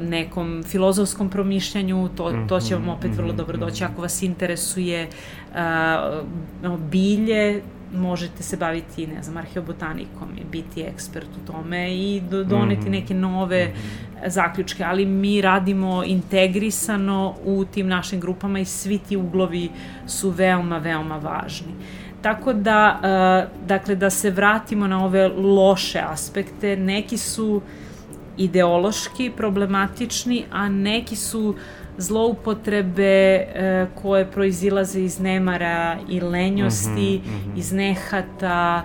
nekom 0.00 0.62
filozofskom 0.64 1.28
promišljanju, 1.28 2.08
to, 2.08 2.32
to 2.44 2.60
će 2.60 2.74
vam 2.74 2.88
opet 2.88 3.10
vrlo 3.12 3.28
Mhm, 3.28 3.36
dobro 3.36 3.56
doći. 3.58 3.84
mhm. 3.84 3.92
Ako 3.92 4.02
vas 4.02 4.22
interesuje 4.22 5.08
a, 5.54 6.20
bilje, 6.80 7.62
možete 7.92 8.42
se 8.42 8.56
baviti, 8.56 9.06
ne 9.06 9.22
znam, 9.22 9.36
arheobotanikom 9.36 10.28
i 10.36 10.44
biti 10.46 10.82
ekspert 10.82 11.26
u 11.38 11.52
tome 11.52 11.92
i 11.92 12.22
do, 12.22 12.44
doneti 12.44 12.80
Mhm. 12.80 12.90
neke 12.90 13.14
nove 13.14 13.72
zaključke, 14.26 14.84
ali 14.84 15.06
mi 15.06 15.40
radimo 15.40 16.02
integrisano 16.06 17.34
u 17.44 17.64
tim 17.64 17.88
našim 17.88 18.20
grupama 18.20 18.58
i 18.58 18.64
svi 18.64 18.98
ti 18.98 19.16
uglovi 19.16 19.70
su 20.06 20.30
veoma, 20.30 20.78
veoma 20.78 21.16
važni. 21.16 21.72
Tako 22.22 22.52
da, 22.52 23.00
uh, 23.02 23.66
dakle, 23.66 23.94
da 23.94 24.10
se 24.10 24.30
vratimo 24.30 24.86
na 24.86 25.04
ove 25.04 25.28
loše 25.28 26.00
aspekte, 26.00 26.76
neki 26.76 27.18
su 27.18 27.62
ideološki 28.36 29.30
problematični, 29.36 30.44
a 30.52 30.68
neki 30.68 31.16
su 31.16 31.54
zloupotrebe 31.98 33.02
e, 33.02 33.86
koje 34.02 34.26
proizilaze 34.26 35.00
iz 35.00 35.20
nemara 35.20 35.96
i 36.08 36.20
lenjosti, 36.20 37.20
Mhm, 37.24 37.36
mhm. 37.36 37.58
iz 37.58 37.72
nehata, 37.72 38.82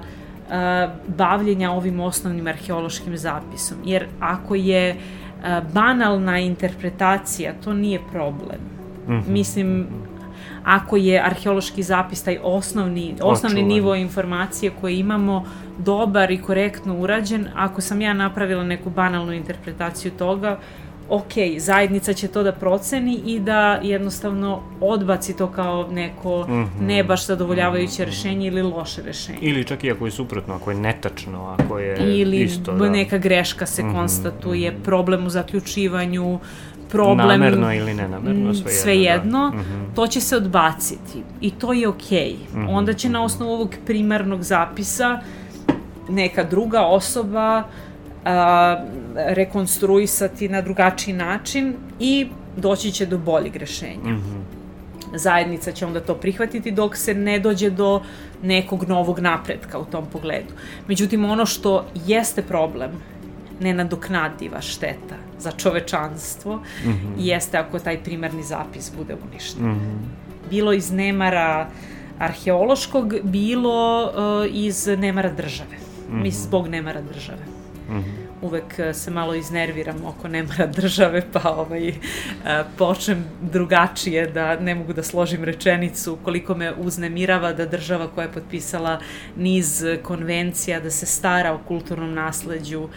e, 0.51 0.87
bavljenja 1.07 1.71
ovim 1.71 1.99
osnovnim 1.99 2.47
arheološkim 2.47 3.17
zapisom. 3.17 3.77
Jer 3.85 4.07
ako 4.19 4.55
je 4.55 4.89
e, 4.89 4.95
banalna 5.73 6.39
interpretacija, 6.39 7.53
to 7.63 7.73
nije 7.73 7.99
problem. 8.11 8.59
Mhm. 9.07 9.33
Mislim, 9.33 9.87
ako 10.67 10.97
je 10.97 11.21
arheološki 11.21 11.83
zapis 11.83 12.23
taj 12.23 12.37
osnovni, 12.39 13.15
osnovni 13.21 13.57
Očuvan. 13.57 13.67
nivo 13.67 13.95
informacije 13.95 14.71
koje 14.71 14.97
imamo 14.97 15.45
dobar 15.79 16.31
i 16.31 16.37
korektno 16.39 16.95
urađen, 16.95 17.47
ako 17.55 17.81
sam 17.81 18.01
ja 18.01 18.13
napravila 18.15 18.63
neku 18.65 18.89
banalnu 18.91 19.33
interpretaciju 19.33 20.11
toga, 20.13 20.59
ok, 21.09 21.31
zajednica 21.57 22.13
će 22.13 22.27
to 22.27 22.43
da 22.43 22.51
proceni 22.51 23.19
i 23.25 23.39
da 23.39 23.79
jednostavno 23.83 24.59
odbaci 24.81 25.35
to 25.35 25.47
kao 25.49 25.87
neko 25.89 26.45
Mhm. 26.49 26.85
ne 26.85 27.03
baš 27.03 27.25
zadovoljavajuće 27.25 28.05
rešenje 28.05 28.47
ili 28.47 28.61
loše 28.63 29.01
rešenje. 29.03 29.37
Ili 29.41 29.63
čak 29.63 29.83
i 29.83 29.91
ako 29.91 30.05
je 30.05 30.11
suprotno, 30.11 30.55
ako 30.55 30.71
je 30.71 30.77
netačno, 30.77 31.45
ako 31.49 31.79
je 31.79 31.97
ili 32.11 32.37
isto, 32.37 32.71
b- 32.73 32.77
da. 32.79 32.89
neka 32.91 33.17
greška 33.19 33.65
se 33.65 33.83
Mhm, 33.83 33.91
konstatuje, 33.93 34.75
problem 34.83 35.25
u 35.25 35.29
zaključivanju, 35.29 36.39
problem 36.89 37.27
Namerno 37.29 37.73
ili 37.73 37.93
nenamerno, 37.93 38.49
Mm, 38.49 38.53
svejedno. 38.53 38.71
svejedno, 38.73 39.49
Da. 39.49 39.57
Mhm. 39.57 39.93
to 39.95 40.07
će 40.07 40.21
se 40.21 40.37
odbaciti 40.37 41.21
i 41.41 41.51
to 41.51 41.73
je 41.73 41.87
okej. 41.87 42.35
Mhm, 42.49 42.67
Onda 42.69 42.93
će 42.93 43.09
na 43.09 43.23
osnovu 43.23 43.51
ovog 43.51 43.75
primarnog 43.85 44.43
zapisa 44.43 45.19
neka 46.09 46.43
druga 46.43 46.81
osoba 46.81 47.63
a, 48.25 48.83
rekonstruisati 49.17 50.49
na 50.49 50.61
drugačiji 50.61 51.13
način 51.13 51.75
i 51.99 52.27
doći 52.57 52.91
će 52.91 53.05
do 53.05 53.17
boljeg 53.17 53.55
rešenja. 53.55 54.03
Mhm. 54.05 54.37
Zajednica 55.15 55.71
će 55.71 55.85
onda 55.85 55.99
to 55.99 56.15
prihvatiti 56.15 56.71
dok 56.71 56.95
se 56.97 57.13
ne 57.13 57.39
dođe 57.39 57.69
do 57.69 58.01
nekog 58.43 58.83
novog 58.83 59.19
napretka 59.19 59.79
u 59.79 59.85
tom 59.85 60.05
pogledu. 60.05 60.53
Međutim, 60.87 61.25
ono 61.25 61.45
što 61.45 61.85
jeste 61.97 62.41
problem, 62.41 62.91
nenadoknadiva 63.59 64.61
šteta 64.61 65.15
za 65.39 65.51
čovečanstvo, 65.51 66.61
Mhm. 66.83 67.13
jeste 67.17 67.57
ako 67.57 67.79
taj 67.79 67.97
primarni 67.97 68.43
zapis 68.43 68.91
bude 68.97 69.15
uništen 69.23 69.65
Mhm. 69.65 69.95
bilo 70.49 70.73
iz 70.73 70.91
nemara 70.91 71.67
arheološkog, 72.19 73.13
bilo 73.23 74.03
uh, 74.05 74.11
iz 74.51 74.87
nemara 74.89 75.31
države. 75.31 75.77
Mi 76.11 76.31
zbog 76.31 76.67
nemara 76.67 77.01
države. 77.03 77.43
Mhm. 77.89 78.09
Uvek 78.41 78.63
uh, 78.79 78.95
se 78.95 79.11
malo 79.11 79.33
iznerviram 79.35 80.05
oko 80.05 80.27
nemara 80.27 80.67
države, 80.79 81.23
pa 81.33 81.49
ovaj, 81.51 81.89
uh, 81.89 81.95
počnem 82.77 83.21
drugačije 83.43 84.27
da 84.27 84.59
ne 84.59 84.75
mogu 84.75 84.93
da 84.93 85.03
složim 85.03 85.43
rečenicu 85.43 86.17
koliko 86.23 86.55
me 86.55 86.73
uznemirava 86.73 87.53
da 87.53 87.65
država 87.65 88.07
koja 88.07 88.25
je 88.25 88.31
potpisala 88.31 88.99
niz 89.37 89.71
konvencija 90.03 90.79
da 90.79 90.91
se 90.91 91.05
stara 91.05 91.53
o 91.53 91.59
kulturnom 91.59 92.13
nasleđu 92.13 92.87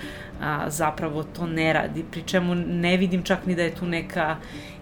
a, 0.41 0.71
zapravo 0.71 1.23
to 1.23 1.47
ne 1.47 1.73
radi. 1.73 2.05
Pri 2.11 2.23
čemu 2.23 2.55
ne 2.55 2.97
vidim 2.97 3.23
čak 3.23 3.47
ni 3.47 3.55
da 3.55 3.63
je 3.63 3.75
tu 3.75 3.87
neka 3.87 4.37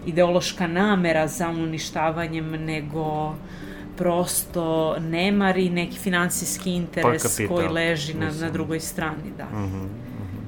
ideološka 0.05 0.67
namera 0.67 1.27
za 1.27 1.49
uništavanjem, 1.49 2.51
nego 2.51 3.35
prosto 3.97 4.95
nemar 4.99 5.57
i 5.57 5.69
neki 5.69 5.97
finansijski 5.97 6.71
interes 6.71 7.23
kapital, 7.23 7.55
koji 7.55 7.67
leži 7.67 8.13
na, 8.13 8.19
na 8.19 8.25
mislim. 8.31 8.51
drugoj 8.51 8.79
strani, 8.79 9.31
da. 9.37 9.45
Mhm, 9.45 9.77
mhm. 9.77 10.39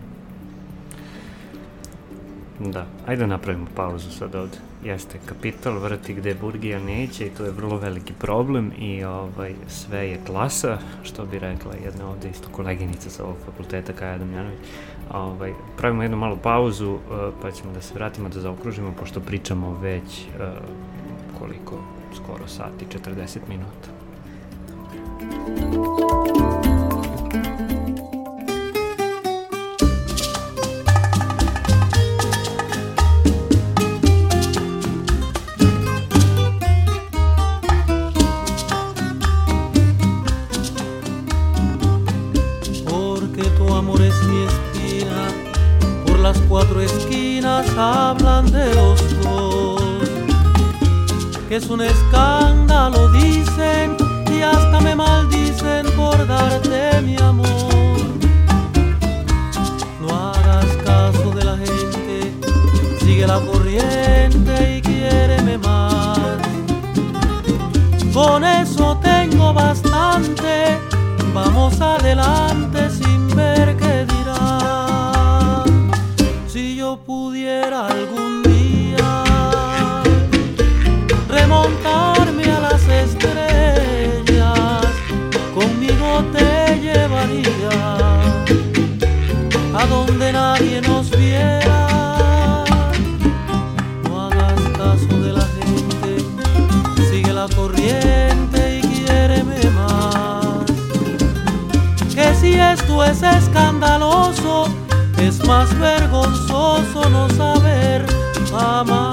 Da, 2.71 2.85
ajde 3.07 3.27
napravimo 3.27 3.67
pauzu 3.75 4.11
sad 4.11 4.35
ovde. 4.35 4.57
Jeste, 4.83 5.19
kapital 5.25 5.79
vrti 5.79 6.13
gde 6.13 6.33
Burgija 6.33 6.79
neće 6.79 7.27
i 7.27 7.29
to 7.29 7.45
je 7.45 7.51
vrlo 7.51 7.77
veliki 7.77 8.13
problem 8.13 8.71
i 8.79 9.03
ovaj, 9.03 9.53
sve 9.67 10.09
je 10.09 10.19
klasa, 10.25 10.77
što 11.03 11.25
bi 11.25 11.39
rekla 11.39 11.73
jedna 11.85 12.09
ovde 12.09 12.29
isto 12.29 12.49
koleginica 12.51 13.09
sa 13.09 13.23
ovog 13.23 13.37
fakulteta 13.45 13.93
Kaja 13.93 14.17
Damjanović. 14.17 14.59
Ovaj, 15.13 15.53
pravimo 15.77 16.03
jednu 16.03 16.17
malu 16.17 16.37
pauzu 16.37 16.93
eh, 16.93 17.31
pa 17.41 17.51
ćemo 17.51 17.73
da 17.73 17.81
se 17.81 17.93
vratimo 17.93 18.29
da 18.29 18.39
zaokružimo 18.39 18.93
pošto 18.99 19.19
pričamo 19.19 19.77
već 19.81 20.21
eh, 20.21 20.51
koliko, 21.39 21.75
skoro 22.15 22.47
sati, 22.47 22.85
40 22.85 23.39
minuta. 23.49 24.01
porque 26.01 26.70
que 51.51 51.57
es 51.57 51.69
un 51.69 51.81
escándalo 51.81 53.11
dicen 53.11 53.97
y 54.33 54.41
hasta 54.41 54.79
me 54.79 54.95
maldicen 54.95 55.85
por 55.97 56.25
darte 56.25 57.01
mi 57.01 57.17
amor. 57.17 57.99
No 59.99 60.07
hagas 60.29 60.65
caso 60.85 61.29
de 61.31 61.43
la 61.43 61.57
gente, 61.57 62.31
sigue 63.01 63.27
la 63.27 63.41
corriente 63.41 64.77
y 64.77 64.81
quiéreme 64.81 65.57
más. 65.57 66.39
Con 68.13 68.45
eso 68.45 68.97
tengo 69.03 69.53
bastante. 69.53 70.79
Vamos 71.33 71.81
adelante 71.81 72.89
sin 72.91 73.27
ver 73.35 73.75
qué 73.75 74.05
dirán. 74.05 75.91
Si 76.47 76.77
yo 76.77 76.97
pudiera 77.05 77.87
algún 77.87 78.30
montarme 81.61 82.43
a 82.45 82.59
las 82.59 82.83
estrellas, 82.87 84.81
conmigo 85.53 86.23
te 86.33 86.79
llevaría 86.79 87.69
a 89.79 89.85
donde 89.87 90.33
nadie 90.33 90.81
nos 90.81 91.11
viera. 91.11 92.63
No 94.03 94.21
hagas 94.25 94.61
caso 94.79 95.13
de 95.25 95.33
la 95.33 95.47
gente, 95.59 96.09
sigue 97.09 97.33
la 97.33 97.47
corriente 97.55 98.79
y 98.79 98.81
quiéreme 98.81 99.61
más. 99.79 100.65
Que 102.15 102.33
si 102.39 102.53
esto 102.53 103.03
es 103.03 103.21
escandaloso, 103.21 104.67
es 105.17 105.45
más 105.45 105.67
vergonzoso 105.77 107.09
no 107.09 107.29
saber 107.29 108.05
amar. 108.53 109.10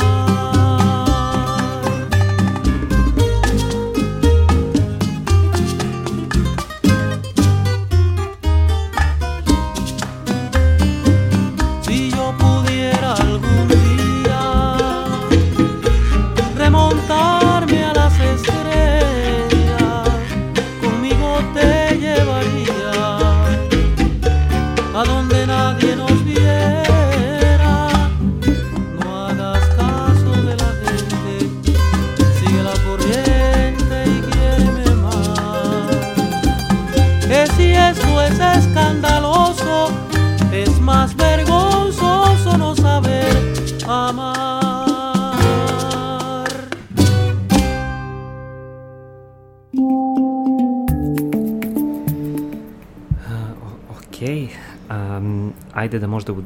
Ajde 55.99 56.07
da 56.07 56.11
možda 56.11 56.33
u 56.33 56.43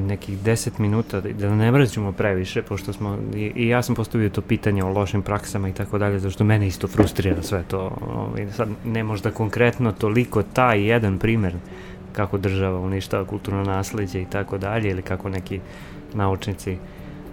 nekih 0.00 0.38
10 0.38 0.78
minuta, 0.80 1.20
da- 1.20 1.32
da 1.32 1.54
ne 1.54 1.72
mrzimo 1.72 2.12
previše, 2.12 2.62
pošto 2.62 2.92
smo, 2.92 3.18
i, 3.34 3.52
i 3.54 3.68
ja 3.68 3.82
sam 3.82 3.94
postavio 3.94 4.30
to 4.30 4.40
pitanje 4.40 4.84
o 4.84 4.92
lošim 4.92 5.22
praksama 5.22 5.68
i 5.68 5.72
tako 5.72 5.98
dalje, 5.98 6.18
zašto 6.18 6.44
mene 6.44 6.66
isto 6.66 6.88
frustrira 6.88 7.42
sve 7.42 7.62
to. 7.68 7.90
Ovaj, 8.14 8.46
sad, 8.52 8.68
ne 8.84 9.04
možda 9.04 9.30
konkretno 9.30 9.92
toliko 9.92 10.42
taj 10.42 10.82
jedan 10.88 11.18
primer 11.18 11.54
kako 12.12 12.38
država 12.38 12.80
uništava 12.80 13.24
kulturno 13.24 13.64
nasledđe 13.64 14.22
i 14.22 14.26
tako 14.26 14.58
dalje, 14.58 14.90
ili 14.90 15.02
kako 15.02 15.28
neki 15.28 15.60
naučnici 16.14 16.76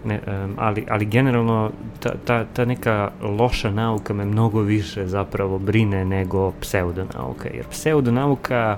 ne, 0.06 0.19
em, 0.27 0.53
ali, 0.57 0.86
ali 0.90 1.06
generalno 1.06 1.72
ta, 1.99 2.14
ta, 2.26 2.45
ta 2.53 2.65
neka 2.65 3.11
loša 3.22 3.72
nauka 3.72 4.14
me 4.14 4.26
mnogo 4.26 4.61
više 4.61 5.07
zapravo 5.07 5.60
brine 5.60 6.06
nego 6.06 6.52
pseudonauka, 6.61 7.49
jer 7.53 7.65
pseudonauka 7.72 8.77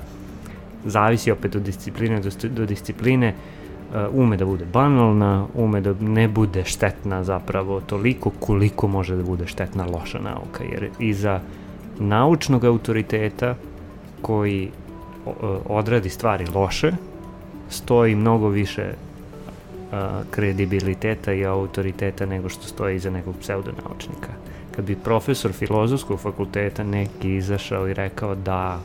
zavisi 0.89 1.31
opet 1.31 1.55
od 1.55 1.61
discipline 1.61 2.19
do, 2.19 2.29
do 2.49 2.65
discipline, 2.65 3.33
uh, 3.33 3.95
ume 4.13 4.37
da 4.37 4.45
bude 4.45 4.65
banalna, 4.65 5.47
ume 5.53 5.81
da 5.81 5.93
ne 5.99 6.27
bude 6.27 6.63
štetna 6.65 7.23
zapravo 7.23 7.81
toliko 7.81 8.31
koliko 8.39 8.87
može 8.87 9.15
da 9.15 9.23
bude 9.23 9.47
štetna 9.47 9.85
loša 9.85 10.19
nauka, 10.19 10.63
jer 10.63 10.89
iza 10.99 11.39
naučnog 11.99 12.63
autoriteta 12.63 13.55
koji 14.21 14.69
odradi 15.69 16.09
stvari 16.09 16.45
loše, 16.55 16.91
stoji 17.69 18.15
mnogo 18.15 18.49
više 18.49 18.93
a, 19.91 20.21
kredibiliteta 20.31 21.33
i 21.33 21.45
autoriteta 21.45 22.25
nego 22.25 22.49
što 22.49 22.67
stoji 22.67 22.95
iza 22.95 23.09
nekog 23.09 23.35
pseudonaučnika. 23.39 24.31
Kad 24.75 24.85
bi 24.85 24.95
profesor 24.95 25.51
filozofskog 25.51 26.19
fakulteta 26.19 26.83
neki 26.83 27.35
izašao 27.35 27.87
i 27.87 27.93
rekao 27.93 28.35
da 28.35 28.53
a, 28.53 28.79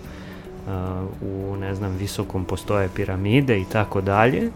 u, 1.23 1.57
ne 1.57 1.75
znam, 1.75 1.97
visokom 1.97 2.45
postoje 2.45 2.89
piramide 2.95 3.61
i 3.61 3.65
tako 3.73 4.01
dalje, 4.01 4.51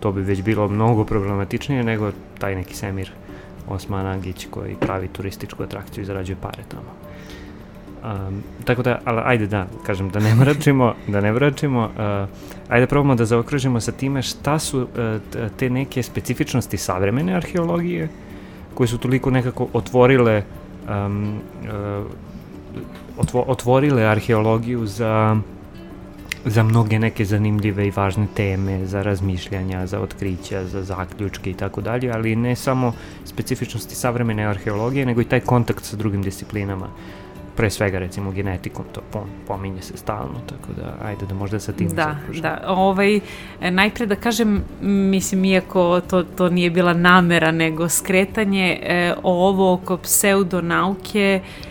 to 0.00 0.12
bi 0.12 0.20
već 0.20 0.42
bilo 0.42 0.68
mnogo 0.68 1.04
problematičnije 1.04 1.84
nego 1.84 2.12
taj 2.38 2.54
neki 2.54 2.76
Semir 2.76 3.10
Osman 3.68 4.06
Agić 4.06 4.46
koji 4.50 4.76
pravi 4.80 5.08
turističku 5.08 5.62
atrakciju 5.62 6.02
i 6.02 6.04
zarađuje 6.04 6.36
pare 6.40 6.62
tamo. 6.68 6.90
Um, 8.04 8.42
tako 8.64 8.82
da, 8.82 8.98
ali 9.04 9.20
ajde 9.24 9.46
da, 9.46 9.66
kažem, 9.86 10.10
da 10.10 10.20
ne 10.20 10.34
mračimo, 10.34 10.94
da 11.08 11.20
ne 11.20 11.32
mračimo, 11.32 11.84
uh, 11.84 12.28
ajde 12.68 12.86
probamo 12.86 13.14
da 13.14 13.24
zaokružimo 13.24 13.80
sa 13.80 13.92
time 13.92 14.22
šta 14.22 14.58
su 14.58 14.80
uh, 14.80 14.88
te 15.56 15.70
neke 15.70 16.02
specifičnosti 16.02 16.76
savremene 16.76 17.34
arheologije 17.34 18.08
koje 18.74 18.88
su 18.88 18.98
toliko 18.98 19.30
nekako 19.30 19.68
otvorile 19.72 20.42
um, 20.88 21.40
uh, 21.62 22.06
otvo, 23.20 23.44
otvorile 23.46 24.04
arheologiju 24.04 24.86
za 24.86 25.36
za 26.44 26.62
mnoge 26.62 26.98
neke 26.98 27.24
zanimljive 27.24 27.86
i 27.86 27.90
važne 27.90 28.26
teme, 28.34 28.86
za 28.86 29.02
razmišljanja, 29.02 29.86
za 29.86 30.00
otkrića, 30.00 30.64
za 30.64 30.82
zaključke 30.82 31.50
i 31.50 31.54
tako 31.54 31.80
dalje, 31.80 32.12
ali 32.12 32.36
ne 32.36 32.56
samo 32.56 32.92
specifičnosti 33.24 33.94
savremene 33.94 34.46
arheologije, 34.46 35.06
nego 35.06 35.20
i 35.20 35.24
taj 35.24 35.40
kontakt 35.40 35.84
sa 35.84 35.96
drugim 35.96 36.22
disciplinama 36.22 36.88
pre 37.56 37.70
svega 37.70 37.98
recimo 37.98 38.30
genetikom, 38.30 38.84
to 38.92 39.00
pom, 39.12 39.22
pominje 39.46 39.82
se 39.82 39.96
stalno, 39.96 40.40
tako 40.46 40.72
da 40.76 40.94
ajde 41.04 41.26
da 41.26 41.34
možda 41.34 41.60
sa 41.60 41.72
tim 41.72 41.88
Da, 41.88 42.16
da. 42.42 42.64
Ovaj, 42.66 43.20
najpre 43.70 44.06
da 44.06 44.16
kažem, 44.16 44.62
mislim, 44.80 45.44
iako 45.44 46.00
to, 46.00 46.22
to 46.22 46.48
nije 46.48 46.70
bila 46.70 46.94
namera, 46.94 47.50
nego 47.50 47.88
skretanje, 47.88 48.78
e, 48.82 49.14
ovo 49.22 49.72
oko 49.72 49.96
pseudonauke, 49.96 51.40
e, 51.44 51.69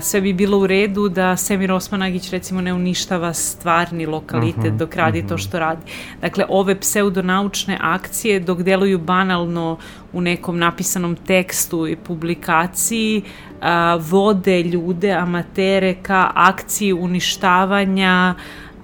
sve 0.00 0.20
bi 0.20 0.32
bilo 0.32 0.58
u 0.58 0.66
redu 0.66 1.08
da 1.08 1.36
Semir 1.36 1.72
Osmanagić 1.72 2.30
recimo 2.30 2.60
ne 2.60 2.74
uništava 2.74 3.32
stvarni 3.32 4.06
lokalitet 4.06 4.64
Mhm, 4.64 4.76
dok 4.76 4.96
radi 4.96 5.26
to 5.26 5.38
što 5.38 5.58
radi. 5.58 5.82
Dakle, 6.20 6.44
ove 6.48 6.80
pseudonaučne 6.80 7.78
akcije 7.80 8.40
dok 8.40 8.62
deluju 8.62 8.98
banalno 8.98 9.78
u 10.12 10.20
nekom 10.20 10.58
napisanom 10.58 11.16
tekstu 11.16 11.88
i 11.88 11.96
publikaciji 11.96 13.22
a, 13.60 13.98
vode 14.00 14.62
ljude, 14.62 15.12
amatere 15.12 15.94
ka 15.94 16.30
akciji 16.34 16.92
uništavanja 16.92 18.34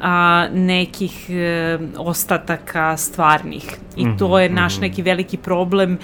a, 0.01 0.47
nekih 0.53 1.31
e, 1.31 1.79
ostataka 1.97 2.97
stvarnih. 2.97 3.77
I 3.97 4.07
to 4.19 4.39
je 4.39 4.49
naš 4.49 4.79
neki 4.79 5.03
veliki 5.03 5.37
problem 5.37 5.99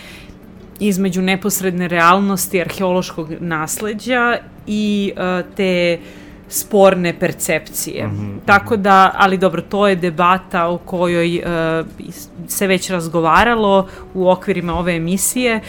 između 0.80 1.22
neposredne 1.22 1.88
realnosti 1.88 2.60
arheološkog 2.60 3.28
nasleđa 3.40 4.36
i 4.66 5.12
e, 5.16 5.42
te 5.56 5.98
sporne 6.48 7.18
percepcije. 7.18 8.10
Tako 8.44 8.76
da, 8.76 9.12
ali 9.14 9.38
dobro, 9.38 9.62
to 9.62 9.88
je 9.88 9.96
debata 9.96 10.68
o 10.68 10.78
kojoj 10.78 11.36
e, 11.36 11.42
se 12.48 12.66
već 12.66 12.90
razgovaralo 12.90 13.88
u 14.14 14.30
okvirima 14.30 14.78
ove 14.78 14.96
emisije, 14.96 15.54
e, 15.54 15.60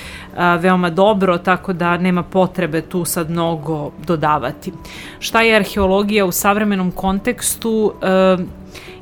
veoma 0.60 0.90
dobro, 0.90 1.38
tako 1.38 1.74
da 1.74 1.98
nema 1.98 2.24
potrebe 2.24 2.82
tu 2.82 3.06
sad 3.06 3.30
mnogo 3.30 3.92
dodavati. 4.06 4.74
Šta 5.20 5.42
je 5.42 5.56
arheologija 5.56 6.26
u 6.26 6.32
savremenom 6.32 6.92
kontekstu? 6.92 7.94
E, 8.02 8.38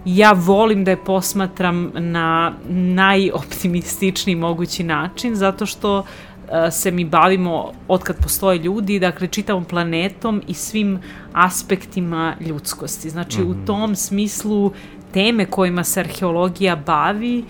ja 0.06 0.32
volim 0.32 0.84
da 0.84 0.92
je 0.92 1.04
posmatram 1.04 1.92
na 1.94 2.54
najoptimističniji 2.70 4.36
mogući 4.36 4.84
način, 4.84 5.36
zato 5.36 5.66
što 5.66 6.04
se 6.72 6.92
mi 6.92 7.06
bavimo 7.06 7.72
od 7.88 8.04
kad 8.04 8.16
postoje 8.24 8.60
ljudi, 8.60 9.00
dakle 9.00 9.28
čitavom 9.28 9.66
planetom 9.66 10.42
i 10.48 10.54
svim 10.54 11.00
aspektima 11.34 12.36
ljudskosti. 12.40 13.10
Znači 13.10 13.42
u 13.42 13.56
tom 13.66 13.96
smislu 13.96 14.72
teme 15.14 15.46
kojima 15.46 15.84
se 15.84 16.00
arheologija 16.00 16.76
bavi 16.76 17.44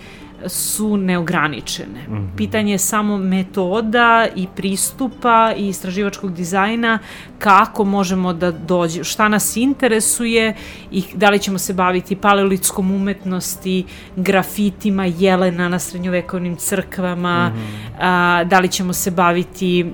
su 0.46 0.96
neograničene. 0.96 2.06
Pitanje 2.36 2.72
je 2.72 2.78
samo 2.78 3.18
metoda 3.18 4.26
i 4.36 4.46
pristupa 4.56 5.52
i 5.56 5.68
istraživačkog 5.68 6.34
dizajna 6.34 6.98
kako 7.38 7.84
možemo 7.84 8.32
da 8.32 8.50
dođe, 8.50 9.04
šta 9.04 9.28
nas 9.28 9.56
interesuje 9.56 10.54
i 10.90 11.04
da 11.14 11.30
li 11.30 11.38
ćemo 11.38 11.58
se 11.58 11.72
baviti 11.72 12.16
paleolitskom 12.16 12.90
umetnosti, 12.90 13.84
grafitima 14.16 15.06
jelena 15.06 15.68
na 15.68 15.78
srednjovekovnim 15.78 16.56
crkvama, 16.56 17.52
a, 18.00 18.44
da 18.44 18.58
li 18.58 18.68
ćemo 18.68 18.92
se 18.92 19.10
baviti 19.10 19.86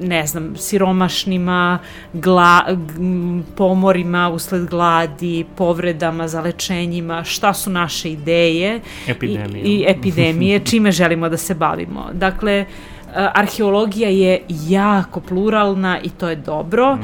ne 0.00 0.26
znam, 0.26 0.56
siromašnima, 0.56 1.78
gla, 2.12 2.64
pomorima 3.56 4.28
usled 4.28 4.66
gladi, 4.66 5.44
povredama, 5.56 6.28
zalečenjima, 6.28 7.24
šta 7.24 7.54
su 7.54 7.70
naše 7.70 8.10
ideje 8.10 8.80
Epidemije. 9.08 9.62
i, 9.64 9.68
i 9.68 9.84
epidemije, 9.88 10.60
čime 10.70 10.92
želimo 10.92 11.28
da 11.28 11.36
se 11.36 11.54
bavimo. 11.54 12.06
Dakle, 12.12 12.52
e, 12.52 12.66
arheologija 13.14 14.08
je 14.08 14.40
jako 14.48 15.20
pluralna 15.20 16.00
i 16.02 16.10
to 16.10 16.28
je 16.28 16.36
dobro. 16.36 16.98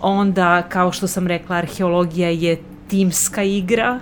Onda, 0.00 0.62
kao 0.62 0.92
što 0.92 1.06
sam 1.06 1.26
rekla, 1.26 1.56
arheologija 1.56 2.28
je 2.28 2.56
timska 2.88 3.42
igra 3.42 4.00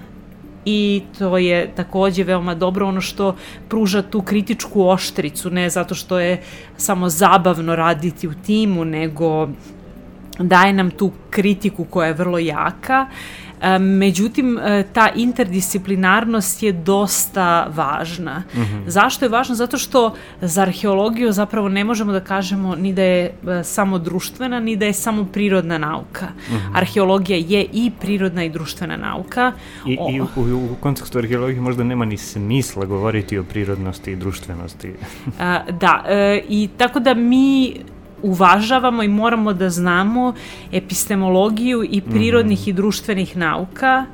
i 0.67 1.03
to 1.19 1.39
je 1.39 1.71
takođe 1.75 2.25
veoma 2.25 2.55
dobro 2.55 2.87
ono 2.87 3.01
što 3.01 3.37
pruža 3.69 4.03
tu 4.03 4.23
kritičku 4.23 4.89
oštricu, 4.89 5.51
ne 5.51 5.71
zato 5.71 5.95
što 5.95 6.19
je 6.19 6.43
samo 6.77 7.09
zabavno 7.09 7.77
raditi 7.77 8.29
u 8.29 8.35
timu, 8.35 8.85
nego 8.85 9.49
daje 10.39 10.73
nam 10.73 10.91
tu 10.91 11.11
kritiku 11.31 11.85
koja 11.85 12.07
je 12.07 12.15
vrlo 12.15 12.39
jaka 12.39 13.07
međutim, 13.81 14.59
e, 14.59 14.85
ta 14.93 15.09
interdisciplinarnost 15.15 16.63
je 16.63 16.73
dosta 16.73 17.67
važna. 17.75 18.43
Mm 18.55 18.61
-hmm. 18.61 18.83
Zašto 18.87 19.25
je 19.25 19.29
važna? 19.29 19.55
Zato 19.55 19.79
što 19.79 20.15
za 20.41 20.63
arheologiju 20.63 21.33
zapravo 21.33 21.69
ne 21.69 21.85
možemo 21.85 22.13
da 22.13 22.21
kažemo 22.21 22.75
ni 22.75 22.93
da 22.93 23.03
je 23.03 23.25
e, 23.25 23.65
samo 23.65 23.99
društvena, 23.99 24.61
ni 24.61 24.77
da 24.77 24.87
je 24.87 24.93
samo 24.93 25.25
prirodna 25.25 25.79
nauka. 25.79 26.27
Mm 26.27 26.55
-hmm. 26.55 26.71
Arheologija 26.75 27.39
je 27.39 27.67
i 27.73 27.91
prirodna 28.01 28.45
i 28.45 28.51
društvena 28.51 28.97
nauka. 28.97 29.53
I, 29.87 29.99
o... 30.01 30.11
i 30.11 30.21
u, 30.21 30.27
u 30.73 30.77
kontekstu 30.81 31.19
arheologije 31.19 31.61
možda 31.61 31.85
nema 31.85 32.05
ni 32.05 32.17
smisla 32.17 32.85
govoriti 32.85 33.39
o 33.39 33.45
prirodnosti 33.45 34.13
i 34.13 34.17
društvenosti. 34.17 34.93
Da, 35.81 36.05
e, 36.09 36.43
i 36.49 36.69
tako 36.77 37.01
da 37.01 37.15
mi 37.15 37.75
uvažavamo 38.23 39.03
i 39.03 39.09
moramo 39.09 39.53
da 39.53 39.71
znamo 39.71 40.35
epistemologiju 40.73 41.85
i 41.91 42.01
prirodnih 42.01 42.67
mm. 42.67 42.71
i 42.71 42.73
društvenih 42.73 43.37
nauka, 43.37 44.07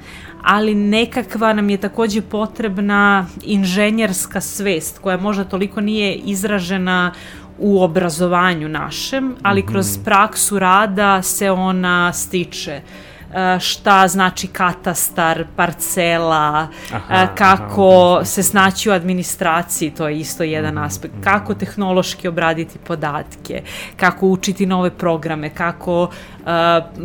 ali 0.43 0.75
nekakva 0.75 1.53
nam 1.53 1.71
je 1.71 1.77
takođe 1.77 2.23
potrebna 2.23 3.27
inženjerska 3.43 4.41
svest 4.41 4.99
koja 4.99 5.17
možda 5.17 5.45
toliko 5.45 5.81
nije 5.81 6.15
izražena 6.15 7.13
u 7.59 7.83
obrazovanju 7.83 8.69
našem, 8.69 9.35
ali 9.43 9.67
kroz 9.67 9.97
mhm. 9.97 10.05
praksu 10.05 10.59
rada 10.59 11.23
se 11.23 11.51
ona 11.51 12.13
stiče. 12.13 12.81
Uh, 12.85 13.12
šta 13.61 14.09
znači 14.09 14.47
katastar, 14.47 15.45
parcela, 15.57 16.69
aha, 16.93 17.23
e, 17.23 17.29
kako 17.35 18.15
aha, 18.17 18.25
se 18.25 18.43
snaći 18.43 18.91
u 18.91 18.93
administraciji, 18.93 19.91
to 19.91 20.09
je 20.09 20.19
isto 20.19 20.43
jedan 20.43 20.75
mm, 20.75 20.79
aspekt, 20.79 21.15
kako 21.25 21.55
tehnološki 21.55 22.29
obraditi 22.29 22.79
podatke, 22.79 23.63
kako 23.97 24.27
učiti 24.27 24.67
nove 24.67 24.91
programe, 24.91 25.51
kako 25.51 26.11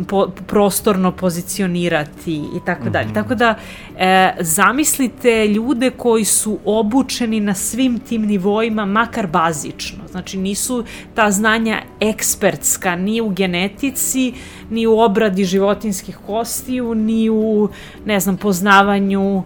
po, 0.08 0.28
prostorno 0.46 1.12
pozicionirati 1.12 2.34
i 2.34 2.60
tako 2.66 2.90
dalje. 2.90 3.06
Mhm. 3.06 3.14
Tako 3.14 3.34
da 3.34 3.54
e, 3.98 4.34
zamislite 4.40 5.48
ljude 5.48 5.90
koji 5.90 6.24
su 6.24 6.58
obučeni 6.64 7.40
na 7.40 7.54
svim 7.54 7.98
tim 7.98 8.22
nivoima, 8.22 8.84
makar 8.84 9.26
bazično. 9.26 10.04
Znači 10.10 10.38
nisu 10.38 10.84
ta 11.14 11.30
znanja 11.30 11.82
ekspertska 12.00 12.96
ni 12.96 13.20
u 13.20 13.28
genetici, 13.28 14.32
ni 14.70 14.86
u 14.86 14.98
obradi 14.98 15.44
životinskih 15.44 16.18
kostiju, 16.26 16.94
ni 16.94 17.30
u, 17.30 17.68
ne 18.04 18.20
znam, 18.20 18.36
poznavanju 18.36 19.36
uh, 19.36 19.44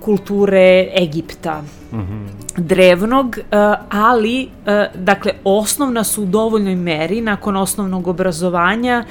kulture 0.00 0.88
Egipta 1.02 1.62
mm 1.92 1.96
-hmm. 1.96 2.26
drevnog, 2.56 3.26
uh, 3.26 3.74
ali 3.88 4.44
uh, 4.44 4.72
dakle 4.94 5.32
osnovna 5.44 6.04
su 6.04 6.22
u 6.22 6.26
dovoljnoj 6.26 6.76
meri 6.76 7.20
nakon 7.20 7.56
osnovnog 7.56 8.08
obrazovanja 8.08 9.04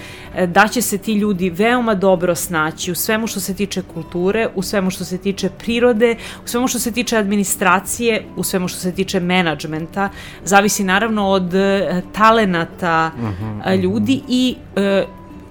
da 0.47 0.67
će 0.67 0.81
se 0.81 0.97
ti 0.97 1.13
ljudi 1.13 1.49
veoma 1.49 1.95
dobro 1.95 2.35
snaći 2.35 2.91
u 2.91 2.95
svemu 2.95 3.27
što 3.27 3.39
se 3.39 3.53
tiče 3.53 3.81
kulture, 3.93 4.47
u 4.55 4.61
svemu 4.61 4.89
što 4.89 5.05
se 5.05 5.17
tiče 5.17 5.49
prirode, 5.49 6.15
u 6.45 6.47
svemu 6.47 6.67
što 6.67 6.79
se 6.79 6.91
tiče 6.91 7.17
administracije, 7.17 8.23
u 8.35 8.43
svemu 8.43 8.67
što 8.67 8.79
se 8.79 8.91
tiče 8.91 9.19
menadžmenta. 9.19 10.09
Zavisi 10.43 10.83
naravno 10.83 11.27
od 11.27 11.53
talenata 12.11 13.11
mm 13.17 13.23
-hmm. 13.23 13.81
ljudi 13.81 14.21
i 14.27 14.55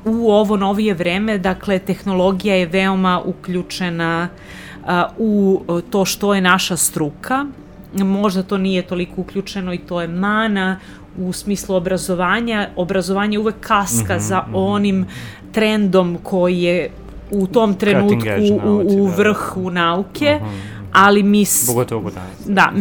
u 0.05 0.33
ovo 0.33 0.57
novije 0.57 0.95
vreme, 0.95 1.39
dakle, 1.39 1.79
tehnologija 1.79 2.55
je 2.55 2.67
veoma 2.67 3.21
uključena 3.25 4.29
u 5.19 5.61
to 5.91 6.05
što 6.05 6.35
je 6.35 6.41
naša 6.41 6.77
struka. 6.77 7.47
Možda 7.95 8.43
to 8.43 8.59
nije 8.59 8.83
toliko 8.83 9.21
uključeno 9.21 9.75
i 9.75 9.79
to 9.79 10.01
je 10.01 10.09
mana 10.09 10.79
u 11.19 11.33
smislu 11.33 11.77
obrazovanja. 11.77 12.69
Obrazovanje 12.77 13.39
uvek 13.39 13.55
kaska 13.61 14.15
mm 14.15 14.19
-hmm, 14.19 14.29
za 14.29 14.43
mhm. 14.47 14.55
onim 14.55 15.07
trendom 15.53 16.19
koji 16.23 16.63
je 16.63 16.91
u 17.31 17.47
tom 17.47 17.75
trenutku 17.75 18.29
u, 18.65 18.83
u 18.87 19.09
da. 19.09 19.15
vrhu 19.17 19.71
nauke. 19.71 20.39
Uh 20.41 20.47
mhm. 20.47 20.55
-huh 20.55 20.74
ali 20.95 21.23
mi... 21.23 21.45
Pogotovo 21.67 22.11
danas. 22.11 22.37
Da, 22.47 22.73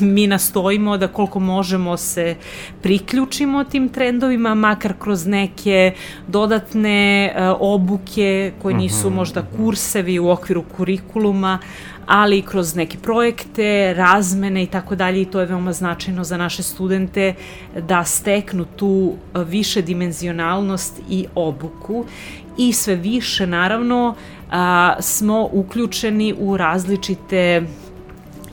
mi 0.00 0.26
nastojimo 0.26 0.96
da 0.96 1.08
koliko 1.08 1.40
možemo 1.40 1.96
se 1.96 2.36
priključimo 2.82 3.64
tim 3.64 3.88
trendovima, 3.88 4.54
makar 4.54 4.94
kroz 4.98 5.26
neke 5.26 5.92
dodatne 6.26 7.32
uh, 7.36 7.56
obuke 7.60 8.52
koje 8.62 8.74
nisu 8.74 8.96
uh 8.96 9.04
mhm, 9.04 9.12
-huh, 9.12 9.16
možda 9.16 9.42
kursevi 9.56 10.18
u 10.18 10.30
okviru 10.30 10.64
kurikuluma, 10.76 11.58
ali 12.06 12.38
i 12.38 12.42
kroz 12.42 12.74
neke 12.74 12.98
projekte, 12.98 13.94
razmene 13.94 14.62
i 14.62 14.66
tako 14.66 14.96
dalje. 14.96 15.22
I 15.22 15.24
to 15.24 15.40
je 15.40 15.46
veoma 15.46 15.72
značajno 15.72 16.24
za 16.24 16.36
naše 16.36 16.62
studente 16.62 17.34
da 17.88 18.04
steknu 18.04 18.64
tu 18.76 19.14
više 19.34 19.82
dimenzionalnost 19.82 21.00
i 21.10 21.26
obuku. 21.34 22.04
I 22.58 22.72
sve 22.72 22.94
više 22.96 23.46
naravno 23.46 24.14
a, 24.50 24.94
smo 25.00 25.48
uključeni 25.52 26.34
u 26.38 26.56
različite 26.56 27.62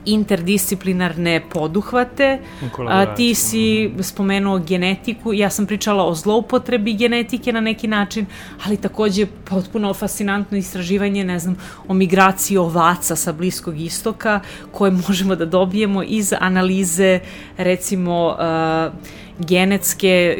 interdisciplinarne 0.08 1.42
poduhvate. 1.54 2.40
A, 2.88 3.16
ti 3.16 3.36
si 3.36 3.92
spomenuo 4.02 4.60
genetiku, 4.60 5.34
ja 5.34 5.50
sam 5.50 5.66
pričala 5.66 6.06
o 6.06 6.16
zloupotrebi 6.16 6.94
genetike 6.94 7.54
na 7.54 7.60
neki 7.62 7.88
način, 7.88 8.26
ali 8.66 8.78
takođe 8.78 9.26
potpuno 9.26 9.94
fascinantno 9.94 10.58
istraživanje, 10.58 11.24
ne 11.24 11.40
znam, 11.40 11.58
o 11.88 11.94
migraciji 11.94 12.58
ovaca 12.58 13.16
sa 13.16 13.34
Bliskog 13.34 13.82
istoka, 13.82 14.40
koje 14.72 14.92
možemo 15.08 15.36
da 15.36 15.46
dobijemo 15.46 16.04
iz 16.04 16.34
analize, 16.40 17.20
recimo, 17.58 18.28
uh, 18.28 19.27
genetske, 19.40 20.36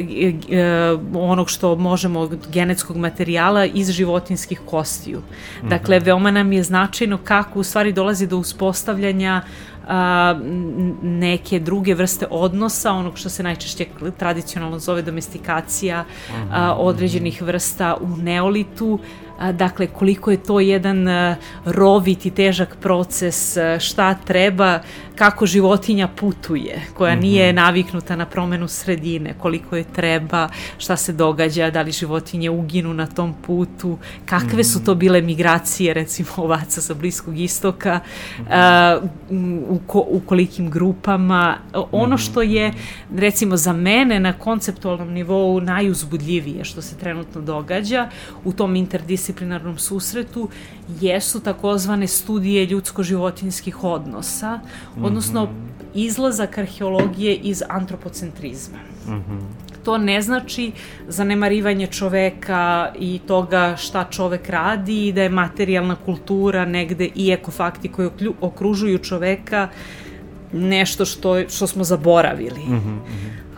e, 0.50 0.56
e, 0.56 0.98
onog 1.14 1.50
što 1.50 1.76
možemo 1.76 2.20
od 2.20 2.38
genetskog 2.52 2.98
materijala 2.98 3.66
iz 3.66 3.92
životinskih 3.92 4.62
kostiju. 4.66 5.22
Dakle, 5.64 5.98
mhm. 5.98 6.06
veoma 6.06 6.32
nam 6.32 6.52
je 6.52 6.64
značajno 6.64 7.18
kako 7.24 7.60
u 7.60 7.64
stvari 7.64 7.94
dolazi 7.94 8.28
do 8.28 8.38
uspostavljanja 8.38 9.42
a, 9.88 10.40
neke 11.02 11.60
druge 11.60 11.94
vrste 11.94 12.26
odnosa, 12.30 12.92
onog 12.92 13.18
što 13.18 13.30
se 13.30 13.44
najčešće 13.44 13.86
tradicionalno 14.18 14.80
zove 14.80 15.02
domestikacija 15.02 15.98
a, 15.98 16.72
mhm. 16.72 16.80
određenih 16.80 17.42
vrsta 17.42 17.98
u 18.02 18.08
neolitu, 18.08 19.00
dakle 19.54 19.88
koliko 19.88 20.32
je 20.32 20.44
to 20.44 20.60
jedan 20.60 21.08
rovit 21.66 22.26
i 22.26 22.32
težak 22.32 22.78
proces, 22.82 23.58
šta 23.80 24.14
treba, 24.14 24.80
kako 25.18 25.46
životinja 25.46 26.08
putuje, 26.08 26.82
koja 26.94 27.14
mhm. 27.14 27.22
nije 27.22 27.54
naviknuta 27.54 28.16
na 28.16 28.26
promenu 28.26 28.68
sredine, 28.68 29.34
koliko 29.40 29.76
je 29.76 29.84
treba, 29.84 30.50
šta 30.78 30.98
se 30.98 31.14
događa, 31.14 31.70
da 31.70 31.82
li 31.82 31.92
životinje 31.92 32.50
uginu 32.50 32.94
na 32.94 33.08
tom 33.08 33.36
putu, 33.46 33.98
kakve 34.26 34.64
su 34.64 34.84
to 34.84 34.92
mhm. 34.92 35.00
bile 35.00 35.22
migracije, 35.22 35.94
recimo 35.94 36.30
ovaca 36.38 36.82
sa 36.82 36.94
Bliskog 36.94 37.40
istoka, 37.40 38.00
mhm. 38.40 39.58
u, 39.70 39.80
ko, 39.88 40.06
u 40.08 40.22
kolikim 40.26 40.70
grupama. 40.70 41.58
Ono 41.92 42.18
što 42.18 42.42
je, 42.42 42.74
recimo, 43.16 43.58
za 43.58 43.74
mene 43.74 44.20
na 44.20 44.34
konceptualnom 44.34 45.10
nivou 45.10 45.62
najuzbudljivije 45.62 46.64
što 46.64 46.82
se 46.82 46.98
trenutno 46.98 47.42
događa 47.42 48.10
u 48.44 48.54
tom 48.54 48.76
interdisciplinarnom 48.76 49.78
susretu 49.78 50.50
jesu 51.02 51.40
takozvane 51.40 52.08
studije 52.08 52.66
ljudsko-životinskih 52.66 53.84
odnosa, 53.84 54.60
mm 54.98 55.07
-hmm. 55.10 55.48
izlazak 55.94 56.58
arheologije 56.58 57.36
iz 57.36 57.64
antropocentrizma. 57.70 58.78
Mm 59.08 59.12
-hmm. 59.12 59.42
To 59.84 59.98
ne 59.98 60.22
znači 60.22 60.72
zanemarivanje 61.08 61.88
čoveka 61.88 62.94
i 63.00 63.20
toga 63.28 63.76
šta 63.78 64.04
čovek 64.12 64.50
radi 64.50 65.08
i 65.08 65.14
da 65.14 65.24
je 65.24 65.30
materijalna 65.30 65.96
kultura 65.96 66.66
negde 66.66 67.10
i 67.16 67.32
ekofakti 67.32 67.88
koji 67.88 68.10
okružuju 68.42 68.98
čoveka 68.98 69.70
nešto 70.54 71.06
što, 71.06 71.50
što 71.50 71.68
smo 71.68 71.84
zaboravili. 71.84 72.60
Mm 72.60 72.76
-hmm. 72.76 73.00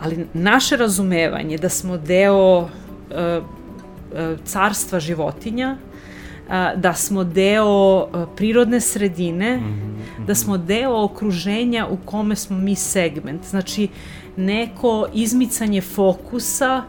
Ali 0.00 0.26
naše 0.34 0.76
razumevanje 0.76 1.58
da 1.58 1.68
smo 1.68 1.96
deo 1.96 2.58
uh, 2.58 2.68
uh, 2.68 4.38
carstva 4.44 5.00
životinja, 5.00 5.76
da 6.76 6.94
smo 6.94 7.24
deo 7.24 8.06
prirodne 8.36 8.80
sredine, 8.80 9.56
mm 9.56 9.60
-hmm. 9.60 10.26
da 10.26 10.34
smo 10.34 10.58
deo 10.58 11.04
okruženja 11.04 11.86
u 11.86 11.96
kome 12.04 12.36
smo 12.36 12.58
mi 12.58 12.74
segment. 12.74 13.44
Znači, 13.44 13.88
neko 14.36 15.06
izmicanje 15.14 15.80
fokusa 15.80 16.82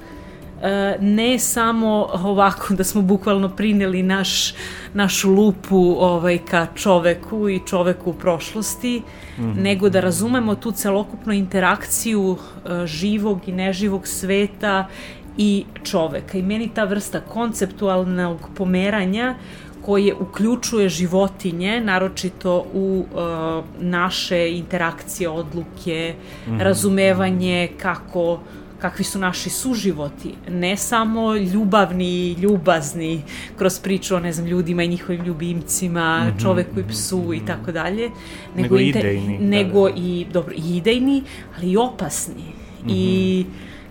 ne 0.99 1.39
samo 1.39 2.07
ovako 2.13 2.73
da 2.73 2.83
smo 2.83 3.01
bukvalno 3.01 3.49
prineli 3.49 4.03
naš, 4.03 4.53
našu 4.93 5.31
lupu 5.31 5.95
ovaj, 5.99 6.38
ka 6.38 6.67
čoveku 6.75 7.49
i 7.49 7.59
čoveku 7.67 8.09
u 8.09 8.13
prošlosti, 8.13 9.01
mm 9.38 9.43
-hmm. 9.43 9.61
nego 9.61 9.89
da 9.89 9.99
razumemo 9.99 10.55
tu 10.55 10.71
celokupnu 10.71 11.33
interakciju 11.33 12.38
živog 12.85 13.47
i 13.47 13.51
neživog 13.51 14.07
sveta 14.07 14.88
i 15.37 15.65
čoveka. 15.83 16.37
I 16.37 16.41
meni 16.41 16.69
ta 16.73 16.83
vrsta 16.83 17.21
konceptualnog 17.21 18.49
pomeranja 18.55 19.35
koje 19.81 20.13
uključuje 20.13 20.89
životinje, 20.89 21.81
naročito 21.81 22.65
u 22.73 23.05
uh, 23.13 23.65
naše 23.79 24.49
interakcije, 24.49 25.29
odluke, 25.29 26.15
mm 26.47 26.51
-hmm. 26.51 26.61
razumevanje 26.61 27.69
kako 27.81 28.39
kakvi 28.81 29.03
su 29.03 29.19
naši 29.19 29.49
suživoti, 29.49 30.33
ne 30.49 30.77
samo 30.77 31.35
ljubavni 31.35 32.05
i 32.05 32.33
ljubazni 32.33 33.21
kroz 33.57 33.79
priču 33.79 34.15
o, 34.15 34.19
ne 34.19 34.33
znam, 34.33 34.47
ljudima 34.47 34.83
i 34.83 34.87
njihovim 34.87 35.25
ljubimcima, 35.25 36.23
mm 36.23 36.27
-hmm, 36.27 36.41
čoveku 36.41 36.79
i 36.79 36.87
psu 36.87 37.33
i 37.33 37.45
tako 37.45 37.71
dalje, 37.71 38.09
nego, 38.55 38.75
nego 38.75 38.79
idejni. 38.79 39.37
Nego 39.39 39.89
da, 39.89 39.95
da. 39.95 40.01
i, 40.01 40.25
dobro, 40.33 40.53
i 40.57 40.77
idejni, 40.77 41.23
ali 41.57 41.71
i 41.71 41.77
opasni. 41.77 42.43
Mm 42.83 42.87
-hmm. 42.87 42.93
I 42.95 43.45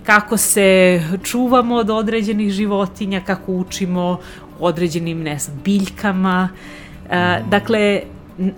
kako 0.07 0.37
se 0.37 1.01
čuvamo 1.23 1.75
od 1.75 1.91
određenih 1.91 2.53
životinja, 2.53 3.21
kako 3.21 3.53
učimo 3.53 4.19
određenim, 4.61 5.23
ne 5.23 5.39
znam, 5.39 5.61
biljkama. 5.65 6.49
-hmm. 7.11 7.49
dakle, 7.49 8.03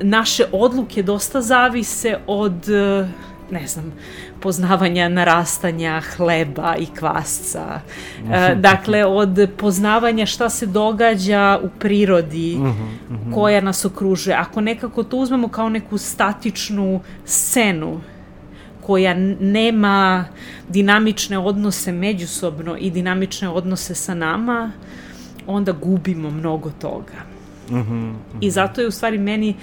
naše 0.01 0.45
odluke 0.53 1.03
dosta 1.03 1.41
zavise 1.41 2.19
od 2.27 2.69
ne 3.53 3.67
znam, 3.67 3.93
poznavanja 4.41 5.09
narastanja 5.09 6.01
hleba 6.01 6.77
i 6.77 6.87
kvasca. 6.87 7.81
E, 8.33 8.55
dakle, 8.55 9.05
od 9.05 9.51
poznavanja 9.57 10.27
šta 10.27 10.49
se 10.51 10.67
događa 10.67 11.59
u 11.63 11.69
prirodi 11.79 12.57
mhm, 12.59 12.69
mhm. 13.11 13.33
koja 13.33 13.61
nas 13.61 13.85
okružuje. 13.85 14.37
Ako 14.37 14.61
nekako 14.61 15.03
to 15.03 15.17
uzmemo 15.17 15.49
kao 15.49 15.69
neku 15.69 15.99
statičnu 15.99 17.01
scenu 17.25 18.01
koja 18.83 19.15
nema 19.41 20.25
dinamične 20.69 21.39
odnose 21.39 21.93
međusobno 21.93 22.77
i 22.77 22.91
dinamične 22.91 23.49
odnose 23.49 23.95
sa 23.95 24.15
nama, 24.15 24.73
onda 25.47 25.73
gubimo 25.73 26.31
mnogo 26.31 26.71
toga. 26.81 27.33
Mm 27.71 27.75
-hmm, 27.75 28.15
I 28.41 28.51
zato 28.51 28.81
je 28.81 28.89
u 28.89 28.91
stvari 28.91 29.19
meni 29.19 29.55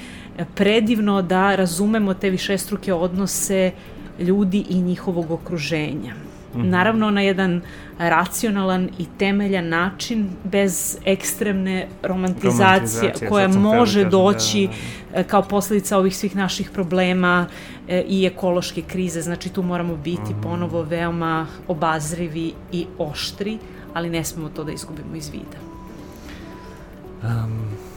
predivno 0.55 1.21
da 1.21 1.55
razumemo 1.55 2.13
te 2.13 2.29
višestruke 2.29 2.93
odnose 2.93 3.71
ljudi 4.19 4.65
i 4.69 4.81
njihovog 4.81 5.31
okruženja. 5.31 6.28
-hmm. 6.53 6.69
Naravno 6.69 7.11
na 7.11 7.21
jedan 7.21 7.61
racionalan 7.97 8.89
i 8.97 9.05
temeljan 9.17 9.69
način 9.69 10.29
bez 10.43 10.97
ekstremne 11.05 11.87
romantizacije, 12.03 13.01
romantizacije 13.01 13.29
koja 13.29 13.47
može 13.47 14.03
kažem, 14.03 14.11
doći 14.11 14.67
da, 14.67 14.73
da, 15.11 15.17
da. 15.17 15.23
kao 15.23 15.41
posledica 15.41 15.97
ovih 15.97 16.17
svih 16.17 16.35
naših 16.35 16.69
problema 16.69 17.45
e, 17.87 18.03
i 18.07 18.25
ekološke 18.25 18.81
krize. 18.81 19.21
Znači 19.21 19.49
tu 19.49 19.63
moramo 19.63 19.95
biti 19.95 20.33
mm 20.33 20.41
ponovo 20.43 20.81
veoma 20.83 21.47
obazrivi 21.67 22.53
i 22.71 22.85
oštri, 22.97 23.57
ali 23.93 24.09
ne 24.09 24.23
smemo 24.23 24.49
to 24.49 24.63
da 24.63 24.71
izgubimo 24.71 25.15
iz 25.15 25.29
vida. 25.29 25.57
Um, 27.23 27.88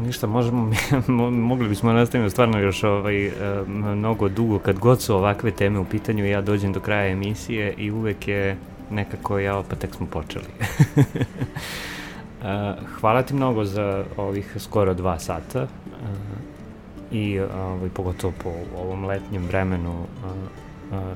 Ništa, 0.00 0.26
možemo, 0.26 0.70
mogli 1.48 1.68
bismo 1.68 1.92
nastaviti 1.92 2.30
stvarno 2.30 2.58
još 2.58 2.84
ovaj, 2.84 3.26
e, 3.26 3.32
mnogo 3.68 4.28
dugo 4.28 4.58
kad 4.58 4.78
god 4.78 5.00
su 5.00 5.16
ovakve 5.16 5.50
teme 5.50 5.78
u 5.78 5.84
pitanju 5.84 6.26
ja 6.26 6.40
dođem 6.40 6.72
do 6.72 6.80
kraja 6.80 7.08
emisije 7.08 7.74
i 7.78 7.90
uvek 7.90 8.28
je 8.28 8.56
nekako 8.90 9.38
ja 9.38 9.62
pa 9.70 9.76
tek 9.76 9.94
smo 9.94 10.06
počeli. 10.06 10.46
E, 12.44 12.74
hvala 13.00 13.22
ti 13.22 13.34
mnogo 13.34 13.64
za 13.64 14.04
ovih 14.16 14.56
skoro 14.58 14.94
dva 14.94 15.18
sata 15.18 15.60
e, 15.60 15.66
i 17.12 17.40
ovaj, 17.40 17.88
pogotovo 17.88 18.32
po 18.42 18.52
ovom 18.78 19.04
letnjem 19.04 19.46
vremenu 19.46 20.04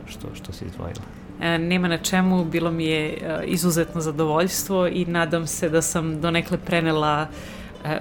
što, 0.06 0.28
što 0.34 0.52
si 0.52 0.64
izdvojila. 0.64 1.00
E, 1.40 1.58
nema 1.58 1.88
na 1.88 1.98
čemu, 1.98 2.44
bilo 2.44 2.70
mi 2.70 2.84
je 2.84 3.18
izuzetno 3.44 4.00
zadovoljstvo 4.00 4.86
i 4.86 5.04
nadam 5.04 5.46
se 5.46 5.68
da 5.68 5.82
sam 5.82 6.20
donekle 6.20 6.58
prenela 6.58 7.26
uh, 7.30 7.36
E, 7.36 7.55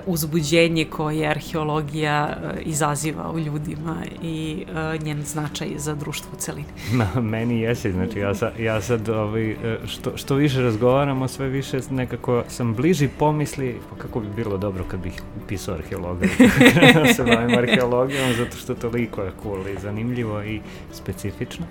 uzbuđenje 0.05 0.85
koje 0.85 1.27
arheologija 1.27 2.27
e, 2.27 2.61
izaziva 2.61 3.31
u 3.31 3.39
ljudima 3.39 3.95
i 4.21 4.65
e, 4.93 4.97
njen 5.03 5.23
značaj 5.23 5.67
za 5.77 5.95
društvo 5.95 6.31
u 6.33 6.39
celini. 6.39 6.67
Ma, 6.97 7.21
meni 7.21 7.59
jesi, 7.59 7.91
znači 7.91 8.19
ja, 8.19 8.35
sa, 8.35 8.51
ja 8.59 8.81
sad 8.81 9.09
ovaj, 9.09 9.55
što, 9.85 10.17
što 10.17 10.35
više 10.35 10.61
razgovaramo, 10.61 11.27
sve 11.27 11.47
više 11.47 11.79
nekako 11.89 12.43
sam 12.47 12.73
bliži 12.75 13.07
pomisli 13.19 13.79
pa 13.89 13.95
kako 13.95 14.19
bi 14.19 14.27
bilo 14.35 14.57
dobro 14.57 14.83
kad 14.83 14.99
bih 14.99 15.13
upisao 15.43 15.75
arheologiju. 15.75 16.29
da 16.93 17.13
se 17.13 17.23
bavim 17.23 17.57
arheologijom 17.57 18.33
zato 18.37 18.57
što 18.57 18.75
toliko 18.75 19.21
je 19.21 19.31
cool 19.43 19.67
i 19.67 19.79
zanimljivo 19.81 20.43
i 20.43 20.61
specifično. 20.93 21.65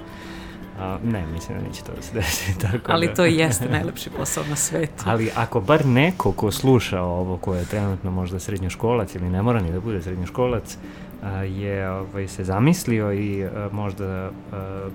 A, 0.81 0.99
ne, 1.05 1.27
mislim 1.27 1.59
da 1.59 1.65
neće 1.65 1.83
to 1.83 1.93
da 1.93 2.03
se 2.03 2.15
desi. 2.15 2.59
Tako 2.71 2.93
Ali 2.93 3.07
da... 3.07 3.15
to 3.15 3.27
i 3.27 3.35
jeste 3.35 3.69
najlepši 3.69 4.11
posao 4.11 4.45
na 4.51 4.57
svetu. 4.57 5.05
Ali 5.11 5.31
ako 5.37 5.61
bar 5.61 5.87
neko 5.87 6.33
ko 6.33 6.51
sluša 6.51 7.03
ovo, 7.03 7.37
ko 7.37 7.55
je 7.55 7.65
trenutno 7.65 8.11
možda 8.11 8.41
srednjoškolac 8.41 9.15
ili 9.15 9.31
ne 9.31 9.43
mora 9.43 9.61
ni 9.61 9.73
da 9.73 9.81
bude 9.81 10.03
srednjoškolac, 10.03 10.79
a, 11.23 11.31
je 11.31 11.91
ovaj, 11.91 12.29
se 12.29 12.45
zamislio 12.45 13.13
i 13.13 13.45
a, 13.45 13.69
možda 13.73 14.31
a, 14.53 14.89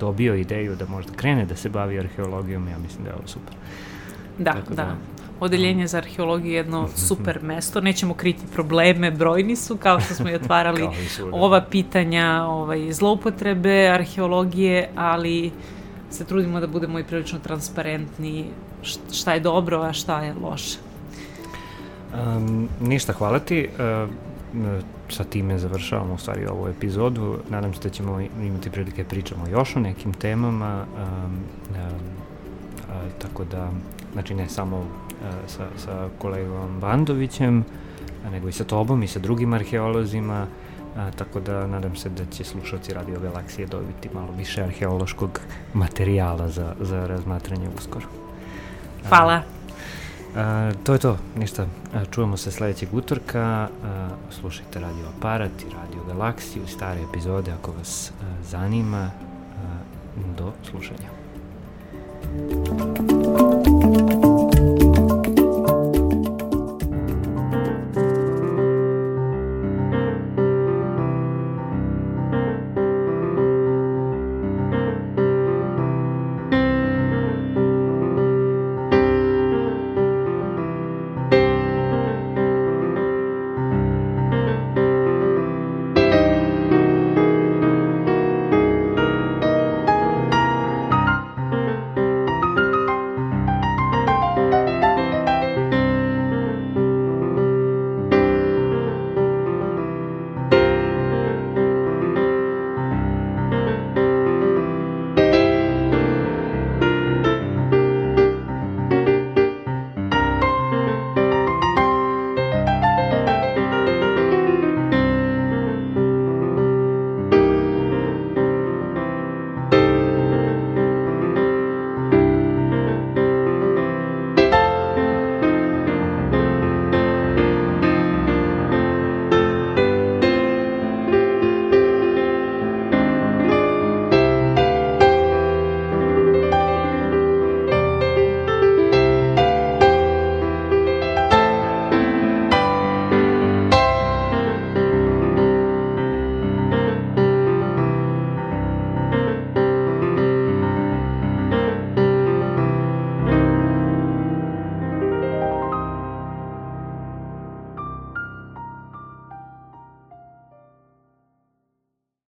dobio 0.00 0.34
ideju 0.34 0.76
da 0.76 0.86
možda 0.86 1.12
krene 1.12 1.44
da 1.44 1.56
se 1.56 1.68
bavi 1.68 1.98
arheologijom, 1.98 2.68
ja 2.68 2.78
mislim 2.78 3.04
da 3.04 3.10
je 3.10 3.16
ovo 3.16 3.26
super. 3.26 3.54
Da, 4.38 4.52
Tako 4.52 4.74
da. 4.74 4.82
da. 4.82 5.17
Odeljenje 5.40 5.86
za 5.86 5.98
arheologiju 5.98 6.52
je 6.52 6.56
jedno 6.56 6.88
super 6.96 7.42
mesto. 7.42 7.80
Nećemo 7.80 8.14
kriti 8.14 8.46
probleme, 8.52 9.10
brojni 9.10 9.56
su, 9.56 9.76
kao 9.76 10.00
što 10.00 10.14
smo 10.14 10.30
i 10.30 10.34
otvarali 10.34 10.88
ova 11.32 11.64
pitanja 11.70 12.44
ovaj, 12.48 12.92
zloupotrebe 12.92 13.88
arheologije, 13.88 14.90
ali 14.96 15.52
se 16.10 16.24
trudimo 16.24 16.60
da 16.60 16.66
budemo 16.66 16.98
i 16.98 17.04
prilično 17.04 17.38
transparentni 17.38 18.44
šta 19.12 19.34
je 19.34 19.40
dobro, 19.40 19.80
a 19.82 19.92
šta 19.92 20.22
je 20.22 20.34
loše. 20.42 20.78
Um, 22.14 22.68
ništa, 22.80 23.12
hvala 23.12 23.38
ti. 23.38 23.68
Uh, 23.68 24.10
sa 25.08 25.24
time 25.24 25.58
završavamo 25.58 26.14
u 26.14 26.18
stvari 26.18 26.46
ovu 26.46 26.68
epizodu. 26.68 27.38
Nadam 27.50 27.74
se 27.74 27.80
da 27.82 27.88
ćemo 27.88 28.20
imati 28.20 28.70
prilike 28.70 29.02
da 29.02 29.08
pričamo 29.08 29.48
još 29.48 29.76
o 29.76 29.80
nekim 29.80 30.12
temama. 30.12 30.84
Um, 30.96 31.24
um, 31.24 31.38
a, 32.90 33.02
tako 33.18 33.44
da, 33.44 33.70
znači 34.12 34.34
ne 34.34 34.48
samo 34.48 34.86
sa, 35.46 35.66
sa 35.76 36.08
kolegom 36.18 36.80
Bandovićem, 36.80 37.64
a, 38.26 38.30
nego 38.30 38.48
i 38.48 38.52
sa 38.52 38.64
tobom 38.64 39.02
i 39.02 39.08
sa 39.08 39.18
drugim 39.18 39.52
arheolozima, 39.52 40.46
a, 40.96 41.10
tako 41.10 41.40
da 41.40 41.66
nadam 41.66 41.96
se 41.96 42.08
da 42.08 42.24
će 42.24 42.44
slušalci 42.44 42.94
Radio 42.94 43.20
Galaksije 43.20 43.66
dobiti 43.66 44.08
malo 44.14 44.32
više 44.36 44.62
arheološkog 44.62 45.40
materijala 45.74 46.48
za, 46.48 46.74
za 46.80 47.06
razmatranje 47.06 47.68
uskoro. 47.78 48.06
Hvala. 49.08 49.42
A, 50.36 50.72
to 50.84 50.92
je 50.92 50.98
to, 50.98 51.16
ništa. 51.36 51.66
A, 51.94 52.04
čujemo 52.04 52.36
se 52.36 52.50
sledećeg 52.50 52.94
utorka. 52.94 53.68
A, 53.84 54.08
slušajte 54.30 54.80
Radio 54.80 55.04
Aparat 55.16 55.62
i 55.62 55.74
Radio 55.74 56.04
Galaksiju, 56.08 56.66
stare 56.66 57.00
epizode 57.10 57.52
ako 57.52 57.72
vas 57.72 58.10
a, 58.10 58.24
zanima. 58.42 59.02
A, 59.04 59.88
do 60.38 60.52
slušanja. 60.70 61.08
Thank 62.28 64.12
you. 64.12 64.27